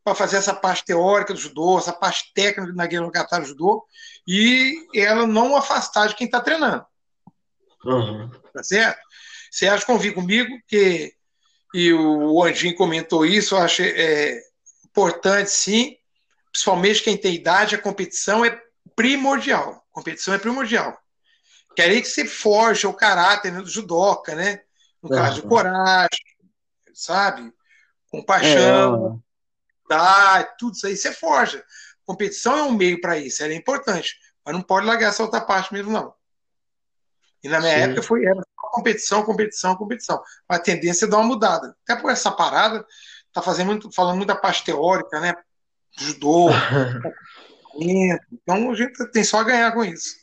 para 0.03 0.15
fazer 0.15 0.39
essa 0.39 0.55
parte 0.55 0.83
teórica 0.87 1.35
do 1.35 1.39
judô, 1.39 1.79
essa 1.79 1.93
parte 1.93 2.33
técnica 2.33 2.73
na 2.73 2.87
guia 2.87 3.03
no 3.03 3.13
Catar 3.13 3.41
do 3.41 3.49
judô, 3.49 3.85
e 4.27 4.87
ela 4.95 5.27
não 5.27 5.57
afastar 5.57 6.09
de 6.09 6.17
quem 6.17 6.25
está 6.25 6.41
treinando. 6.41 6.87
Uhum. 7.85 8.31
Tá 8.55 8.63
certo? 8.63 8.99
Você 9.51 9.69
acha 9.69 9.85
convir 9.85 10.15
comigo 10.15 10.59
que 10.67 11.13
e 11.75 11.93
o 11.93 12.43
Anjinho 12.43 12.75
comentou 12.75 13.27
isso, 13.27 13.55
eu 13.55 13.59
acho 13.59 13.83
é, 13.83 14.41
importante 14.87 15.51
sim, 15.51 15.96
principalmente 16.57 17.03
quem 17.03 17.19
tem 17.19 17.35
idade, 17.35 17.75
a 17.75 17.81
competição 17.81 18.43
é 18.43 18.59
primordial. 18.95 19.85
A 19.91 19.95
competição 19.95 20.33
é 20.33 20.39
primordial. 20.39 20.99
Quer 21.77 22.01
que 22.01 22.09
você 22.09 22.25
forje 22.25 22.87
o 22.87 22.95
caráter 22.95 23.53
né, 23.53 23.61
do 23.61 23.69
judoca, 23.69 24.35
né? 24.35 24.63
No 25.03 25.11
uhum. 25.11 25.17
caso 25.17 25.43
de 25.43 25.47
coragem, 25.47 26.25
sabe? 26.95 27.53
Compaixão, 28.11 29.23
é. 29.23 29.89
Tá, 29.89 30.45
tudo 30.59 30.75
isso 30.75 30.87
aí 30.87 30.97
você 30.97 31.13
forja. 31.13 31.63
Competição 32.07 32.57
é 32.57 32.63
um 32.63 32.73
meio 32.73 32.99
para 33.03 33.19
isso, 33.19 33.43
ela 33.43 33.53
é 33.53 33.57
importante, 33.57 34.17
mas 34.43 34.55
não 34.55 34.63
pode 34.63 34.87
largar 34.87 35.11
essa 35.11 35.23
outra 35.23 35.43
parte 35.43 35.75
mesmo, 35.75 35.93
não. 35.93 36.15
E 37.45 37.49
na 37.49 37.61
minha 37.61 37.75
Sim. 37.75 37.81
época 37.83 38.03
foi 38.03 38.25
era 38.25 38.41
competição, 38.57 39.23
competição, 39.23 39.77
competição. 39.77 40.23
A 40.49 40.59
tendência 40.59 41.05
é 41.05 41.09
dar 41.09 41.19
uma 41.19 41.27
mudada. 41.27 41.77
Até 41.85 42.01
por 42.01 42.11
essa 42.11 42.33
parada, 42.33 42.85
tá 43.33 43.43
fazendo 43.43 43.67
muito, 43.67 43.93
falando 43.93 44.17
muito 44.17 44.29
da 44.29 44.37
parte 44.37 44.65
teórica, 44.65 45.21
né? 45.21 45.35
Judô. 45.99 46.49
então 47.81 48.71
a 48.71 48.75
gente 48.75 49.11
tem 49.11 49.25
só 49.25 49.41
a 49.41 49.45
ganhar 49.45 49.73
com 49.73 49.85
isso. 49.85 50.17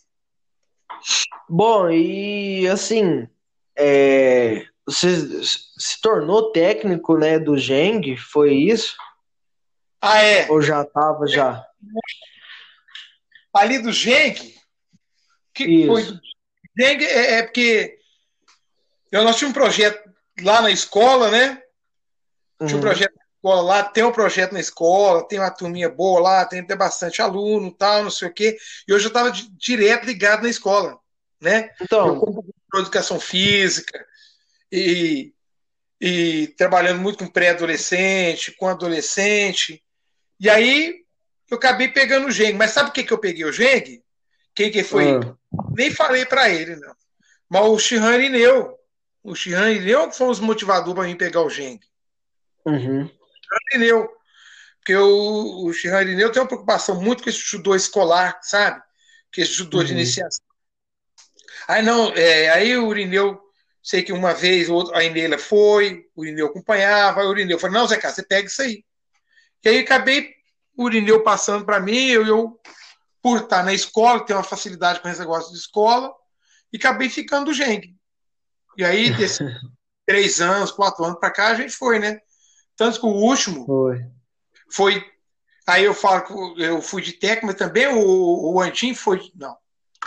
Bom, 1.50 1.90
e 1.90 2.68
assim, 2.68 3.28
é, 3.76 4.66
você 4.86 5.44
se 5.44 6.02
tornou 6.02 6.52
técnico 6.52 7.18
né, 7.18 7.40
do 7.40 7.58
Geng, 7.58 8.16
foi 8.16 8.54
isso? 8.54 8.96
Ah, 10.02 10.22
é? 10.22 10.50
Ou 10.50 10.62
já 10.62 10.82
estava 10.82 11.28
já? 11.28 11.66
Ali 13.54 13.80
do 13.80 13.92
Geng? 13.92 14.36
Que 15.54 15.66
isso. 15.66 15.88
foi 15.88 16.04
do 16.04 16.20
Dengue 16.76 17.06
é, 17.06 17.36
é 17.36 17.44
porque 17.44 18.00
eu, 19.12 19.24
nós 19.24 19.38
tínhamos 19.38 19.56
um 19.56 19.62
projeto 19.62 20.10
lá 20.42 20.62
na 20.62 20.72
escola, 20.72 21.30
né? 21.30 21.62
Tinha 22.60 22.72
um 22.72 22.74
uhum. 22.74 22.82
projeto 22.82 23.14
escola 23.44 23.62
lá, 23.62 23.84
tem 23.84 24.06
um 24.06 24.12
projeto 24.12 24.54
na 24.54 24.60
escola, 24.62 25.28
tem 25.28 25.38
uma 25.38 25.52
turminha 25.52 25.90
boa 25.90 26.22
lá, 26.22 26.46
tem 26.46 26.62
até 26.62 26.76
bastante 26.76 27.22
aluno 27.22 27.70
tal, 27.72 28.04
não 28.04 28.10
sei 28.10 28.30
o 28.30 28.34
quê. 28.34 28.58
E 28.88 28.94
hoje 28.94 29.06
eu 29.06 29.10
estava 29.10 29.32
direto 29.32 30.06
ligado 30.06 30.44
na 30.44 30.50
escola, 30.50 30.98
né? 31.42 31.70
Então, 31.82 32.16
eu 32.74 32.80
educação 32.80 33.20
física 33.20 34.04
e, 34.72 35.34
e 36.00 36.48
trabalhando 36.58 37.02
muito 37.02 37.20
com 37.20 37.28
pré-adolescente, 37.28 38.54
com 38.54 38.68
adolescente. 38.68 39.84
E 40.40 40.50
aí 40.50 41.04
eu 41.52 41.58
acabei 41.58 41.90
pegando 41.90 42.28
o 42.28 42.32
Geng. 42.32 42.54
Mas 42.54 42.72
sabe 42.72 42.90
o 42.90 42.94
que, 42.94 43.04
que 43.04 43.14
eu 43.14 43.20
peguei 43.20 43.46
o 43.46 43.52
Geng? 43.52 44.02
Quem 44.56 44.72
que 44.72 44.84
foi? 44.84 45.12
Ah. 45.12 45.36
Nem 45.76 45.92
falei 45.92 46.26
para 46.26 46.50
ele, 46.50 46.78
não. 46.78 46.96
Mas 47.50 47.66
o 47.66 47.78
Shihan 47.78 48.16
Irineu. 48.16 48.76
O 49.22 49.36
Shihan 49.36 49.70
Irineu 49.70 50.12
foi 50.12 50.30
os 50.30 50.40
motivadores 50.40 50.96
para 50.96 51.04
mim 51.04 51.16
pegar 51.16 51.42
o 51.42 51.50
Geng. 51.50 51.80
Uhum. 52.66 53.10
Irineu. 53.72 54.10
Porque 54.80 54.96
o, 54.96 55.66
o 55.66 55.74
Shihan 55.74 56.02
Irineu 56.02 56.32
tem 56.32 56.42
uma 56.42 56.48
preocupação 56.48 57.02
muito 57.02 57.24
com 57.24 57.30
esse 57.30 57.40
judô 57.40 57.76
escolar, 57.76 58.40
sabe? 58.42 58.82
Que 59.32 59.42
esse 59.42 59.54
judô 59.54 59.80
uhum. 59.80 59.84
de 59.86 59.94
iniciação. 59.94 60.46
Aí 61.68 61.82
não, 61.82 62.12
é, 62.14 62.50
aí 62.50 62.78
o 62.78 62.92
Irineu, 62.92 63.40
sei 63.82 64.04
que 64.04 64.12
uma 64.12 64.34
vez 64.34 64.68
a 64.94 65.04
Inela 65.04 65.38
foi, 65.38 66.06
o 66.16 66.26
Irineu 66.26 66.48
acompanhava, 66.48 67.22
aí 67.22 67.28
o 67.28 67.32
Irineu 67.32 67.58
falou, 67.58 67.80
não, 67.80 67.88
Zé 67.88 67.98
Carlos, 67.98 68.16
você 68.16 68.24
pega 68.24 68.48
isso 68.48 68.62
aí. 68.62 68.84
E 69.64 69.70
aí 69.70 69.80
acabei 69.80 70.34
o 70.76 70.90
Irineu 70.90 71.24
passando 71.24 71.66
para 71.66 71.80
mim, 71.80 72.08
eu, 72.08 72.26
eu 72.28 72.60
por 73.22 73.44
estar 73.44 73.64
na 73.64 73.74
escola, 73.74 74.26
ter 74.26 74.34
uma 74.34 74.44
facilidade 74.44 75.00
com 75.00 75.08
esse 75.08 75.20
negócio 75.20 75.54
de 75.54 75.58
escola, 75.58 76.14
e 76.74 76.78
acabei 76.78 77.10
ficando 77.10 77.46
do 77.46 77.54
Geng. 77.54 77.96
E 78.78 78.84
aí, 78.84 79.16
desses 79.16 79.40
três 80.06 80.42
anos, 80.42 80.72
quatro 80.72 81.06
anos 81.06 81.20
para 81.20 81.32
cá, 81.32 81.48
a 81.48 81.56
gente 81.56 81.72
foi, 81.72 82.00
né? 82.00 82.20
Tanto 82.76 83.00
que 83.00 83.06
o 83.06 83.10
último 83.10 83.66
foi. 83.66 84.06
foi 84.72 85.12
aí 85.68 85.84
eu 85.84 85.94
falo 85.94 86.22
que 86.56 86.64
eu 86.64 86.82
fui 86.82 87.02
de 87.02 87.14
técnico, 87.14 87.48
mas 87.48 87.56
também 87.56 87.88
o, 87.88 88.54
o 88.54 88.62
Antim 88.62 88.94
foi. 88.94 89.32
Não. 89.36 89.56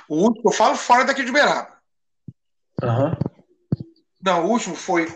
O 0.09 0.17
último 0.17 0.51
eu 0.51 0.53
falo 0.53 0.77
fora 0.77 1.05
daqui 1.05 1.25
de 1.25 1.31
Uberaba. 1.31 1.77
Uhum. 2.83 3.17
Não, 4.23 4.47
o 4.47 4.51
último 4.51 4.75
foi. 4.75 5.07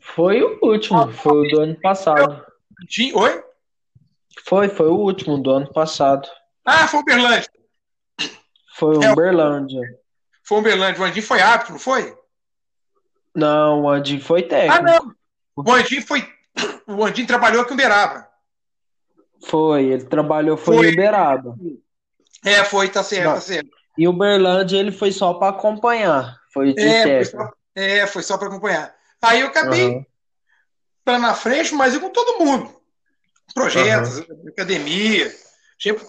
Foi 0.00 0.42
o 0.42 0.58
último, 0.62 1.12
foi 1.12 1.46
o 1.46 1.50
do 1.50 1.60
ano 1.60 1.80
passado. 1.80 2.44
Oi? 3.14 3.44
Foi, 4.44 4.68
foi 4.68 4.86
o 4.86 4.96
último 4.96 5.38
do 5.38 5.50
ano 5.50 5.72
passado. 5.72 6.28
Ah, 6.64 6.86
foi 6.86 6.98
o 6.98 7.02
Uberlândia. 7.02 7.50
Foi 8.76 8.96
o 8.96 9.02
é, 9.02 9.12
Uberlândia. 9.12 9.80
Foi 10.44 10.58
o 10.58 10.60
Uberlândia. 10.60 11.02
O 11.02 11.04
Andim 11.04 11.22
foi 11.22 11.40
árbitro, 11.40 11.72
não 11.72 11.80
foi? 11.80 12.16
Não, 13.34 13.82
o 13.82 13.88
Andim 13.88 14.20
foi 14.20 14.42
técnico. 14.42 14.74
Ah, 14.78 14.82
não. 14.82 15.14
O 15.56 15.72
Andim 15.72 16.00
foi. 16.02 16.28
O 16.86 17.04
Andim 17.04 17.26
trabalhou 17.26 17.62
aqui 17.62 17.72
em 17.72 17.74
Uberaba. 17.74 18.28
Foi, 19.46 19.84
ele 19.84 20.04
trabalhou, 20.04 20.56
foi, 20.56 20.76
foi. 20.76 20.88
em 20.88 20.92
Uberaba. 20.92 21.56
É, 22.44 22.62
foi, 22.64 22.88
tá 22.88 23.02
certo, 23.02 23.34
tá 23.34 23.40
certo. 23.40 23.70
E 23.96 24.06
o 24.06 24.10
Uberlândia 24.10 24.76
ele 24.76 24.92
foi 24.92 25.10
só 25.10 25.34
para 25.34 25.56
acompanhar. 25.56 26.38
Foi 26.52 26.74
de 26.74 26.80
é, 26.80 27.24
foi 27.24 27.24
só, 27.24 27.52
é, 27.74 28.06
foi 28.06 28.22
só 28.22 28.38
para 28.38 28.48
acompanhar. 28.48 28.94
Aí 29.22 29.40
eu 29.40 29.48
acabei 29.48 29.88
uhum. 29.88 30.06
para 31.04 31.18
na 31.18 31.34
frente, 31.34 31.74
mas 31.74 31.94
eu 31.94 32.00
com 32.00 32.10
todo 32.10 32.44
mundo. 32.44 32.76
Projetos, 33.54 34.18
uhum. 34.18 34.48
academia. 34.48 35.34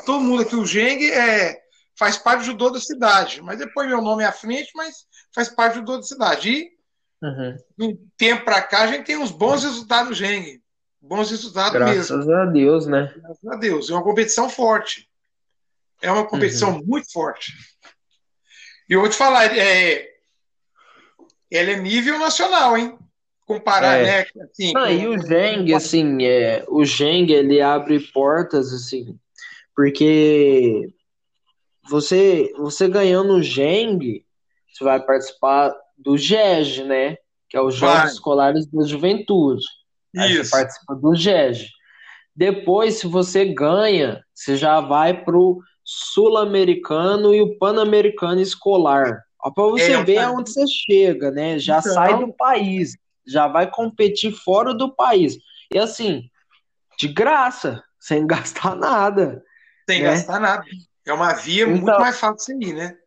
Todo 0.06 0.22
mundo 0.22 0.44
aqui, 0.44 0.56
o 0.56 0.66
Geng 0.66 1.10
é, 1.12 1.60
faz 1.98 2.18
parte 2.18 2.40
do 2.40 2.46
judô 2.46 2.70
da 2.70 2.80
cidade. 2.80 3.42
Mas 3.42 3.58
depois 3.58 3.88
meu 3.88 4.02
nome 4.02 4.24
é 4.24 4.28
à 4.28 4.32
frente, 4.32 4.72
mas 4.76 5.06
faz 5.34 5.50
parte 5.50 5.74
do 5.74 5.80
judô 5.80 5.98
da 5.98 6.04
cidade. 6.04 6.52
E 6.52 6.77
uhum. 7.22 7.58
de 7.78 7.86
um 7.86 8.10
tempo 8.18 8.46
para 8.46 8.62
cá 8.62 8.84
a 8.84 8.88
gente 8.88 9.06
tem 9.06 9.18
uns 9.18 9.32
bons 9.32 9.64
resultados 9.64 10.10
no 10.10 10.16
Geng. 10.16 10.62
Bons 11.02 11.30
resultados 11.32 11.74
Graças 11.74 11.96
mesmo. 11.96 12.16
Graças 12.18 12.30
a 12.30 12.46
Deus, 12.46 12.88
né? 12.88 13.14
Graças 13.18 13.48
a 13.48 13.56
Deus. 13.56 13.90
É 13.90 13.94
uma 13.94 14.04
competição 14.04 14.50
forte. 14.50 15.08
É 16.02 16.12
uma 16.12 16.26
competição 16.26 16.78
uhum. 16.78 16.84
muito 16.86 17.12
forte. 17.12 17.54
E 18.90 18.94
eu 18.94 19.02
vou 19.02 19.10
te 19.10 19.16
falar, 19.16 19.46
é, 19.58 20.08
ela 21.52 21.72
é 21.72 21.80
nível 21.80 22.20
nacional, 22.20 22.78
hein? 22.78 22.98
Comparar, 23.46 24.00
é. 24.00 24.04
né? 24.04 24.26
Assim, 24.44 24.74
ah, 24.76 24.92
e 24.92 25.08
o 25.08 25.18
Geng, 25.18 25.74
assim, 25.74 26.26
é, 26.26 26.66
o 26.68 26.84
Geng, 26.84 27.32
ele 27.32 27.62
abre 27.62 28.00
portas, 28.12 28.74
assim, 28.74 29.18
porque 29.76 30.94
você, 31.90 32.52
você 32.58 32.88
ganhando 32.88 33.34
o 33.34 33.44
Geng, 33.44 34.26
você 34.68 34.84
vai 34.84 35.00
participar 35.00 35.74
do 35.98 36.18
GEG, 36.18 36.84
né? 36.84 37.18
Que 37.50 37.58
é 37.58 37.62
os 37.62 37.76
Jogos 37.76 37.98
vai. 37.98 38.08
Escolares 38.08 38.66
da 38.68 38.86
Juventude. 38.86 39.64
Aí 40.18 40.34
Isso. 40.34 40.46
você 40.46 40.52
participa 40.52 40.96
do 40.96 41.16
GEG. 41.16 41.68
Depois, 42.36 43.00
se 43.00 43.08
você 43.08 43.46
ganha, 43.46 44.24
você 44.34 44.56
já 44.56 44.80
vai 44.80 45.24
pro 45.24 45.60
Sul-Americano 45.84 47.34
e 47.34 47.42
o 47.42 47.58
Pan-Americano 47.58 48.42
Escolar. 48.42 49.24
Para 49.42 49.64
você 49.64 49.94
é, 49.94 50.04
ver 50.04 50.20
aonde 50.20 50.52
você 50.52 50.66
chega, 50.68 51.32
né? 51.32 51.58
Já 51.58 51.80
então... 51.80 51.94
sai 51.94 52.20
do 52.20 52.34
país, 52.34 52.98
já 53.26 53.48
vai 53.48 53.70
competir 53.70 54.32
fora 54.34 54.74
do 54.74 54.94
país. 54.94 55.38
E 55.74 55.80
assim, 55.80 56.30
de 57.00 57.08
graça, 57.08 57.84
sem 58.00 58.28
gastar 58.28 58.76
nada. 58.76 59.44
Sem 59.90 60.02
né? 60.02 60.12
gastar 60.12 60.40
nada. 60.40 60.64
É 61.06 61.14
uma 61.14 61.34
via 61.34 61.64
então, 61.64 61.76
muito 61.76 62.00
mais 62.00 62.20
fácil 62.20 62.60
de 62.60 62.68
ir, 62.68 62.74
né? 62.74 62.98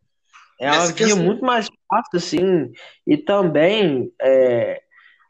É 0.59 0.73
uma 0.73 0.87
via 0.87 1.17
muito 1.17 1.45
mais 1.45 1.69
assim. 2.17 2.73
E 3.07 3.17
também, 3.17 4.13
é, 4.21 4.83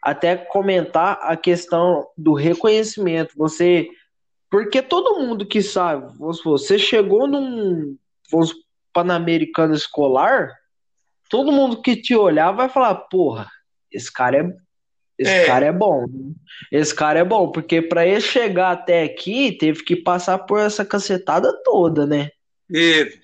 até 0.03 0.37
comentar 0.37 1.19
a 1.23 1.37
questão 1.37 2.07
do 2.17 2.33
reconhecimento. 2.33 3.35
Você. 3.37 3.89
Porque 4.51 4.83
todo 4.83 5.19
mundo 5.19 5.47
que 5.47 5.63
sabe, 5.63 6.13
você 6.19 6.77
chegou 6.79 7.29
num 7.29 7.97
Pan-Americano 8.93 9.75
escolar, 9.75 10.53
todo 11.29 11.53
mundo 11.53 11.81
que 11.81 11.95
te 11.95 12.17
olhar 12.17 12.51
vai 12.51 12.69
falar, 12.69 12.97
porra, 12.97 13.49
esse 13.93 14.13
cara 14.13 14.39
é 14.39 14.53
esse 15.21 15.31
é. 15.31 15.45
cara 15.45 15.67
é 15.67 15.73
bom. 15.73 16.07
Esse 16.73 16.95
cara 16.95 17.19
é 17.19 17.25
bom, 17.25 17.53
porque 17.53 17.83
para 17.83 18.07
ele 18.07 18.23
chegar 18.23 18.71
até 18.71 19.03
aqui, 19.03 19.53
teve 19.53 19.85
que 19.85 19.95
passar 19.95 20.39
por 20.39 20.59
essa 20.59 20.83
cacetada 20.83 21.53
toda, 21.63 22.07
né? 22.07 22.31
Teve. 22.73 23.21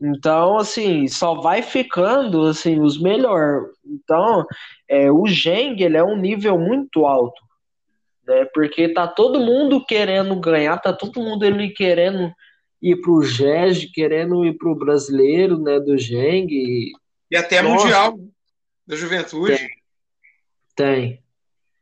Então, 0.00 0.58
assim, 0.58 1.08
só 1.08 1.34
vai 1.34 1.62
ficando 1.62 2.46
assim 2.46 2.80
os 2.80 3.00
melhores. 3.00 3.68
Então, 3.84 4.44
é, 4.88 5.10
o 5.10 5.26
Geng 5.26 5.82
ele 5.82 5.96
é 5.96 6.04
um 6.04 6.16
nível 6.16 6.58
muito 6.58 7.06
alto, 7.06 7.42
né? 8.26 8.44
Porque 8.52 8.88
tá 8.88 9.06
todo 9.08 9.40
mundo 9.40 9.84
querendo 9.84 10.38
ganhar, 10.38 10.78
tá 10.78 10.92
todo 10.92 11.20
mundo 11.20 11.44
ele 11.44 11.70
querendo 11.70 12.30
ir 12.82 13.00
pro 13.00 13.22
GEG, 13.22 13.90
querendo 13.92 14.44
ir 14.44 14.52
pro 14.58 14.74
brasileiro, 14.74 15.58
né, 15.58 15.80
do 15.80 15.96
Geng. 15.96 16.46
E 16.50 16.92
e 17.30 17.36
até 17.36 17.60
Nossa. 17.60 17.84
Mundial 17.84 18.18
da 18.86 18.96
Juventude. 18.96 19.56
Tem. 19.56 19.68
Tem. 20.76 21.22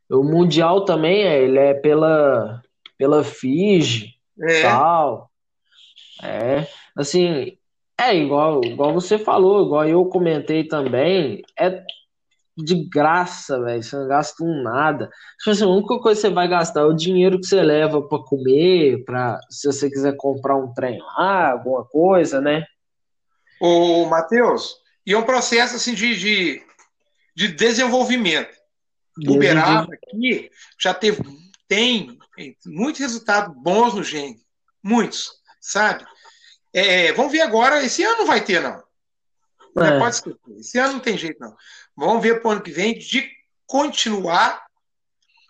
O 0.09 0.23
Mundial 0.23 0.85
também, 0.85 1.23
é, 1.23 1.41
ele 1.41 1.59
é 1.59 1.73
pela, 1.73 2.61
pela 2.97 3.23
FIGE 3.23 4.15
é. 4.39 4.61
tal. 4.61 5.29
É, 6.23 6.67
assim, 6.95 7.57
é 7.99 8.15
igual, 8.15 8.63
igual 8.63 8.93
você 8.93 9.17
falou, 9.17 9.65
igual 9.65 9.87
eu 9.87 10.05
comentei 10.05 10.67
também, 10.67 11.41
é 11.57 11.83
de 12.57 12.87
graça, 12.87 13.61
velho. 13.61 13.83
Você 13.83 13.95
não 13.95 14.07
gasta 14.07 14.43
um 14.43 14.63
nada. 14.63 15.09
Tipo 15.39 15.51
assim, 15.51 15.63
a 15.63 15.67
única 15.67 15.99
coisa 15.99 16.21
que 16.21 16.27
você 16.27 16.33
vai 16.33 16.47
gastar 16.47 16.81
é 16.81 16.85
o 16.85 16.93
dinheiro 16.93 17.39
que 17.39 17.47
você 17.47 17.61
leva 17.61 18.01
para 18.01 18.23
comer, 18.23 19.03
para 19.03 19.39
se 19.49 19.67
você 19.67 19.89
quiser 19.89 20.15
comprar 20.15 20.55
um 20.55 20.73
trem 20.73 20.99
lá, 20.99 21.51
alguma 21.51 21.83
coisa, 21.85 22.39
né? 22.39 22.65
Ô, 23.59 24.05
Matheus, 24.05 24.75
e 25.05 25.13
é 25.13 25.17
um 25.17 25.23
processo 25.23 25.75
assim, 25.75 25.93
de, 25.93 26.15
de, 26.17 26.63
de 27.35 27.47
desenvolvimento. 27.49 28.55
O 29.27 29.33
Uberaba 29.33 29.93
aqui 29.93 30.49
já 30.79 30.93
teve, 30.93 31.21
tem 31.67 32.17
muitos 32.65 32.99
resultados 32.99 33.55
bons 33.55 33.93
no 33.93 34.03
Gen, 34.03 34.35
muitos, 34.83 35.31
sabe? 35.61 36.05
É, 36.77 37.13
vamos 37.13 37.31
ver 37.31 37.39
agora, 37.39 37.81
esse 37.81 38.03
ano 38.03 38.17
não 38.17 38.25
vai 38.25 38.43
ter, 38.43 38.61
não. 38.61 38.83
É. 39.81 39.97
Pode 39.97 40.17
ser, 40.17 40.35
esse 40.59 40.77
ano 40.77 40.93
não 40.93 40.99
tem 40.99 41.17
jeito, 41.17 41.39
não. 41.39 41.55
Vamos 41.95 42.21
ver 42.21 42.41
para 42.41 42.49
o 42.49 42.51
ano 42.51 42.61
que 42.61 42.71
vem 42.71 42.99
de 42.99 43.31
continuar 43.65 44.65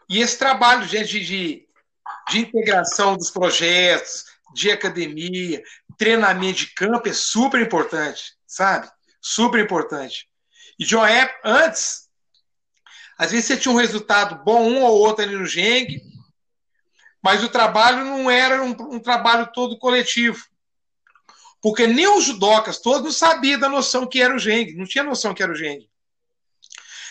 e 0.07 0.21
esse 0.21 0.37
trabalho 0.37 0.85
de, 0.85 1.03
de, 1.03 1.67
de 2.29 2.39
integração 2.39 3.17
dos 3.17 3.31
projetos, 3.31 4.25
de 4.53 4.69
academia, 4.69 5.63
treinamento 5.97 6.59
de 6.59 6.73
campo 6.75 7.09
é 7.09 7.13
super 7.13 7.59
importante, 7.59 8.35
sabe? 8.45 8.87
Super 9.19 9.63
importante. 9.65 10.29
E 10.77 10.85
de 10.85 10.95
uma 10.95 11.09
época, 11.09 11.39
antes, 11.43 12.07
às 13.17 13.31
vezes 13.31 13.47
você 13.47 13.57
tinha 13.57 13.73
um 13.73 13.79
resultado 13.79 14.43
bom, 14.43 14.61
um 14.61 14.83
ou 14.83 14.99
outro 14.99 15.23
ali 15.23 15.35
no 15.35 15.47
Geng, 15.47 15.99
mas 17.19 17.43
o 17.43 17.49
trabalho 17.49 18.05
não 18.05 18.29
era 18.29 18.61
um, 18.61 18.75
um 18.93 18.99
trabalho 18.99 19.49
todo 19.51 19.79
coletivo. 19.79 20.45
Porque 21.65 21.87
nem 21.87 22.07
os 22.07 22.25
judocas 22.25 22.77
todos 22.77 23.01
não 23.01 23.11
sabiam 23.11 23.59
da 23.59 23.67
noção 23.67 24.05
que 24.05 24.21
era 24.21 24.35
o 24.35 24.37
Geng, 24.37 24.75
não 24.75 24.85
tinha 24.85 25.03
noção 25.03 25.33
que 25.33 25.41
era 25.41 25.51
o 25.51 25.55
Geng. 25.55 25.89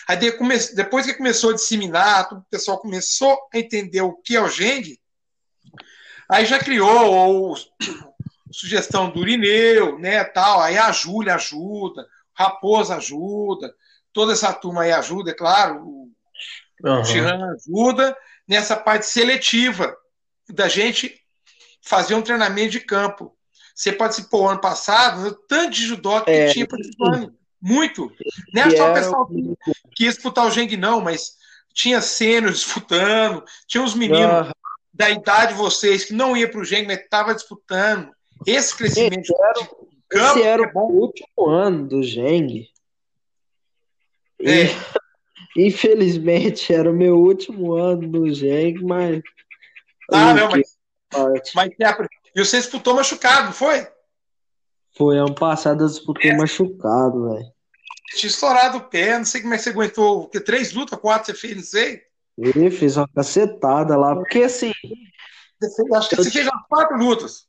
Aí 0.07 0.15
depois 0.15 1.05
que 1.05 1.13
começou 1.13 1.49
a 1.49 1.55
disseminar, 1.55 2.33
o 2.33 2.41
pessoal 2.49 2.79
começou 2.79 3.37
a 3.53 3.59
entender 3.59 3.99
o 3.99 4.13
que 4.13 4.33
é 4.33 4.39
o 4.39 4.47
Geng, 4.47 4.97
aí 6.29 6.45
já 6.45 6.57
criou 6.57 7.13
ou 7.13 7.57
sugestão 8.49 9.09
do 9.09 9.19
Urineu, 9.19 9.99
né, 9.99 10.23
tal, 10.23 10.61
aí 10.61 10.77
a 10.77 10.89
Júlia 10.89 11.35
ajuda, 11.35 12.07
Raposa 12.33 12.95
ajuda, 12.95 13.75
toda 14.13 14.31
essa 14.31 14.53
turma 14.53 14.83
aí 14.83 14.93
ajuda, 14.93 15.31
é 15.31 15.33
claro, 15.33 15.85
o 15.85 16.11
uhum. 16.81 17.55
ajuda 17.55 18.17
nessa 18.47 18.77
parte 18.77 19.05
seletiva 19.05 19.93
da 20.47 20.69
gente 20.69 21.13
fazer 21.81 22.15
um 22.15 22.21
treinamento 22.21 22.71
de 22.71 22.79
campo. 22.79 23.34
Você 23.75 23.91
participou 23.91 24.47
ano 24.47 24.61
passado, 24.61 25.27
o 25.27 25.33
tanto 25.33 25.71
de 25.71 25.85
judô 25.85 26.21
que 26.21 26.31
é, 26.31 26.47
tinha 26.47 26.65
participando, 26.65 27.35
muito. 27.61 28.09
Não 28.53 28.63
é 28.63 28.69
só 28.69 28.89
o 28.89 28.93
pessoal 28.93 29.27
que, 29.27 29.55
que 29.93 30.03
ia 30.05 30.11
disputar 30.11 30.45
o 30.45 30.51
Geng, 30.51 30.77
não, 30.77 31.01
mas 31.01 31.33
tinha 31.73 31.99
sênios 32.01 32.59
disputando, 32.59 33.43
tinha 33.67 33.83
uns 33.83 33.93
meninos 33.93 34.47
uhum. 34.47 34.53
da 34.93 35.09
idade 35.09 35.51
de 35.51 35.57
vocês 35.57 36.05
que 36.05 36.13
não 36.13 36.37
ia 36.37 36.49
para 36.49 36.61
o 36.61 36.63
Geng, 36.63 36.87
mas 36.87 36.99
estavam 36.99 37.35
disputando. 37.35 38.09
Esse 38.47 38.75
crescimento 38.77 39.19
esse 39.19 39.33
era, 39.35 40.29
esse 40.29 40.41
era 40.41 40.63
é 40.63 40.71
o 40.73 40.79
último 40.79 41.49
ano 41.49 41.87
do 41.87 42.01
Geng. 42.01 42.69
É. 44.39 44.67
infelizmente 45.57 46.73
era 46.73 46.89
o 46.89 46.93
meu 46.93 47.17
último 47.17 47.73
ano 47.73 48.07
no 48.07 48.33
Geng, 48.33 48.81
mas. 48.83 49.21
Ah, 50.13 50.33
não, 50.33 50.49
mas. 50.49 50.77
mas 51.53 51.69
e 52.35 52.43
você 52.43 52.57
disputou 52.57 52.93
machucado, 52.93 53.53
foi? 53.53 53.87
Foi, 54.97 55.17
ano 55.17 55.33
passado 55.33 55.83
eu 55.83 55.87
disputei 55.87 56.31
é. 56.31 56.37
machucado, 56.37 57.29
velho. 57.29 57.45
Tinha 58.15 58.29
estourado 58.29 58.77
o 58.77 58.81
pé, 58.81 59.17
não 59.17 59.25
sei 59.25 59.41
como 59.41 59.53
é 59.53 59.57
que 59.57 59.63
você 59.63 59.69
aguentou. 59.69 60.29
Que 60.29 60.39
três 60.39 60.73
lutas, 60.73 60.99
quatro 60.99 61.27
você 61.27 61.33
fez, 61.33 61.55
não 61.55 61.63
sei. 61.63 62.01
Ele 62.37 62.69
fez 62.69 62.97
uma 62.97 63.07
cacetada 63.07 63.97
lá, 63.97 64.15
porque 64.15 64.43
assim. 64.43 64.71
Acho 65.93 66.09
que 66.09 66.15
você 66.15 66.31
fez 66.31 66.47
umas 66.47 66.67
quatro 66.67 66.97
lutas. 66.97 67.45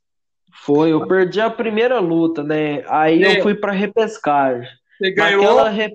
Foi, 0.64 0.92
eu 0.92 1.06
perdi 1.06 1.40
a 1.40 1.50
primeira 1.50 2.00
luta, 2.00 2.42
né? 2.42 2.84
Aí 2.88 3.22
é. 3.22 3.38
eu 3.38 3.42
fui 3.42 3.54
para 3.54 3.72
repescagem. 3.72 4.68
Você 4.98 5.10
ganhou. 5.10 5.64
Re... 5.64 5.92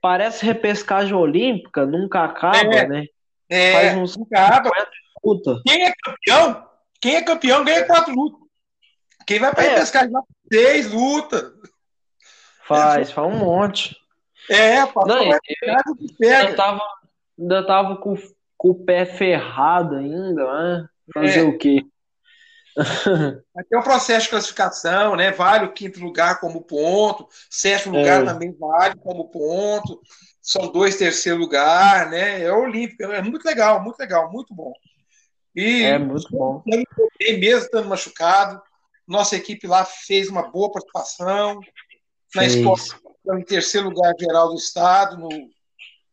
Parece 0.00 0.44
repescagem 0.44 1.14
olímpica, 1.14 1.86
nunca 1.86 2.24
acaba, 2.24 2.74
é, 2.74 2.88
né? 2.88 3.06
É, 3.48 3.72
Faz 3.72 3.96
uns 3.96 4.16
nunca 4.16 4.46
acaba. 4.46 4.70
Luta. 5.24 5.60
Quem 5.64 5.84
é 5.84 5.92
campeão? 6.02 6.71
Quem 7.02 7.16
é 7.16 7.22
campeão 7.22 7.64
ganha 7.64 7.84
quatro 7.84 8.14
lutas. 8.14 8.40
Quem 9.26 9.40
vai 9.40 9.52
para 9.52 9.64
é. 9.64 9.68
repescagem 9.70 10.12
seis 10.50 10.90
lutas. 10.92 11.52
Faz, 12.66 13.10
faz 13.10 13.26
um 13.26 13.38
monte. 13.38 13.96
É, 14.48 14.86
passou 14.86 15.06
Não, 15.06 15.24
eu, 15.24 16.38
ainda 16.38 16.54
tava, 16.54 16.80
ainda 17.38 17.66
tava 17.66 17.96
com, 17.96 18.16
com 18.56 18.68
o 18.70 18.84
pé 18.84 19.04
ferrado 19.04 19.96
ainda, 19.96 20.44
né? 20.44 20.88
Fazer 21.12 21.40
é. 21.40 21.42
o 21.42 21.58
quê? 21.58 21.84
Aqui 23.56 23.74
é 23.74 23.78
um 23.78 23.82
processo 23.82 24.24
de 24.24 24.30
classificação, 24.30 25.16
né? 25.16 25.32
Vale 25.32 25.66
o 25.66 25.72
quinto 25.72 26.00
lugar 26.00 26.40
como 26.40 26.62
ponto, 26.62 27.28
sétimo 27.50 27.98
lugar 27.98 28.22
é. 28.22 28.26
também 28.26 28.56
vale 28.58 28.94
como 28.96 29.28
ponto, 29.28 30.00
são 30.40 30.70
dois 30.70 30.96
terceiro 30.96 31.38
lugar, 31.38 32.08
né? 32.10 32.42
É 32.42 32.52
olímpico, 32.52 33.02
é 33.02 33.20
muito 33.20 33.44
legal, 33.44 33.82
muito 33.82 33.98
legal, 33.98 34.30
muito 34.30 34.54
bom. 34.54 34.72
E 35.54 35.82
é 35.82 35.98
muito 35.98 36.28
bom. 36.30 36.62
Mesmo 36.66 37.58
estando 37.58 37.88
machucado, 37.88 38.60
nossa 39.06 39.36
equipe 39.36 39.66
lá 39.66 39.84
fez 39.84 40.28
uma 40.28 40.50
boa 40.50 40.70
participação 40.72 41.60
na 42.34 42.44
escola, 42.46 42.78
em 43.38 43.44
terceiro 43.44 43.88
lugar 43.88 44.14
geral 44.18 44.48
do 44.48 44.56
estado, 44.56 45.18
no 45.18 45.28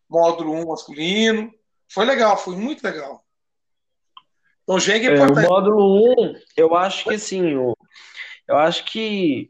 módulo 0.09 0.53
1 0.53 0.67
masculino. 0.67 1.51
Foi 1.87 2.05
legal, 2.05 2.37
foi 2.37 2.55
muito 2.55 2.83
legal. 2.83 3.23
Então, 4.63 4.77
é, 4.77 4.91
é 4.91 5.13
importante. 5.13 5.47
o 5.47 5.49
módulo 5.49 6.13
1, 6.21 6.33
eu 6.57 6.75
acho 6.75 7.05
que 7.05 7.15
assim, 7.15 7.49
eu, 7.49 7.75
eu 8.47 8.57
acho 8.57 8.85
que 8.85 9.49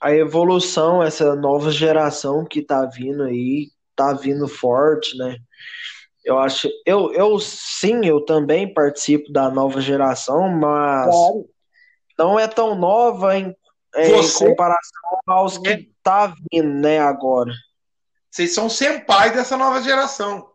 a 0.00 0.12
evolução, 0.14 1.02
essa 1.02 1.36
nova 1.36 1.70
geração 1.70 2.44
que 2.44 2.62
tá 2.62 2.84
vindo 2.86 3.22
aí, 3.22 3.70
tá 3.94 4.12
vindo 4.12 4.48
forte, 4.48 5.16
né? 5.16 5.38
Eu 6.26 6.40
acho, 6.40 6.68
eu, 6.84 7.12
eu 7.12 7.38
sim, 7.38 8.04
eu 8.04 8.20
também 8.20 8.74
participo 8.74 9.32
da 9.32 9.48
nova 9.48 9.80
geração, 9.80 10.48
mas 10.48 11.08
claro. 11.08 11.48
não 12.18 12.36
é 12.36 12.48
tão 12.48 12.74
nova 12.74 13.38
em, 13.38 13.54
em 13.96 14.32
comparação 14.36 15.20
aos 15.24 15.56
que 15.56 15.68
é. 15.68 15.86
tá 16.02 16.34
vindo, 16.50 16.80
né, 16.80 16.98
agora. 16.98 17.52
Vocês 18.28 18.52
são 18.52 18.66
pai 19.06 19.32
dessa 19.32 19.56
nova 19.56 19.80
geração. 19.80 20.50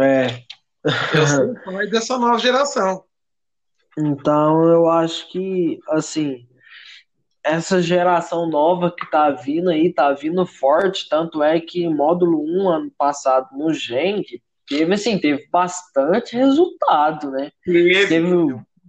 É. 0.00 0.42
Eu 1.14 1.26
sou 1.26 1.54
pai 1.66 1.86
dessa 1.88 2.16
nova 2.16 2.38
geração. 2.38 3.04
Então 3.98 4.64
eu 4.64 4.88
acho 4.88 5.30
que 5.30 5.78
assim 5.90 6.48
essa 7.44 7.80
geração 7.80 8.48
nova 8.48 8.90
que 8.90 9.08
tá 9.08 9.30
vindo 9.30 9.68
aí, 9.68 9.92
tá 9.92 10.12
vindo 10.12 10.44
forte, 10.46 11.08
tanto 11.08 11.42
é 11.42 11.60
que 11.60 11.88
módulo 11.88 12.42
1 12.42 12.68
ano 12.68 12.90
passado 12.96 13.50
no 13.52 13.72
Genk 13.72 14.42
teve 14.68 14.94
assim, 14.94 15.18
teve 15.18 15.46
bastante 15.50 16.36
resultado, 16.36 17.30
né? 17.30 17.50
Teve, 17.64 18.06
teve, 18.06 18.28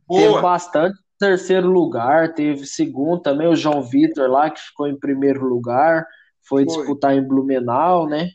teve 0.07 0.41
bastante 0.41 0.97
terceiro 1.17 1.67
lugar, 1.67 2.33
teve 2.33 2.65
segundo 2.65 3.21
também 3.21 3.47
o 3.47 3.55
João 3.55 3.81
Vitor 3.81 4.29
lá 4.29 4.49
que 4.49 4.59
ficou 4.59 4.87
em 4.87 4.99
primeiro 4.99 5.45
lugar, 5.45 6.05
foi, 6.41 6.65
foi. 6.65 6.77
disputar 6.77 7.15
em 7.15 7.25
Blumenau, 7.25 8.07
né? 8.07 8.31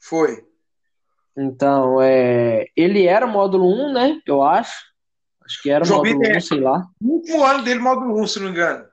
Foi. 0.00 0.44
Então, 1.36 2.00
é, 2.00 2.66
ele 2.76 3.06
era 3.06 3.26
módulo 3.26 3.66
1, 3.66 3.92
né? 3.92 4.20
Eu 4.26 4.42
acho. 4.42 4.90
Acho 5.44 5.62
que 5.62 5.70
era 5.70 5.84
João 5.84 5.98
módulo 5.98 6.18
Vitor 6.18 6.34
1, 6.34 6.36
é 6.36 6.40
sei 6.40 6.60
lá. 6.60 6.86
O 7.02 7.14
último 7.14 7.44
ano 7.44 7.64
dele, 7.64 7.80
módulo 7.80 8.20
1, 8.20 8.26
se 8.26 8.38
não 8.38 8.46
me 8.46 8.52
engano. 8.52 8.84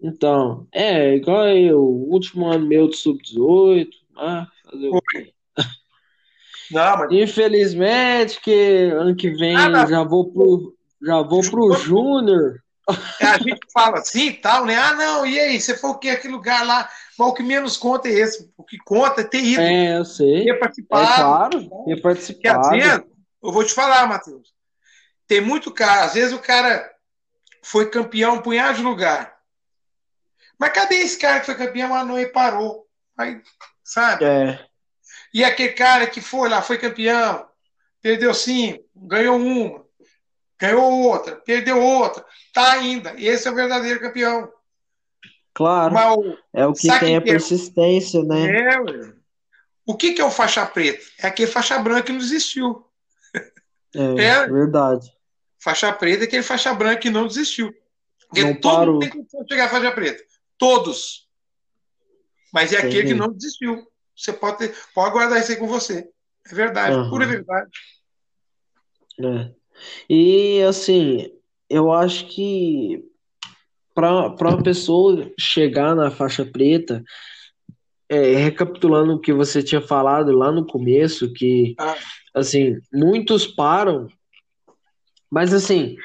Então, 0.00 0.66
é, 0.72 1.16
igual 1.16 1.48
eu, 1.48 1.80
o 1.80 2.12
último 2.12 2.46
ano 2.46 2.66
meu 2.66 2.88
de 2.88 2.96
sub-18, 2.96 3.88
ah, 4.16 4.46
fazer 4.64 4.88
o 4.88 5.00
quê? 5.10 5.32
Não, 6.70 6.98
mas... 6.98 7.12
Infelizmente 7.12 8.40
que 8.40 8.90
ano 8.94 9.16
que 9.16 9.30
vem 9.30 9.56
ah, 9.56 9.86
já 9.86 10.02
vou 10.02 10.32
pro 10.32 10.74
já 11.02 11.22
vou 11.22 11.40
pro 11.48 11.74
Júnior. 11.74 12.60
É, 13.20 13.26
a 13.26 13.38
gente 13.38 13.60
fala 13.72 13.98
assim 13.98 14.28
e 14.28 14.32
tal, 14.32 14.64
né? 14.64 14.74
Ah, 14.76 14.94
não, 14.94 15.26
e 15.26 15.38
aí? 15.38 15.60
Você 15.60 15.76
foi 15.76 15.90
o 15.90 15.98
que? 15.98 16.08
Aquele 16.08 16.32
lugar 16.32 16.66
lá. 16.66 16.88
Mas 17.18 17.28
o 17.28 17.34
que 17.34 17.42
menos 17.42 17.76
conta 17.76 18.08
é 18.08 18.12
esse. 18.12 18.50
O 18.56 18.64
que 18.64 18.78
conta 18.78 19.20
é 19.20 19.24
ter 19.24 19.42
ido. 19.42 19.60
É, 19.60 19.98
eu 19.98 20.04
sei. 20.04 20.44
Ter 20.44 20.58
participado. 20.58 21.04
É 21.04 21.16
claro, 21.16 21.84
ter 21.84 22.00
participado. 22.00 22.60
Porque, 22.60 22.76
às 22.76 22.82
vezes, 22.82 23.04
eu 23.42 23.52
vou 23.52 23.64
te 23.64 23.74
falar, 23.74 24.06
Matheus. 24.06 24.54
Tem 25.26 25.40
muito 25.40 25.70
cara. 25.70 26.04
Às 26.04 26.14
vezes 26.14 26.32
o 26.32 26.38
cara 26.38 26.90
foi 27.62 27.90
campeão 27.90 28.36
um 28.36 28.42
punhado 28.42 28.78
de 28.78 28.82
lugar. 28.82 29.36
Mas 30.58 30.72
cadê 30.72 30.96
esse 30.96 31.18
cara 31.18 31.40
que 31.40 31.46
foi 31.46 31.54
campeão? 31.54 31.94
Ah, 31.94 32.04
não, 32.04 32.18
e 32.18 32.26
parou. 32.26 32.86
Aí, 33.16 33.40
sabe? 33.84 34.24
É. 34.24 34.67
E 35.32 35.44
aquele 35.44 35.72
cara 35.72 36.06
que 36.06 36.20
foi 36.20 36.48
lá, 36.48 36.62
foi 36.62 36.78
campeão, 36.78 37.46
perdeu 38.00 38.32
cinco, 38.32 38.84
ganhou 38.96 39.36
uma, 39.36 39.84
ganhou 40.58 41.02
outra, 41.02 41.36
perdeu 41.36 41.80
outra, 41.80 42.24
tá 42.52 42.72
ainda. 42.72 43.14
Esse 43.16 43.48
é 43.48 43.50
o 43.50 43.54
verdadeiro 43.54 44.00
campeão. 44.00 44.50
Claro. 45.54 46.38
É 46.52 46.66
o 46.66 46.72
que 46.72 46.88
tem 47.00 47.16
a 47.16 47.20
persistência, 47.20 48.22
né? 48.22 48.74
É, 48.74 48.78
o 49.84 49.96
que, 49.96 50.12
que 50.12 50.20
é 50.20 50.24
o 50.24 50.30
faixa 50.30 50.64
preta? 50.64 51.04
É 51.18 51.26
aquele 51.26 51.50
faixa 51.50 51.78
branca 51.78 52.02
que 52.04 52.12
não 52.12 52.20
existiu. 52.20 52.86
É, 53.94 54.22
é 54.24 54.46
verdade. 54.46 55.10
Faixa 55.58 55.92
preta 55.92 56.24
é 56.24 56.26
aquele 56.26 56.42
faixa 56.42 56.72
branca 56.74 57.00
que 57.00 57.10
não 57.10 57.26
desistiu. 57.26 57.74
Porque 58.28 58.44
não 58.44 58.54
todo 58.54 58.76
parou. 58.76 58.94
mundo 58.94 59.10
tem 59.10 59.24
que 59.24 59.48
chegar 59.48 59.64
à 59.64 59.68
faixa 59.68 59.90
preta. 59.92 60.22
Todos. 60.56 61.26
Mas 62.52 62.72
é 62.72 62.78
aquele 62.78 63.08
que 63.08 63.14
não 63.14 63.32
desistiu. 63.32 63.86
Você 64.18 64.32
pode, 64.32 64.58
ter, 64.58 64.74
pode 64.92 65.12
guardar 65.12 65.38
isso 65.38 65.52
aí 65.52 65.56
com 65.56 65.68
você. 65.68 66.10
É 66.50 66.54
verdade, 66.54 66.96
uhum. 66.96 67.08
pura 67.08 67.24
verdade. 67.24 67.70
É. 69.20 69.50
E 70.10 70.60
assim, 70.62 71.30
eu 71.70 71.92
acho 71.92 72.26
que 72.26 73.04
para 73.94 74.28
uma 74.40 74.62
pessoa 74.62 75.30
chegar 75.38 75.94
na 75.94 76.10
faixa 76.10 76.44
preta, 76.44 77.02
é, 78.08 78.34
recapitulando 78.34 79.14
o 79.14 79.20
que 79.20 79.32
você 79.32 79.62
tinha 79.62 79.80
falado 79.80 80.32
lá 80.32 80.50
no 80.50 80.66
começo, 80.66 81.32
que 81.32 81.74
ah. 81.78 81.96
assim, 82.34 82.80
muitos 82.92 83.46
param, 83.46 84.08
mas 85.30 85.52
assim, 85.52 85.96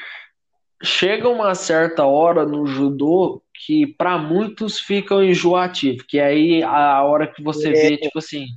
chega 0.83 1.29
uma 1.29 1.55
certa 1.55 2.05
hora 2.05 2.45
no 2.45 2.65
judô 2.65 3.42
que 3.65 3.87
para 3.87 4.17
muitos 4.17 4.79
fica 4.79 5.15
enjoativo, 5.23 6.03
que 6.07 6.19
aí 6.19 6.61
a 6.63 7.01
hora 7.03 7.27
que 7.27 7.41
você 7.41 7.69
é. 7.69 7.71
vê, 7.71 7.97
tipo 7.97 8.19
assim, 8.19 8.47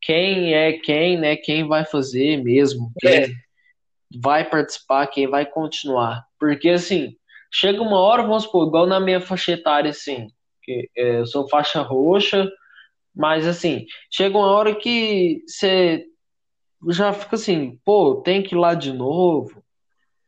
quem 0.00 0.54
é 0.54 0.72
quem, 0.74 1.18
né? 1.18 1.36
Quem 1.36 1.66
vai 1.66 1.84
fazer 1.84 2.42
mesmo, 2.42 2.92
quem 3.00 3.10
é. 3.10 3.28
vai 4.20 4.48
participar, 4.48 5.06
quem 5.06 5.26
vai 5.26 5.46
continuar. 5.46 6.24
Porque 6.38 6.70
assim, 6.70 7.16
chega 7.50 7.80
uma 7.80 7.98
hora, 7.98 8.22
vamos 8.22 8.44
supor, 8.44 8.68
igual 8.68 8.86
na 8.86 9.00
minha 9.00 9.20
faixa 9.20 9.52
etária, 9.52 9.90
assim, 9.90 10.26
que 10.62 10.88
é, 10.96 11.20
eu 11.20 11.26
sou 11.26 11.48
faixa 11.48 11.80
roxa, 11.80 12.50
mas 13.14 13.46
assim, 13.46 13.86
chega 14.10 14.36
uma 14.36 14.50
hora 14.50 14.74
que 14.74 15.42
você 15.46 16.04
já 16.88 17.12
fica 17.12 17.36
assim, 17.36 17.78
pô, 17.84 18.22
tem 18.22 18.42
que 18.42 18.54
ir 18.54 18.58
lá 18.58 18.74
de 18.74 18.92
novo. 18.92 19.62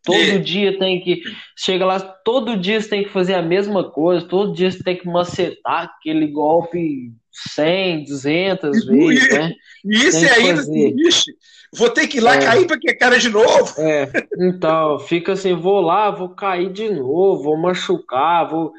Todo 0.04 0.18
e... 0.18 0.38
dia 0.40 0.78
tem 0.78 1.00
que. 1.00 1.22
Chega 1.56 1.86
lá, 1.86 2.00
todo 2.00 2.56
dia 2.56 2.80
você 2.80 2.88
tem 2.88 3.04
que 3.04 3.10
fazer 3.10 3.34
a 3.34 3.42
mesma 3.42 3.90
coisa, 3.90 4.26
todo 4.26 4.54
dia 4.54 4.70
você 4.70 4.82
tem 4.82 4.96
que 4.96 5.06
macetar 5.06 5.84
aquele 5.84 6.26
golpe 6.26 7.12
100, 7.30 8.04
200 8.04 8.76
e, 8.76 8.86
vezes, 8.86 9.26
e, 9.26 9.38
né? 9.38 9.52
E 9.84 9.96
isso 9.96 10.24
é 10.24 10.30
ainda 10.32 10.60
assim, 10.60 10.94
ixi, 11.06 11.32
vou 11.72 11.88
ter 11.88 12.06
que 12.08 12.18
ir 12.18 12.20
lá 12.20 12.36
é. 12.36 12.44
cair 12.44 12.66
para 12.66 12.78
que 12.78 12.94
cara 12.94 13.18
de 13.18 13.28
novo. 13.28 13.74
É, 13.80 14.10
então, 14.38 14.98
fica 14.98 15.32
assim, 15.32 15.54
vou 15.54 15.80
lá, 15.80 16.10
vou 16.10 16.30
cair 16.30 16.72
de 16.72 16.90
novo, 16.90 17.42
vou 17.42 17.56
machucar, 17.56 18.48
vou 18.48 18.72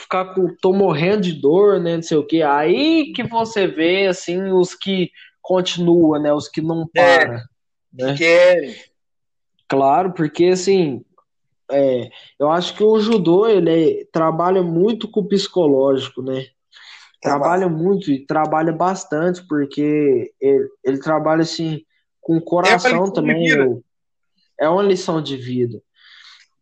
ficar 0.00 0.34
com. 0.34 0.54
tô 0.60 0.72
morrendo 0.72 1.22
de 1.22 1.32
dor, 1.32 1.80
né? 1.80 1.96
Não 1.96 2.02
sei 2.02 2.16
o 2.16 2.26
que. 2.26 2.42
Aí 2.42 3.12
que 3.12 3.22
você 3.22 3.66
vê, 3.66 4.06
assim, 4.06 4.50
os 4.50 4.74
que 4.74 5.10
continuam, 5.40 6.20
né? 6.20 6.32
Os 6.32 6.48
que 6.48 6.60
não 6.60 6.88
é, 6.94 7.18
param. 7.18 7.34
É, 7.34 7.42
né? 7.92 8.14
Querem. 8.16 8.74
Claro, 9.72 10.12
porque 10.12 10.44
assim, 10.48 11.02
é, 11.70 12.10
eu 12.38 12.50
acho 12.50 12.76
que 12.76 12.84
o 12.84 13.00
judô 13.00 13.48
ele 13.48 14.06
trabalha 14.12 14.62
muito 14.62 15.10
com 15.10 15.20
o 15.20 15.26
psicológico, 15.26 16.20
né? 16.20 16.44
Trabalha 17.22 17.70
muito 17.70 18.12
e 18.12 18.26
trabalha 18.26 18.70
bastante, 18.70 19.42
porque 19.48 20.30
ele, 20.38 20.68
ele 20.84 20.98
trabalha 20.98 21.40
assim 21.40 21.82
com 22.20 22.36
o 22.36 22.44
coração 22.44 23.06
é 23.06 23.12
também. 23.12 23.48
Eu, 23.48 23.82
é 24.60 24.68
uma 24.68 24.82
lição 24.82 25.22
de 25.22 25.38
vida. 25.38 25.80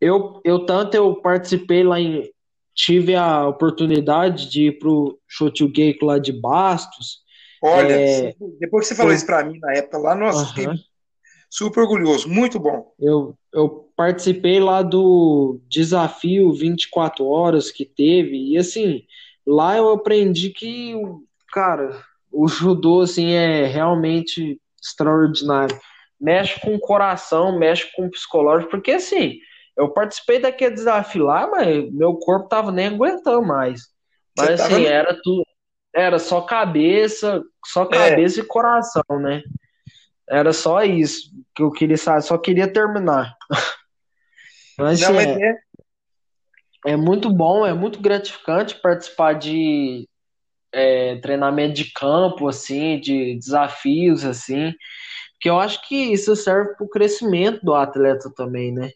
Eu, 0.01 0.41
eu 0.45 0.65
tanto 0.65 0.95
eu 0.95 1.17
participei 1.17 1.83
lá 1.83 1.99
em. 1.99 2.31
Tive 2.77 3.17
a 3.17 3.49
oportunidade 3.49 4.49
de 4.49 4.69
ir 4.69 4.79
pro 4.79 5.19
Shotyugeki 5.27 6.05
lá 6.05 6.17
de 6.21 6.33
Bastos. 6.33 7.25
Olha, 7.61 7.93
é, 7.93 8.37
depois 8.61 8.87
que 8.87 8.95
você 8.95 8.95
falou 8.95 9.11
eu, 9.11 9.17
isso 9.17 9.27
para 9.27 9.43
mim 9.45 9.59
na 9.59 9.75
época 9.75 9.99
lá, 9.99 10.15
nossa, 10.15 10.49
uh 10.61 10.65
-huh 10.65 10.90
super 11.51 11.81
orgulhoso, 11.81 12.29
muito 12.29 12.59
bom. 12.59 12.95
Eu, 12.99 13.35
eu 13.53 13.91
participei 13.97 14.61
lá 14.61 14.81
do 14.81 15.61
desafio 15.69 16.53
24 16.53 17.27
horas 17.27 17.71
que 17.71 17.85
teve, 17.85 18.53
e 18.53 18.57
assim, 18.57 19.03
lá 19.47 19.77
eu 19.77 19.91
aprendi 19.91 20.51
que 20.51 20.95
cara, 21.53 22.03
o 22.33 22.49
judô, 22.49 23.01
assim, 23.01 23.33
é 23.33 23.67
realmente 23.67 24.61
extraordinário. 24.81 25.79
Mexe 26.21 26.61
com 26.61 26.75
o 26.75 26.81
coração, 26.81 27.59
mexe 27.59 27.91
com 27.95 28.07
o 28.07 28.11
psicológico, 28.11 28.71
porque, 28.71 28.93
assim, 28.93 29.39
eu 29.77 29.91
participei 29.91 30.39
daquele 30.39 30.75
desafio 30.75 31.25
lá, 31.25 31.47
mas 31.49 31.93
meu 31.93 32.15
corpo 32.15 32.49
tava 32.49 32.71
nem 32.71 32.89
aguentando 32.89 33.43
mais. 33.43 33.89
Mas, 34.37 34.61
assim, 34.61 34.85
era 34.85 35.19
tudo... 35.23 35.45
Era 35.93 36.21
só 36.21 36.43
cabeça, 36.43 37.43
só 37.67 37.83
é. 37.83 37.89
cabeça 37.89 38.41
é. 38.41 38.45
e 38.45 38.47
coração, 38.47 39.03
né? 39.19 39.43
Era 40.31 40.53
só 40.53 40.83
isso 40.85 41.31
que 41.55 41.63
eu 41.63 41.73
queria 41.73 41.97
saber, 41.97 42.23
só 42.23 42.39
queria 42.39 42.73
terminar. 42.73 43.37
Mas, 44.79 45.01
Não, 45.03 45.13
mas 45.13 45.27
é, 45.27 45.55
é 46.87 46.97
muito 46.97 47.29
bom, 47.29 47.67
é 47.67 47.75
muito 47.75 48.01
gratificante 48.01 48.77
participar 48.77 49.33
de 49.35 50.09
é, 50.73 51.17
treinamento 51.17 51.75
de 51.75 51.93
campo, 51.93 52.49
assim, 52.49 53.01
de 53.01 53.37
desafios, 53.37 54.25
assim, 54.25 54.73
que 55.41 55.51
eu 55.51 55.59
acho 55.59 55.87
que 55.89 55.97
isso 55.97 56.37
serve 56.37 56.75
para 56.75 56.87
o 56.87 56.89
crescimento 56.89 57.65
do 57.65 57.75
atleta 57.75 58.31
também, 58.37 58.73
né? 58.73 58.93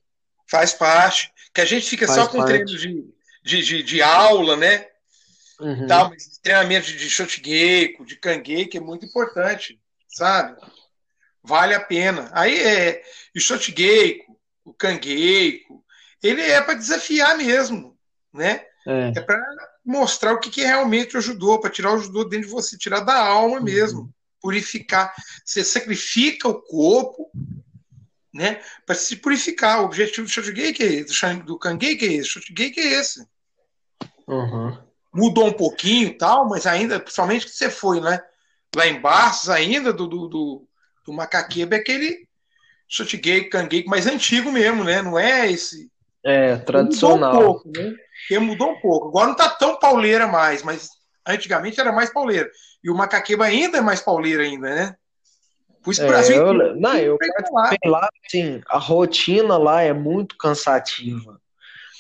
Faz 0.48 0.73
parte. 0.73 1.32
Que 1.52 1.62
a 1.62 1.65
gente 1.65 1.89
fica 1.89 2.06
Faz 2.06 2.19
só 2.19 2.28
com 2.28 2.39
parte. 2.39 2.51
treino 2.51 2.66
de, 2.66 3.05
de, 3.43 3.62
de, 3.62 3.82
de, 3.82 4.02
aula, 4.02 4.56
né? 4.56 4.86
Uhum. 5.59 5.86
Tal, 5.86 6.11
mas 6.11 6.39
treinamento 6.43 6.86
de, 6.86 6.98
de 6.98 7.11
shotgeico, 7.11 8.05
de 8.05 8.16
cangueico 8.16 8.77
é 8.77 8.81
muito 8.81 9.06
importante, 9.06 9.81
sabe? 10.09 10.61
Vale 11.44 11.74
a 11.74 11.80
pena. 11.80 12.30
Aí 12.32 12.58
é 12.58 13.02
o 13.36 13.40
shotgeico, 13.40 14.34
o 14.64 14.72
cangueico, 14.72 15.84
ele 16.22 16.40
é 16.40 16.60
para 16.62 16.72
desafiar 16.72 17.36
mesmo, 17.36 17.96
né? 18.32 18.64
É, 18.86 19.12
é 19.16 19.20
para 19.20 19.38
mostrar 19.84 20.32
o 20.32 20.40
que, 20.40 20.48
que 20.48 20.62
realmente 20.62 21.16
ajudou, 21.18 21.60
para 21.60 21.70
tirar 21.70 21.92
o 21.92 21.98
judô 21.98 22.24
dentro 22.24 22.46
de 22.46 22.52
você, 22.52 22.78
tirar 22.78 23.00
da 23.00 23.18
alma 23.18 23.58
uhum. 23.58 23.62
mesmo, 23.62 24.14
purificar. 24.40 25.14
Você 25.44 25.62
sacrifica 25.62 26.48
o 26.48 26.62
corpo, 26.62 27.30
né? 28.32 28.62
Para 28.86 28.94
se 28.94 29.16
purificar. 29.16 29.82
O 29.82 29.84
objetivo 29.84 30.26
do 30.26 30.32
Shotgay 30.32 30.72
que 30.72 30.82
é 30.82 30.86
esse, 30.86 31.34
do 31.42 31.58
que 31.58 31.68
é 31.68 32.12
esse, 32.14 32.28
Shotgay 32.30 32.70
que 32.70 32.80
é 32.80 33.00
esse. 33.00 33.26
Uhum. 34.26 34.78
Mudou 35.12 35.46
um 35.46 35.52
pouquinho 35.52 36.16
tal, 36.16 36.48
mas 36.48 36.66
ainda, 36.66 36.98
principalmente 36.98 37.44
que 37.44 37.52
você 37.52 37.68
foi, 37.68 38.00
né? 38.00 38.18
Lá 38.74 38.86
em 38.86 38.98
Barços 38.98 39.50
ainda, 39.50 39.92
do, 39.92 40.08
do, 40.08 40.26
do, 40.26 40.68
do 41.05 41.12
Macaqueba, 41.12 41.76
é 41.76 41.78
aquele 41.78 42.26
Shotgay, 42.89 43.44
Kangay 43.44 43.85
mais 43.86 44.06
antigo 44.06 44.51
mesmo, 44.51 44.85
né? 44.85 45.02
Não 45.02 45.18
é 45.18 45.51
esse 45.51 45.90
é, 46.24 46.56
tradicional. 46.56 47.35
Mudou 47.35 47.43
um 47.43 47.52
pouco, 47.52 47.70
né? 47.76 47.94
Porque 48.20 48.39
mudou 48.39 48.70
um 48.70 48.81
pouco. 48.81 49.09
Agora 49.09 49.28
não 49.28 49.36
tá 49.36 49.48
tão 49.48 49.78
pauleira 49.78 50.26
mais, 50.26 50.62
mas 50.62 50.89
antigamente 51.26 51.81
era 51.81 51.93
mais 51.93 52.10
pauleira. 52.10 52.51
E 52.82 52.90
o 52.90 52.94
Macaqueba 52.94 53.44
ainda 53.44 53.78
é 53.78 53.81
mais 53.81 54.01
pauleira 54.01 54.43
ainda, 54.43 54.74
né? 54.74 54.97
Por 55.82 55.93
isso 55.93 56.02
é, 56.02 56.06
Brasil. 56.06 56.36
Eu, 56.36 56.76
não, 56.76 56.97
eu 56.97 57.18
participei 57.18 57.90
lá, 57.90 58.09
assim, 58.26 58.62
a 58.68 58.78
rotina 58.78 59.59
lá 59.59 59.82
é 59.82 59.93
muito 59.93 60.36
cansativa. 60.39 61.39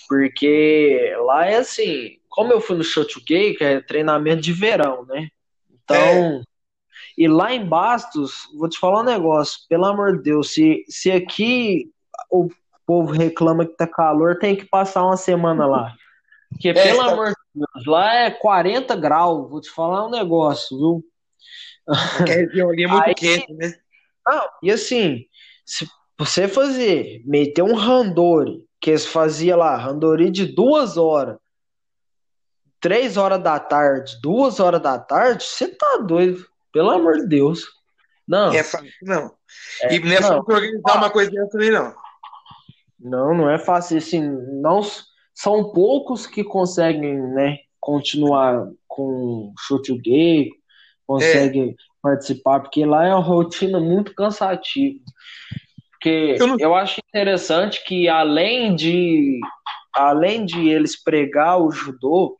Porque 0.08 1.14
lá 1.24 1.46
é 1.46 1.56
assim, 1.56 2.18
como 2.28 2.52
eu 2.52 2.60
fui 2.60 2.76
no 2.76 2.84
Gay, 3.26 3.54
que 3.54 3.64
é 3.64 3.80
treinamento 3.80 4.42
de 4.42 4.52
verão, 4.52 5.04
né? 5.06 5.28
Então, 5.70 5.96
é. 5.96 6.42
E 7.16 7.28
lá 7.28 7.52
em 7.52 7.64
Bastos, 7.64 8.48
vou 8.56 8.68
te 8.68 8.78
falar 8.78 9.00
um 9.00 9.04
negócio, 9.04 9.60
pelo 9.68 9.84
amor 9.84 10.16
de 10.16 10.22
Deus, 10.24 10.52
se, 10.52 10.84
se 10.88 11.10
aqui 11.10 11.90
o 12.30 12.48
povo 12.86 13.12
reclama 13.12 13.64
que 13.64 13.76
tá 13.76 13.86
calor, 13.86 14.38
tem 14.38 14.56
que 14.56 14.64
passar 14.64 15.04
uma 15.04 15.16
semana 15.16 15.66
lá. 15.66 15.94
Porque, 16.50 16.68
é, 16.68 16.72
pelo 16.72 17.04
tá... 17.04 17.12
amor 17.12 17.28
de 17.28 17.34
Deus, 17.54 17.86
lá 17.86 18.14
é 18.14 18.30
40 18.30 18.96
graus. 18.96 19.50
Vou 19.50 19.60
te 19.60 19.70
falar 19.70 20.06
um 20.06 20.10
negócio, 20.10 20.76
viu? 20.76 21.04
Região 22.26 22.70
ali 22.70 22.84
é 22.84 22.88
muito 22.88 23.08
Aí, 23.08 23.14
quente, 23.14 23.52
né? 23.52 23.74
Não, 24.26 24.48
e 24.62 24.70
assim, 24.70 25.26
se 25.64 25.86
você 26.18 26.48
fazer, 26.48 27.22
meter 27.26 27.62
um 27.62 27.74
randori, 27.74 28.64
que 28.80 28.90
eles 28.90 29.06
faziam 29.06 29.58
lá, 29.58 29.76
randori 29.76 30.30
de 30.30 30.46
duas 30.46 30.96
horas, 30.96 31.36
três 32.80 33.16
horas 33.16 33.42
da 33.42 33.58
tarde, 33.58 34.18
duas 34.22 34.60
horas 34.60 34.80
da 34.80 34.98
tarde, 34.98 35.44
você 35.44 35.68
tá 35.68 35.98
doido, 35.98 36.46
pelo 36.74 36.90
amor 36.90 37.18
de 37.18 37.26
Deus. 37.28 37.64
Não. 38.26 38.52
É 38.52 38.62
fácil, 38.62 38.90
não. 39.02 39.32
É, 39.82 39.94
e 39.94 40.00
não 40.00 40.12
é 40.12 40.16
fácil 40.16 40.44
organizar 40.46 40.96
uma 40.96 41.10
coisa 41.10 41.30
dessa 41.30 41.50
também, 41.50 41.70
não. 41.70 41.94
Não, 42.98 43.34
não 43.34 43.50
é 43.50 43.58
fácil. 43.58 43.96
Assim, 43.96 44.20
não 44.60 44.82
são 45.32 45.72
poucos 45.72 46.26
que 46.26 46.42
conseguem, 46.42 47.16
né, 47.16 47.58
continuar 47.78 48.68
com 48.88 49.52
chute 49.58 49.96
gay, 49.98 50.50
conseguem 51.06 51.70
é. 51.70 51.74
participar, 52.02 52.60
porque 52.60 52.84
lá 52.84 53.06
é 53.06 53.14
uma 53.14 53.22
rotina 53.22 53.78
muito 53.78 54.14
cansativa. 54.14 54.98
Porque 55.92 56.36
eu, 56.38 56.46
não... 56.46 56.56
eu 56.58 56.74
acho 56.74 57.00
interessante 57.08 57.84
que 57.84 58.08
além 58.08 58.74
de 58.74 59.38
além 59.94 60.44
de 60.44 60.68
eles 60.68 61.00
pregar 61.00 61.60
o 61.60 61.70
judô, 61.70 62.36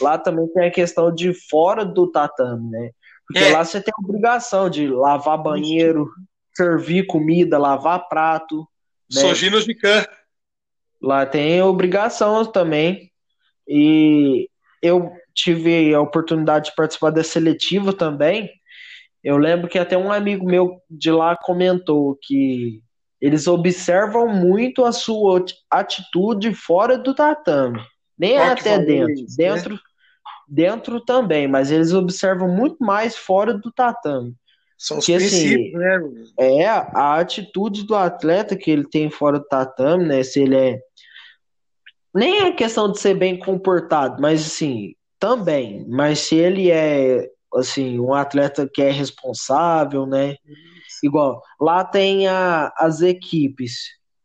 lá 0.00 0.16
também 0.16 0.46
tem 0.48 0.68
a 0.68 0.70
questão 0.70 1.12
de 1.12 1.34
fora 1.48 1.84
do 1.84 2.10
tatame, 2.10 2.70
né? 2.70 2.90
Porque 3.26 3.44
é. 3.44 3.52
lá 3.52 3.64
você 3.64 3.80
tem 3.80 3.92
a 3.96 4.04
obrigação 4.04 4.68
de 4.68 4.88
lavar 4.88 5.42
banheiro, 5.42 6.10
servir 6.54 7.06
comida, 7.06 7.58
lavar 7.58 8.08
prato, 8.08 8.66
né? 9.12 9.20
Sojinos 9.20 9.64
de 9.64 9.74
can. 9.74 10.06
Lá 11.00 11.26
tem 11.26 11.62
obrigação 11.62 12.44
também. 12.44 13.10
E 13.68 14.48
eu 14.82 15.12
tive 15.34 15.94
a 15.94 16.00
oportunidade 16.00 16.70
de 16.70 16.76
participar 16.76 17.10
da 17.10 17.22
seletiva 17.22 17.92
também. 17.92 18.50
Eu 19.22 19.36
lembro 19.36 19.68
que 19.68 19.78
até 19.78 19.96
um 19.96 20.10
amigo 20.10 20.44
meu 20.44 20.80
de 20.90 21.10
lá 21.10 21.36
comentou 21.36 22.18
que 22.20 22.82
eles 23.20 23.46
observam 23.46 24.28
muito 24.28 24.84
a 24.84 24.90
sua 24.90 25.44
atitude 25.70 26.52
fora 26.54 26.98
do 26.98 27.14
tatame. 27.14 27.80
Nem 28.18 28.36
é 28.36 28.48
até 28.48 28.78
dentro. 28.78 29.12
Isso, 29.12 29.36
né? 29.38 29.54
dentro, 29.54 29.74
né? 29.74 29.80
Dentro 30.48 31.00
também, 31.00 31.48
mas 31.48 31.70
eles 31.70 31.92
observam 31.92 32.48
muito 32.48 32.76
mais 32.80 33.16
fora 33.16 33.54
do 33.54 33.70
tatame. 33.72 34.34
São 34.78 34.98
os 34.98 35.06
que, 35.06 35.14
assim, 35.14 35.26
princípios, 35.28 35.74
assim, 35.74 35.78
né? 35.78 36.24
É 36.38 36.68
a 36.68 37.18
atitude 37.18 37.84
do 37.84 37.94
atleta 37.94 38.56
que 38.56 38.70
ele 38.70 38.84
tem 38.88 39.10
fora 39.10 39.38
do 39.38 39.46
tatame, 39.46 40.04
né? 40.04 40.22
Se 40.22 40.40
ele 40.40 40.56
é. 40.56 40.80
Nem 42.14 42.42
é 42.42 42.52
questão 42.52 42.90
de 42.90 42.98
ser 42.98 43.14
bem 43.14 43.38
comportado, 43.38 44.20
mas 44.20 44.44
assim, 44.44 44.94
também. 45.18 45.86
Mas 45.88 46.18
se 46.18 46.34
ele 46.34 46.70
é 46.70 47.28
assim, 47.54 47.98
um 48.00 48.14
atleta 48.14 48.68
que 48.72 48.82
é 48.82 48.90
responsável, 48.90 50.06
né? 50.06 50.36
Igual, 51.02 51.42
lá 51.60 51.84
tem 51.84 52.26
a, 52.26 52.72
as 52.76 53.02
equipes, 53.02 53.74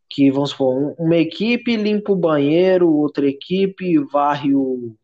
que 0.10 0.31
vamos 0.31 0.52
supor, 0.52 0.95
uma 0.98 1.18
equipe 1.18 1.76
limpa 1.76 2.11
o 2.11 2.15
banheiro, 2.15 2.91
outra 2.91 3.27
equipe 3.27 3.98
varre 4.11 4.53
o, 4.56 4.95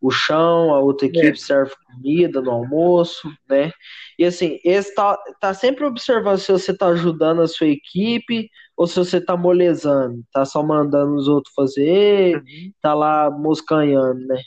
o 0.00 0.10
chão, 0.10 0.74
a 0.74 0.80
outra 0.80 1.06
equipe 1.06 1.28
é. 1.28 1.34
serve 1.34 1.72
comida 1.84 2.40
no 2.40 2.50
almoço, 2.50 3.30
né? 3.48 3.70
E 4.18 4.24
assim, 4.24 4.58
esse 4.64 4.94
tá, 4.94 5.18
tá 5.40 5.52
sempre 5.52 5.84
observando 5.84 6.38
se 6.38 6.50
você 6.50 6.74
tá 6.74 6.86
ajudando 6.86 7.42
a 7.42 7.48
sua 7.48 7.66
equipe 7.66 8.48
ou 8.76 8.86
se 8.86 8.96
você 8.96 9.20
tá 9.20 9.36
molezando, 9.36 10.24
tá 10.32 10.44
só 10.44 10.62
mandando 10.62 11.14
os 11.14 11.28
outros 11.28 11.54
fazer, 11.54 12.36
uhum. 12.36 12.72
tá 12.80 12.94
lá 12.94 13.30
moscanhando, 13.30 14.26
né? 14.26 14.40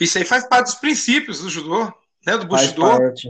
Isso 0.00 0.18
aí 0.18 0.24
faz 0.24 0.48
parte 0.48 0.66
dos 0.66 0.74
princípios 0.76 1.40
do 1.40 1.48
judô, 1.48 1.92
né? 2.26 2.36
Do 2.36 2.46
Bushido. 2.46 2.80
Faz 2.80 2.98
parte. 2.98 3.28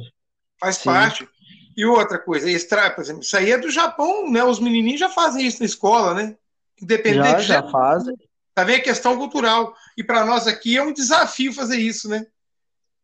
Faz 0.59 0.77
Sim. 0.77 0.85
parte. 0.85 1.29
E 1.77 1.85
outra 1.85 2.19
coisa, 2.19 2.51
extra, 2.51 2.91
por 2.91 3.03
exemplo, 3.03 3.23
isso 3.23 3.37
aí 3.37 3.51
é 3.51 3.59
do 3.59 3.71
Japão, 3.71 4.31
né? 4.31 4.43
Os 4.43 4.59
menininhos 4.59 5.01
já 5.01 5.11
fazem 5.11 5.47
isso 5.47 5.61
na 5.61 5.67
escola, 5.67 6.15
né? 6.15 6.35
Independente 6.81 7.43
já, 7.43 7.61
já 7.61 7.63
fazem. 7.65 8.15
Tá 8.55 8.65
vendo 8.65 8.79
a 8.79 8.85
questão 8.85 9.19
cultural. 9.19 9.75
E 9.97 10.05
para 10.05 10.25
nós 10.25 10.47
aqui 10.47 10.77
é 10.77 10.83
um 10.83 10.93
desafio 10.93 11.53
fazer 11.53 11.79
isso, 11.79 12.09
né? 12.09 12.27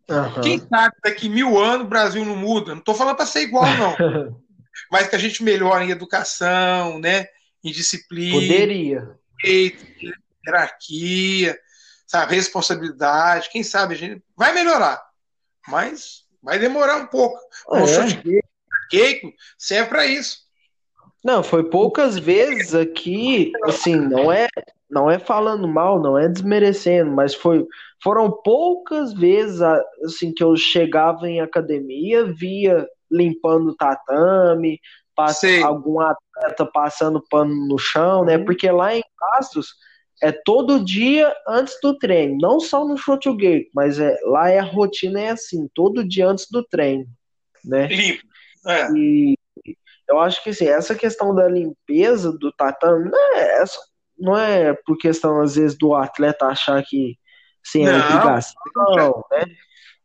Uhum. 0.09 0.41
Quem 0.43 0.59
sabe 0.59 0.95
daqui 1.03 1.29
mil 1.29 1.59
anos 1.59 1.87
o 1.87 1.89
Brasil 1.89 2.25
não 2.25 2.37
muda? 2.37 2.73
Não 2.73 2.81
estou 2.81 2.95
falando 2.95 3.17
para 3.17 3.27
ser 3.27 3.43
igual, 3.43 3.67
não. 3.77 3.97
Mas 4.91 5.09
que 5.09 5.17
a 5.17 5.19
gente 5.19 5.43
melhore 5.43 5.85
em 5.85 5.91
educação, 5.91 6.99
né? 6.99 7.27
Em 7.65 7.71
disciplina. 7.71 8.41
Poderia. 8.41 9.17
Hierarquia, 10.47 11.59
sabe? 12.07 12.35
Responsabilidade. 12.35 13.49
Quem 13.51 13.63
sabe 13.63 13.95
a 13.95 13.97
gente 13.97 14.23
vai 14.37 14.53
melhorar. 14.53 15.03
Mas 15.69 16.25
vai 16.43 16.59
demorar 16.59 16.97
um 16.97 17.07
pouco. 17.07 17.39
É. 17.73 17.83
O 17.83 17.87
chute 17.87 18.43
serve 19.57 19.89
para 19.89 20.07
isso. 20.07 20.43
Não, 21.25 21.43
foi 21.43 21.71
poucas 21.71 22.19
vezes 22.19 22.75
aqui, 22.75 23.53
assim, 23.65 23.95
não 23.95 24.33
é 24.33 24.49
não 24.93 25.11
é 25.11 25.19
falando 25.19 25.67
mal, 25.67 25.99
não 25.99 26.19
é 26.19 26.29
desmerecendo, 26.29 27.11
mas 27.11 27.35
foi, 27.35 27.67
foram 28.03 28.31
poucas 28.31 29.15
vezes 29.15 29.63
assim 30.05 30.35
que 30.35 30.45
eu 30.45 30.55
chegava 30.55 31.27
em 31.27 31.41
academia, 31.41 32.27
via 32.27 32.87
limpando 33.11 33.75
tatame, 33.75 34.79
passa, 35.17 35.49
algum 35.65 35.99
atleta 35.99 36.67
passando 36.67 37.25
pano 37.31 37.55
no 37.67 37.79
chão, 37.79 38.23
né? 38.23 38.37
Uhum. 38.37 38.45
Porque 38.45 38.71
lá 38.71 38.95
em 38.95 39.03
Castros 39.19 39.75
é 40.23 40.31
todo 40.31 40.85
dia 40.85 41.35
antes 41.49 41.79
do 41.83 41.99
treino, 41.99 42.37
não 42.39 42.61
só 42.61 42.87
no 42.87 42.99
Shotugate, 42.99 43.71
mas 43.75 43.99
é, 43.99 44.15
lá 44.27 44.51
é 44.51 44.59
a 44.59 44.65
rotina 44.65 45.21
é 45.21 45.31
assim, 45.31 45.69
todo 45.75 46.07
dia 46.07 46.29
antes 46.29 46.47
do 46.51 46.63
treino, 46.63 47.07
né? 47.65 47.87
Limpo. 47.87 48.23
É. 48.67 48.93
E 48.93 49.39
eu 50.07 50.21
acho 50.21 50.43
que 50.45 50.51
assim, 50.51 50.67
essa 50.67 50.95
questão 50.95 51.35
da 51.35 51.49
limpeza 51.49 52.31
do 52.31 52.53
tatame 52.53 53.11
não 53.11 53.37
é, 53.37 53.63
não 54.23 54.37
é 54.37 54.73
por 54.87 54.97
questão, 54.97 55.41
às 55.41 55.57
vezes, 55.57 55.77
do 55.77 55.95
atleta 55.95 56.47
achar 56.47 56.83
que 56.83 57.19
assim, 57.65 57.87
é 57.87 57.97
obrigação, 57.97 58.55
não, 58.97 59.25
né? 59.31 59.45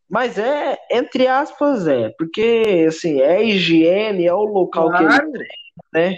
Mas 0.09 0.37
é, 0.37 0.77
entre 0.91 1.27
aspas, 1.27 1.87
é, 1.87 2.09
porque 2.17 2.85
assim, 2.87 3.21
é 3.21 3.43
higiene, 3.43 4.25
é 4.25 4.33
o 4.33 4.43
local 4.43 4.89
claro. 4.89 5.07
que 5.07 5.13
ele 5.13 5.31
treina, 5.31 5.51
né? 5.93 6.15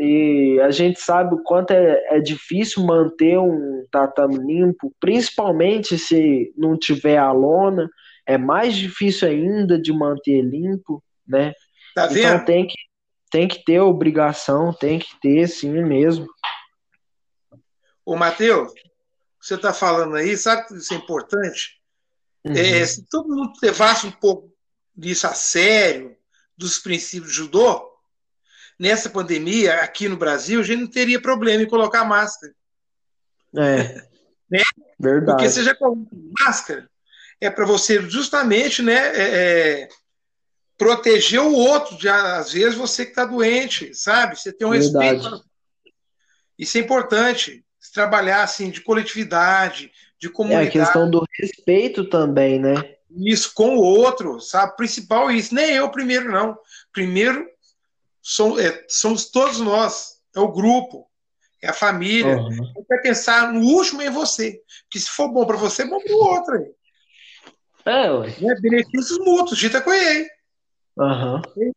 E 0.00 0.60
a 0.60 0.70
gente 0.70 1.00
sabe 1.00 1.34
o 1.34 1.42
quanto 1.42 1.72
é, 1.72 2.16
é 2.16 2.20
difícil 2.20 2.84
manter 2.84 3.36
um 3.36 3.84
tatame 3.90 4.38
limpo, 4.38 4.92
principalmente 5.00 5.98
se 5.98 6.52
não 6.56 6.78
tiver 6.78 7.18
a 7.18 7.32
lona, 7.32 7.90
é 8.24 8.38
mais 8.38 8.76
difícil 8.76 9.26
ainda 9.26 9.80
de 9.80 9.92
manter 9.92 10.42
limpo, 10.42 11.02
né? 11.26 11.52
Tá 11.96 12.06
vendo? 12.06 12.18
Então 12.18 12.44
tem 12.44 12.66
que, 12.66 12.76
tem 13.30 13.48
que 13.48 13.64
ter 13.64 13.80
obrigação, 13.80 14.72
tem 14.72 14.98
que 14.98 15.18
ter 15.20 15.48
sim 15.48 15.82
mesmo. 15.82 16.26
Ô, 18.04 18.16
Matheus, 18.16 18.72
você 19.40 19.54
está 19.54 19.72
falando 19.72 20.16
aí, 20.16 20.36
sabe 20.36 20.66
que 20.66 20.74
isso 20.74 20.94
é 20.94 20.96
importante? 20.96 21.80
Uhum. 22.44 22.54
É, 22.54 22.84
se 22.86 23.04
todo 23.08 23.28
mundo 23.28 23.52
levasse 23.62 24.06
um 24.06 24.10
pouco 24.10 24.52
disso 24.96 25.26
a 25.26 25.34
sério, 25.34 26.16
dos 26.56 26.78
princípios 26.78 27.32
do 27.32 27.34
judô, 27.34 27.88
nessa 28.78 29.08
pandemia, 29.10 29.80
aqui 29.82 30.08
no 30.08 30.16
Brasil, 30.16 30.60
a 30.60 30.62
gente 30.62 30.80
não 30.80 30.90
teria 30.90 31.20
problema 31.20 31.62
em 31.62 31.68
colocar 31.68 32.04
máscara. 32.04 32.52
É. 33.56 34.06
né? 34.50 34.62
Verdade. 34.98 35.36
Porque 35.36 35.50
você 35.50 35.62
já 35.62 35.74
coloca 35.74 36.08
máscara, 36.40 36.90
é 37.40 37.50
para 37.50 37.64
você 37.64 38.00
justamente 38.08 38.82
né, 38.82 38.96
é, 39.14 39.82
é, 39.82 39.88
proteger 40.78 41.40
o 41.40 41.52
outro, 41.52 41.98
de, 41.98 42.08
às 42.08 42.52
vezes 42.52 42.76
você 42.76 43.04
que 43.04 43.10
está 43.10 43.24
doente, 43.24 43.92
sabe? 43.92 44.38
Você 44.38 44.52
tem 44.52 44.66
um 44.66 44.70
Verdade. 44.70 45.16
respeito. 45.16 45.44
Isso 46.56 46.78
é 46.78 46.80
importante. 46.80 47.64
Trabalhar 47.92 48.42
assim 48.42 48.70
de 48.70 48.80
coletividade, 48.80 49.90
de 50.20 50.28
comunidade. 50.28 50.78
É 50.78 50.82
a 50.82 50.84
questão 50.84 51.10
do 51.10 51.24
respeito 51.38 52.08
também, 52.08 52.60
né? 52.60 52.74
Isso 53.10 53.52
com 53.54 53.76
o 53.76 53.82
outro, 53.82 54.40
sabe? 54.40 54.76
Principal 54.76 55.30
isso. 55.30 55.54
Nem 55.54 55.74
eu 55.74 55.90
primeiro, 55.90 56.30
não. 56.30 56.56
Primeiro 56.92 57.48
somos, 58.22 58.60
é, 58.60 58.84
somos 58.88 59.30
todos 59.30 59.58
nós. 59.60 60.18
É 60.36 60.40
o 60.40 60.52
grupo, 60.52 61.08
é 61.62 61.68
a 61.68 61.72
família. 61.72 62.36
Uhum. 62.36 62.72
Vai 62.88 63.00
pensar 63.00 63.52
no 63.52 63.60
último 63.60 64.02
em 64.02 64.10
você. 64.10 64.60
Que 64.90 65.00
se 65.00 65.08
for 65.08 65.28
bom 65.28 65.44
para 65.44 65.56
você, 65.56 65.82
é 65.82 65.86
bom 65.86 65.98
para 65.98 66.12
o 66.12 66.18
outro. 66.18 66.54
Aí. 66.54 66.70
É, 67.86 68.10
ué. 68.12 68.36
Né? 68.38 68.54
Benefícios 68.60 69.18
mútuos, 69.18 69.58
Gita 69.58 69.80
Coelho. 69.80 70.26
Aham. 70.98 71.42
Uhum. 71.56 71.68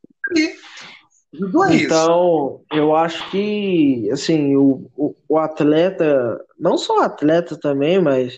Então, 1.72 2.62
eu 2.74 2.94
acho 2.96 3.30
que, 3.32 4.10
assim, 4.12 4.56
o, 4.56 4.90
o, 4.98 5.16
o, 5.30 5.38
atleta, 5.38 6.44
não 6.60 6.78
só 6.78 7.04
atleta 7.04 7.58
também, 7.58 8.02
mas 8.02 8.38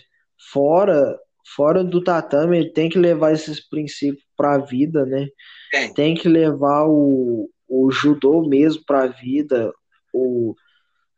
fora, 0.52 1.18
fora 1.56 1.82
do 1.82 2.02
tatame, 2.02 2.58
ele 2.58 2.70
tem 2.70 2.88
que 2.88 2.98
levar 2.98 3.32
esses 3.32 3.60
princípios 3.68 4.24
para 4.36 4.54
a 4.54 4.58
vida, 4.58 5.04
né? 5.04 5.26
Tem. 5.72 5.94
tem 5.94 6.14
que 6.14 6.28
levar 6.28 6.86
o, 6.86 7.50
o 7.68 7.90
judô 7.90 8.46
mesmo 8.46 8.84
para 8.86 9.04
a 9.04 9.08
vida, 9.08 9.72
o 10.12 10.54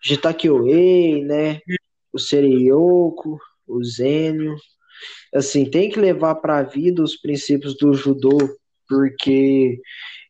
Jitakyoei, 0.03 1.23
né? 1.23 1.61
O 2.11 2.19
Sereiyoko, 2.19 3.39
o 3.67 3.85
Zênio, 3.85 4.57
assim, 5.35 5.69
tem 5.69 5.91
que 5.91 6.01
levar 6.01 6.37
para 6.37 6.59
a 6.59 6.63
vida 6.63 7.03
os 7.03 7.17
princípios 7.17 7.77
do 7.77 7.93
judô, 7.93 8.39
porque 8.89 9.81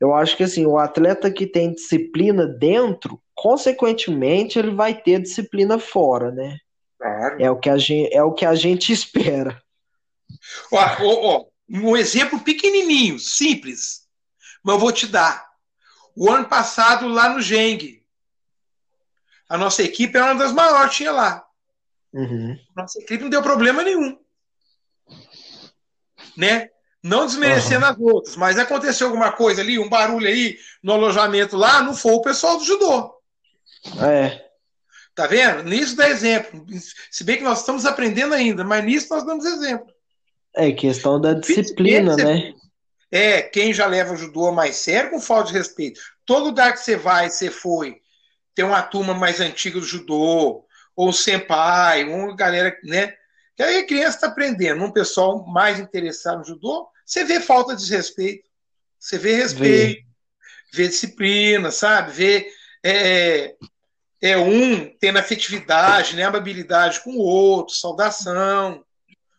eu 0.00 0.14
acho 0.14 0.36
que 0.36 0.42
assim, 0.42 0.66
o 0.66 0.78
atleta 0.78 1.30
que 1.30 1.46
tem 1.46 1.72
disciplina 1.72 2.46
dentro, 2.46 3.20
consequentemente, 3.34 4.58
ele 4.58 4.74
vai 4.74 4.94
ter 4.94 5.20
disciplina 5.20 5.78
fora, 5.78 6.30
né? 6.30 6.58
Claro. 6.98 7.42
É 7.42 7.50
o 7.50 7.58
que 7.58 7.70
a 7.70 7.78
gente, 7.78 8.14
é 8.14 8.22
o 8.22 8.32
que 8.32 8.44
a 8.44 8.54
gente 8.54 8.92
espera. 8.92 9.62
Ó, 10.72 10.78
ó, 10.78 11.36
ó, 11.36 11.46
um 11.68 11.96
exemplo 11.96 12.40
pequenininho, 12.40 13.18
simples, 13.18 14.06
mas 14.62 14.74
eu 14.74 14.80
vou 14.80 14.92
te 14.92 15.06
dar. 15.06 15.46
O 16.16 16.30
ano 16.30 16.48
passado, 16.48 17.08
lá 17.08 17.28
no 17.28 17.40
Geng, 17.40 18.02
a 19.48 19.58
nossa 19.58 19.82
equipe 19.82 20.16
é 20.16 20.22
uma 20.22 20.34
das 20.34 20.52
maiores, 20.52 20.94
tinha 20.94 21.12
lá. 21.12 21.44
Uhum. 22.12 22.58
Nossa 22.74 22.98
equipe 22.98 23.22
não 23.22 23.30
deu 23.30 23.42
problema 23.42 23.82
nenhum 23.82 24.18
né? 26.36 26.68
Não 27.06 27.24
desmerecendo 27.24 27.84
uhum. 27.86 27.92
as 27.92 27.98
outras, 28.00 28.36
mas 28.36 28.58
aconteceu 28.58 29.06
alguma 29.06 29.30
coisa 29.30 29.60
ali, 29.60 29.78
um 29.78 29.88
barulho 29.88 30.26
aí 30.26 30.58
no 30.82 30.92
alojamento 30.92 31.56
lá, 31.56 31.80
não 31.80 31.94
foi 31.94 32.12
o 32.14 32.20
pessoal 32.20 32.58
do 32.58 32.64
judô. 32.64 33.14
É. 34.02 34.44
Tá 35.14 35.28
vendo? 35.28 35.62
Nisso 35.62 35.94
dá 35.94 36.08
exemplo. 36.08 36.66
Se 37.08 37.22
bem 37.22 37.36
que 37.36 37.44
nós 37.44 37.60
estamos 37.60 37.86
aprendendo 37.86 38.34
ainda, 38.34 38.64
mas 38.64 38.84
nisso 38.84 39.06
nós 39.08 39.24
damos 39.24 39.44
exemplo. 39.44 39.86
É 40.52 40.72
questão 40.72 41.20
da 41.20 41.32
disciplina, 41.32 42.16
né? 42.16 42.52
É, 43.12 43.40
quem 43.40 43.72
já 43.72 43.86
leva 43.86 44.12
o 44.12 44.16
judô 44.16 44.50
mais 44.50 44.74
sério 44.74 45.10
com 45.10 45.20
falta 45.20 45.52
de 45.52 45.58
respeito. 45.58 46.00
Todo 46.24 46.46
lugar 46.46 46.72
que 46.72 46.80
você 46.80 46.96
vai, 46.96 47.30
você 47.30 47.52
foi, 47.52 48.00
tem 48.52 48.64
uma 48.64 48.82
turma 48.82 49.14
mais 49.14 49.40
antiga 49.40 49.78
do 49.78 49.86
judô, 49.86 50.64
ou 50.96 51.12
senpai, 51.12 52.02
uma 52.02 52.34
galera, 52.34 52.76
né? 52.82 53.14
Que 53.56 53.62
aí 53.62 53.78
a 53.78 53.86
criança 53.86 54.16
está 54.16 54.26
aprendendo, 54.26 54.82
um 54.82 54.90
pessoal 54.90 55.46
mais 55.46 55.78
interessado 55.78 56.38
no 56.38 56.44
judô, 56.44 56.88
você 57.06 57.24
vê 57.24 57.40
falta 57.40 57.76
de 57.76 57.88
respeito, 57.88 58.48
você 58.98 59.16
vê 59.16 59.36
respeito, 59.36 60.02
vê, 60.72 60.82
vê 60.82 60.88
disciplina, 60.88 61.70
sabe? 61.70 62.10
Vê 62.10 62.48
é, 62.84 63.54
é 64.20 64.36
um 64.36 64.90
tendo 64.98 65.18
afetividade, 65.18 66.16
né? 66.16 66.24
amabilidade 66.24 67.02
com 67.02 67.12
o 67.12 67.20
outro, 67.20 67.74
saudação. 67.74 68.84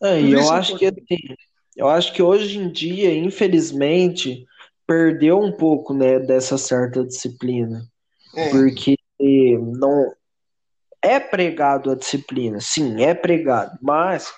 É, 0.02 0.22
eu 0.22 0.50
acho 0.52 0.78
que 0.78 0.86
assim, 0.86 1.36
eu 1.76 1.90
acho 1.90 2.14
que 2.14 2.24
hoje 2.24 2.58
em 2.58 2.72
dia, 2.72 3.14
infelizmente, 3.14 4.46
perdeu 4.86 5.40
um 5.40 5.52
pouco 5.52 5.94
né, 5.94 6.20
dessa 6.20 6.58
certa 6.58 7.04
disciplina. 7.04 7.86
É. 8.36 8.50
Porque 8.50 8.96
não, 9.20 10.14
é 11.02 11.20
pregado 11.20 11.92
a 11.92 11.96
disciplina, 11.96 12.60
sim, 12.62 13.04
é 13.04 13.14
pregado, 13.14 13.78
mas 13.82 14.32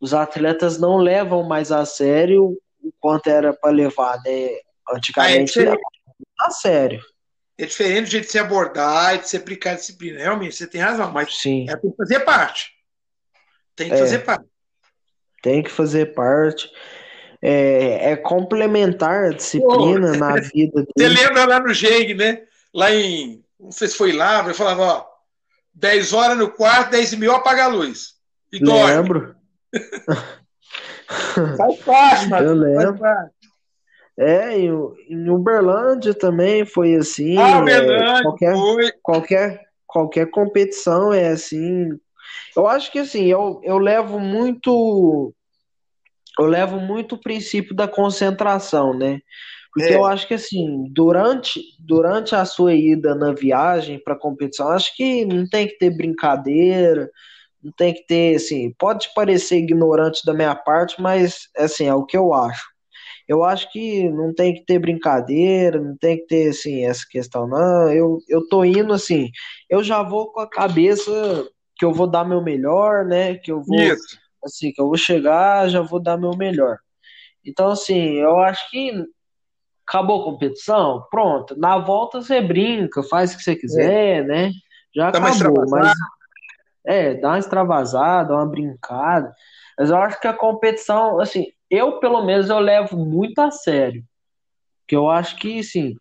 os 0.00 0.12
atletas 0.12 0.78
não 0.78 0.98
levam 0.98 1.42
mais 1.42 1.72
a 1.72 1.84
sério 1.84 2.56
o 2.86 2.92
quanto 3.00 3.28
era 3.28 3.52
para 3.52 3.70
levar, 3.70 4.20
né? 4.24 4.50
Antigamente 4.90 5.60
ah, 5.60 5.72
é 5.72 5.76
a 6.40 6.50
sério. 6.50 7.00
É 7.58 7.64
diferente 7.64 8.04
do 8.04 8.10
jeito 8.10 8.26
de 8.26 8.32
se 8.32 8.38
abordar 8.38 9.14
e 9.14 9.18
de 9.18 9.28
se 9.28 9.36
aplicar 9.36 9.72
a 9.72 9.74
disciplina. 9.74 10.20
Realmente, 10.20 10.54
você 10.54 10.66
tem 10.66 10.80
razão, 10.80 11.10
mas 11.10 11.36
sim. 11.36 11.66
é 11.68 11.76
tem 11.76 11.90
que 11.90 11.96
fazer 11.96 12.20
parte. 12.20 12.70
Tem 13.74 13.88
que 13.88 13.94
é, 13.94 13.98
fazer 13.98 14.18
parte. 14.20 14.46
Tem 15.42 15.62
que 15.62 15.70
fazer 15.70 16.14
parte. 16.14 16.70
É, 17.42 18.12
é 18.12 18.16
complementar 18.16 19.24
a 19.24 19.30
disciplina 19.30 20.12
Pô, 20.12 20.18
na 20.18 20.34
vida 20.52 20.82
dele. 20.82 20.88
Você 20.96 21.08
lembra 21.08 21.46
lá 21.46 21.60
no 21.60 21.72
GEG, 21.72 22.14
né? 22.14 22.42
Lá 22.74 22.92
em. 22.92 23.42
Não 23.58 23.72
sei 23.72 23.88
se 23.88 23.96
foi 23.96 24.12
lá, 24.12 24.46
eu 24.46 24.54
falava, 24.54 24.82
ó 24.82 25.16
10 25.76 26.12
horas 26.14 26.38
no 26.38 26.50
quarto, 26.50 26.90
10 26.90 27.12
e 27.12 27.16
meia 27.18 27.36
apaga 27.36 27.64
a 27.64 27.68
luz. 27.68 28.14
E 28.52 28.58
lembro. 28.58 29.36
Faz 31.56 31.76
parte, 31.84 32.28
mano. 32.28 32.46
Eu 32.46 32.54
lembro. 32.54 33.00
É, 34.18 34.58
em, 34.58 34.70
em 35.10 35.28
Uberlândia 35.28 36.14
também 36.14 36.64
foi 36.64 36.94
assim. 36.94 37.36
Ah, 37.36 37.60
Uberlândia, 37.60 38.18
é, 38.18 38.22
qualquer, 38.22 38.54
foi. 38.54 38.92
qualquer, 39.02 39.60
qualquer 39.86 40.30
competição 40.30 41.12
é 41.12 41.28
assim. 41.28 41.90
Eu 42.56 42.66
acho 42.66 42.90
que 42.90 42.98
assim, 42.98 43.26
eu, 43.26 43.60
eu 43.62 43.78
levo 43.78 44.18
muito. 44.18 45.34
Eu 46.38 46.46
levo 46.46 46.78
muito 46.78 47.14
o 47.14 47.20
princípio 47.20 47.74
da 47.74 47.86
concentração, 47.88 48.94
né? 48.94 49.20
Porque 49.72 49.92
é. 49.92 49.96
eu 49.96 50.06
acho 50.06 50.26
que 50.26 50.32
assim, 50.32 50.86
durante, 50.90 51.60
durante 51.78 52.34
a 52.34 52.46
sua 52.46 52.74
ida 52.74 53.14
na 53.14 53.34
viagem 53.34 53.98
para 54.02 54.18
competição, 54.18 54.68
acho 54.70 54.96
que 54.96 55.26
não 55.26 55.46
tem 55.46 55.66
que 55.66 55.76
ter 55.76 55.94
brincadeira, 55.94 57.10
não 57.66 57.72
tem 57.72 57.92
que 57.92 58.06
ter, 58.06 58.36
assim, 58.36 58.72
pode 58.78 59.12
parecer 59.12 59.56
ignorante 59.56 60.24
da 60.24 60.32
minha 60.32 60.54
parte, 60.54 61.02
mas 61.02 61.48
assim, 61.56 61.86
é 61.86 61.94
o 61.94 62.06
que 62.06 62.16
eu 62.16 62.32
acho. 62.32 62.64
Eu 63.26 63.42
acho 63.42 63.72
que 63.72 64.08
não 64.08 64.32
tem 64.32 64.54
que 64.54 64.64
ter 64.64 64.78
brincadeira, 64.78 65.80
não 65.80 65.96
tem 65.96 66.16
que 66.16 66.26
ter 66.26 66.50
assim 66.50 66.84
essa 66.84 67.04
questão 67.10 67.48
não. 67.48 67.90
Eu 67.90 68.18
eu 68.28 68.46
tô 68.48 68.64
indo 68.64 68.92
assim, 68.92 69.30
eu 69.68 69.82
já 69.82 70.00
vou 70.00 70.30
com 70.30 70.38
a 70.40 70.48
cabeça 70.48 71.10
que 71.76 71.84
eu 71.84 71.92
vou 71.92 72.06
dar 72.06 72.24
meu 72.24 72.40
melhor, 72.40 73.04
né? 73.04 73.34
Que 73.34 73.50
eu 73.50 73.60
vou 73.64 73.80
Isso. 73.80 74.16
assim, 74.44 74.70
que 74.72 74.80
eu 74.80 74.86
vou 74.86 74.96
chegar, 74.96 75.68
já 75.68 75.80
vou 75.82 76.00
dar 76.00 76.16
meu 76.16 76.36
melhor. 76.36 76.78
Então 77.44 77.68
assim, 77.70 78.14
eu 78.18 78.38
acho 78.38 78.70
que 78.70 78.92
acabou 79.88 80.22
a 80.22 80.24
competição, 80.24 81.04
pronto. 81.10 81.58
Na 81.58 81.78
volta 81.78 82.22
você 82.22 82.40
brinca, 82.40 83.02
faz 83.02 83.34
o 83.34 83.38
que 83.38 83.42
você 83.42 83.56
quiser, 83.56 84.20
é. 84.20 84.22
né? 84.22 84.50
Já 84.94 85.10
tá 85.10 85.18
acabou, 85.18 85.64
mas 85.68 85.92
É, 86.86 87.14
dá 87.14 87.30
uma 87.30 87.38
extravasada, 87.38 88.34
uma 88.34 88.46
brincada. 88.46 89.34
Mas 89.78 89.90
eu 89.90 89.96
acho 89.96 90.20
que 90.20 90.28
a 90.28 90.32
competição, 90.32 91.20
assim, 91.20 91.46
eu 91.68 91.98
pelo 91.98 92.24
menos 92.24 92.48
eu 92.48 92.58
levo 92.58 92.96
muito 92.96 93.38
a 93.40 93.50
sério. 93.50 94.04
Que 94.86 94.94
eu 94.94 95.10
acho 95.10 95.36
que, 95.36 95.58
assim, 95.58 95.96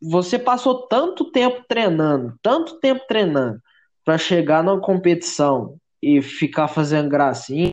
você 0.00 0.38
passou 0.38 0.88
tanto 0.88 1.30
tempo 1.30 1.64
treinando, 1.68 2.36
tanto 2.42 2.80
tempo 2.80 3.04
treinando, 3.06 3.60
para 4.04 4.18
chegar 4.18 4.62
numa 4.62 4.80
competição 4.80 5.78
e 6.02 6.20
ficar 6.20 6.68
fazendo 6.68 7.08
gracinha. 7.08 7.70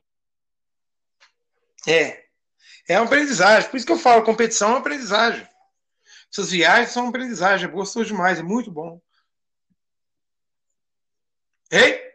É. 1.86 2.22
É 2.88 2.98
uma 2.98 3.06
aprendizagem. 3.06 3.68
Por 3.68 3.76
isso 3.76 3.86
que 3.86 3.92
eu 3.92 3.98
falo, 3.98 4.22
competição 4.22 4.68
é 4.68 4.72
uma 4.72 4.78
aprendizagem. 4.78 5.46
Essas 6.32 6.50
viagens 6.50 6.90
são 6.90 7.04
uma 7.04 7.10
aprendizagem. 7.10 7.68
É 7.68 7.70
gostoso 7.70 8.06
demais, 8.06 8.38
é 8.38 8.42
muito 8.42 8.70
bom. 8.70 9.00
Ei? 11.70 12.08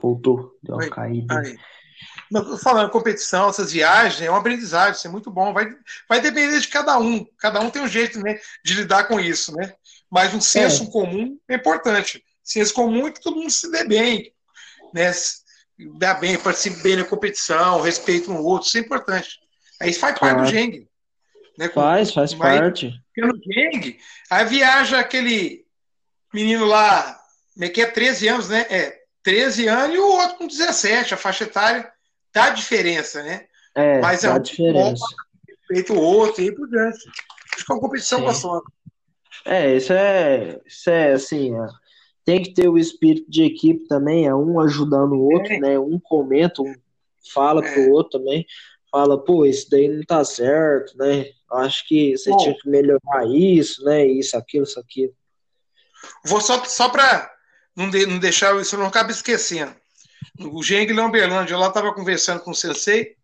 Voltou, 0.00 0.56
deu 0.62 0.74
uma 0.76 0.84
Oi. 0.84 0.90
caída. 0.90 1.40
Aí. 1.40 1.56
falando, 2.62 2.90
competição, 2.90 3.48
essas 3.48 3.72
viagens, 3.72 4.20
é 4.20 4.28
uma 4.28 4.38
aprendizagem, 4.38 4.92
isso 4.92 5.06
é 5.06 5.10
muito 5.10 5.30
bom. 5.30 5.52
Vai, 5.52 5.66
vai 6.08 6.20
depender 6.20 6.60
de 6.60 6.68
cada 6.68 6.98
um. 6.98 7.24
Cada 7.38 7.60
um 7.60 7.70
tem 7.70 7.82
um 7.82 7.88
jeito 7.88 8.20
né, 8.20 8.38
de 8.64 8.74
lidar 8.74 9.04
com 9.04 9.18
isso, 9.18 9.54
né? 9.56 9.74
Mas 10.10 10.34
um 10.34 10.40
senso 10.40 10.84
é. 10.84 10.90
comum 10.90 11.38
é 11.48 11.54
importante. 11.54 12.22
Senso 12.42 12.74
comum 12.74 13.08
é 13.08 13.12
que 13.12 13.22
todo 13.22 13.36
mundo 13.36 13.50
se 13.50 13.70
dê 13.70 13.84
bem, 13.84 14.32
né? 14.92 15.10
Dá 15.98 16.14
bem, 16.14 16.38
participe 16.38 16.82
bem 16.82 16.96
na 16.96 17.04
competição, 17.04 17.80
respeito 17.80 18.30
um 18.30 18.38
outro, 18.42 18.68
isso 18.68 18.76
é 18.76 18.80
importante. 18.80 19.40
Aí 19.80 19.90
isso 19.90 20.00
faz 20.00 20.18
parte 20.18 20.42
do 20.42 20.46
Geng. 20.46 20.86
Né? 21.58 21.68
Faz, 21.70 22.12
faz 22.12 22.34
parte. 22.34 22.92
No 23.16 23.32
Geng, 23.38 23.98
aí 24.30 24.44
viaja 24.44 25.00
aquele 25.00 25.63
menino 26.34 26.66
lá, 26.66 27.20
é 27.60 27.68
que 27.68 27.80
é 27.80 27.86
13 27.86 28.28
anos, 28.28 28.48
né? 28.48 28.66
É, 28.68 28.98
13 29.22 29.68
anos 29.68 29.96
e 29.96 29.98
o 29.98 30.06
outro 30.06 30.36
com 30.36 30.46
17, 30.46 31.14
a 31.14 31.16
faixa 31.16 31.44
etária 31.44 31.90
dá 32.32 32.50
diferença, 32.50 33.22
né? 33.22 33.46
É, 33.74 34.00
Mas 34.00 34.24
é 34.24 34.28
dá 34.28 34.34
é 34.34 34.38
um 34.38 34.42
diferença. 34.42 35.04
Feito 35.66 35.94
o 35.94 36.00
outro 36.00 36.42
e 36.42 36.54
por 36.54 36.68
diante. 36.68 37.08
Acho 37.54 37.64
que 37.64 37.72
é 37.72 37.74
uma 37.74 37.80
competição 37.80 38.18
Sim. 38.18 38.24
gostosa. 38.24 38.64
É, 39.46 39.76
isso 39.76 39.92
é, 39.92 40.60
isso 40.66 40.90
é 40.90 41.12
assim, 41.12 41.54
é, 41.54 41.66
tem 42.24 42.42
que 42.42 42.54
ter 42.54 42.68
o 42.68 42.78
espírito 42.78 43.30
de 43.30 43.44
equipe 43.44 43.86
também, 43.86 44.26
é 44.26 44.34
um 44.34 44.58
ajudando 44.60 45.12
o 45.12 45.32
outro, 45.32 45.52
é. 45.52 45.60
né? 45.60 45.78
Um 45.78 45.98
comenta, 45.98 46.62
um 46.62 46.74
fala 47.32 47.64
é. 47.64 47.72
pro 47.72 47.92
outro 47.92 48.18
também, 48.18 48.46
fala, 48.90 49.22
pô, 49.22 49.44
isso 49.44 49.68
daí 49.70 49.88
não 49.88 50.02
tá 50.04 50.24
certo, 50.24 50.96
né? 50.96 51.26
Acho 51.50 51.86
que 51.86 52.16
você 52.16 52.30
Bom, 52.30 52.36
tinha 52.38 52.54
que 52.54 52.68
melhorar 52.68 53.26
isso, 53.28 53.84
né? 53.84 54.06
Isso, 54.06 54.36
aquilo, 54.36 54.64
isso, 54.64 54.80
aquilo. 54.80 55.12
Vou 56.24 56.40
só, 56.40 56.64
só 56.64 56.88
para 56.88 57.30
não, 57.76 57.90
de, 57.90 58.06
não 58.06 58.18
deixar 58.18 58.58
isso, 58.60 58.76
não 58.76 58.86
acaba 58.86 59.10
esquecendo. 59.10 59.74
O 60.38 60.62
Geng 60.62 60.92
Lamberlândia, 60.92 61.54
eu 61.54 61.58
lá 61.58 61.68
estava 61.68 61.92
conversando 61.92 62.40
com 62.40 62.50
o 62.50 62.54
Sensei. 62.54 63.16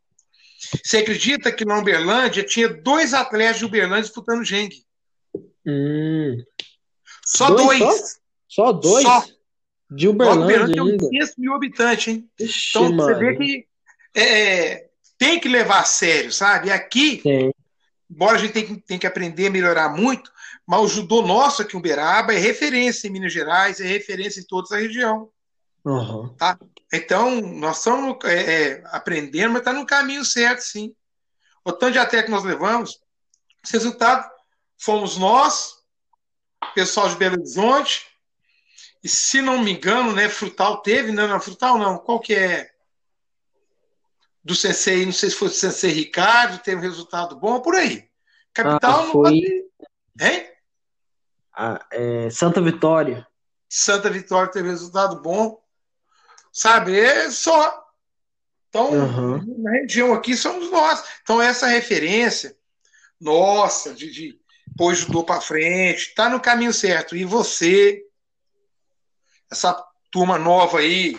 Você 0.85 0.99
acredita 0.99 1.51
que 1.51 1.65
na 1.65 1.79
Uberlândia 1.79 2.45
tinha 2.45 2.69
dois 2.69 3.15
atletas 3.15 3.59
de 3.59 3.65
Uberlândia 3.65 4.03
disputando 4.03 4.45
Geng? 4.45 4.71
Hum. 5.67 6.45
Só 7.25 7.49
dois. 7.55 7.79
dois. 7.79 8.01
Só? 8.49 8.67
só? 8.67 8.73
dois? 8.73 9.03
Só. 9.05 9.25
De 9.91 10.07
Uberlândia, 10.07 10.45
Uberlândia 10.45 10.83
ainda. 10.83 10.99
tem 10.99 11.11
500 11.11 11.37
mil 11.37 11.55
habitantes, 11.55 12.09
hein? 12.09 12.31
Ixi, 12.39 12.69
então 12.71 12.93
mano. 12.93 13.03
você 13.03 13.15
vê 13.15 13.37
que 13.37 13.67
é, 14.15 14.89
tem 15.19 15.41
que 15.41 15.49
levar 15.49 15.81
a 15.81 15.85
sério, 15.85 16.33
sabe? 16.33 16.69
E 16.69 16.71
aqui, 16.71 17.19
tem. 17.19 17.53
embora 18.09 18.37
a 18.37 18.39
gente 18.39 18.53
tenha 18.53 18.67
que, 18.67 18.77
tem 18.77 18.99
que 18.99 19.07
aprender 19.07 19.49
a 19.49 19.51
melhorar 19.51 19.89
muito, 19.89 20.31
mas 20.71 20.83
o 20.83 20.87
judô 20.87 21.21
nosso 21.21 21.63
aqui 21.63 21.75
em 21.75 21.81
Uberaba 21.81 22.33
é 22.33 22.39
referência 22.39 23.09
em 23.09 23.11
Minas 23.11 23.33
Gerais, 23.33 23.81
é 23.81 23.85
referência 23.85 24.39
em 24.39 24.45
toda 24.45 24.77
a 24.77 24.79
região. 24.79 25.29
Uhum. 25.85 26.33
Tá? 26.37 26.57
Então, 26.93 27.41
nós 27.41 27.79
estamos 27.79 28.17
é, 28.23 28.35
é, 28.35 28.83
aprendendo, 28.87 29.51
mas 29.51 29.63
está 29.63 29.73
no 29.73 29.85
caminho 29.85 30.25
certo, 30.25 30.61
sim. 30.61 30.95
O 31.65 31.73
tanto 31.73 31.95
de 31.95 31.99
até 31.99 32.23
que 32.23 32.31
nós 32.31 32.45
levamos, 32.45 33.01
esse 33.65 33.73
resultado 33.73 34.31
fomos 34.79 35.17
nós, 35.17 35.75
pessoal 36.73 37.09
de 37.09 37.17
Belo 37.17 37.35
Horizonte, 37.35 38.07
e 39.03 39.09
se 39.09 39.43
não 39.43 39.65
me 39.65 39.73
engano, 39.73 40.13
né, 40.13 40.29
Frutal 40.29 40.83
teve, 40.83 41.11
não, 41.11 41.27
não, 41.27 41.41
Frutal 41.41 41.79
não, 41.79 41.99
qual 41.99 42.21
que 42.21 42.33
é? 42.33 42.71
Do 44.45 44.55
Sensei, 44.55 45.05
não 45.05 45.13
sei 45.13 45.31
se 45.31 45.35
foi 45.37 45.49
o 45.49 45.51
Sensei 45.51 45.91
Ricardo, 45.91 46.63
teve 46.63 46.77
um 46.77 46.89
resultado 46.89 47.35
bom, 47.35 47.61
por 47.61 47.75
aí. 47.75 48.09
Capital 48.55 49.01
ah, 49.01 49.07
foi... 49.07 49.07
não 49.07 49.23
pode... 49.23 49.71
Hein? 50.21 50.50
É, 51.93 52.31
Santa 52.31 52.61
Vitória. 52.61 53.27
Santa 53.69 54.11
Vitória 54.11 54.51
teve 54.51 54.69
resultado 54.69 55.21
bom. 55.21 55.61
Sabe? 56.53 56.99
É 56.99 57.31
só. 57.31 57.87
Então, 58.69 58.91
uhum. 58.91 59.57
na 59.59 59.71
região 59.73 60.15
aqui 60.15 60.37
somos 60.37 60.71
nós. 60.71 61.03
Então, 61.23 61.41
essa 61.41 61.67
referência 61.67 62.57
nossa, 63.21 63.93
de, 63.93 64.11
de 64.11 64.41
pôr 64.77 64.95
judô 64.95 65.23
para 65.23 65.41
frente, 65.41 66.09
está 66.09 66.29
no 66.29 66.41
caminho 66.41 66.73
certo. 66.73 67.15
E 67.15 67.25
você, 67.25 68.03
essa 69.51 69.75
turma 70.11 70.39
nova 70.39 70.79
aí, 70.79 71.19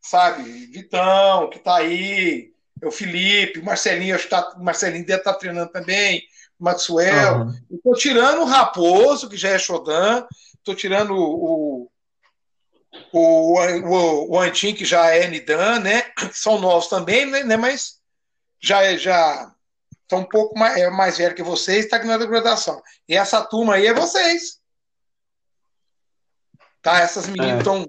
sabe? 0.00 0.42
Vitão, 0.66 1.50
que 1.50 1.58
está 1.58 1.76
aí, 1.76 2.52
o 2.82 2.90
Felipe, 2.90 3.60
o 3.60 3.64
Marcelinho, 3.64 4.14
acho 4.14 4.24
que 4.24 4.30
tá, 4.30 4.54
o 4.56 4.64
Marcelinho 4.64 5.04
deve 5.04 5.20
estar 5.20 5.34
tá 5.34 5.38
treinando 5.38 5.70
também. 5.70 6.22
Maxwell. 6.64 7.42
Uhum. 7.42 7.54
Estou 7.70 7.94
tirando 7.94 8.40
o 8.40 8.46
Raposo, 8.46 9.28
que 9.28 9.36
já 9.36 9.50
é 9.50 9.58
Shodan. 9.58 10.26
Estou 10.56 10.74
tirando 10.74 11.14
o, 11.14 11.90
o, 13.12 13.60
o, 13.60 14.32
o 14.32 14.40
Antin, 14.40 14.74
que 14.74 14.84
já 14.84 15.06
é 15.10 15.28
Nidan, 15.28 15.80
né? 15.80 16.02
Que 16.02 16.32
são 16.32 16.58
novos 16.58 16.88
também, 16.88 17.26
né? 17.26 17.44
né 17.44 17.56
mas 17.56 18.00
já 18.60 18.82
é, 18.82 18.96
já 18.96 19.52
estão 20.02 20.20
um 20.20 20.28
pouco 20.28 20.58
mais, 20.58 20.76
é 20.78 20.88
mais 20.88 21.18
velho 21.18 21.34
que 21.34 21.42
vocês, 21.42 21.84
está 21.84 21.98
aqui 21.98 22.06
na 22.06 22.16
graduação. 22.16 22.82
E 23.06 23.14
essa 23.14 23.42
turma 23.42 23.74
aí 23.74 23.86
é 23.86 23.92
vocês. 23.92 24.58
Tá? 26.80 27.00
Essas 27.00 27.26
meninas 27.26 27.58
estão 27.58 27.82
é. 27.82 27.86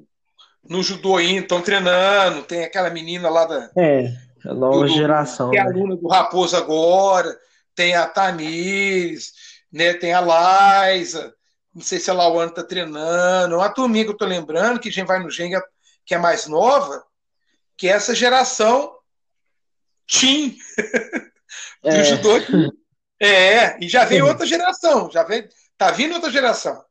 no 0.69 0.83
judô 0.83 1.19
estão 1.19 1.61
treinando. 1.61 2.43
Tem 2.43 2.65
aquela 2.65 2.89
menina 2.89 3.29
lá 3.29 3.45
da. 3.45 3.71
É, 3.77 4.13
nova 4.43 4.79
do, 4.79 4.87
geração. 4.87 5.51
Que 5.51 5.57
é 5.57 5.63
né? 5.63 5.69
aluna 5.69 5.95
do 5.95 6.07
Raposo 6.09 6.57
agora 6.57 7.37
tem 7.75 7.95
a 7.95 8.07
Tamires, 8.07 9.33
né, 9.71 9.93
tem 9.93 10.13
a 10.13 10.19
Laisa, 10.19 11.35
não 11.73 11.81
sei 11.81 11.99
se 11.99 12.09
a 12.09 12.13
Lauane 12.13 12.49
está 12.49 12.63
treinando, 12.63 13.57
uma 13.57 13.69
turminha 13.69 14.05
que 14.05 14.09
eu 14.09 14.13
estou 14.13 14.27
lembrando, 14.27 14.79
que 14.79 14.89
a 14.89 14.91
gente 14.91 15.07
vai 15.07 15.21
no 15.21 15.29
Genga, 15.29 15.61
que 16.05 16.15
é 16.15 16.17
mais 16.17 16.47
nova, 16.47 17.03
que 17.77 17.87
é 17.87 17.91
essa 17.91 18.15
geração 18.15 18.95
Tim 20.07 20.57
do 21.83 21.89
é. 21.89 22.03
judô 22.05 22.39
É, 23.17 23.81
e 23.83 23.87
já 23.87 24.03
vem 24.03 24.21
outra 24.21 24.45
geração, 24.45 25.09
já 25.09 25.23
vem, 25.23 25.47
tá 25.77 25.89
vindo 25.89 26.15
outra 26.15 26.29
geração. 26.29 26.83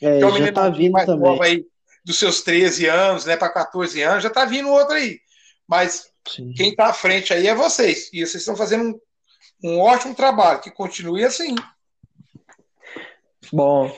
É, 0.00 0.16
então, 0.16 0.36
já 0.38 0.50
tá 0.50 0.70
vindo 0.70 0.92
mais 0.92 1.04
também. 1.04 1.30
nova 1.30 1.44
aí, 1.44 1.66
dos 2.02 2.18
seus 2.18 2.40
13 2.40 2.86
anos, 2.86 3.26
né, 3.26 3.36
para 3.36 3.52
14 3.52 4.00
anos, 4.00 4.22
já 4.22 4.30
tá 4.30 4.46
vindo 4.46 4.70
outra 4.70 4.96
aí. 4.96 5.20
Mas 5.68 6.10
Sim. 6.26 6.54
quem 6.54 6.74
tá 6.74 6.86
à 6.86 6.92
frente 6.94 7.34
aí 7.34 7.46
é 7.46 7.54
vocês. 7.54 8.08
E 8.14 8.20
vocês 8.20 8.36
estão 8.36 8.56
fazendo 8.56 8.84
um 8.84 9.00
um 9.62 9.80
ótimo 9.80 10.14
trabalho, 10.14 10.60
que 10.60 10.70
continue 10.70 11.24
assim. 11.24 11.54
Bom, 13.52 13.90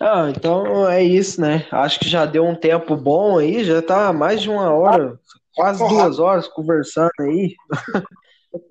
ah, 0.00 0.30
então 0.30 0.88
é 0.88 1.02
isso, 1.02 1.40
né? 1.40 1.66
Acho 1.70 2.00
que 2.00 2.08
já 2.08 2.26
deu 2.26 2.44
um 2.44 2.54
tempo 2.54 2.96
bom 2.96 3.38
aí, 3.38 3.64
já 3.64 3.80
tá 3.80 4.12
mais 4.12 4.42
de 4.42 4.50
uma 4.50 4.72
hora, 4.72 5.18
quase 5.54 5.86
duas 5.88 6.18
horas 6.18 6.48
conversando 6.48 7.12
aí. 7.20 7.54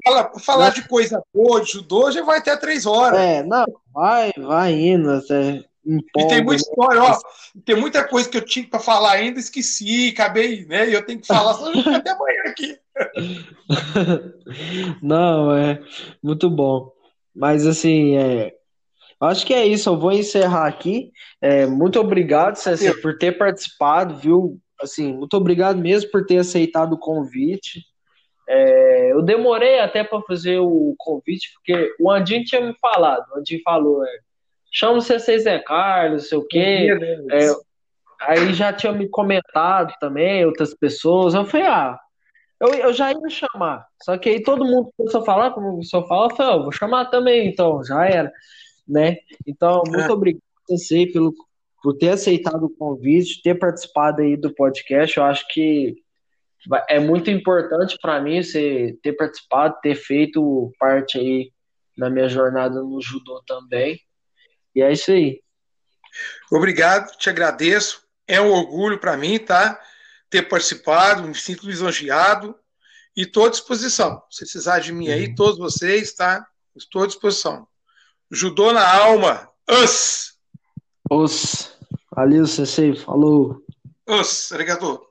Fala, 0.05 0.31
falar 0.39 0.69
de 0.69 0.87
coisa 0.87 1.21
boa, 1.33 1.61
de 1.61 1.71
judô, 1.71 2.09
já 2.09 2.23
vai 2.23 2.39
até 2.39 2.55
três 2.55 2.85
horas. 2.85 3.19
É, 3.19 3.43
não, 3.43 3.65
vai, 3.93 4.31
vai 4.37 4.71
indo 4.73 5.11
até. 5.11 5.63
e 5.85 6.27
tem 6.27 6.43
muita 6.43 6.61
história, 6.61 7.03
ó. 7.03 7.19
Tem 7.65 7.75
muita 7.75 8.07
coisa 8.07 8.29
que 8.29 8.37
eu 8.37 8.45
tinha 8.45 8.67
para 8.67 8.79
falar 8.79 9.13
ainda, 9.13 9.39
esqueci, 9.39 10.09
acabei, 10.13 10.65
né? 10.65 10.89
E 10.89 10.93
eu 10.93 11.05
tenho 11.05 11.19
que 11.19 11.27
falar 11.27 11.53
só 11.53 11.69
até 11.69 12.11
amanhã 12.11 12.43
aqui. 12.47 12.77
Não, 15.01 15.55
é 15.55 15.79
muito 16.21 16.49
bom. 16.49 16.91
Mas 17.35 17.65
assim, 17.65 18.17
é, 18.17 18.53
acho 19.19 19.45
que 19.45 19.53
é 19.53 19.65
isso. 19.65 19.89
Eu 19.89 19.97
vou 19.97 20.11
encerrar 20.11 20.67
aqui. 20.67 21.11
É, 21.41 21.65
muito 21.65 21.99
obrigado, 21.99 22.55
César, 22.55 22.95
por 23.01 23.17
ter 23.17 23.37
participado, 23.37 24.15
viu? 24.15 24.59
Assim, 24.81 25.13
muito 25.13 25.35
obrigado 25.35 25.77
mesmo 25.77 26.11
por 26.11 26.25
ter 26.25 26.37
aceitado 26.37 26.93
o 26.93 26.99
convite. 26.99 27.81
É, 28.47 29.13
eu 29.13 29.21
demorei 29.21 29.79
até 29.79 30.03
para 30.03 30.21
fazer 30.21 30.59
o 30.59 30.93
convite, 30.97 31.49
porque 31.53 31.95
o 31.99 32.11
Andinho 32.11 32.43
tinha 32.43 32.61
me 32.61 32.75
falado. 32.81 33.25
O 33.31 33.39
Andinho 33.39 33.61
falou, 33.63 34.05
é, 34.05 34.19
chama 34.71 34.97
o 34.97 35.01
C6 35.01 35.39
Zé 35.39 35.59
Carlos, 35.59 36.23
não 36.23 36.29
sei 36.29 36.37
o 36.37 36.47
quê. 36.47 36.97
É, 37.31 37.47
aí 38.19 38.53
já 38.53 38.73
tinha 38.73 38.91
me 38.91 39.07
comentado 39.07 39.93
também, 39.99 40.45
outras 40.45 40.73
pessoas. 40.73 41.33
Eu 41.33 41.45
falei, 41.45 41.67
ah, 41.67 41.97
eu, 42.63 42.73
eu 42.73 42.93
já 42.93 43.11
ia 43.11 43.29
chamar. 43.29 43.85
Só 44.01 44.17
que 44.17 44.29
aí 44.29 44.43
todo 44.43 44.65
mundo 44.65 44.91
começou 44.97 45.21
a 45.21 45.25
falar, 45.25 45.51
como 45.51 45.79
o 45.79 45.83
senhor 45.83 46.07
fala, 46.07 46.31
eu 46.31 46.35
falei, 46.35 46.55
oh, 46.55 46.63
vou 46.63 46.71
chamar 46.71 47.05
também, 47.05 47.47
então, 47.47 47.83
já 47.83 48.05
era. 48.05 48.31
Né? 48.87 49.17
Então, 49.45 49.83
muito 49.87 50.09
é. 50.09 50.11
obrigado 50.11 50.43
você 50.67 51.05
pelo 51.07 51.33
por 51.81 51.97
ter 51.97 52.11
aceitado 52.11 52.63
o 52.63 52.69
convite, 52.69 53.41
ter 53.43 53.55
participado 53.55 54.21
aí 54.21 54.37
do 54.37 54.55
podcast. 54.55 55.17
Eu 55.17 55.25
acho 55.25 55.45
que 55.49 55.97
é 56.89 56.97
muito 56.97 57.29
importante 57.29 57.97
para 58.01 58.21
mim 58.21 58.41
você 58.41 58.97
ter 59.03 59.11
participado, 59.13 59.81
ter 59.81 59.95
feito 59.95 60.71
parte 60.79 61.19
aí 61.19 61.51
na 61.97 62.09
minha 62.09 62.29
jornada 62.29 62.81
no 62.81 63.01
judô 63.01 63.43
também. 63.45 63.99
E 64.73 64.81
é 64.81 64.93
isso 64.93 65.11
aí. 65.11 65.41
Obrigado, 66.49 67.17
te 67.17 67.29
agradeço. 67.29 68.01
É 68.25 68.39
um 68.39 68.51
orgulho 68.51 68.97
para 68.97 69.17
mim, 69.17 69.37
tá? 69.37 69.77
Ter 70.33 70.49
participado, 70.49 71.27
me 71.27 71.35
sinto 71.35 71.67
lisonjeado 71.67 72.55
e 73.15 73.21
estou 73.21 73.45
à 73.45 73.49
disposição. 73.49 74.19
Se 74.31 74.39
precisar 74.39 74.79
de 74.79 74.91
mim 74.91 75.07
aí, 75.09 75.27
uhum. 75.27 75.35
todos 75.35 75.59
vocês, 75.59 76.11
tá? 76.13 76.43
Estou 76.75 77.03
à 77.03 77.05
disposição. 77.05 77.67
Judô 78.31 78.73
na 78.73 78.83
alma. 78.83 79.47
Us! 79.69 80.33
Os. 81.07 81.77
Valeu, 82.09 82.47
Sensei. 82.47 82.95
Falou. 82.95 83.63
Os. 84.07 84.51
Obrigado. 84.51 85.05